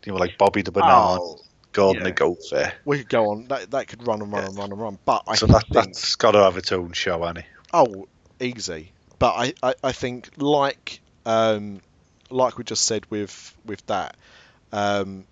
You 0.03 0.11
know, 0.11 0.19
like 0.19 0.37
Bobby 0.37 0.61
the 0.61 0.71
Banana, 0.71 1.21
oh, 1.21 1.39
Gordon 1.71 2.03
yeah. 2.03 2.09
the 2.09 2.11
Gopher. 2.11 2.73
we 2.85 2.99
could 2.99 3.09
go 3.09 3.31
on. 3.31 3.47
That 3.47 3.71
that 3.71 3.87
could 3.87 4.05
run 4.05 4.21
and 4.21 4.31
run 4.31 4.45
and 4.45 4.57
run 4.57 4.71
and 4.71 4.81
run. 4.81 4.99
But 5.05 5.23
I 5.27 5.35
So 5.35 5.47
that 5.47 5.63
think 5.63 5.73
that's 5.73 6.15
got 6.15 6.31
to 6.31 6.39
have 6.39 6.57
its 6.57 6.71
own 6.71 6.93
show, 6.93 7.23
hasn't? 7.25 7.45
Oh, 7.73 8.07
easy. 8.39 8.91
But 9.19 9.33
I, 9.35 9.53
I, 9.63 9.73
I 9.83 9.91
think 9.91 10.29
like 10.37 11.01
um, 11.25 11.81
like 12.29 12.57
we 12.57 12.63
just 12.63 12.85
said 12.85 13.05
with 13.09 13.55
with 13.65 13.85
that, 13.87 14.15
um, 14.71 15.25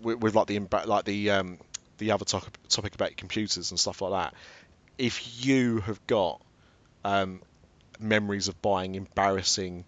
with, 0.00 0.20
with 0.20 0.34
like 0.34 0.46
the 0.46 0.58
imba- 0.58 0.86
like 0.86 1.04
the 1.04 1.30
um, 1.30 1.58
the 1.98 2.12
other 2.12 2.24
topic 2.24 2.56
topic 2.68 2.94
about 2.94 3.16
computers 3.16 3.70
and 3.70 3.78
stuff 3.78 4.00
like 4.00 4.12
that. 4.12 4.34
If 4.96 5.44
you 5.44 5.80
have 5.80 6.04
got 6.06 6.40
um, 7.04 7.42
memories 7.98 8.48
of 8.48 8.60
buying 8.62 8.94
embarrassing 8.94 9.84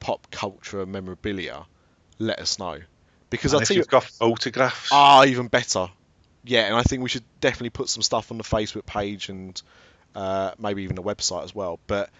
pop 0.00 0.30
culture 0.30 0.84
memorabilia, 0.86 1.66
let 2.18 2.38
us 2.38 2.58
know. 2.58 2.80
Because 3.36 3.52
And 3.52 3.62
I 3.62 3.66
you, 3.70 3.76
you've 3.76 3.88
got 3.88 4.04
photographs, 4.04 4.90
Ah, 4.92 5.24
even 5.24 5.48
better. 5.48 5.88
Yeah, 6.44 6.66
and 6.66 6.76
I 6.76 6.82
think 6.82 7.02
we 7.02 7.08
should 7.08 7.24
definitely 7.40 7.70
put 7.70 7.88
some 7.88 8.02
stuff 8.02 8.30
on 8.30 8.38
the 8.38 8.44
Facebook 8.44 8.86
page 8.86 9.28
and 9.28 9.60
uh, 10.14 10.52
maybe 10.58 10.82
even 10.82 10.96
the 10.96 11.02
website 11.02 11.44
as 11.44 11.54
well. 11.54 11.80
But 11.86 12.10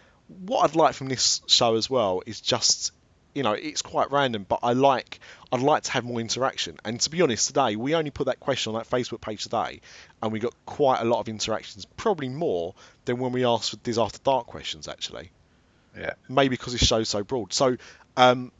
what 0.46 0.64
I'd 0.64 0.76
like 0.76 0.94
from 0.94 1.08
this 1.08 1.42
show 1.46 1.76
as 1.76 1.90
well 1.90 2.22
is 2.24 2.40
just, 2.40 2.92
you 3.34 3.42
know, 3.42 3.52
it's 3.52 3.82
quite 3.82 4.10
random, 4.10 4.46
but 4.48 4.60
I 4.62 4.72
like, 4.72 5.20
I'd 5.52 5.60
like 5.60 5.82
to 5.84 5.92
have 5.92 6.04
more 6.04 6.20
interaction. 6.20 6.78
And 6.84 6.98
to 7.00 7.10
be 7.10 7.20
honest, 7.20 7.48
today 7.48 7.76
we 7.76 7.94
only 7.94 8.10
put 8.10 8.26
that 8.26 8.40
question 8.40 8.74
on 8.74 8.80
that 8.80 8.88
Facebook 8.88 9.20
page 9.20 9.42
today, 9.42 9.82
and 10.22 10.32
we 10.32 10.38
got 10.38 10.54
quite 10.64 11.00
a 11.00 11.04
lot 11.04 11.20
of 11.20 11.28
interactions, 11.28 11.84
probably 11.96 12.30
more 12.30 12.74
than 13.04 13.18
when 13.18 13.32
we 13.32 13.44
asked 13.44 13.70
for 13.70 13.76
these 13.84 13.98
after 13.98 14.18
dark 14.24 14.46
questions 14.46 14.88
actually 14.88 15.30
yeah. 15.98 16.14
maybe 16.28 16.50
because 16.50 16.72
this 16.72 16.84
show's 16.84 17.08
so 17.08 17.22
broad. 17.22 17.52
So 17.52 17.76
um, 18.16 18.52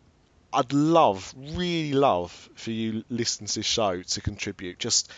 I'd 0.54 0.72
love, 0.72 1.34
really 1.36 1.92
love 1.92 2.30
for 2.54 2.70
you 2.70 3.04
listening 3.08 3.48
to 3.48 3.54
this 3.56 3.66
show 3.66 4.02
to 4.02 4.20
contribute. 4.20 4.78
Just 4.78 5.10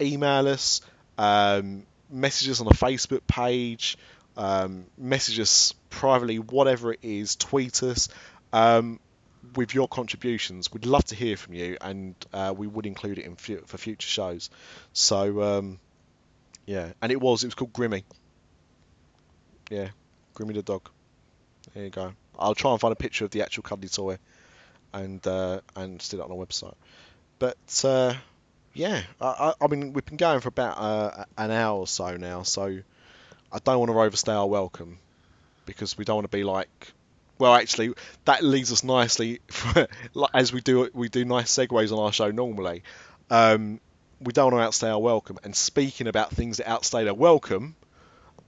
email 0.00 0.48
us, 0.48 0.80
um, 1.16 1.86
message 2.10 2.48
us 2.48 2.60
on 2.60 2.66
the 2.66 2.74
Facebook 2.74 3.26
page, 3.26 3.96
Um, 4.36 4.86
message 4.96 5.40
us 5.40 5.74
privately, 5.90 6.38
whatever 6.38 6.92
it 6.92 7.00
is. 7.02 7.36
Tweet 7.36 7.82
us 7.82 8.08
um, 8.52 9.00
with 9.56 9.74
your 9.74 9.88
contributions. 9.88 10.72
We'd 10.72 10.86
love 10.86 11.04
to 11.06 11.14
hear 11.14 11.36
from 11.36 11.54
you, 11.54 11.76
and 11.80 12.14
uh, 12.32 12.54
we 12.56 12.66
would 12.66 12.86
include 12.86 13.18
it 13.18 13.26
in 13.26 13.36
for 13.36 13.78
future 13.78 14.08
shows. 14.08 14.48
So 14.92 15.42
um, 15.42 15.78
yeah, 16.64 16.92
and 17.02 17.12
it 17.12 17.20
was 17.20 17.42
it 17.42 17.48
was 17.48 17.54
called 17.54 17.72
Grimmy. 17.72 18.04
Yeah, 19.68 19.90
Grimmy 20.34 20.54
the 20.54 20.62
dog. 20.62 20.88
There 21.74 21.84
you 21.84 21.90
go. 21.90 22.12
I'll 22.38 22.54
try 22.54 22.70
and 22.70 22.80
find 22.80 22.92
a 22.92 22.96
picture 22.96 23.24
of 23.24 23.30
the 23.30 23.42
actual 23.42 23.62
cuddly 23.62 23.88
toy, 23.88 24.18
and 24.92 25.24
uh, 25.26 25.60
and 25.76 26.00
it 26.00 26.20
on 26.20 26.30
our 26.30 26.36
website. 26.36 26.74
But 27.38 27.84
uh, 27.84 28.14
yeah, 28.74 29.02
I, 29.20 29.26
I, 29.60 29.64
I 29.64 29.66
mean 29.68 29.92
we've 29.92 30.04
been 30.04 30.16
going 30.16 30.40
for 30.40 30.48
about 30.48 30.78
uh, 30.78 31.24
an 31.38 31.50
hour 31.50 31.80
or 31.80 31.86
so 31.86 32.16
now, 32.16 32.42
so 32.42 32.78
I 33.52 33.58
don't 33.58 33.78
want 33.78 33.90
to 33.90 34.00
overstay 34.00 34.32
our 34.32 34.46
welcome 34.46 34.98
because 35.66 35.96
we 35.96 36.04
don't 36.04 36.16
want 36.16 36.30
to 36.30 36.36
be 36.36 36.44
like. 36.44 36.92
Well, 37.38 37.54
actually, 37.54 37.94
that 38.26 38.44
leads 38.44 38.70
us 38.70 38.84
nicely 38.84 39.40
for, 39.48 39.88
as 40.34 40.52
we 40.52 40.60
do 40.60 40.90
we 40.92 41.08
do 41.08 41.24
nice 41.24 41.50
segues 41.54 41.90
on 41.90 41.98
our 41.98 42.12
show 42.12 42.30
normally. 42.30 42.82
Um, 43.30 43.80
we 44.20 44.32
don't 44.32 44.52
want 44.52 44.62
to 44.62 44.66
outstay 44.66 44.88
our 44.90 44.98
welcome. 44.98 45.38
And 45.42 45.56
speaking 45.56 46.06
about 46.06 46.30
things 46.30 46.58
that 46.58 46.68
outstay 46.68 47.04
their 47.04 47.14
welcome, 47.14 47.74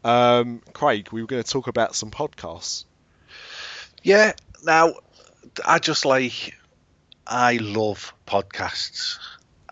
um, 0.05 0.60
Craig, 0.73 1.09
we 1.12 1.23
were 1.23 1.27
going 1.27 1.43
to 1.43 1.51
talk 1.51 1.66
about 1.66 1.94
some 1.94 2.10
podcasts. 2.10 2.85
Yeah. 4.02 4.32
Now, 4.64 4.94
I 5.64 5.78
just 5.78 6.05
like 6.05 6.56
I 7.27 7.56
love 7.59 8.12
podcasts, 8.27 9.19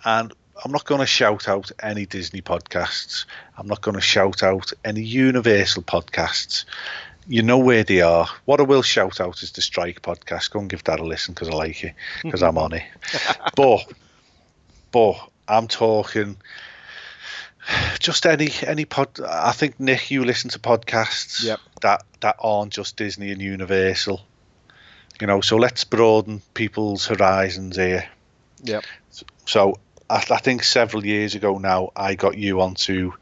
and 0.04 0.32
I'm 0.64 0.72
not 0.72 0.84
going 0.84 1.00
to 1.00 1.06
shout 1.06 1.48
out 1.48 1.70
any 1.82 2.06
Disney 2.06 2.42
podcasts. 2.42 3.24
I'm 3.56 3.66
not 3.66 3.80
going 3.80 3.94
to 3.94 4.00
shout 4.00 4.42
out 4.42 4.72
any 4.84 5.02
Universal 5.02 5.82
podcasts. 5.84 6.64
You 7.26 7.42
know 7.42 7.58
where 7.58 7.84
they 7.84 8.00
are. 8.00 8.26
What 8.44 8.60
I 8.60 8.64
will 8.64 8.82
shout 8.82 9.20
out 9.20 9.42
is 9.42 9.52
the 9.52 9.62
Strike 9.62 10.02
podcast. 10.02 10.50
Go 10.50 10.60
and 10.60 10.68
give 10.68 10.84
that 10.84 11.00
a 11.00 11.04
listen 11.04 11.34
because 11.34 11.48
I 11.48 11.52
like 11.52 11.84
it 11.84 11.94
because 12.22 12.42
I'm 12.42 12.58
on 12.58 12.72
it. 12.72 12.82
but, 13.56 13.80
but 14.90 15.14
I'm 15.46 15.68
talking 15.68 16.36
just 17.98 18.26
any 18.26 18.50
any 18.66 18.84
pod. 18.84 19.20
I 19.20 19.52
think 19.52 19.78
Nick, 19.78 20.10
you 20.10 20.24
listen 20.24 20.50
to 20.50 20.58
podcasts 20.58 21.44
Yep. 21.44 21.60
that 21.82 22.02
that 22.20 22.36
aren't 22.40 22.72
just 22.72 22.96
Disney 22.96 23.30
and 23.30 23.40
Universal. 23.40 24.20
You 25.20 25.26
know, 25.26 25.40
so 25.40 25.56
let's 25.56 25.84
broaden 25.84 26.42
people's 26.54 27.06
horizons 27.06 27.76
here. 27.76 28.08
Yeah. 28.62 28.80
So 29.46 29.78
I, 30.08 30.16
I 30.30 30.38
think 30.38 30.64
several 30.64 31.04
years 31.04 31.34
ago 31.34 31.58
now, 31.58 31.90
I 31.94 32.14
got 32.14 32.36
you 32.38 32.60
onto 32.60 33.12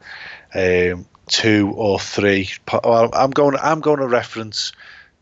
um, 0.53 1.05
two 1.27 1.71
or 1.75 1.99
three. 1.99 2.49
po- 2.65 3.11
I'm 3.13 3.31
going. 3.31 3.57
I'm 3.61 3.81
going 3.81 3.99
to 3.99 4.07
reference 4.07 4.71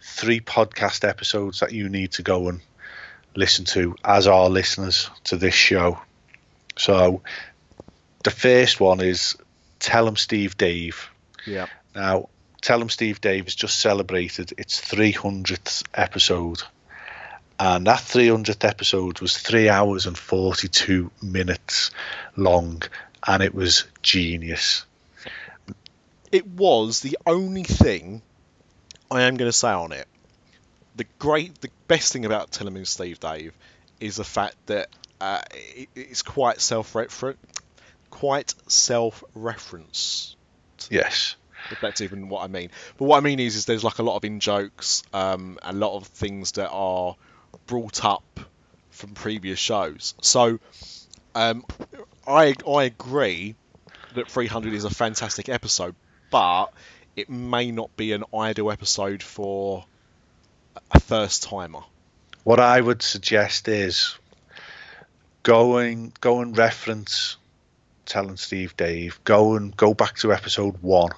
three 0.02 0.40
podcast 0.40 1.08
episodes 1.08 1.60
that 1.60 1.74
you 1.74 1.90
need 1.90 2.12
to 2.14 2.24
go 2.24 2.48
and 2.48 2.62
listen 3.36 3.66
to 3.66 3.96
as 4.04 4.28
our 4.28 4.50
listeners 4.50 5.10
to 5.26 5.38
this 5.38 5.54
show. 5.54 6.00
So 6.78 7.22
the 8.24 8.32
first 8.32 8.80
one 8.80 9.02
is 9.02 9.36
Tell 9.80 10.08
'em 10.08 10.16
Steve 10.16 10.58
Dave. 10.58 11.10
Yeah. 11.46 11.68
Now, 11.96 12.30
Tell 12.62 12.82
'em 12.82 12.90
Steve 12.90 13.22
Dave 13.22 13.46
has 13.46 13.56
just 13.56 13.80
celebrated 13.80 14.54
its 14.58 14.80
300th 14.80 15.84
episode. 15.94 16.64
And 17.60 17.88
that 17.88 18.00
300th 18.00 18.64
episode 18.64 19.20
was 19.20 19.38
three 19.38 19.70
hours 19.70 20.06
and 20.06 20.18
42 20.18 21.12
minutes 21.22 21.92
long. 22.36 22.84
And 23.26 23.42
it 23.42 23.54
was 23.54 23.86
genius. 24.02 24.86
It 26.32 26.46
was 26.46 27.00
the 27.00 27.18
only 27.26 27.64
thing 27.64 28.22
I 29.10 29.24
am 29.24 29.38
going 29.38 29.50
to 29.50 29.58
say 29.58 29.70
on 29.72 29.92
it. 29.92 30.08
The 30.96 31.06
great, 31.20 31.62
the 31.62 31.70
best 31.88 32.12
thing 32.12 32.26
about 32.26 32.52
Tell 32.52 32.68
'em 32.68 32.76
and 32.76 32.88
Steve 32.88 33.20
Dave 33.20 33.54
is 34.00 34.18
the 34.18 34.24
fact 34.24 34.56
that 34.68 34.90
uh, 35.20 35.42
it, 35.76 35.90
it's 35.96 36.22
quite 36.22 36.62
self-referent, 36.62 37.38
quite 38.10 38.54
self-reference. 38.68 40.36
Yes. 40.90 41.36
If 41.72 41.80
that's 41.80 42.02
even 42.02 42.30
what 42.30 42.44
I 42.44 42.48
mean. 42.48 42.70
But 42.98 43.06
what 43.06 43.18
I 43.18 43.22
mean 43.22 43.40
is, 43.40 43.56
is 43.56 43.66
there's 43.66 43.84
like 43.84 44.00
a 44.00 44.04
lot 44.04 44.16
of 44.16 44.26
in 44.26 44.40
jokes, 44.40 45.04
um, 45.14 45.60
a 45.62 45.74
lot 45.74 45.96
of 45.96 46.08
things 46.08 46.54
that 46.54 46.70
are 46.70 47.16
brought 47.66 48.04
up 48.06 48.40
from 48.90 49.14
previous 49.14 49.60
shows. 49.60 50.16
So, 50.22 50.60
um, 51.36 51.66
I 52.26 52.56
I 52.68 52.84
agree 52.84 53.56
that 54.16 54.30
300 54.30 54.74
is 54.74 54.86
a 54.86 54.90
fantastic 54.90 55.50
episode, 55.50 55.96
but 56.30 56.68
it 57.16 57.30
may 57.30 57.72
not 57.72 57.96
be 57.98 58.14
an 58.14 58.24
ideal 58.34 58.72
episode 58.72 59.22
for 59.22 59.86
a 60.92 61.00
first 61.00 61.44
timer. 61.44 61.82
What 62.44 62.60
I 62.60 62.80
would 62.80 63.02
suggest 63.02 63.68
is 63.68 64.18
going 65.44 66.14
go 66.22 66.42
and 66.42 66.58
reference 66.58 67.38
Tell 68.06 68.30
'em 68.30 68.38
Steve 68.38 68.78
Dave, 68.78 69.20
go 69.26 69.56
and 69.56 69.76
go 69.76 69.94
back 69.94 70.16
to 70.20 70.32
episode 70.32 70.82
one. 70.82 71.12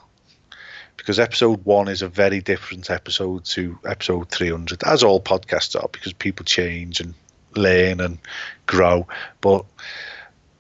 Because 1.10 1.18
episode 1.20 1.66
one 1.66 1.88
is 1.88 2.04
a 2.04 2.08
very 2.08 2.40
different 2.40 2.92
episode 2.92 3.44
to 3.46 3.80
episode 3.84 4.30
300, 4.30 4.84
as 4.84 5.02
all 5.02 5.20
podcasts 5.20 5.76
are, 5.76 5.90
because 5.92 6.14
people 6.14 6.46
change 6.46 7.00
and 7.02 7.16
learn 7.56 8.00
and 8.00 8.20
grow. 8.68 9.08
But 9.42 9.66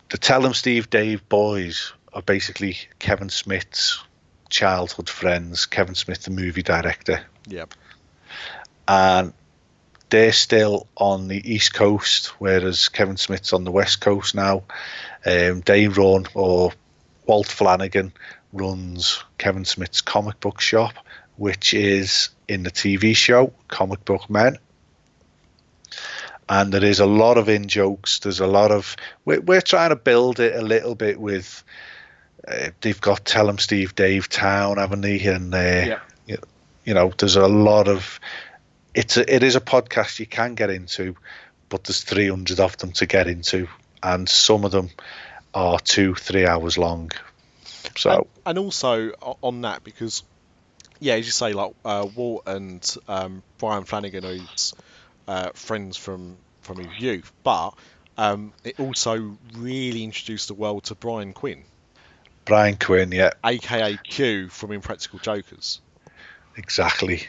the 0.10 0.18
Tell 0.18 0.44
'em 0.44 0.56
Steve 0.56 0.90
Dave 0.90 1.30
boys 1.30 1.94
are 2.14 2.24
basically 2.24 2.80
Kevin 2.98 3.30
Smith's 3.30 4.04
childhood 4.50 5.08
friends, 5.08 5.68
Kevin 5.68 5.94
Smith, 5.94 6.24
the 6.24 6.32
movie 6.32 6.64
director 6.64 7.24
Yep. 7.46 7.76
and 8.88 9.34
they're 10.10 10.34
still 10.34 10.88
on 10.98 11.28
the 11.28 11.54
east 11.54 11.76
coast, 11.76 12.30
whereas 12.40 12.90
Kevin 12.90 13.18
Smith's 13.18 13.54
on 13.54 13.66
the 13.66 13.72
west 13.72 14.02
coast 14.02 14.34
now. 14.34 14.64
Um, 15.28 15.62
they 15.64 15.88
run, 15.90 16.26
or 16.34 16.74
Walt 17.28 17.46
Flanagan 17.46 18.14
runs 18.54 19.24
Kevin 19.38 19.66
Smith's 19.66 20.02
comic 20.02 20.40
book 20.40 20.60
shop, 20.62 20.94
which 21.38 21.74
is 21.74 22.30
in 22.48 22.64
the 22.64 22.72
TV 22.72 23.16
show 23.16 23.54
Comic 23.68 24.04
Book 24.06 24.30
Men. 24.30 24.58
And 26.48 26.74
there 26.74 26.84
is 26.84 27.00
a 27.00 27.06
lot 27.06 27.38
of 27.38 27.48
in 27.48 27.68
jokes. 27.68 28.20
There's 28.20 28.40
a 28.40 28.48
lot 28.48 28.72
of. 28.72 28.96
We're, 29.24 29.42
we're 29.42 29.62
trying 29.62 29.90
to 29.90 29.96
build 29.96 30.40
it 30.40 30.56
a 30.56 30.62
little 30.62 30.96
bit 30.96 31.20
with. 31.20 31.64
Uh, 32.48 32.70
they've 32.82 33.00
got 33.00 33.24
Tell 33.26 33.50
'em 33.50 33.60
Steve 33.60 33.94
Dave 33.96 34.30
Town, 34.30 34.78
haven't 34.78 35.02
they? 35.02 35.20
And 35.26 35.54
uh, 35.54 35.58
Yeah. 36.28 36.38
you 36.86 36.94
know, 36.96 37.14
there's 37.18 37.36
a 37.36 37.48
lot 37.48 37.88
of 37.88 38.20
it's 38.96 39.18
a, 39.18 39.34
it 39.36 39.44
is 39.44 39.56
a 39.56 39.62
podcast 39.62 40.18
you 40.20 40.26
can 40.26 40.56
get 40.56 40.72
into, 40.72 41.16
but 41.70 41.84
there's 41.84 42.02
300 42.04 42.60
of 42.60 42.78
them 42.78 42.92
to 42.94 43.06
get 43.06 43.28
into, 43.28 43.68
and 44.02 44.28
some 44.28 44.66
of 44.66 44.72
them 44.72 44.90
are 45.54 45.80
two, 45.80 46.16
three 46.16 46.48
hours 46.48 46.78
long. 46.80 47.12
So 48.00 48.12
and, 48.12 48.26
and 48.46 48.58
also 48.58 49.12
on 49.42 49.62
that 49.62 49.84
because 49.84 50.24
yeah 51.00 51.16
as 51.16 51.26
you 51.26 51.32
say 51.32 51.54
like 51.54 51.74
uh, 51.86 52.08
Walt 52.16 52.44
and 52.48 52.96
um, 53.08 53.44
Brian 53.58 53.84
Flanagan 53.84 54.24
who's 54.24 54.74
uh, 55.28 55.50
friends 55.54 55.98
from 55.98 56.38
from 56.62 56.78
his 56.78 57.00
youth 57.00 57.32
but 57.44 57.72
um, 58.20 58.52
it 58.66 58.80
also 58.80 59.38
really 59.56 60.04
introduced 60.04 60.50
the 60.50 60.54
world 60.54 60.84
to 60.86 60.96
Brian 60.96 61.32
Quinn. 61.32 61.64
Brian 62.44 62.76
Quinn, 62.76 63.14
yeah, 63.14 63.32
aka 63.46 63.98
Q 64.04 64.50
from 64.50 64.74
Impractical 64.74 65.20
Jokers. 65.20 65.80
Exactly. 66.58 67.28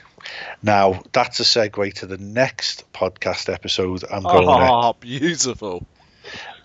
Now 0.63 1.03
that's 1.13 1.39
a 1.39 1.45
segue 1.45 1.95
to 1.95 2.07
the 2.07 2.19
next 2.19 2.93
podcast 2.93 3.53
episode 3.53 4.03
I'm 4.11 4.25
going 4.25 4.47
to, 4.47 4.73
oh 4.73 4.97
beautiful. 4.99 5.87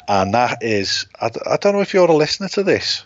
And 0.08 0.34
that 0.34 0.60
is, 0.62 1.06
I 1.20 1.30
don't 1.30 1.74
know 1.74 1.82
if 1.82 1.94
you're 1.94 2.10
a 2.10 2.16
listener 2.16 2.48
to 2.50 2.64
this, 2.64 3.06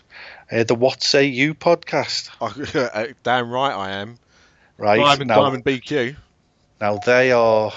uh, 0.50 0.64
the 0.64 0.74
What 0.74 1.02
Say 1.02 1.26
You 1.26 1.54
podcast, 1.54 2.30
Uh, 2.40 3.06
damn 3.22 3.50
right 3.50 3.72
I 3.74 3.90
am 3.92 4.18
right? 4.78 4.98
Diamond, 4.98 5.28
now, 5.28 5.42
Diamond 5.42 5.64
BQ 5.64 6.16
Now 6.80 6.98
they 6.98 7.32
are 7.32 7.72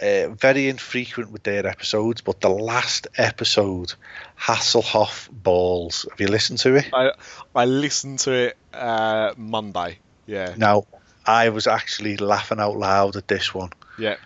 uh, 0.00 0.28
very 0.30 0.68
infrequent 0.68 1.30
with 1.30 1.44
their 1.44 1.66
episodes, 1.66 2.20
but 2.20 2.40
the 2.40 2.50
last 2.50 3.06
episode, 3.16 3.94
Hasselhoff 4.38 5.30
Balls. 5.30 6.06
Have 6.10 6.20
you 6.20 6.26
listened 6.26 6.58
to 6.60 6.74
it? 6.74 6.90
I, 6.92 7.12
I 7.54 7.64
listened 7.66 8.18
to 8.20 8.32
it 8.32 8.56
uh, 8.72 9.32
Monday 9.36 9.98
yeah 10.26 10.54
Now 10.56 10.84
I 11.26 11.48
was 11.50 11.66
actually 11.66 12.16
laughing 12.16 12.60
out 12.60 12.76
loud 12.76 13.16
at 13.16 13.28
this 13.28 13.54
one, 13.54 13.70
yeah 13.98 14.16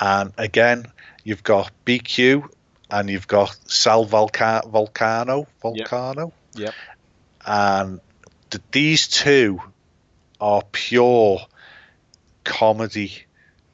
and 0.00 0.32
again 0.36 0.86
you've 1.22 1.42
got 1.42 1.70
BQ 1.86 2.48
and 2.90 3.10
you've 3.10 3.28
got 3.28 3.56
Sal 3.66 4.06
Volca- 4.06 4.70
Vulcano, 4.70 5.46
Vulcano, 5.62 6.32
Yep. 6.54 6.74
and 7.46 8.00
th- 8.50 8.62
these 8.72 9.08
two 9.08 9.60
are 10.40 10.62
pure 10.72 11.40
comedy 12.44 13.24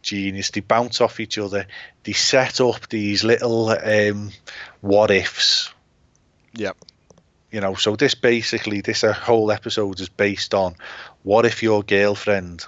genius. 0.03 0.51
They 0.51 0.61
bounce 0.61 1.01
off 1.01 1.20
each 1.20 1.39
other. 1.39 1.66
They 2.05 2.12
set 2.12 2.61
up 2.61 2.89
these 2.89 3.24
little 3.24 3.69
um, 3.70 4.31
what 4.81 5.11
ifs 5.11 5.73
Yep. 6.55 6.77
You 7.51 7.61
know, 7.61 7.74
so 7.74 7.97
this 7.97 8.15
basically, 8.15 8.81
this 8.81 9.03
uh, 9.03 9.12
whole 9.12 9.51
episode 9.51 10.01
is 10.01 10.09
based 10.09 10.55
on 10.55 10.74
what 11.23 11.47
if 11.47 11.62
your 11.62 11.82
girlfriend 11.82 12.65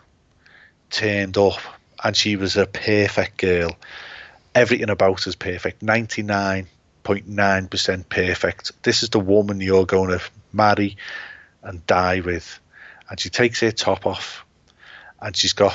turned 0.90 1.36
up 1.38 1.58
and 2.02 2.16
she 2.16 2.36
was 2.36 2.56
a 2.56 2.66
perfect 2.66 3.38
girl, 3.38 3.76
everything 4.54 4.90
about 4.90 5.26
is 5.26 5.36
perfect, 5.36 5.82
ninety 5.82 6.22
nine 6.22 6.66
point 7.02 7.26
nine 7.28 7.68
percent 7.68 8.08
perfect. 8.08 8.72
This 8.82 9.02
is 9.02 9.10
the 9.10 9.20
woman 9.20 9.60
you're 9.60 9.86
going 9.86 10.10
to 10.10 10.20
marry 10.52 10.96
and 11.62 11.84
die 11.86 12.20
with, 12.20 12.60
and 13.08 13.18
she 13.18 13.30
takes 13.30 13.60
her 13.60 13.70
top 13.70 14.06
off, 14.06 14.44
and 15.20 15.36
she's 15.36 15.52
got 15.52 15.74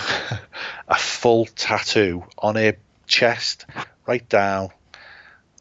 a 0.88 0.95
full 0.95 1.45
tattoo 1.45 2.24
on 2.38 2.56
her 2.56 2.76
chest, 3.08 3.66
right 4.06 4.28
down 4.30 4.70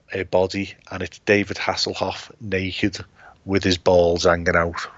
her 0.09 0.25
body, 0.25 0.75
and 0.91 1.03
it's 1.03 1.19
David 1.21 1.57
Hasselhoff 1.57 2.31
naked 2.41 2.99
with 3.45 3.65
his 3.65 3.79
balls 3.79 4.25
hanging 4.25 4.57
out. 4.57 4.89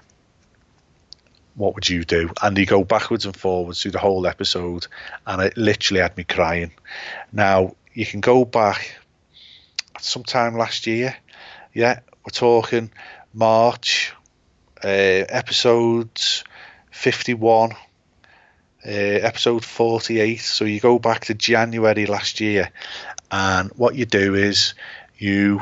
What 1.55 1.75
would 1.75 1.89
you 1.89 2.05
do? 2.05 2.31
And 2.41 2.57
you 2.57 2.65
go 2.65 2.83
backwards 2.83 3.25
and 3.25 3.35
forwards 3.35 3.81
through 3.81 3.91
the 3.91 3.99
whole 3.99 4.25
episode, 4.27 4.87
and 5.25 5.41
it 5.41 5.57
literally 5.57 6.01
had 6.01 6.15
me 6.15 6.23
crying. 6.23 6.71
Now 7.33 7.75
you 7.93 8.05
can 8.05 8.21
go 8.21 8.45
back 8.45 8.95
sometime 9.99 10.55
last 10.57 10.87
year. 10.87 11.15
Yeah, 11.73 11.99
we're 12.25 12.31
talking 12.31 12.91
March, 13.33 14.13
uh, 14.83 14.87
episodes 14.87 16.43
51, 16.91 17.71
uh, 17.71 17.75
episode 18.85 19.63
48. 19.63 20.39
So 20.39 20.65
you 20.65 20.79
go 20.79 20.99
back 20.99 21.25
to 21.25 21.33
January 21.33 22.05
last 22.05 22.39
year, 22.39 22.71
and 23.31 23.71
what 23.71 23.95
you 23.95 24.05
do 24.05 24.35
is 24.35 24.73
you 25.17 25.61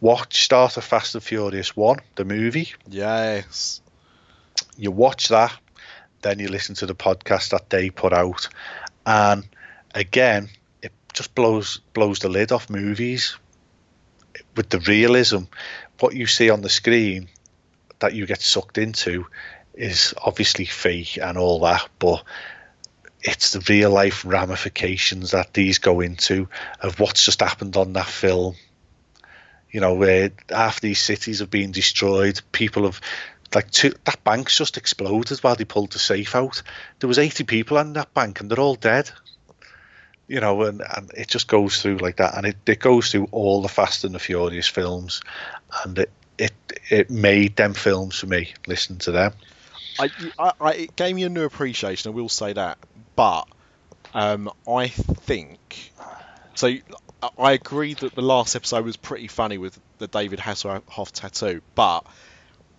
watch 0.00 0.44
start 0.44 0.76
of 0.76 0.84
Fast 0.84 1.14
and 1.14 1.24
Furious 1.24 1.76
1, 1.76 1.98
the 2.16 2.24
movie. 2.24 2.72
Yes. 2.88 3.80
You 4.76 4.90
watch 4.90 5.28
that, 5.28 5.56
then 6.22 6.38
you 6.38 6.48
listen 6.48 6.74
to 6.76 6.86
the 6.86 6.94
podcast 6.94 7.50
that 7.50 7.70
they 7.70 7.90
put 7.90 8.12
out, 8.12 8.48
and 9.06 9.46
again, 9.94 10.50
just 11.16 11.34
blows 11.34 11.80
blows 11.94 12.20
the 12.20 12.28
lid 12.28 12.52
off 12.52 12.70
movies 12.70 13.36
with 14.54 14.68
the 14.68 14.80
realism. 14.80 15.44
What 15.98 16.14
you 16.14 16.26
see 16.26 16.50
on 16.50 16.60
the 16.60 16.68
screen 16.68 17.28
that 17.98 18.14
you 18.14 18.26
get 18.26 18.42
sucked 18.42 18.78
into 18.78 19.26
is 19.74 20.14
obviously 20.22 20.66
fake 20.66 21.18
and 21.20 21.38
all 21.38 21.60
that, 21.60 21.88
but 21.98 22.22
it's 23.22 23.52
the 23.52 23.64
real 23.68 23.90
life 23.90 24.24
ramifications 24.26 25.30
that 25.30 25.54
these 25.54 25.78
go 25.78 26.00
into 26.00 26.48
of 26.80 27.00
what's 27.00 27.24
just 27.24 27.40
happened 27.40 27.76
on 27.76 27.94
that 27.94 28.06
film. 28.06 28.54
You 29.70 29.80
know, 29.80 29.94
where 29.94 30.30
half 30.50 30.80
these 30.80 31.00
cities 31.00 31.40
have 31.40 31.50
been 31.50 31.72
destroyed, 31.72 32.40
people 32.52 32.84
have 32.84 33.00
like 33.54 33.70
two, 33.70 33.94
that 34.04 34.22
bank's 34.22 34.56
just 34.56 34.76
exploded 34.76 35.38
while 35.38 35.54
they 35.54 35.64
pulled 35.64 35.92
the 35.92 35.98
safe 35.98 36.34
out. 36.34 36.62
There 36.98 37.08
was 37.08 37.18
80 37.18 37.44
people 37.44 37.78
in 37.78 37.94
that 37.94 38.12
bank 38.12 38.40
and 38.40 38.50
they're 38.50 38.60
all 38.60 38.74
dead. 38.74 39.10
You 40.28 40.40
know, 40.40 40.62
and, 40.62 40.82
and 40.82 41.10
it 41.16 41.28
just 41.28 41.46
goes 41.46 41.80
through 41.80 41.98
like 41.98 42.16
that, 42.16 42.36
and 42.36 42.46
it, 42.46 42.56
it 42.66 42.80
goes 42.80 43.10
through 43.10 43.28
all 43.30 43.62
the 43.62 43.68
Fast 43.68 44.04
and 44.04 44.14
the 44.14 44.18
Furious 44.18 44.68
films, 44.68 45.22
and 45.84 45.98
it 45.98 46.10
it 46.38 46.52
it 46.90 47.10
made 47.10 47.56
them 47.56 47.74
films 47.74 48.18
for 48.18 48.26
me. 48.26 48.52
Listen 48.66 48.98
to 48.98 49.12
them. 49.12 49.32
I, 49.98 50.10
I, 50.38 50.52
I, 50.60 50.72
it 50.74 50.96
gave 50.96 51.14
me 51.14 51.22
a 51.22 51.28
new 51.28 51.44
appreciation. 51.44 52.10
I 52.10 52.14
will 52.14 52.28
say 52.28 52.52
that, 52.52 52.78
but 53.14 53.48
um, 54.14 54.50
I 54.68 54.88
think 54.88 55.92
so. 56.54 56.74
I 57.38 57.52
agree 57.52 57.94
that 57.94 58.14
the 58.14 58.22
last 58.22 58.54
episode 58.56 58.84
was 58.84 58.96
pretty 58.96 59.26
funny 59.26 59.58
with 59.58 59.78
the 59.98 60.06
David 60.06 60.38
Hasselhoff 60.38 61.12
tattoo, 61.12 61.62
but 61.74 62.04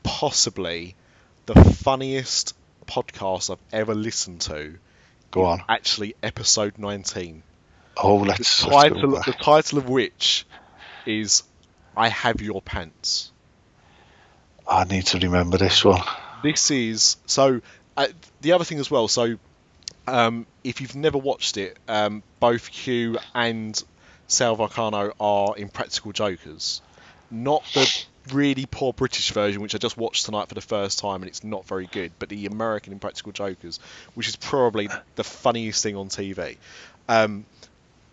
possibly 0.04 0.96
the 1.48 1.56
funniest 1.56 2.56
podcast 2.86 3.50
I've 3.50 3.58
ever 3.72 3.96
listened 3.96 4.42
to. 4.42 4.78
Go 5.32 5.46
on. 5.46 5.64
Actually, 5.68 6.16
episode 6.24 6.78
19. 6.78 7.44
Oh, 7.98 8.18
let's. 8.18 8.64
The 8.64 8.70
let's 8.70 8.84
title, 8.84 9.12
back. 9.14 9.26
the 9.26 9.34
title 9.34 9.78
of 9.80 9.90
which 9.90 10.46
is 11.06 11.44
"I 11.96 12.10
Have 12.10 12.42
Your 12.42 12.62
Pants." 12.62 13.32
I 14.68 14.84
need 14.84 15.06
to 15.08 15.20
remember 15.20 15.58
this 15.58 15.84
one. 15.84 16.02
This 16.44 16.72
is 16.72 17.18
so. 17.26 17.62
Uh, 17.96 18.08
the 18.42 18.52
other 18.52 18.64
thing 18.64 18.80
as 18.80 18.92
well. 18.92 19.08
So, 19.08 19.38
um, 20.08 20.46
if 20.64 20.82
you've 20.82 20.96
never 20.96 21.18
watched 21.18 21.58
it, 21.58 21.78
um, 21.88 22.22
both 22.40 22.72
Q 22.72 23.18
and 23.34 23.82
Sal 24.28 24.56
Vulcano 24.56 25.14
are 25.20 25.58
impractical 25.58 26.12
Jokers, 26.12 26.82
not 27.32 27.64
the 27.74 28.06
really 28.34 28.66
poor 28.66 28.94
British 28.94 29.32
version, 29.32 29.62
which 29.62 29.76
I 29.76 29.78
just 29.78 29.98
watched 29.98 30.26
tonight 30.26 30.48
for 30.48 30.56
the 30.56 30.62
first 30.62 31.00
time, 31.00 31.22
and 31.22 31.26
it's 31.26 31.44
not 31.44 31.66
very 31.66 31.88
good. 31.88 32.12
But 32.20 32.30
the 32.30 32.46
American 32.46 32.94
Impractical 32.94 33.32
Jokers, 33.32 33.80
which 34.14 34.28
is 34.28 34.36
probably 34.36 34.90
the 35.16 35.24
funniest 35.24 35.84
thing 35.84 35.96
on 35.96 36.10
TV. 36.10 36.58
Um, 37.10 37.46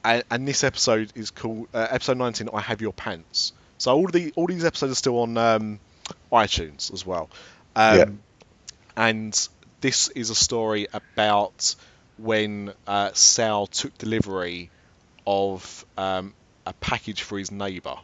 and, 0.04 0.22
and 0.30 0.46
this 0.48 0.64
episode 0.64 1.12
is 1.14 1.30
called 1.30 1.68
uh, 1.74 1.86
episode 1.90 2.18
19. 2.18 2.50
I 2.52 2.60
have 2.60 2.80
your 2.80 2.92
pants. 2.92 3.52
So 3.78 3.94
all 3.94 4.06
the 4.06 4.32
all 4.36 4.46
these 4.46 4.64
episodes 4.64 4.92
are 4.92 4.96
still 4.96 5.20
on 5.20 5.36
um, 5.36 5.80
iTunes 6.32 6.92
as 6.92 7.04
well. 7.04 7.30
Um, 7.74 7.96
Yeah. 7.96 8.04
And 8.96 9.48
this 9.80 10.08
is 10.08 10.30
a 10.30 10.34
story 10.34 10.86
about 10.92 11.74
when 12.16 12.72
uh, 12.86 13.10
Sal 13.12 13.66
took 13.66 13.96
delivery 13.98 14.70
of 15.26 15.84
um, 15.98 16.32
a 16.66 16.72
package 16.74 17.22
for 17.22 17.38
his 17.38 17.50
neighbour, 17.50 17.96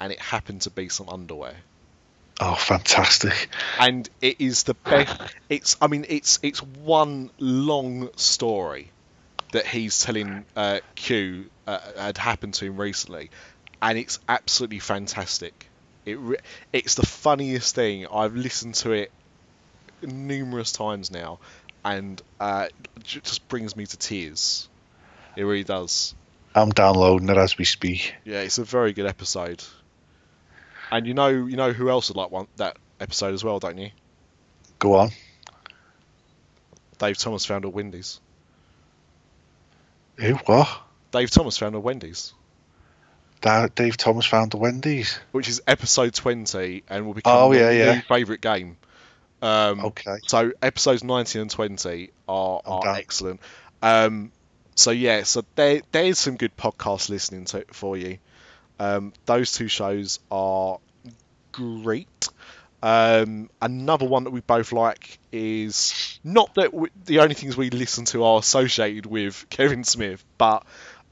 and 0.00 0.12
it 0.12 0.20
happened 0.20 0.62
to 0.62 0.70
be 0.70 0.88
some 0.88 1.08
underwear. 1.08 1.54
Oh, 2.40 2.54
fantastic! 2.54 3.48
And 3.80 4.08
it 4.20 4.40
is 4.40 4.62
the 4.64 4.74
best. 4.74 5.20
It's, 5.48 5.76
I 5.80 5.86
mean, 5.86 6.04
it's 6.08 6.38
it's 6.42 6.62
one 6.62 7.30
long 7.38 8.10
story 8.16 8.90
that 9.52 9.66
he's 9.66 10.00
telling 10.02 10.44
uh, 10.54 10.80
Q 10.94 11.46
uh, 11.66 11.78
had 11.96 12.18
happened 12.18 12.54
to 12.54 12.66
him 12.66 12.76
recently, 12.76 13.30
and 13.80 13.98
it's 13.98 14.18
absolutely 14.28 14.78
fantastic. 14.78 15.68
It 16.04 16.18
re- 16.18 16.38
it's 16.72 16.94
the 16.96 17.06
funniest 17.06 17.74
thing. 17.74 18.06
I've 18.06 18.36
listened 18.36 18.74
to 18.76 18.92
it 18.92 19.10
numerous 20.02 20.72
times 20.72 21.10
now, 21.10 21.38
and 21.84 22.20
uh, 22.38 22.68
it 22.96 23.04
just 23.04 23.48
brings 23.48 23.74
me 23.74 23.86
to 23.86 23.96
tears. 23.96 24.68
It 25.36 25.44
really 25.44 25.64
does. 25.64 26.14
I'm 26.54 26.70
downloading 26.70 27.28
it 27.28 27.36
as 27.36 27.56
we 27.56 27.64
speak. 27.64 28.14
Yeah, 28.24 28.40
it's 28.40 28.58
a 28.58 28.64
very 28.64 28.92
good 28.92 29.06
episode. 29.06 29.62
And 30.90 31.06
you 31.06 31.14
know, 31.14 31.28
you 31.28 31.56
know 31.56 31.72
who 31.72 31.90
else 31.90 32.08
would 32.08 32.16
like 32.16 32.30
one 32.30 32.46
that 32.56 32.76
episode 33.00 33.34
as 33.34 33.44
well, 33.44 33.58
don't 33.58 33.78
you? 33.78 33.90
Go 34.78 34.94
on. 34.96 35.10
Dave 36.98 37.18
Thomas 37.18 37.44
found 37.44 37.64
a 37.64 37.68
Wendy's. 37.68 38.20
Who? 40.16 40.34
What? 40.46 40.68
Dave 41.12 41.30
Thomas 41.30 41.56
found 41.56 41.74
a 41.74 41.80
Wendy's, 41.80 42.34
Da- 43.40 43.68
Dave 43.68 43.96
Thomas 43.96 44.26
found 44.26 44.50
the 44.50 44.56
Wendy's. 44.56 45.18
which 45.32 45.48
is 45.48 45.62
episode 45.66 46.12
twenty, 46.14 46.82
and 46.88 47.06
will 47.06 47.14
become 47.14 47.32
Oh, 47.36 47.52
yeah, 47.52 47.70
yeah. 47.70 47.94
new 47.94 48.00
favourite 48.02 48.40
game. 48.40 48.76
Um, 49.40 49.84
Okay. 49.86 50.16
So 50.26 50.52
episodes 50.60 51.04
19 51.04 51.42
and 51.42 51.50
20 51.50 52.10
are, 52.28 52.60
are 52.66 52.88
excellent. 52.96 53.38
Um, 53.80 54.32
so 54.74 54.90
yeah, 54.90 55.22
so 55.22 55.44
there 55.54 55.80
there's 55.92 56.18
some 56.18 56.36
good 56.36 56.56
podcast 56.56 57.08
listening 57.08 57.44
to 57.46 57.64
for 57.72 57.96
you. 57.96 58.18
Um, 58.78 59.12
those 59.26 59.52
two 59.52 59.68
shows 59.68 60.18
are 60.30 60.78
great. 61.52 62.28
Um, 62.82 63.50
another 63.60 64.06
one 64.06 64.24
that 64.24 64.30
we 64.30 64.40
both 64.40 64.72
like 64.72 65.18
is 65.32 65.96
not 66.22 66.54
that 66.54 66.72
we, 66.72 66.88
the 67.04 67.20
only 67.20 67.34
things 67.34 67.56
we 67.56 67.70
listen 67.70 68.04
to 68.06 68.24
are 68.24 68.38
associated 68.38 69.06
with 69.06 69.46
Kevin 69.50 69.84
Smith, 69.84 70.24
but 70.38 70.64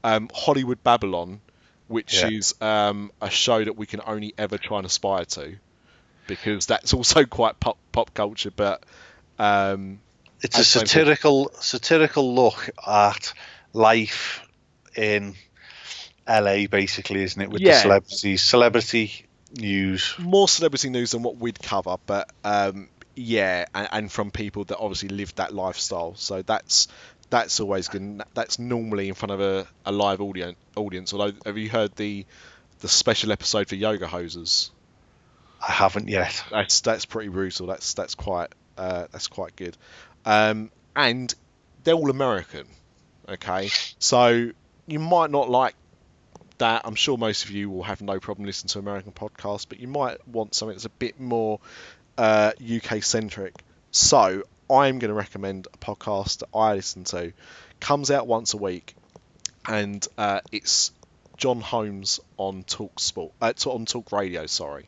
um, 0.03 0.29
Hollywood 0.33 0.83
Babylon, 0.83 1.41
which 1.87 2.23
Yeah. 2.23 2.23
is 2.23 2.53
um, 2.61 3.11
a 3.21 3.29
show 3.29 3.63
that 3.63 3.75
we 3.77 3.85
can 3.85 4.01
only 4.05 4.33
ever 4.37 4.57
try 4.57 4.77
and 4.77 4.85
aspire 4.85 5.25
to, 5.25 5.57
because 6.27 6.65
that's 6.65 6.93
also 6.93 7.25
quite 7.25 7.59
pop 7.59 7.77
pop 7.91 8.13
culture. 8.13 8.51
But 8.51 8.83
um, 9.39 10.01
It's 10.41 10.59
a 10.59 10.63
satirical 10.63 11.51
satirical 11.59 12.33
look 12.35 12.69
at 12.85 13.33
life 13.73 14.41
in 14.95 15.35
LA, 16.27 16.67
basically, 16.67 17.23
isn't 17.23 17.41
it? 17.41 17.49
With 17.49 17.61
Yeah. 17.61 17.73
the 17.73 17.79
celebrities, 17.81 18.41
celebrity 18.41 19.25
news. 19.57 20.15
more 20.19 20.47
celebrity 20.47 20.89
news 20.89 21.11
than 21.11 21.23
what 21.23 21.37
we'd 21.37 21.59
cover, 21.61 21.95
but 22.05 22.29
um, 22.43 22.89
yeah, 23.15 23.65
and, 23.73 23.87
and 23.91 24.11
from 24.11 24.31
people 24.31 24.63
that 24.65 24.77
obviously 24.77 25.09
live 25.09 25.33
that 25.35 25.53
lifestyle. 25.53 26.15
So 26.15 26.41
that's 26.41 26.87
that's 27.29 27.59
always 27.59 27.87
good. 27.87 28.21
That's 28.33 28.57
normally 28.59 29.07
in 29.09 29.13
front 29.13 29.31
of 29.33 29.41
a, 29.41 29.67
a 29.85 29.91
live 29.91 30.21
audience. 30.21 30.57
Audience. 30.75 31.13
Although, 31.13 31.33
have 31.45 31.57
you 31.57 31.69
heard 31.69 31.95
the 31.95 32.25
the 32.79 32.87
special 32.87 33.31
episode 33.31 33.67
for 33.69 33.75
yoga 33.75 34.05
hosers? 34.05 34.69
I 35.65 35.71
haven't 35.71 36.07
yet. 36.07 36.43
That's 36.51 36.81
that's 36.81 37.05
pretty 37.05 37.29
brutal. 37.29 37.67
That's 37.67 37.93
that's 37.95 38.15
quite 38.15 38.49
uh, 38.77 39.07
that's 39.11 39.27
quite 39.27 39.55
good. 39.55 39.75
Um, 40.25 40.71
and 40.95 41.33
they're 41.83 41.95
all 41.95 42.09
American. 42.11 42.67
Okay, 43.27 43.69
so 43.99 44.51
you 44.85 44.99
might 44.99 45.31
not 45.31 45.49
like 45.49 45.73
that. 46.59 46.81
I'm 46.85 46.95
sure 46.95 47.17
most 47.17 47.45
of 47.45 47.51
you 47.51 47.69
will 47.69 47.83
have 47.83 48.01
no 48.01 48.19
problem 48.19 48.45
listening 48.45 48.69
to 48.69 48.79
American 48.79 49.11
podcasts, 49.11 49.65
but 49.67 49.79
you 49.79 49.87
might 49.87 50.25
want 50.27 50.55
something 50.55 50.75
that's 50.75 50.85
a 50.85 50.89
bit 50.89 51.19
more 51.19 51.59
uh, 52.17 52.51
UK 52.59 53.03
centric. 53.03 53.53
So 53.91 54.43
I'm 54.69 54.99
going 54.99 55.09
to 55.09 55.13
recommend 55.13 55.67
a 55.73 55.77
podcast 55.77 56.39
that 56.39 56.49
I 56.53 56.75
listen 56.75 57.03
to. 57.05 57.33
Comes 57.79 58.11
out 58.11 58.27
once 58.27 58.53
a 58.53 58.57
week, 58.57 58.95
and 59.67 60.05
uh, 60.17 60.41
it's 60.51 60.91
John 61.37 61.61
Holmes 61.61 62.19
on 62.37 62.63
Talk 62.63 62.99
Sport, 62.99 63.33
uh, 63.41 63.53
on 63.67 63.85
Talk 63.85 64.11
Radio. 64.11 64.45
Sorry. 64.47 64.87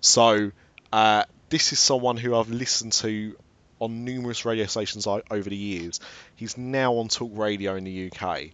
So 0.00 0.50
uh, 0.92 1.24
this 1.50 1.72
is 1.72 1.78
someone 1.78 2.16
who 2.16 2.34
I've 2.34 2.50
listened 2.50 2.92
to 2.94 3.36
on 3.78 4.04
numerous 4.04 4.44
radio 4.44 4.66
stations 4.66 5.06
over 5.06 5.48
the 5.48 5.56
years. 5.56 6.00
He's 6.36 6.56
now 6.56 6.94
on 6.94 7.08
Talk 7.08 7.32
Radio 7.34 7.76
in 7.76 7.84
the 7.84 8.10
UK, 8.10 8.50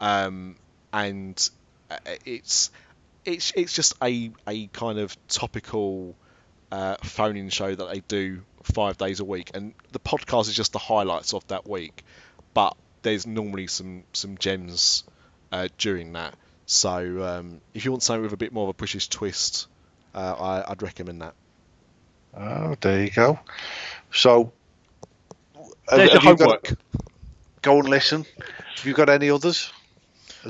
um, 0.00 0.56
and 0.92 1.50
it's 2.24 2.70
it's 3.24 3.52
it's 3.54 3.72
just 3.72 3.94
a 4.02 4.30
a 4.46 4.66
kind 4.68 4.98
of 4.98 5.16
topical 5.28 6.14
uh, 6.72 6.96
phone-in 7.02 7.50
show 7.50 7.74
that 7.74 7.92
they 7.92 8.00
do 8.00 8.42
five 8.62 8.96
days 8.96 9.20
a 9.20 9.24
week, 9.24 9.50
and 9.54 9.74
the 9.92 9.98
podcast 9.98 10.48
is 10.48 10.54
just 10.54 10.72
the 10.72 10.78
highlights 10.78 11.34
of 11.34 11.46
that 11.48 11.68
week. 11.68 12.04
But 12.54 12.76
there's 13.02 13.26
normally 13.26 13.66
some 13.66 14.04
some 14.12 14.38
gems 14.38 15.04
uh, 15.52 15.68
during 15.78 16.12
that. 16.14 16.34
So 16.66 17.22
um, 17.24 17.60
if 17.74 17.84
you 17.84 17.90
want 17.90 18.02
something 18.02 18.22
with 18.22 18.32
a 18.32 18.36
bit 18.36 18.52
more 18.52 18.64
of 18.64 18.70
a 18.70 18.74
British 18.74 19.08
twist, 19.08 19.66
uh, 20.14 20.62
I, 20.66 20.70
would 20.70 20.82
recommend 20.82 21.22
that. 21.22 21.34
Oh, 22.36 22.76
there 22.80 23.04
you 23.04 23.10
go. 23.10 23.40
So 24.12 24.52
there's 25.88 26.12
your 26.12 26.20
homework. 26.20 26.68
Got, 26.68 26.78
go 27.62 27.78
and 27.78 27.88
listen. 27.88 28.24
Have 28.76 28.86
you 28.86 28.94
got 28.94 29.08
any 29.08 29.30
others? 29.30 29.72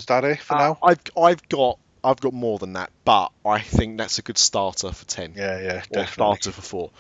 That 0.07 0.25
it 0.25 0.41
for 0.41 0.55
uh, 0.55 0.59
now? 0.59 0.79
I've 0.83 1.01
I've 1.17 1.49
got 1.49 1.79
I've 2.03 2.21
got 2.21 2.33
more 2.33 2.59
than 2.59 2.75
that, 2.75 2.91
but 3.05 3.31
I 3.45 3.61
think 3.61 3.99
that's 3.99 4.19
a 4.19 4.23
good 4.23 4.39
starter 4.39 4.93
for 4.93 5.05
ten. 5.07 5.35
Yeah, 5.37 5.61
yeah, 5.61 5.73
definitely. 5.93 6.07
Starter 6.07 6.53
for 6.53 6.63
four. 6.63 6.91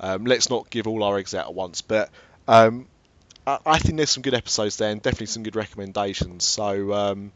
Um, 0.00 0.24
let's 0.24 0.50
not 0.50 0.70
give 0.70 0.86
all 0.86 1.02
our 1.02 1.18
eggs 1.18 1.34
out 1.34 1.46
at 1.46 1.54
once, 1.54 1.82
but 1.82 2.10
um, 2.48 2.86
I, 3.46 3.58
I, 3.66 3.78
think 3.78 3.96
there's 3.96 4.10
some 4.10 4.22
good 4.22 4.34
episodes 4.34 4.76
there, 4.76 4.90
and 4.90 5.00
definitely 5.02 5.26
some 5.26 5.42
good 5.42 5.56
recommendations. 5.56 6.44
So, 6.44 6.92
um, 6.92 7.32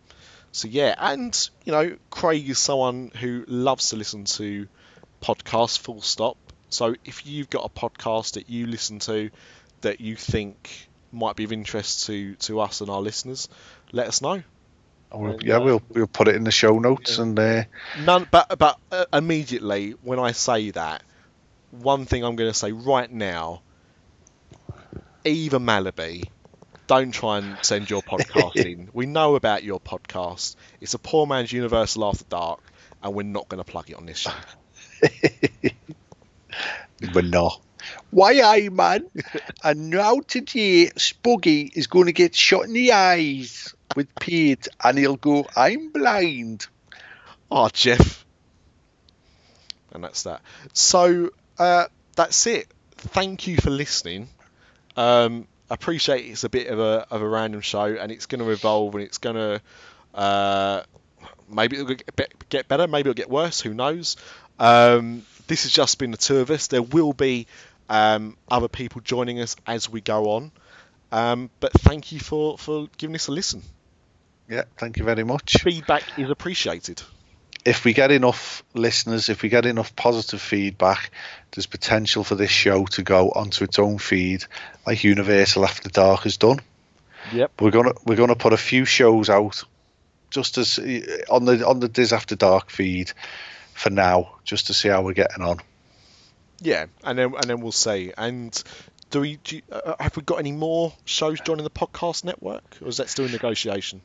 so 0.52 0.68
yeah, 0.68 0.94
and 0.98 1.50
you 1.64 1.72
know, 1.72 1.96
Craig 2.10 2.48
is 2.48 2.58
someone 2.58 3.10
who 3.20 3.44
loves 3.46 3.90
to 3.90 3.96
listen 3.96 4.24
to 4.24 4.66
podcasts. 5.22 5.78
Full 5.78 6.02
stop. 6.02 6.36
So, 6.70 6.94
if 7.04 7.26
you've 7.26 7.50
got 7.50 7.64
a 7.64 7.68
podcast 7.68 8.34
that 8.34 8.50
you 8.50 8.66
listen 8.66 8.98
to 9.00 9.30
that 9.82 10.00
you 10.00 10.16
think 10.16 10.88
might 11.12 11.36
be 11.36 11.44
of 11.44 11.52
interest 11.52 12.06
to 12.06 12.34
to 12.36 12.60
us 12.60 12.80
and 12.80 12.90
our 12.90 13.00
listeners, 13.00 13.48
let 13.92 14.08
us 14.08 14.20
know. 14.20 14.42
We'll, 15.14 15.42
yeah, 15.42 15.58
we'll 15.58 15.82
we'll 15.90 16.06
put 16.06 16.28
it 16.28 16.36
in 16.36 16.44
the 16.44 16.50
show 16.50 16.78
notes 16.78 17.16
yeah. 17.16 17.22
and 17.22 17.38
uh... 17.38 17.64
none. 18.00 18.26
But 18.30 18.58
but 18.58 18.78
uh, 18.90 19.06
immediately 19.12 19.92
when 20.02 20.18
I 20.18 20.32
say 20.32 20.70
that, 20.70 21.02
one 21.70 22.04
thing 22.06 22.24
I'm 22.24 22.36
going 22.36 22.50
to 22.50 22.58
say 22.58 22.72
right 22.72 23.10
now, 23.10 23.62
Eva 25.24 25.58
Malaby, 25.58 26.28
don't 26.86 27.12
try 27.12 27.38
and 27.38 27.56
send 27.62 27.90
your 27.90 28.02
podcast 28.02 28.56
in. 28.64 28.88
We 28.92 29.06
know 29.06 29.36
about 29.36 29.64
your 29.64 29.80
podcast. 29.80 30.56
It's 30.80 30.94
a 30.94 30.98
poor 30.98 31.26
man's 31.26 31.52
Universal 31.52 32.04
After 32.04 32.24
Dark, 32.24 32.60
and 33.02 33.14
we're 33.14 33.22
not 33.22 33.48
going 33.48 33.62
to 33.62 33.70
plug 33.70 33.90
it 33.90 33.96
on 33.96 34.06
this 34.06 34.18
show. 34.18 34.32
we're 37.14 37.22
not. 37.22 37.60
Why, 38.10 38.40
I 38.44 38.68
man? 38.68 39.06
and 39.62 39.90
now 39.90 40.20
today, 40.20 40.90
Spuggy 40.96 41.70
is 41.74 41.86
going 41.86 42.06
to 42.06 42.12
get 42.12 42.34
shot 42.34 42.64
in 42.64 42.72
the 42.72 42.92
eyes 42.92 43.74
with 43.94 44.14
Pete, 44.16 44.68
and 44.82 44.98
he'll 44.98 45.16
go, 45.16 45.46
I'm 45.56 45.90
blind. 45.90 46.66
Oh, 47.50 47.68
Jeff. 47.72 48.24
And 49.92 50.02
that's 50.02 50.24
that. 50.24 50.42
So, 50.72 51.30
uh, 51.58 51.86
that's 52.16 52.46
it. 52.46 52.66
Thank 52.96 53.46
you 53.46 53.56
for 53.56 53.70
listening. 53.70 54.28
Um, 54.96 55.46
I 55.70 55.74
appreciate 55.74 56.26
it's 56.26 56.44
a 56.44 56.48
bit 56.48 56.68
of 56.68 56.78
a, 56.78 57.06
of 57.10 57.22
a 57.22 57.28
random 57.28 57.60
show, 57.60 57.84
and 57.84 58.10
it's 58.10 58.26
going 58.26 58.42
to 58.44 58.50
evolve, 58.50 58.94
and 58.94 59.04
it's 59.04 59.18
going 59.18 59.36
to 59.36 59.60
uh, 60.14 60.82
maybe 61.48 61.76
it'll 61.76 61.96
get 62.48 62.68
better, 62.68 62.86
maybe 62.86 63.10
it'll 63.10 63.16
get 63.16 63.30
worse. 63.30 63.60
Who 63.60 63.74
knows? 63.74 64.16
Um, 64.58 65.24
this 65.46 65.64
has 65.64 65.72
just 65.72 65.98
been 65.98 66.10
the 66.10 66.16
two 66.16 66.38
of 66.38 66.50
us. 66.50 66.68
There 66.68 66.82
will 66.82 67.12
be 67.12 67.46
um, 67.88 68.36
other 68.48 68.68
people 68.68 69.00
joining 69.02 69.40
us 69.40 69.56
as 69.66 69.88
we 69.88 70.00
go 70.00 70.30
on. 70.30 70.52
Um, 71.12 71.50
but 71.60 71.72
thank 71.72 72.12
you 72.12 72.20
for, 72.20 72.58
for 72.58 72.88
giving 72.96 73.14
us 73.14 73.28
a 73.28 73.32
listen. 73.32 73.62
Yeah, 74.48 74.64
thank 74.76 74.98
you 74.98 75.04
very 75.04 75.24
much. 75.24 75.56
Feedback 75.62 76.18
is 76.18 76.30
appreciated. 76.30 77.02
If 77.64 77.84
we 77.84 77.94
get 77.94 78.10
enough 78.10 78.62
listeners, 78.74 79.30
if 79.30 79.42
we 79.42 79.48
get 79.48 79.64
enough 79.64 79.96
positive 79.96 80.42
feedback, 80.42 81.10
there's 81.52 81.66
potential 81.66 82.22
for 82.22 82.34
this 82.34 82.50
show 82.50 82.84
to 82.86 83.02
go 83.02 83.30
onto 83.30 83.64
its 83.64 83.78
own 83.78 83.98
feed, 83.98 84.44
like 84.86 85.02
Universal 85.02 85.64
After 85.64 85.88
Dark 85.88 86.20
has 86.22 86.36
done. 86.36 86.60
Yep. 87.32 87.52
We're 87.60 87.70
gonna 87.70 87.94
we're 88.04 88.16
gonna 88.16 88.36
put 88.36 88.52
a 88.52 88.58
few 88.58 88.84
shows 88.84 89.30
out, 89.30 89.64
just 90.28 90.58
as 90.58 90.78
on 91.30 91.46
the 91.46 91.66
on 91.66 91.80
the 91.80 91.88
Dis 91.88 92.12
After 92.12 92.36
Dark 92.36 92.70
feed, 92.70 93.12
for 93.72 93.88
now, 93.88 94.36
just 94.44 94.66
to 94.66 94.74
see 94.74 94.88
how 94.88 95.02
we're 95.02 95.14
getting 95.14 95.42
on. 95.42 95.60
Yeah, 96.60 96.86
and 97.02 97.18
then 97.18 97.34
and 97.34 97.44
then 97.44 97.60
we'll 97.60 97.72
see. 97.72 98.12
And 98.16 98.62
do 99.14 99.20
we 99.20 99.36
do 99.44 99.56
you, 99.56 99.62
uh, 99.70 99.94
have 100.00 100.16
we 100.16 100.22
got 100.24 100.40
any 100.40 100.50
more 100.50 100.92
shows 101.04 101.40
joining 101.40 101.62
the 101.62 101.70
podcast 101.70 102.24
network, 102.24 102.64
or 102.82 102.88
is 102.88 102.96
that 102.96 103.08
still 103.08 103.24
in 103.24 103.30
negotiation? 103.30 104.00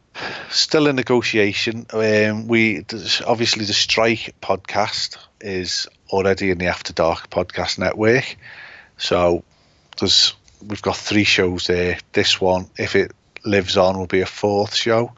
Still 0.51 0.85
in 0.85 0.95
negotiation. 0.95 1.87
Um, 1.91 2.47
we 2.47 2.85
obviously 3.25 3.65
the 3.65 3.73
Strike 3.73 4.35
podcast 4.39 5.17
is 5.41 5.87
already 6.11 6.51
in 6.51 6.59
the 6.59 6.67
After 6.67 6.93
Dark 6.93 7.31
podcast 7.31 7.79
network, 7.79 8.37
so 8.97 9.43
there's 9.99 10.35
we've 10.61 10.83
got 10.83 10.95
three 10.95 11.23
shows 11.23 11.65
there. 11.65 11.97
This 12.13 12.39
one, 12.39 12.69
if 12.77 12.95
it 12.95 13.11
lives 13.43 13.77
on, 13.77 13.97
will 13.97 14.05
be 14.05 14.21
a 14.21 14.27
fourth 14.27 14.75
show. 14.75 15.13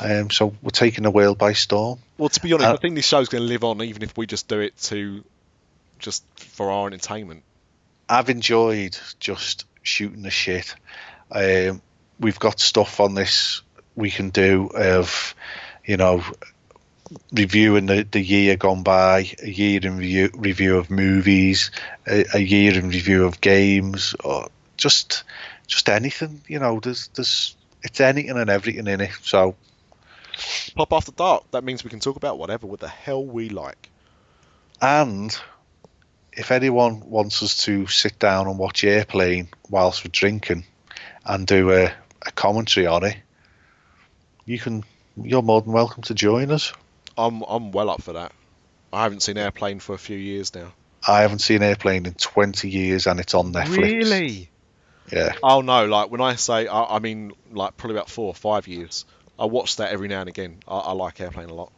Um, 0.00 0.30
so 0.30 0.56
we're 0.60 0.70
taking 0.70 1.04
the 1.04 1.10
world 1.12 1.38
by 1.38 1.52
storm. 1.52 2.00
Well, 2.18 2.30
to 2.30 2.40
be 2.40 2.52
honest, 2.52 2.68
uh, 2.68 2.72
I 2.72 2.76
think 2.78 2.96
this 2.96 3.06
show's 3.06 3.28
going 3.28 3.42
to 3.42 3.48
live 3.48 3.62
on 3.62 3.80
even 3.80 4.02
if 4.02 4.18
we 4.18 4.26
just 4.26 4.48
do 4.48 4.58
it 4.58 4.76
to 4.78 5.22
just 6.00 6.24
for 6.36 6.72
our 6.72 6.88
entertainment. 6.88 7.44
I've 8.10 8.28
enjoyed 8.28 8.98
just 9.20 9.66
shooting 9.82 10.22
the 10.22 10.30
shit. 10.30 10.74
Um, 11.30 11.80
we've 12.18 12.40
got 12.40 12.58
stuff 12.58 12.98
on 12.98 13.14
this 13.14 13.62
we 13.94 14.10
can 14.10 14.30
do 14.30 14.70
of, 14.74 15.34
you 15.84 15.96
know, 15.96 16.24
reviewing 17.32 17.86
the, 17.86 18.06
the 18.10 18.20
year 18.20 18.56
gone 18.56 18.82
by, 18.82 19.30
a 19.42 19.48
year 19.48 19.80
in 19.82 19.98
review, 19.98 20.30
review 20.34 20.76
of 20.76 20.90
movies, 20.90 21.70
a, 22.08 22.24
a 22.34 22.40
year 22.40 22.76
in 22.76 22.88
review 22.88 23.24
of 23.24 23.40
games, 23.40 24.14
or 24.24 24.48
just 24.76 25.24
just 25.66 25.88
anything. 25.88 26.40
You 26.48 26.58
know, 26.58 26.80
there's 26.80 27.08
there's 27.14 27.56
it's 27.82 28.00
anything 28.00 28.36
and 28.36 28.50
everything 28.50 28.86
in 28.86 29.00
it. 29.00 29.12
So 29.22 29.54
pop 30.74 30.92
after 30.92 31.12
dark. 31.12 31.50
That 31.52 31.64
means 31.64 31.84
we 31.84 31.90
can 31.90 32.00
talk 32.00 32.16
about 32.16 32.38
whatever 32.38 32.66
with 32.66 32.80
the 32.80 32.88
hell 32.88 33.24
we 33.24 33.48
like. 33.48 33.88
And 34.82 35.36
if 36.32 36.50
anyone 36.50 37.08
wants 37.08 37.42
us 37.42 37.56
to 37.64 37.86
sit 37.86 38.18
down 38.18 38.46
and 38.46 38.58
watch 38.58 38.84
Airplane 38.84 39.48
whilst 39.68 40.04
we're 40.04 40.10
drinking 40.12 40.64
and 41.24 41.46
do 41.46 41.72
a, 41.72 41.92
a 42.22 42.32
commentary 42.32 42.86
on 42.86 43.04
it, 43.04 43.16
you 44.44 44.58
can. 44.58 44.84
You're 45.22 45.42
more 45.42 45.60
than 45.60 45.72
welcome 45.72 46.02
to 46.04 46.14
join 46.14 46.50
us. 46.50 46.72
I'm 47.18 47.42
I'm 47.42 47.72
well 47.72 47.90
up 47.90 48.02
for 48.02 48.14
that. 48.14 48.32
I 48.92 49.02
haven't 49.02 49.20
seen 49.20 49.36
Airplane 49.36 49.80
for 49.80 49.94
a 49.94 49.98
few 49.98 50.16
years 50.16 50.54
now. 50.54 50.72
I 51.06 51.22
haven't 51.22 51.40
seen 51.40 51.62
Airplane 51.62 52.06
in 52.06 52.14
20 52.14 52.68
years, 52.68 53.06
and 53.06 53.20
it's 53.20 53.34
on 53.34 53.52
Netflix. 53.52 53.76
Really? 53.76 54.50
Yeah. 55.12 55.34
Oh 55.42 55.60
no! 55.60 55.86
Like 55.86 56.10
when 56.10 56.20
I 56.20 56.36
say, 56.36 56.66
I, 56.66 56.96
I 56.96 56.98
mean, 57.00 57.32
like 57.50 57.76
probably 57.76 57.96
about 57.96 58.08
four 58.08 58.26
or 58.26 58.34
five 58.34 58.68
years. 58.68 59.04
I 59.38 59.46
watch 59.46 59.76
that 59.76 59.90
every 59.90 60.08
now 60.08 60.20
and 60.20 60.28
again. 60.28 60.58
I, 60.68 60.78
I 60.78 60.92
like 60.92 61.18
Airplane 61.20 61.48
a 61.48 61.54
lot. 61.54 61.72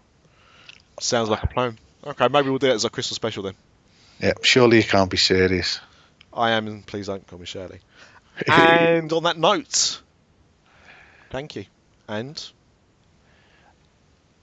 Sounds 1.01 1.29
like 1.29 1.45
a 1.45 1.47
plan. 1.47 1.79
Okay, 2.05 2.27
maybe 2.29 2.51
we'll 2.51 2.59
do 2.59 2.67
it 2.67 2.75
as 2.75 2.85
a 2.85 2.91
Christmas 2.91 3.17
special 3.17 3.45
then. 3.45 3.55
Yeah, 4.23 4.35
surely 4.43 4.77
you 4.77 4.85
can't 4.85 5.11
be 5.11 5.17
serious. 5.17 5.81
I 6.33 6.53
am, 6.53 6.69
and 6.69 6.87
please 6.87 7.09
don't 7.09 7.27
call 7.27 7.41
me 7.41 7.47
Shirley. 7.47 7.81
and 8.47 9.13
on 9.13 9.25
that 9.25 9.37
note, 9.37 10.01
thank 11.31 11.57
you. 11.57 11.65
And 12.09 12.43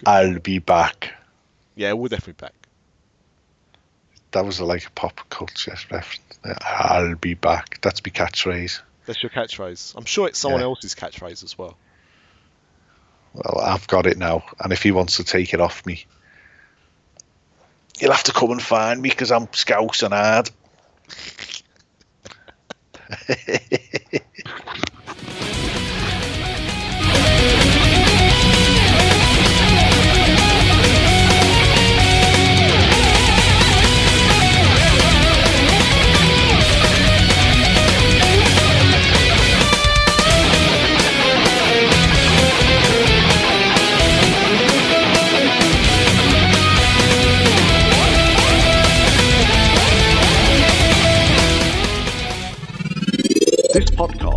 I'll 0.05 0.39
be 0.39 0.59
back. 0.59 1.13
Yeah, 1.75 1.93
we'll 1.93 2.09
definitely 2.09 2.33
be 2.33 2.45
back. 2.45 2.53
That 4.31 4.45
was 4.45 4.59
like 4.59 4.85
a 4.85 4.91
pop 4.91 5.21
culture 5.29 5.75
reference. 5.89 6.39
I'll 6.61 7.15
be 7.15 7.33
back. 7.33 7.79
That's 7.81 8.01
my 8.05 8.11
catchphrase. 8.11 8.81
That's 9.05 9.23
your 9.23 9.31
catchphrase. 9.31 9.95
I'm 9.95 10.05
sure 10.05 10.27
it's 10.27 10.37
someone 10.37 10.61
yeah. 10.61 10.67
else's 10.67 10.93
catchphrase 10.93 11.43
as 11.43 11.57
well. 11.57 11.77
Well, 13.33 13.59
I've 13.59 13.87
got 13.87 14.05
it 14.05 14.17
now, 14.17 14.43
and 14.59 14.73
if 14.73 14.83
he 14.83 14.91
wants 14.91 15.17
to 15.17 15.23
take 15.23 15.53
it 15.53 15.61
off 15.61 15.85
me, 15.85 16.05
You'll 17.99 18.11
have 18.13 18.23
to 18.23 18.33
come 18.33 18.51
and 18.51 18.61
find 18.61 19.01
me 19.01 19.09
because 19.09 19.31
I'm 19.31 19.47
scouse 19.53 20.03
and 20.03 20.13
hard. 20.13 20.49